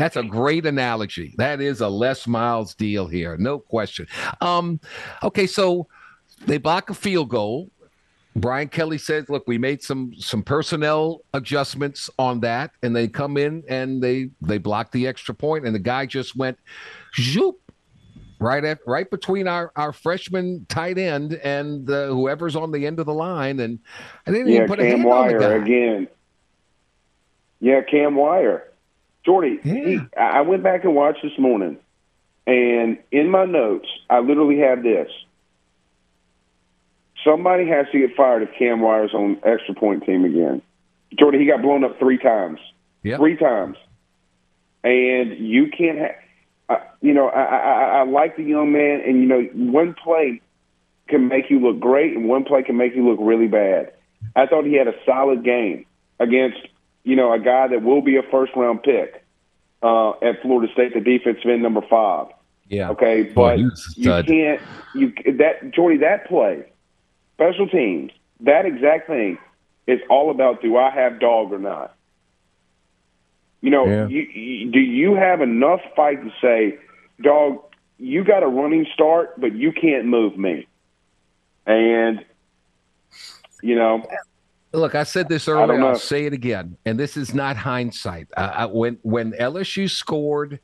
That's 0.00 0.16
a 0.16 0.22
great 0.22 0.64
analogy. 0.64 1.34
That 1.36 1.60
is 1.60 1.82
a 1.82 1.88
Les 1.88 2.26
Miles 2.26 2.74
deal 2.74 3.06
here, 3.06 3.36
no 3.36 3.58
question. 3.58 4.06
Um, 4.40 4.80
okay, 5.22 5.46
so 5.46 5.88
they 6.46 6.56
block 6.56 6.88
a 6.88 6.94
field 6.94 7.28
goal. 7.28 7.70
Brian 8.34 8.68
Kelly 8.68 8.96
says, 8.96 9.28
"Look, 9.28 9.46
we 9.46 9.58
made 9.58 9.82
some 9.82 10.14
some 10.16 10.42
personnel 10.42 11.20
adjustments 11.34 12.08
on 12.18 12.40
that, 12.40 12.70
and 12.82 12.96
they 12.96 13.08
come 13.08 13.36
in 13.36 13.62
and 13.68 14.02
they 14.02 14.30
they 14.40 14.56
block 14.56 14.90
the 14.90 15.06
extra 15.06 15.34
point, 15.34 15.66
and 15.66 15.74
the 15.74 15.78
guy 15.80 16.06
just 16.06 16.34
went 16.34 16.56
zoop 17.20 17.60
right 18.38 18.64
at 18.64 18.78
right 18.86 19.10
between 19.10 19.46
our 19.46 19.70
our 19.76 19.92
freshman 19.92 20.64
tight 20.70 20.96
end 20.96 21.34
and 21.44 21.90
uh, 21.90 22.06
whoever's 22.06 22.56
on 22.56 22.72
the 22.72 22.86
end 22.86 23.00
of 23.00 23.04
the 23.04 23.12
line, 23.12 23.60
and 23.60 23.78
I 24.26 24.30
didn't 24.30 24.48
Yeah, 24.48 24.54
even 24.54 24.68
put 24.68 24.78
a 24.80 24.82
Cam 24.84 25.00
hand 25.00 25.12
on 25.12 25.26
the 25.28 25.34
Wire 25.34 25.58
guy. 25.58 25.64
again. 25.64 26.08
Yeah, 27.60 27.82
Cam 27.82 28.14
Wire. 28.16 28.69
Jordy, 29.24 29.58
he, 29.62 29.98
I 30.16 30.40
went 30.42 30.62
back 30.62 30.84
and 30.84 30.94
watched 30.94 31.22
this 31.22 31.38
morning, 31.38 31.76
and 32.46 32.98
in 33.12 33.30
my 33.30 33.44
notes, 33.44 33.88
I 34.08 34.20
literally 34.20 34.58
have 34.60 34.82
this. 34.82 35.08
Somebody 37.24 37.66
has 37.68 37.86
to 37.92 37.98
get 37.98 38.16
fired 38.16 38.42
if 38.42 38.48
Cam 38.58 38.80
Wire's 38.80 39.12
on 39.12 39.38
extra 39.44 39.74
point 39.74 40.04
team 40.06 40.24
again. 40.24 40.62
Jordy, 41.18 41.38
he 41.38 41.44
got 41.46 41.60
blown 41.60 41.84
up 41.84 41.98
three 41.98 42.16
times. 42.18 42.58
Yep. 43.02 43.18
Three 43.18 43.36
times. 43.36 43.76
And 44.82 45.32
you 45.38 45.68
can't 45.76 45.98
have, 45.98 46.14
uh, 46.70 46.76
you 47.02 47.12
know, 47.12 47.28
I, 47.28 47.42
I- 47.42 47.98
I 48.00 48.02
like 48.04 48.36
the 48.36 48.42
young 48.44 48.72
man, 48.72 49.02
and, 49.06 49.20
you 49.20 49.26
know, 49.26 49.42
one 49.52 49.94
play 49.94 50.40
can 51.08 51.28
make 51.28 51.50
you 51.50 51.58
look 51.60 51.78
great, 51.80 52.16
and 52.16 52.26
one 52.26 52.44
play 52.44 52.62
can 52.62 52.76
make 52.78 52.94
you 52.94 53.06
look 53.06 53.18
really 53.20 53.48
bad. 53.48 53.92
I 54.34 54.46
thought 54.46 54.64
he 54.64 54.74
had 54.74 54.88
a 54.88 54.94
solid 55.04 55.44
game 55.44 55.84
against, 56.18 56.58
you 57.10 57.16
know, 57.16 57.32
a 57.32 57.40
guy 57.40 57.66
that 57.66 57.82
will 57.82 58.02
be 58.02 58.14
a 58.16 58.22
first 58.22 58.52
round 58.54 58.84
pick 58.84 59.24
uh, 59.82 60.10
at 60.22 60.40
Florida 60.42 60.72
State, 60.72 60.94
the 60.94 61.00
defensive 61.00 61.50
end 61.50 61.60
number 61.60 61.80
five. 61.90 62.28
Yeah. 62.68 62.90
Okay, 62.90 63.24
Boy, 63.24 63.32
but 63.34 63.58
he 63.58 63.64
was 63.64 63.96
a 63.98 64.00
you 64.00 64.22
can't 64.22 64.60
you 64.94 65.12
that 65.38 65.72
Jordy 65.74 65.98
that 65.98 66.28
play, 66.28 66.66
special 67.34 67.66
teams, 67.68 68.12
that 68.42 68.64
exact 68.64 69.08
thing 69.08 69.38
is 69.88 69.98
all 70.08 70.30
about 70.30 70.62
do 70.62 70.76
I 70.76 70.90
have 70.90 71.18
dog 71.18 71.52
or 71.52 71.58
not. 71.58 71.96
You 73.60 73.70
know, 73.70 73.86
Yeah. 73.86 74.06
you, 74.06 74.20
you, 74.20 74.70
do 74.70 74.78
you 74.78 75.14
have 75.16 75.40
enough 75.40 75.80
fight 75.96 76.22
to 76.22 76.30
say, 76.40 76.78
dog, 77.20 77.58
you 77.98 78.22
got 78.22 78.44
a 78.44 78.46
running 78.46 78.86
start, 78.94 79.40
but 79.40 79.52
you 79.56 79.72
can't 79.72 80.06
move 80.06 80.38
me, 80.38 80.68
and 81.66 82.24
you 83.64 83.74
know, 83.74 84.06
Look, 84.72 84.94
I 84.94 85.02
said 85.02 85.28
this 85.28 85.48
earlier. 85.48 85.84
I'll 85.84 85.96
say 85.96 86.26
it 86.26 86.32
again, 86.32 86.76
and 86.84 86.98
this 86.98 87.16
is 87.16 87.34
not 87.34 87.56
hindsight. 87.56 88.28
Uh, 88.36 88.50
I, 88.54 88.66
when 88.66 88.98
when 89.02 89.32
LSU 89.32 89.90
scored 89.90 90.60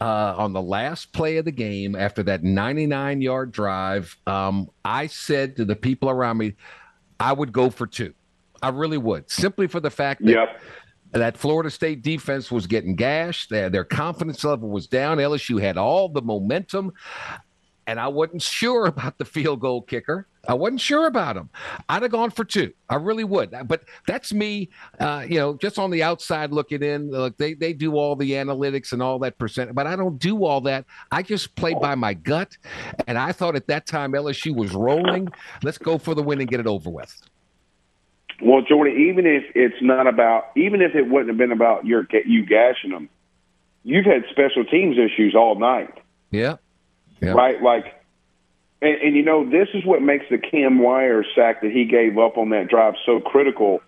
uh, 0.00 0.34
on 0.36 0.52
the 0.52 0.60
last 0.60 1.12
play 1.12 1.38
of 1.38 1.46
the 1.46 1.52
game 1.52 1.96
after 1.96 2.22
that 2.24 2.44
99 2.44 3.22
yard 3.22 3.52
drive, 3.52 4.14
um, 4.26 4.68
I 4.84 5.06
said 5.06 5.56
to 5.56 5.64
the 5.64 5.74
people 5.76 6.10
around 6.10 6.36
me, 6.36 6.52
I 7.18 7.32
would 7.32 7.50
go 7.50 7.70
for 7.70 7.86
two. 7.86 8.12
I 8.62 8.68
really 8.68 8.98
would, 8.98 9.30
simply 9.30 9.66
for 9.68 9.80
the 9.80 9.90
fact 9.90 10.22
that 10.24 10.32
Yep. 10.32 10.60
that 11.12 11.36
Florida 11.38 11.70
State 11.70 12.02
defense 12.02 12.50
was 12.52 12.66
getting 12.66 12.94
gashed. 12.94 13.48
Their, 13.48 13.70
their 13.70 13.84
confidence 13.84 14.44
level 14.44 14.68
was 14.68 14.86
down. 14.86 15.16
LSU 15.16 15.58
had 15.60 15.78
all 15.78 16.10
the 16.10 16.20
momentum 16.20 16.92
and 17.86 18.00
I 18.00 18.08
wasn't 18.08 18.42
sure 18.42 18.86
about 18.86 19.18
the 19.18 19.24
field 19.24 19.60
goal 19.60 19.82
kicker. 19.82 20.26
I 20.48 20.54
wasn't 20.54 20.80
sure 20.80 21.06
about 21.06 21.36
him. 21.36 21.50
I'd 21.88 22.02
have 22.02 22.10
gone 22.10 22.30
for 22.30 22.44
two. 22.44 22.72
I 22.88 22.96
really 22.96 23.24
would. 23.24 23.54
But 23.66 23.82
that's 24.06 24.32
me, 24.32 24.68
uh, 25.00 25.26
you 25.28 25.38
know, 25.38 25.54
just 25.56 25.78
on 25.78 25.90
the 25.90 26.02
outside 26.02 26.52
looking 26.52 26.82
in. 26.82 27.10
Look, 27.10 27.36
they, 27.36 27.54
they 27.54 27.72
do 27.72 27.96
all 27.96 28.14
the 28.14 28.30
analytics 28.32 28.92
and 28.92 29.02
all 29.02 29.18
that 29.20 29.38
percent, 29.38 29.74
but 29.74 29.86
I 29.86 29.96
don't 29.96 30.18
do 30.18 30.44
all 30.44 30.60
that. 30.62 30.84
I 31.10 31.22
just 31.22 31.54
play 31.56 31.74
by 31.74 31.94
my 31.94 32.14
gut. 32.14 32.56
And 33.06 33.18
I 33.18 33.32
thought 33.32 33.56
at 33.56 33.66
that 33.68 33.86
time 33.86 34.12
LSU 34.12 34.54
was 34.54 34.72
rolling. 34.72 35.28
Let's 35.62 35.78
go 35.78 35.98
for 35.98 36.14
the 36.14 36.22
win 36.22 36.40
and 36.40 36.48
get 36.48 36.60
it 36.60 36.66
over 36.66 36.90
with. 36.90 37.14
Well, 38.42 38.62
Jordan, 38.62 39.00
even 39.08 39.26
if 39.26 39.44
it's 39.54 39.80
not 39.80 40.06
about, 40.06 40.50
even 40.56 40.82
if 40.82 40.94
it 40.94 41.08
wouldn't 41.08 41.28
have 41.28 41.38
been 41.38 41.52
about 41.52 41.86
your 41.86 42.06
you 42.26 42.44
gashing 42.44 42.90
them, 42.90 43.08
you've 43.82 44.04
had 44.04 44.24
special 44.30 44.64
teams 44.64 44.96
issues 44.98 45.34
all 45.34 45.58
night. 45.58 45.98
Yeah. 46.30 46.56
Yeah. 47.20 47.32
Right? 47.32 47.62
Like, 47.62 47.84
and, 48.82 48.94
and 49.02 49.16
you 49.16 49.22
know, 49.22 49.48
this 49.48 49.68
is 49.74 49.84
what 49.84 50.02
makes 50.02 50.26
the 50.30 50.38
Cam 50.38 50.78
Wire 50.78 51.24
sack 51.34 51.62
that 51.62 51.70
he 51.70 51.84
gave 51.84 52.18
up 52.18 52.36
on 52.36 52.50
that 52.50 52.68
drive 52.68 52.94
so 53.04 53.20
critical 53.20 53.80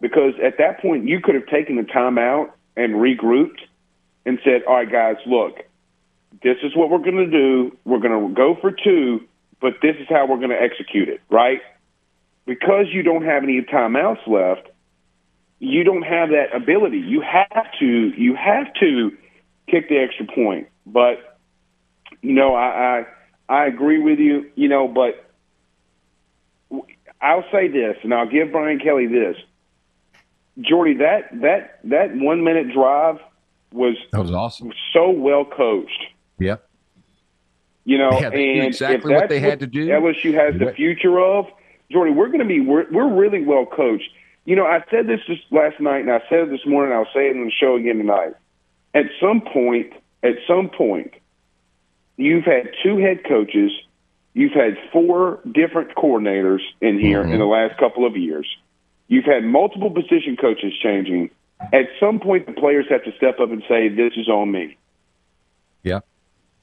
because 0.00 0.34
at 0.44 0.58
that 0.58 0.80
point 0.80 1.08
you 1.08 1.20
could 1.20 1.34
have 1.34 1.46
taken 1.46 1.76
the 1.76 1.82
timeout 1.82 2.50
and 2.76 2.94
regrouped 2.94 3.60
and 4.26 4.38
said, 4.44 4.62
all 4.66 4.74
right, 4.74 4.90
guys, 4.90 5.16
look, 5.26 5.58
this 6.42 6.56
is 6.62 6.76
what 6.76 6.90
we're 6.90 6.98
going 6.98 7.16
to 7.16 7.26
do. 7.26 7.76
We're 7.84 8.00
going 8.00 8.28
to 8.28 8.34
go 8.34 8.56
for 8.60 8.72
two, 8.72 9.20
but 9.60 9.74
this 9.80 9.96
is 10.00 10.06
how 10.08 10.26
we're 10.26 10.38
going 10.38 10.50
to 10.50 10.60
execute 10.60 11.08
it, 11.08 11.20
right? 11.30 11.60
Because 12.46 12.86
you 12.92 13.02
don't 13.02 13.24
have 13.24 13.44
any 13.44 13.60
timeouts 13.62 14.26
left, 14.26 14.68
you 15.60 15.84
don't 15.84 16.02
have 16.02 16.30
that 16.30 16.54
ability. 16.54 16.98
You 16.98 17.20
have 17.20 17.66
to, 17.78 17.86
you 17.86 18.34
have 18.34 18.66
to 18.80 19.16
kick 19.68 19.88
the 19.88 19.98
extra 19.98 20.26
point. 20.26 20.68
But, 20.84 21.31
you 22.22 22.32
know, 22.32 22.54
I, 22.54 23.04
I 23.48 23.52
I 23.52 23.66
agree 23.66 23.98
with 23.98 24.18
you, 24.18 24.50
you 24.54 24.68
know, 24.68 24.88
but 24.88 25.28
I'll 27.20 27.44
say 27.52 27.68
this, 27.68 27.96
and 28.02 28.14
I'll 28.14 28.28
give 28.28 28.50
Brian 28.50 28.78
Kelly 28.78 29.06
this. 29.06 29.36
Jordy, 30.60 30.94
that 30.98 31.28
that 31.40 31.80
that 31.84 32.16
one 32.16 32.44
minute 32.44 32.72
drive 32.72 33.18
was 33.72 33.96
that 34.12 34.20
was 34.20 34.32
awesome. 34.32 34.72
So 34.92 35.10
well 35.10 35.44
coached. 35.44 36.06
Yep. 36.38 36.68
You 37.84 37.98
know, 37.98 38.10
yeah, 38.12 38.28
and 38.28 38.64
exactly 38.64 39.12
what 39.12 39.28
they 39.28 39.40
had 39.40 39.60
to 39.60 39.66
do. 39.66 39.88
LSU 39.88 40.34
has 40.34 40.58
the 40.58 40.72
future 40.72 41.18
of 41.18 41.46
Jordy. 41.90 42.12
We're 42.12 42.28
going 42.28 42.38
to 42.38 42.44
be 42.44 42.60
we're, 42.60 42.86
we're 42.90 43.12
really 43.12 43.44
well 43.44 43.66
coached. 43.66 44.08
You 44.44 44.56
know, 44.56 44.64
I 44.64 44.84
said 44.90 45.06
this 45.08 45.20
just 45.26 45.42
last 45.50 45.80
night, 45.80 46.00
and 46.00 46.10
I 46.10 46.20
said 46.28 46.40
it 46.40 46.50
this 46.50 46.64
morning. 46.66 46.94
I'll 46.94 47.12
say 47.12 47.28
it 47.28 47.36
in 47.36 47.44
the 47.44 47.50
show 47.50 47.76
again 47.76 47.98
tonight. 47.98 48.34
At 48.94 49.06
some 49.20 49.40
point, 49.40 49.92
at 50.22 50.34
some 50.46 50.68
point, 50.68 51.12
you've 52.24 52.44
had 52.44 52.70
two 52.82 52.98
head 52.98 53.24
coaches, 53.28 53.72
you've 54.34 54.52
had 54.52 54.76
four 54.92 55.40
different 55.50 55.94
coordinators 55.94 56.60
in 56.80 56.98
here 56.98 57.22
mm-hmm. 57.22 57.32
in 57.32 57.38
the 57.38 57.46
last 57.46 57.78
couple 57.78 58.06
of 58.06 58.16
years. 58.16 58.46
You've 59.08 59.24
had 59.24 59.44
multiple 59.44 59.90
position 59.90 60.36
coaches 60.40 60.72
changing. 60.82 61.30
At 61.72 61.86
some 62.00 62.18
point, 62.18 62.46
the 62.46 62.52
players 62.52 62.86
have 62.90 63.04
to 63.04 63.12
step 63.16 63.38
up 63.40 63.50
and 63.50 63.62
say, 63.68 63.88
"This 63.88 64.12
is 64.16 64.28
on 64.28 64.50
me." 64.50 64.76
Yeah, 65.82 66.00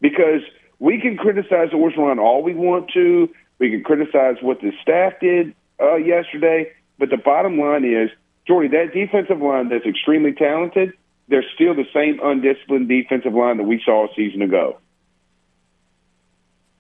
because 0.02 0.42
we 0.80 1.00
can 1.00 1.16
criticize 1.18 1.70
the 1.72 1.78
Orgeron 1.78 2.20
all 2.20 2.44
we 2.44 2.54
want 2.54 2.92
to. 2.94 3.30
We 3.60 3.70
can 3.70 3.84
criticize 3.84 4.38
what 4.42 4.62
the 4.62 4.72
staff 4.82 5.14
did 5.22 5.54
uh, 5.82 5.96
yesterday, 5.96 6.72
but 6.98 7.10
the 7.10 7.18
bottom 7.18 7.60
line 7.60 7.86
is, 7.86 8.10
Jordy, 8.48 8.70
that 8.70 8.94
defensive 8.94 9.42
line 9.42 9.70
that's 9.70 9.86
extremely 9.86 10.34
talented, 10.34 10.94
they're 11.28 11.46
still 11.56 11.76
the 11.76 11.88
same 11.94 12.20
undisciplined 12.24 12.90
defensive 12.90 13.34
line 13.34 13.58
that 13.58 13.64
we 13.64 13.82
saw 13.84 14.06
a 14.06 14.16
season 14.16 14.42
ago. 14.42 14.80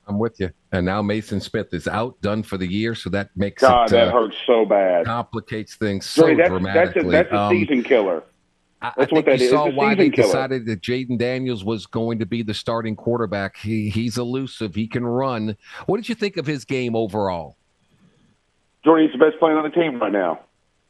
I'm 0.10 0.18
with 0.18 0.40
you. 0.40 0.52
And 0.72 0.86
now 0.86 1.02
Mason 1.02 1.40
Smith 1.40 1.73
is 1.73 1.88
out, 1.88 2.19
done 2.22 2.44
for 2.44 2.57
the 2.57 2.68
year, 2.68 2.95
so 2.95 3.10
that 3.11 3.30
makes 3.36 3.61
God, 3.61 3.88
it, 3.88 3.91
that 3.91 4.07
uh, 4.10 4.11
hurts 4.11 4.36
so 4.45 4.65
bad. 4.65 5.06
Complicates 5.06 5.76
things 5.76 6.06
so 6.06 6.23
Sorry, 6.23 6.36
that's, 6.36 6.49
dramatically. 6.49 7.11
That's 7.11 7.27
a, 7.30 7.31
that's 7.31 7.31
a 7.31 7.38
um, 7.38 7.52
season 7.53 7.84
killer. 7.84 8.23
I, 8.81 8.94
That's 8.95 9.11
I 9.11 9.15
what 9.15 9.26
think 9.26 9.26
that 9.26 9.40
you 9.40 9.45
is. 9.45 9.52
saw 9.52 9.69
why 9.69 9.94
they 9.94 10.10
killer. 10.10 10.27
decided 10.27 10.65
that 10.68 10.81
Jayden 10.81 11.18
Daniels 11.18 11.65
was 11.65 11.86
going 11.86 12.19
to 12.19 12.26
be 12.26 12.44
the 12.44 12.53
starting 12.53 12.95
quarterback. 12.95 13.57
He 13.57 13.90
he's 13.90 14.18
elusive. 14.18 14.73
He 14.73 14.88
can 14.88 15.06
run. 15.06 15.57
What 15.86 15.98
did 15.98 16.07
you 16.07 16.15
think 16.15 16.38
of 16.38 16.45
his 16.45 16.64
game 16.64 16.95
overall? 16.95 17.57
Jordan, 18.86 19.10
he's 19.10 19.19
the 19.19 19.23
best 19.23 19.38
player 19.38 19.57
on 19.57 19.64
the 19.64 19.69
team 19.69 19.99
right 19.99 20.14
now. 20.14 20.40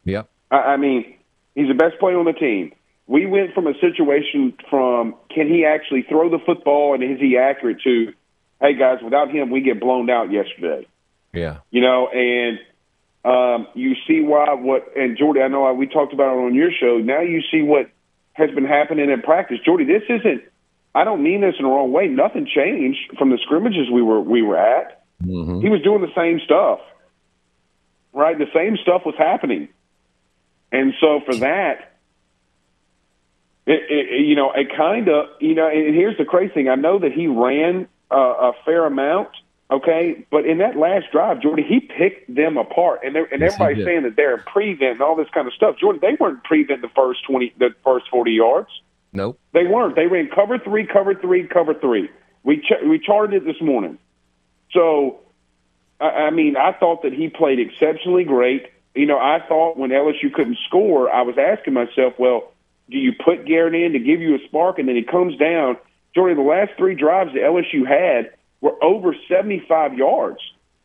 Yep. 0.06 0.30
I, 0.52 0.56
I 0.58 0.78
mean, 0.78 1.16
he's 1.56 1.68
the 1.68 1.74
best 1.74 2.00
player 2.00 2.20
on 2.20 2.26
the 2.26 2.34
team. 2.34 2.74
We 3.08 3.26
went 3.26 3.56
from 3.56 3.66
a 3.66 3.74
situation 3.82 4.54
from 4.70 5.16
can 5.34 5.48
he 5.48 5.66
actually 5.66 6.04
throw 6.04 6.30
the 6.30 6.38
football 6.46 6.94
and 6.94 7.04
is 7.04 7.20
he 7.20 7.38
accurate 7.38 7.82
to, 7.82 8.14
hey 8.62 8.76
guys, 8.76 9.00
without 9.04 9.32
him 9.32 9.50
we 9.52 9.62
get 9.62 9.80
blown 9.80 10.10
out 10.10 10.32
yesterday. 10.32 10.88
Yeah. 11.34 11.58
You 11.72 11.82
know, 11.82 12.08
and 12.08 12.60
um, 13.26 13.68
you 13.74 13.96
see 14.08 14.22
why 14.22 14.54
what 14.54 14.96
and 14.96 15.18
Jordy, 15.18 15.42
I 15.42 15.48
know 15.48 15.72
we 15.74 15.88
talked 15.88 16.14
about 16.14 16.38
it 16.38 16.46
on 16.46 16.56
your 16.56 16.72
show. 16.72 16.98
Now 16.98 17.22
you 17.22 17.42
see 17.52 17.62
what 17.62 17.90
has 18.34 18.50
been 18.52 18.66
happening 18.66 19.10
in 19.10 19.22
practice. 19.22 19.60
Jordy, 19.66 19.86
this 19.86 20.04
isn't. 20.10 20.44
I 20.96 21.04
don't 21.04 21.22
mean 21.22 21.42
this 21.42 21.56
in 21.60 21.66
the 21.66 21.70
wrong 21.70 21.92
way. 21.92 22.08
Nothing 22.08 22.48
changed 22.48 23.00
from 23.18 23.30
the 23.30 23.38
scrimmages 23.44 23.90
we 23.92 24.02
were 24.02 24.22
we 24.22 24.42
were 24.42 24.58
at. 24.58 25.04
Mm-hmm. 25.24 25.62
He 25.62 25.70
was 25.70 25.82
doing 25.82 26.02
the 26.02 26.14
same 26.16 26.40
stuff, 26.44 26.80
right? 28.14 28.38
The 28.38 28.48
same 28.54 28.78
stuff 28.82 29.04
was 29.06 29.16
happening, 29.18 29.68
and 30.72 30.94
so 31.00 31.20
for 31.26 31.36
that, 31.36 31.90
it, 33.68 33.82
it, 33.90 34.26
you 34.26 34.36
know, 34.36 34.52
it 34.54 34.70
kind 34.76 35.10
of, 35.10 35.26
you 35.40 35.54
know, 35.54 35.68
and 35.68 35.94
here's 35.94 36.18
the 36.18 36.26
crazy 36.26 36.54
thing. 36.54 36.70
I 36.70 36.76
know 36.76 37.00
that 37.00 37.12
he 37.12 37.28
ran 37.28 37.88
uh, 38.12 38.16
a 38.16 38.54
fair 38.66 38.86
amount, 38.86 39.30
okay, 39.72 40.26
but 40.32 40.46
in 40.46 40.60
that 40.60 40.76
last 40.78 41.12
drive, 41.12 41.42
Jordan, 41.42 41.66
he 41.68 41.80
picked 41.80 42.34
them 42.34 42.58
apart, 42.58 43.02
and 43.04 43.16
and 43.16 43.42
Yes, 43.42 43.54
everybody's 43.54 43.86
saying 43.86 44.04
that 44.04 44.16
they're 44.16 44.38
in 44.38 44.44
prevent 44.44 44.94
and 44.94 45.02
all 45.02 45.16
this 45.16 45.30
kind 45.34 45.48
of 45.48 45.54
stuff. 45.54 45.78
Jordan, 45.78 46.02
they 46.02 46.18
weren't 46.20 46.44
prevent 46.44 46.82
the 46.82 46.90
first 46.96 47.26
twenty, 47.26 47.54
the 47.58 47.70
first 47.84 48.06
forty 48.10 48.32
yards. 48.32 48.70
Nope. 49.14 49.40
They 49.54 49.66
weren't. 49.66 49.96
They 49.96 50.08
ran 50.08 50.30
cover 50.34 50.60
three, 50.60 50.86
cover 50.86 51.16
three, 51.16 51.48
cover 51.48 51.74
three. 51.74 52.10
We 52.44 52.58
ch- 52.58 52.84
we 52.86 53.00
charted 53.00 53.42
it 53.42 53.46
this 53.46 53.62
morning. 53.62 53.98
So, 54.72 55.20
I, 56.00 56.06
I 56.06 56.30
mean, 56.30 56.56
I 56.58 56.74
thought 56.74 57.04
that 57.04 57.14
he 57.14 57.30
played 57.30 57.60
exceptionally 57.60 58.24
great. 58.24 58.68
You 58.96 59.06
know, 59.06 59.18
I 59.18 59.40
thought 59.48 59.78
when 59.78 59.90
LSU 59.92 60.32
couldn't 60.34 60.58
score, 60.68 61.10
I 61.10 61.22
was 61.22 61.36
asking 61.38 61.74
myself, 61.74 62.14
well, 62.18 62.52
do 62.90 62.98
you 62.98 63.14
put 63.14 63.46
Garrett 63.46 63.76
in 63.76 63.94
to 63.94 64.00
give 64.00 64.20
you 64.20 64.36
a 64.36 64.40
spark, 64.48 64.80
and 64.80 64.88
then 64.88 64.96
he 64.96 65.04
comes 65.04 65.38
down? 65.38 65.78
Jordan, 66.16 66.38
the 66.38 66.44
last 66.44 66.72
three 66.78 66.96
drives 66.96 67.34
that 67.34 67.42
LSU 67.42 67.88
had 67.88 68.32
were 68.62 68.82
over 68.84 69.16
seventy-five 69.30 69.94
yards, 69.94 70.40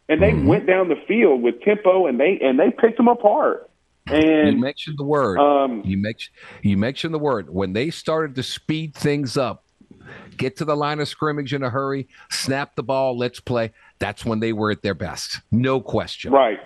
and 0.08 0.22
they 0.22 0.32
went 0.34 0.66
down 0.66 0.88
the 0.88 1.02
field 1.08 1.42
with 1.42 1.60
tempo, 1.62 2.06
and 2.06 2.20
they 2.20 2.38
and 2.40 2.58
they 2.58 2.70
picked 2.70 2.96
them 2.96 3.08
apart. 3.08 3.70
And 4.06 4.56
You 4.56 4.60
mentioned 4.60 4.98
the 4.98 5.04
word. 5.04 5.38
um, 5.38 5.82
you 5.84 5.96
make 5.96 6.18
you 6.62 6.76
mentioned 6.76 7.14
the 7.14 7.18
word 7.18 7.48
when 7.48 7.72
they 7.72 7.90
started 7.90 8.34
to 8.36 8.42
speed 8.42 8.94
things 8.94 9.36
up, 9.38 9.64
get 10.36 10.56
to 10.56 10.64
the 10.66 10.76
line 10.76 11.00
of 11.00 11.08
scrimmage 11.08 11.54
in 11.54 11.62
a 11.62 11.70
hurry, 11.70 12.06
snap 12.30 12.76
the 12.76 12.82
ball, 12.82 13.16
let's 13.16 13.40
play. 13.40 13.72
That's 13.98 14.22
when 14.24 14.40
they 14.40 14.52
were 14.52 14.70
at 14.70 14.82
their 14.82 14.94
best, 14.94 15.40
no 15.50 15.80
question. 15.80 16.32
Right. 16.32 16.58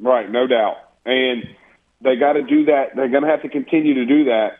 Right, 0.00 0.30
no 0.30 0.46
doubt. 0.46 0.76
And 1.04 1.42
they 2.00 2.16
got 2.16 2.34
to 2.34 2.42
do 2.42 2.64
that. 2.66 2.94
They're 2.96 3.08
going 3.08 3.24
to 3.24 3.28
have 3.28 3.42
to 3.42 3.48
continue 3.48 3.94
to 3.94 4.06
do 4.06 4.24
that. 4.24 4.58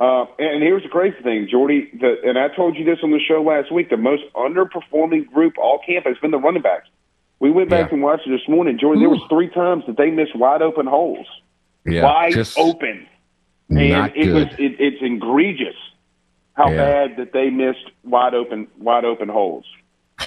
Uh, 0.00 0.24
and 0.38 0.62
here's 0.62 0.82
the 0.82 0.88
crazy 0.88 1.16
thing, 1.22 1.46
Jordy, 1.50 1.90
the, 2.00 2.16
and 2.24 2.38
I 2.38 2.48
told 2.48 2.74
you 2.76 2.84
this 2.86 2.98
on 3.02 3.10
the 3.10 3.20
show 3.20 3.42
last 3.42 3.70
week, 3.70 3.90
the 3.90 3.98
most 3.98 4.22
underperforming 4.34 5.26
group 5.26 5.58
all 5.58 5.78
camp 5.86 6.06
has 6.06 6.16
been 6.22 6.30
the 6.30 6.38
running 6.38 6.62
backs. 6.62 6.88
We 7.38 7.50
went 7.50 7.68
back 7.68 7.88
Yeah. 7.90 7.94
and 7.96 8.02
watched 8.02 8.26
it 8.26 8.30
this 8.30 8.48
morning, 8.48 8.78
Jordy. 8.78 9.00
There 9.00 9.10
was 9.10 9.20
three 9.28 9.48
times 9.48 9.84
that 9.86 9.98
they 9.98 10.10
missed 10.10 10.34
wide 10.34 10.62
open 10.62 10.86
holes, 10.86 11.26
Yeah, 11.86 12.04
wide 12.04 12.32
just 12.32 12.58
open, 12.58 13.06
and 13.68 13.88
not 13.90 14.16
it 14.16 14.32
was 14.32 14.46
it, 14.58 14.76
it's 14.80 15.02
egregious 15.02 15.76
how 16.54 16.70
Yeah. 16.70 16.76
bad 16.76 17.16
that 17.18 17.32
they 17.34 17.50
missed 17.50 17.90
wide 18.02 18.32
open 18.34 18.68
wide 18.78 19.04
open 19.04 19.28
holes. 19.28 19.64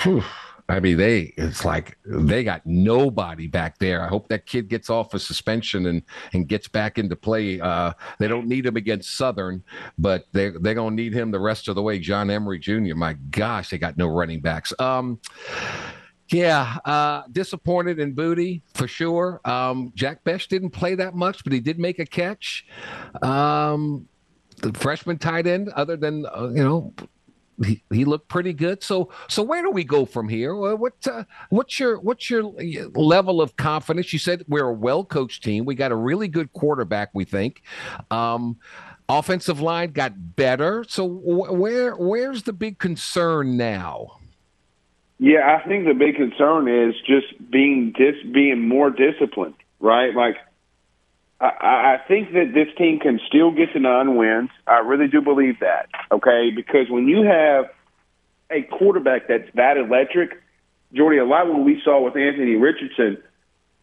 Whew. 0.04 0.24
I 0.70 0.80
mean, 0.80 0.98
they 0.98 1.34
it's 1.38 1.66
like 1.66 1.98
they 2.06 2.44
got 2.44 2.66
nobody 2.66 3.48
back 3.48 3.78
there. 3.80 4.02
I 4.02 4.08
hope 4.08 4.30
that 4.30 4.46
kid 4.46 4.70
gets 4.70 4.90
off 4.90 5.14
a 5.14 5.20
suspension 5.20 5.88
and 5.88 6.02
and 6.34 6.48
gets 6.48 6.68
back 6.68 6.98
into 6.98 7.16
play. 7.16 7.60
Uh, 7.60 7.94
they 8.20 8.28
don't 8.28 8.48
need 8.48 8.66
him 8.66 8.78
against 8.78 9.18
Southern, 9.18 9.64
but 9.98 10.26
they 10.32 10.52
they're 10.62 10.74
gonna 10.74 10.96
need 10.96 11.14
him 11.14 11.32
the 11.32 11.40
rest 11.40 11.68
of 11.68 11.76
the 11.76 11.82
way. 11.82 12.00
John 12.00 12.30
Emery 12.30 12.60
Jr. 12.60 12.96
My 12.96 13.14
gosh, 13.32 13.70
they 13.70 13.78
got 13.78 13.98
no 13.98 14.08
running 14.08 14.40
backs. 14.40 14.74
Um, 14.80 15.20
yeah, 16.30 16.78
uh, 16.86 17.24
disappointed 17.32 18.00
in 18.00 18.16
Boutte 18.16 18.62
for 18.74 18.88
sure. 18.88 19.42
Um, 19.46 19.92
Jack 19.96 20.24
Besh 20.24 20.48
didn't 20.48 20.72
play 20.72 20.96
that 20.96 21.14
much, 21.14 21.44
but 21.44 21.54
he 21.54 21.60
did 21.60 21.78
make 21.78 22.00
a 22.00 22.06
catch. 22.06 22.66
Um, 23.22 24.08
the 24.62 24.74
freshman 24.74 25.18
tight 25.18 25.46
end, 25.46 25.70
other 25.70 25.98
than 25.98 26.26
uh, 26.26 26.48
you 26.48 26.64
know 26.64 26.94
he, 27.66 27.84
he 27.92 28.06
looked 28.06 28.28
pretty 28.28 28.54
good. 28.54 28.84
So 28.84 29.12
so 29.28 29.44
where 29.44 29.62
do 29.62 29.70
we 29.70 29.84
go 29.84 30.06
from 30.06 30.30
here? 30.30 30.56
What 30.56 31.08
uh, 31.08 31.24
what's 31.50 31.80
your 31.80 32.00
what's 32.00 32.30
your 32.30 32.54
level 32.96 33.42
of 33.42 33.56
confidence? 33.56 34.14
You 34.14 34.20
said 34.20 34.44
we're 34.48 34.68
a 34.68 34.74
well 34.74 35.04
coached 35.04 35.44
team. 35.44 35.66
We 35.66 35.76
got 35.76 35.92
a 35.92 35.96
really 35.96 36.28
good 36.28 36.52
quarterback. 36.54 37.10
We 37.14 37.26
think. 37.26 37.64
Um, 38.12 38.58
offensive 39.10 39.60
line 39.60 39.92
got 39.92 40.36
better. 40.36 40.86
So 40.88 41.06
where 41.06 41.96
where's 41.96 42.44
the 42.44 42.54
big 42.54 42.80
concern 42.80 43.58
now? 43.58 44.20
Yeah, 45.20 45.58
I 45.58 45.68
think 45.68 45.86
the 45.86 45.94
big 45.94 46.16
concern 46.16 46.68
is 46.68 46.96
just 47.06 47.50
being 47.50 47.94
dis 47.98 48.16
being 48.34 48.68
more 48.68 48.90
disciplined, 48.90 49.56
right? 49.80 50.14
Like 50.14 50.38
I, 51.44 51.96
I 51.96 52.08
think 52.08 52.32
that 52.34 52.52
this 52.54 52.68
team 52.78 53.00
can 53.00 53.20
still 53.28 53.52
get 53.52 53.74
to 53.74 53.80
nine 53.80 54.16
wins. 54.16 54.50
I 54.66 54.80
really 54.80 55.08
do 55.08 55.22
believe 55.22 55.60
that. 55.60 55.90
Okay, 56.12 56.52
because 56.56 56.90
when 56.90 57.08
you 57.08 57.24
have 57.24 57.66
a 58.50 58.64
quarterback 58.64 59.28
that's 59.28 59.50
that 59.56 59.78
electric, 59.78 60.42
Jordy, 60.94 61.18
a 61.18 61.26
lot 61.26 61.48
of 61.48 61.56
what 61.56 61.66
we 61.66 61.82
saw 61.84 62.02
with 62.02 62.16
Anthony 62.16 62.56
Richardson 62.56 63.22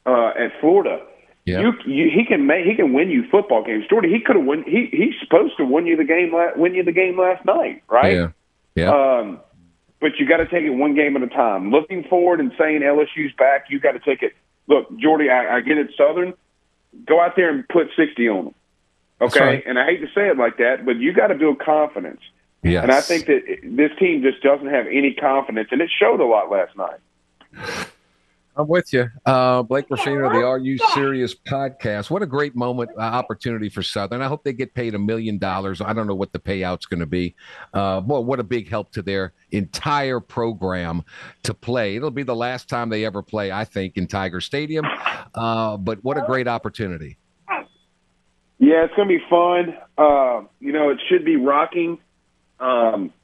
uh, 0.07 0.29
at 0.29 0.59
Florida. 0.61 1.05
Yeah. 1.45 1.61
You, 1.61 1.73
you, 1.87 2.11
he 2.15 2.25
can 2.25 2.47
make 2.47 2.65
he 2.65 2.75
can 2.75 2.93
win 2.93 3.11
you 3.11 3.25
football 3.31 3.65
games. 3.65 3.85
Jordy, 3.89 4.09
he 4.09 4.21
could 4.21 4.37
have 4.37 4.45
won. 4.45 4.63
He 4.67 4.89
he's 4.91 5.15
supposed 5.21 5.57
to 5.57 5.65
win 5.65 5.87
you 5.87 5.97
the 5.97 6.05
game 6.05 6.35
last 6.35 6.57
win 6.57 6.75
you 6.75 6.85
the 6.85 6.93
game 6.93 7.19
last 7.19 7.45
night, 7.45 7.83
right? 7.89 8.15
Yeah. 8.15 8.29
Yeah. 8.75 8.91
Um, 8.91 9.41
but 10.01 10.13
you 10.19 10.27
got 10.27 10.39
to 10.39 10.47
take 10.47 10.65
it 10.65 10.71
one 10.71 10.95
game 10.95 11.17
at 11.17 11.23
a 11.23 11.29
time. 11.29 11.71
Looking 11.71 12.05
forward 12.05 12.41
and 12.41 12.53
saying 12.59 12.81
LSU's 12.81 13.33
back, 13.37 13.67
you 13.69 13.81
got 13.81 13.93
to 13.93 13.99
take 13.99 14.23
it. 14.23 14.33
Look, 14.67 14.87
Jordy, 14.99 15.29
I, 15.29 15.57
I 15.57 15.61
get 15.61 15.77
it. 15.77 15.91
Southern, 15.97 16.35
go 17.07 17.21
out 17.21 17.37
there 17.37 17.51
and 17.51 17.69
put 17.69 17.89
sixty 17.97 18.29
on 18.29 18.47
them. 18.47 18.55
Okay, 19.21 19.41
right. 19.41 19.63
and 19.67 19.79
I 19.79 19.85
hate 19.85 20.01
to 20.01 20.07
say 20.15 20.29
it 20.29 20.39
like 20.39 20.57
that, 20.59 20.85
but 20.87 20.97
you 20.97 21.13
got 21.13 21.29
to 21.29 21.35
build 21.35 21.59
confidence. 21.59 22.21
Yes. 22.63 22.83
And 22.83 22.93
I 22.93 23.01
think 23.01 23.27
that 23.27 23.43
this 23.63 23.91
team 23.99 24.23
just 24.23 24.43
doesn't 24.43 24.69
have 24.69 24.87
any 24.87 25.15
confidence, 25.15 25.69
and 25.73 25.81
it 25.81 25.91
showed 25.91 26.21
a 26.21 26.25
lot 26.25 26.51
last 26.51 26.77
night. 26.77 27.87
I'm 28.61 28.69
with 28.69 28.93
you. 28.93 29.09
Uh, 29.25 29.63
Blake 29.63 29.87
Ruffino, 29.89 30.29
the 30.29 30.45
Are 30.45 30.59
You 30.59 30.77
Serious 30.93 31.35
podcast. 31.35 32.11
What 32.11 32.21
a 32.23 32.27
great 32.27 32.55
moment, 32.55 32.91
uh, 32.99 33.01
opportunity 33.01 33.71
for 33.71 33.83
Southern. 33.83 34.21
I 34.21 34.27
hope 34.27 34.45
they 34.45 34.53
get 34.53 34.75
paid 34.75 34.95
a 34.95 34.99
million 34.99 35.39
dollars. 35.39 35.81
I 35.81 35.95
don't 35.95 36.07
know 36.07 36.15
what 36.15 36.33
the 36.33 36.39
payout's 36.39 36.85
going 36.85 37.01
to 37.01 37.07
be. 37.07 37.35
Uh, 37.73 38.03
well, 38.05 38.23
what 38.23 38.39
a 38.39 38.43
big 38.43 38.69
help 38.69 38.93
to 38.93 39.03
their 39.03 39.33
entire 39.53 40.21
program 40.21 41.03
to 41.45 41.55
play. 41.55 41.97
It'll 41.97 42.11
be 42.11 42.23
the 42.23 42.37
last 42.37 42.69
time 42.69 42.91
they 42.91 43.07
ever 43.07 43.23
play, 43.23 43.51
I 43.51 43.65
think, 43.65 43.97
in 43.97 44.07
Tiger 44.07 44.43
Stadium. 44.43 44.85
Uh, 45.35 45.79
but 45.79 46.05
what 46.05 46.19
a 46.19 46.23
great 46.27 46.47
opportunity. 46.47 47.17
Yeah, 48.59 48.85
it's 48.85 48.95
going 48.95 49.09
to 49.09 49.17
be 49.17 49.25
fun. 49.31 49.75
Uh, 49.97 50.43
you 50.61 50.73
know, 50.73 50.91
it 50.91 50.99
should 51.09 51.25
be 51.25 51.37
rocking. 51.37 51.99
Um, 52.59 53.15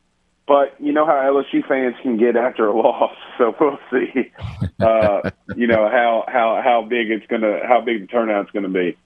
but 0.46 0.74
you 0.78 0.92
know 0.92 1.04
how 1.04 1.12
LSU 1.12 1.66
fans 1.66 1.96
can 2.02 2.16
get 2.16 2.36
after 2.36 2.66
a 2.66 2.76
loss, 2.76 3.16
so 3.38 3.54
we'll 3.60 3.78
see. 3.90 4.32
Uh, 4.80 5.30
you 5.56 5.66
know 5.66 5.88
how 5.88 6.24
how 6.28 6.60
how 6.62 6.82
big 6.88 7.10
it's 7.10 7.26
gonna 7.26 7.60
how 7.66 7.80
big 7.80 8.02
the 8.02 8.06
turnout's 8.06 8.50
gonna 8.50 8.68
be. 8.68 8.96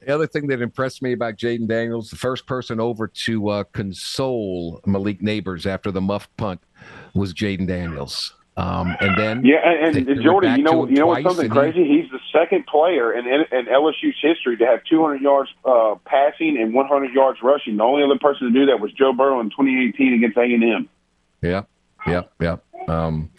The 0.00 0.14
other 0.14 0.26
thing 0.26 0.46
that 0.46 0.62
impressed 0.62 1.02
me 1.02 1.12
about 1.12 1.36
Jayden 1.36 1.68
Daniels, 1.68 2.08
the 2.08 2.16
first 2.16 2.46
person 2.46 2.80
over 2.80 3.08
to 3.08 3.48
uh, 3.48 3.64
console 3.64 4.80
Malik 4.86 5.20
Nabers 5.20 5.66
after 5.66 5.90
the 5.90 6.00
muffed 6.00 6.34
punt 6.38 6.62
was 7.14 7.34
Jayden 7.34 7.66
Daniels. 7.66 8.32
Um, 8.58 8.96
and 9.00 9.16
then 9.16 9.44
yeah, 9.44 9.58
and, 9.64 9.96
and 9.96 10.20
Jordy, 10.20 10.48
you 10.48 10.64
know, 10.64 10.88
you 10.88 10.96
know 10.96 11.06
what's 11.06 11.22
something 11.22 11.48
crazy? 11.48 11.84
He, 11.84 12.02
He's 12.02 12.10
the 12.10 12.18
second 12.32 12.66
player 12.66 13.12
in, 13.12 13.24
in, 13.24 13.44
in 13.52 13.66
LSU's 13.66 14.16
history 14.20 14.56
to 14.56 14.66
have 14.66 14.80
200 14.90 15.20
yards 15.20 15.48
uh, 15.64 15.94
passing 16.04 16.58
and 16.60 16.74
100 16.74 17.14
yards 17.14 17.38
rushing. 17.40 17.76
The 17.76 17.84
only 17.84 18.02
other 18.02 18.18
person 18.18 18.52
to 18.52 18.52
do 18.52 18.66
that 18.66 18.80
was 18.80 18.90
Joe 18.92 19.12
Burrow 19.12 19.38
in 19.38 19.50
2018 19.50 20.14
against 20.14 20.36
A 20.36 20.42
and 20.42 20.64
M. 20.64 20.88
Yeah, 21.40 21.62
yeah, 22.04 22.22
yeah. 22.40 22.56
Um, 22.88 23.30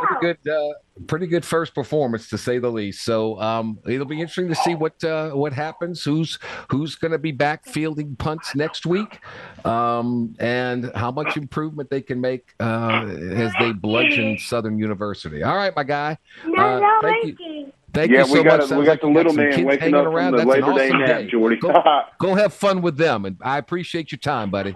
pretty 0.00 0.34
good, 0.42 0.52
uh, 0.52 0.72
pretty 1.06 1.26
good 1.26 1.44
first 1.44 1.74
performance 1.74 2.28
to 2.28 2.38
say 2.38 2.58
the 2.58 2.70
least. 2.70 3.04
So 3.04 3.40
um, 3.40 3.78
it'll 3.86 4.06
be 4.06 4.20
interesting 4.20 4.48
to 4.48 4.54
see 4.54 4.74
what 4.74 5.02
uh, 5.04 5.30
what 5.30 5.52
happens. 5.52 6.02
Who's 6.02 6.38
who's 6.70 6.94
going 6.94 7.12
to 7.12 7.18
be 7.18 7.32
back 7.32 7.66
fielding 7.66 8.16
punts 8.16 8.54
next 8.54 8.86
week, 8.86 9.20
um, 9.64 10.34
and 10.38 10.90
how 10.94 11.10
much 11.10 11.36
improvement 11.36 11.90
they 11.90 12.02
can 12.02 12.20
make 12.20 12.54
uh, 12.60 13.06
as 13.06 13.52
they 13.58 13.72
bludgeon 13.72 14.38
Southern 14.38 14.78
University. 14.78 15.42
All 15.42 15.56
right, 15.56 15.74
my 15.74 15.84
guy. 15.84 16.18
Uh, 16.56 16.80
thank 17.02 17.38
you. 17.38 17.72
Thank 17.92 18.12
yeah, 18.12 18.20
you 18.20 18.26
so 18.26 18.32
we 18.34 18.44
got 18.44 18.60
much. 18.60 18.70
A, 18.70 18.78
we 18.78 18.84
got 18.84 18.92
like 18.92 19.00
the 19.00 19.06
little 19.08 19.32
man 19.32 19.64
waking 19.64 19.94
up 19.94 20.06
around. 20.06 20.32
from 20.32 20.46
the 20.46 20.46
Labor 20.46 20.72
awesome 20.72 20.76
Day 20.76 20.90
nap, 20.90 21.06
day. 21.22 21.26
Jordy. 21.26 21.56
Go, 21.56 21.74
go 22.18 22.34
have 22.34 22.54
fun 22.54 22.82
with 22.82 22.96
them, 22.96 23.24
and 23.24 23.36
I 23.42 23.58
appreciate 23.58 24.12
your 24.12 24.20
time, 24.20 24.50
buddy. 24.50 24.74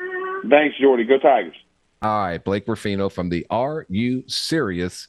Thanks, 0.48 0.76
Jordy. 0.78 1.04
Go 1.04 1.18
Tigers. 1.18 1.56
Right, 2.02 2.42
Blake 2.42 2.66
Ruffino 2.66 3.10
from 3.10 3.28
the 3.28 3.46
Are 3.50 3.84
You 3.90 4.24
Serious 4.26 5.06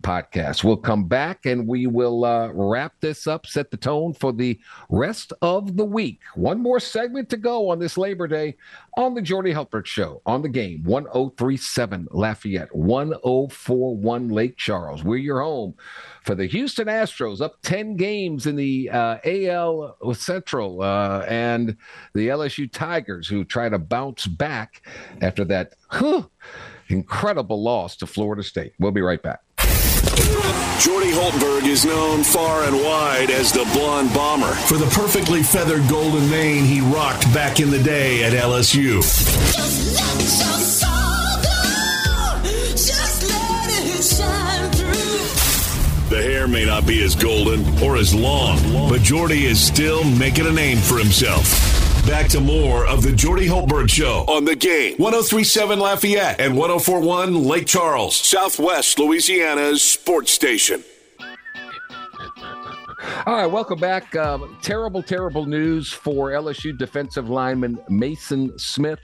podcast. 0.00 0.64
We'll 0.64 0.76
come 0.76 1.06
back 1.06 1.46
and 1.46 1.68
we 1.68 1.86
will 1.86 2.24
uh, 2.24 2.48
wrap 2.52 2.94
this 3.00 3.28
up, 3.28 3.46
set 3.46 3.70
the 3.70 3.76
tone 3.76 4.12
for 4.12 4.32
the 4.32 4.58
rest 4.90 5.32
of 5.40 5.76
the 5.76 5.84
week. 5.84 6.18
One 6.34 6.60
more 6.60 6.80
segment 6.80 7.28
to 7.28 7.36
go 7.36 7.70
on 7.70 7.78
this 7.78 7.96
Labor 7.96 8.26
Day 8.26 8.56
on 8.96 9.14
the 9.14 9.22
Jordy 9.22 9.54
Hultberg 9.54 9.86
Show 9.86 10.20
on 10.26 10.42
the 10.42 10.48
game 10.48 10.82
1037 10.82 12.08
Lafayette, 12.10 12.74
1041 12.74 14.28
Lake 14.28 14.56
Charles. 14.56 15.04
We're 15.04 15.18
your 15.18 15.42
home 15.42 15.74
for 16.24 16.34
the 16.34 16.46
Houston 16.46 16.86
Astros, 16.86 17.40
up 17.40 17.56
10 17.62 17.96
games 17.96 18.46
in 18.46 18.56
the 18.56 18.90
uh, 18.90 19.18
AL 19.24 19.96
Central, 20.14 20.82
uh, 20.82 21.24
and 21.28 21.76
the 22.14 22.28
LSU 22.28 22.70
Tigers, 22.70 23.28
who 23.28 23.44
try 23.44 23.68
to 23.68 23.78
bounce 23.78 24.26
back 24.26 24.82
after 25.20 25.44
that 25.44 25.74
huh, 25.88 26.22
incredible 26.88 27.62
loss 27.62 27.96
to 27.96 28.06
Florida 28.06 28.42
State. 28.42 28.72
We'll 28.78 28.92
be 28.92 29.02
right 29.02 29.22
back. 29.22 29.40
Jordy 30.80 31.12
Hultberg 31.12 31.66
is 31.66 31.84
known 31.84 32.24
far 32.24 32.64
and 32.64 32.74
wide 32.74 33.30
as 33.30 33.52
the 33.52 33.64
blonde 33.72 34.12
bomber 34.12 34.52
for 34.52 34.76
the 34.76 34.86
perfectly 34.86 35.42
feathered 35.42 35.88
golden 35.88 36.28
mane 36.28 36.64
he 36.64 36.80
rocked 36.80 37.32
back 37.32 37.60
in 37.60 37.70
the 37.70 37.80
day 37.82 38.24
at 38.24 38.32
LSU. 38.32 39.00
Hair 46.42 46.48
may 46.48 46.64
not 46.64 46.84
be 46.86 47.04
as 47.04 47.14
golden 47.14 47.60
or 47.82 47.96
as 47.96 48.12
long, 48.12 48.58
but 48.88 49.00
Jordy 49.00 49.46
is 49.46 49.64
still 49.64 50.02
making 50.02 50.46
a 50.46 50.50
name 50.50 50.78
for 50.78 50.98
himself. 50.98 51.44
Back 52.04 52.28
to 52.30 52.40
more 52.40 52.84
of 52.86 53.02
the 53.02 53.12
Jordy 53.12 53.46
Hultberg 53.46 53.88
Show 53.88 54.24
on 54.26 54.44
the 54.44 54.56
game. 54.56 54.96
1037 54.96 55.78
Lafayette 55.78 56.40
and 56.40 56.56
1041 56.56 57.44
Lake 57.44 57.66
Charles, 57.66 58.16
Southwest 58.16 58.98
Louisiana's 58.98 59.84
sports 59.84 60.32
station. 60.32 60.82
All 63.24 63.36
right, 63.36 63.46
welcome 63.46 63.78
back. 63.78 64.16
Um, 64.16 64.58
terrible, 64.62 65.02
terrible 65.02 65.46
news 65.46 65.92
for 65.92 66.30
LSU 66.30 66.76
defensive 66.76 67.30
lineman 67.30 67.78
Mason 67.88 68.58
Smith. 68.58 68.98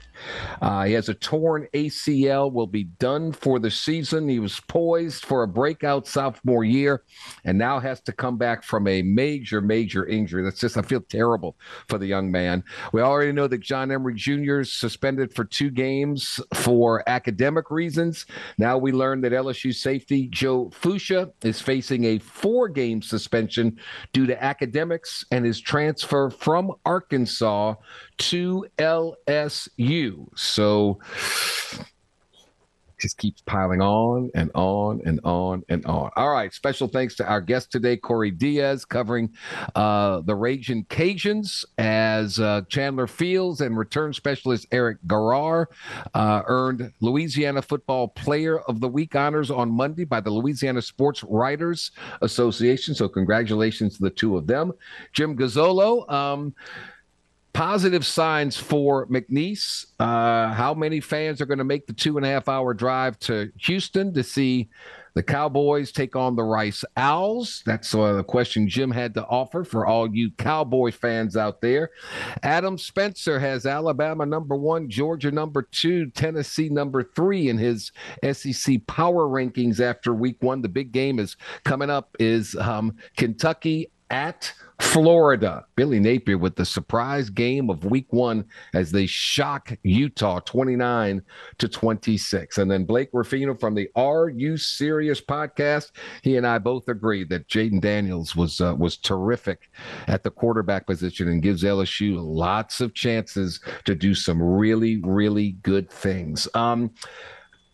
Uh, 0.61 0.83
he 0.83 0.93
has 0.93 1.09
a 1.09 1.13
torn 1.13 1.67
ACL, 1.73 2.51
will 2.51 2.67
be 2.67 2.83
done 2.83 3.31
for 3.31 3.59
the 3.59 3.71
season. 3.71 4.27
He 4.27 4.39
was 4.39 4.59
poised 4.61 5.25
for 5.25 5.43
a 5.43 5.47
breakout 5.47 6.07
sophomore 6.07 6.63
year 6.63 7.03
and 7.45 7.57
now 7.57 7.79
has 7.79 8.01
to 8.01 8.11
come 8.11 8.37
back 8.37 8.63
from 8.63 8.87
a 8.87 9.01
major, 9.01 9.61
major 9.61 10.05
injury. 10.05 10.43
That's 10.43 10.59
just, 10.59 10.77
I 10.77 10.81
feel 10.81 11.01
terrible 11.01 11.57
for 11.87 11.97
the 11.97 12.07
young 12.07 12.31
man. 12.31 12.63
We 12.93 13.01
already 13.01 13.31
know 13.31 13.47
that 13.47 13.61
John 13.61 13.91
Emery 13.91 14.15
Jr. 14.15 14.59
is 14.59 14.71
suspended 14.71 15.33
for 15.33 15.45
two 15.45 15.69
games 15.69 16.39
for 16.53 17.07
academic 17.07 17.71
reasons. 17.71 18.25
Now 18.57 18.77
we 18.77 18.91
learn 18.91 19.21
that 19.21 19.31
LSU 19.31 19.73
safety 19.73 20.27
Joe 20.27 20.69
Foucha 20.69 21.31
is 21.43 21.61
facing 21.61 22.05
a 22.05 22.19
four 22.19 22.69
game 22.69 23.01
suspension 23.01 23.77
due 24.13 24.25
to 24.27 24.43
academics 24.43 25.25
and 25.31 25.45
his 25.45 25.59
transfer 25.59 26.29
from 26.29 26.73
Arkansas 26.85 27.75
to 28.19 28.65
LSU. 28.77 30.27
So 30.35 30.99
just 32.99 33.17
keeps 33.17 33.41
piling 33.41 33.81
on 33.81 34.29
and 34.35 34.51
on 34.53 35.01
and 35.05 35.19
on 35.23 35.63
and 35.69 35.85
on. 35.85 36.11
All 36.15 36.31
right. 36.31 36.53
Special 36.53 36.87
thanks 36.87 37.15
to 37.15 37.27
our 37.27 37.41
guest 37.41 37.71
today, 37.71 37.97
Corey 37.97 38.31
Diaz, 38.31 38.85
covering 38.85 39.29
uh, 39.75 40.21
the 40.21 40.35
Raging 40.35 40.85
Cajuns 40.85 41.65
as 41.77 42.39
uh, 42.39 42.61
Chandler 42.69 43.07
Fields 43.07 43.61
and 43.61 43.77
return 43.77 44.13
specialist 44.13 44.67
Eric 44.71 44.97
Garror 45.07 45.67
uh, 46.13 46.41
earned 46.45 46.91
Louisiana 46.99 47.61
Football 47.61 48.09
Player 48.09 48.59
of 48.59 48.79
the 48.81 48.87
Week 48.87 49.15
honors 49.15 49.49
on 49.49 49.71
Monday 49.71 50.03
by 50.03 50.19
the 50.19 50.29
Louisiana 50.29 50.81
Sports 50.81 51.23
Writers 51.23 51.91
Association. 52.21 52.93
So, 52.93 53.07
congratulations 53.07 53.97
to 53.97 54.03
the 54.03 54.09
two 54.09 54.37
of 54.37 54.47
them. 54.47 54.73
Jim 55.13 55.37
Gazzolo. 55.37 56.09
Um, 56.11 56.53
positive 57.53 58.05
signs 58.05 58.57
for 58.57 59.07
McNeese. 59.07 59.87
Uh, 59.99 60.53
how 60.53 60.73
many 60.73 60.99
fans 60.99 61.41
are 61.41 61.45
going 61.45 61.57
to 61.57 61.63
make 61.63 61.87
the 61.87 61.93
two 61.93 62.17
and 62.17 62.25
a 62.25 62.29
half 62.29 62.47
hour 62.47 62.73
drive 62.73 63.19
to 63.19 63.51
Houston 63.57 64.13
to 64.13 64.23
see 64.23 64.69
The 65.15 65.23
Cowboys 65.23 65.91
take 65.91 66.15
on 66.15 66.35
the 66.35 66.43
Rice 66.43 66.85
Owls. 66.95 67.63
That's 67.65 67.93
uh, 67.95 68.13
the 68.13 68.23
question 68.23 68.69
Jim 68.69 68.91
had 68.91 69.13
to 69.15 69.25
offer 69.25 69.63
for 69.63 69.85
all 69.85 70.13
you 70.13 70.31
Cowboy 70.37 70.91
fans 70.91 71.35
out 71.35 71.59
there. 71.59 71.89
Adam 72.43 72.77
Spencer 72.77 73.39
has 73.39 73.65
Alabama 73.65 74.25
number 74.25 74.55
one, 74.55 74.89
Georgia 74.89 75.31
number 75.31 75.63
two, 75.63 76.11
Tennessee 76.11 76.69
number 76.69 77.03
three 77.03 77.49
in 77.49 77.57
his 77.57 77.91
SEC 78.31 78.85
power 78.85 79.27
rankings 79.27 79.79
after 79.79 80.13
week 80.13 80.37
one. 80.41 80.61
The 80.61 80.69
big 80.69 80.91
game 80.91 81.19
is 81.19 81.35
coming 81.63 81.89
up 81.89 82.15
is 82.19 82.55
um, 82.55 82.95
Kentucky 83.17 83.89
at 84.11 84.53
Florida. 84.79 85.65
Billy 85.75 85.99
Napier 85.99 86.37
with 86.37 86.55
the 86.55 86.65
surprise 86.65 87.29
game 87.29 87.69
of 87.69 87.85
week 87.85 88.07
one 88.11 88.45
as 88.73 88.91
they 88.91 89.05
shock 89.05 89.71
Utah 89.83 90.39
29 90.39 91.21
to 91.57 91.67
26. 91.67 92.57
And 92.57 92.71
then 92.71 92.85
Blake 92.85 93.09
Ruffino 93.13 93.53
from 93.53 93.75
the 93.75 93.89
Are 93.95 94.29
You 94.29 94.57
Serious 94.57 95.19
podcast. 95.21 95.91
He 96.23 96.37
and 96.37 96.47
I 96.47 96.57
both 96.59 96.87
agree 96.87 97.23
that 97.25 97.47
Jayden 97.49 97.81
Daniels 97.81 98.35
was 98.35 98.61
uh, 98.61 98.73
was 98.77 98.97
terrific 98.97 99.69
at 100.07 100.23
the 100.23 100.31
quarterback 100.31 100.87
position 100.87 101.27
and 101.27 101.43
gives 101.43 101.63
LSU 101.63 102.17
lots 102.19 102.79
of 102.79 102.93
chances 102.93 103.59
to 103.85 103.95
do 103.95 104.15
some 104.15 104.41
really, 104.41 105.01
really 105.03 105.51
good 105.61 105.89
things. 105.89 106.47
Um, 106.53 106.91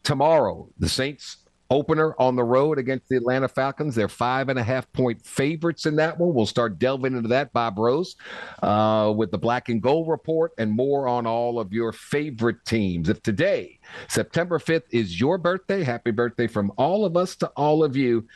tomorrow, 0.03 0.67
the 0.79 0.89
Saints 0.89 1.37
opener 1.69 2.15
on 2.19 2.35
the 2.35 2.43
road 2.43 2.77
against 2.77 3.07
the 3.09 3.17
Atlanta 3.17 3.47
Falcons. 3.47 3.95
They're 3.95 4.07
five 4.07 4.49
and 4.49 4.59
a 4.59 4.63
half 4.63 4.91
point 4.93 5.25
favorites 5.25 5.85
in 5.85 5.95
that 5.97 6.19
one. 6.19 6.33
We'll 6.33 6.45
start 6.45 6.79
delving 6.79 7.15
into 7.15 7.29
that, 7.29 7.53
Bob 7.53 7.77
Rose, 7.77 8.15
uh, 8.61 9.13
with 9.15 9.31
the 9.31 9.37
black 9.37 9.69
and 9.69 9.81
gold 9.81 10.09
report 10.09 10.51
and 10.57 10.71
more 10.71 11.07
on 11.07 11.25
all 11.25 11.59
of 11.59 11.73
your 11.73 11.91
favorite 11.91 12.63
teams. 12.65 13.09
If 13.09 13.21
today, 13.21 13.79
September 14.07 14.59
5th, 14.59 14.83
is 14.91 15.19
your 15.19 15.37
birthday, 15.37 15.83
happy 15.83 16.11
birthday 16.11 16.47
from 16.47 16.71
all 16.77 17.05
of 17.05 17.17
us 17.17 17.35
to 17.37 17.47
all 17.49 17.83
of 17.83 17.95
you. 17.95 18.27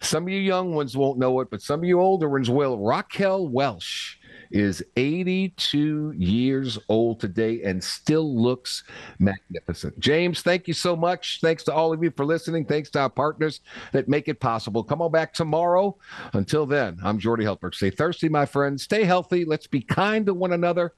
Some 0.00 0.24
of 0.24 0.30
you 0.30 0.40
young 0.40 0.74
ones 0.74 0.96
won't 0.96 1.18
know 1.18 1.40
it, 1.40 1.50
but 1.50 1.60
some 1.62 1.80
of 1.80 1.84
you 1.84 2.00
older 2.00 2.28
ones 2.28 2.48
will. 2.48 2.78
Raquel 2.78 3.48
Welch 3.48 4.19
is 4.50 4.82
82 4.96 6.12
years 6.16 6.78
old 6.88 7.20
today 7.20 7.62
and 7.62 7.82
still 7.82 8.36
looks 8.36 8.84
magnificent. 9.18 9.98
James, 9.98 10.42
thank 10.42 10.66
you 10.68 10.74
so 10.74 10.96
much. 10.96 11.40
Thanks 11.40 11.62
to 11.64 11.74
all 11.74 11.92
of 11.92 12.02
you 12.02 12.10
for 12.10 12.24
listening. 12.24 12.64
Thanks 12.64 12.90
to 12.90 13.00
our 13.00 13.10
partners 13.10 13.60
that 13.92 14.08
make 14.08 14.28
it 14.28 14.40
possible. 14.40 14.82
Come 14.82 15.02
on 15.02 15.12
back 15.12 15.32
tomorrow. 15.32 15.96
Until 16.32 16.66
then, 16.66 16.98
I'm 17.02 17.18
Jordy 17.18 17.44
Hultberg. 17.44 17.74
Stay 17.74 17.90
thirsty, 17.90 18.28
my 18.28 18.46
friends. 18.46 18.82
Stay 18.82 19.04
healthy. 19.04 19.44
Let's 19.44 19.66
be 19.66 19.80
kind 19.80 20.26
to 20.26 20.34
one 20.34 20.52
another. 20.52 20.94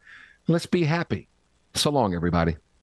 Let's 0.49 0.67
be 0.67 0.85
happy. 0.85 1.29
So 1.75 1.91
long, 1.91 2.15
everybody. 2.15 2.57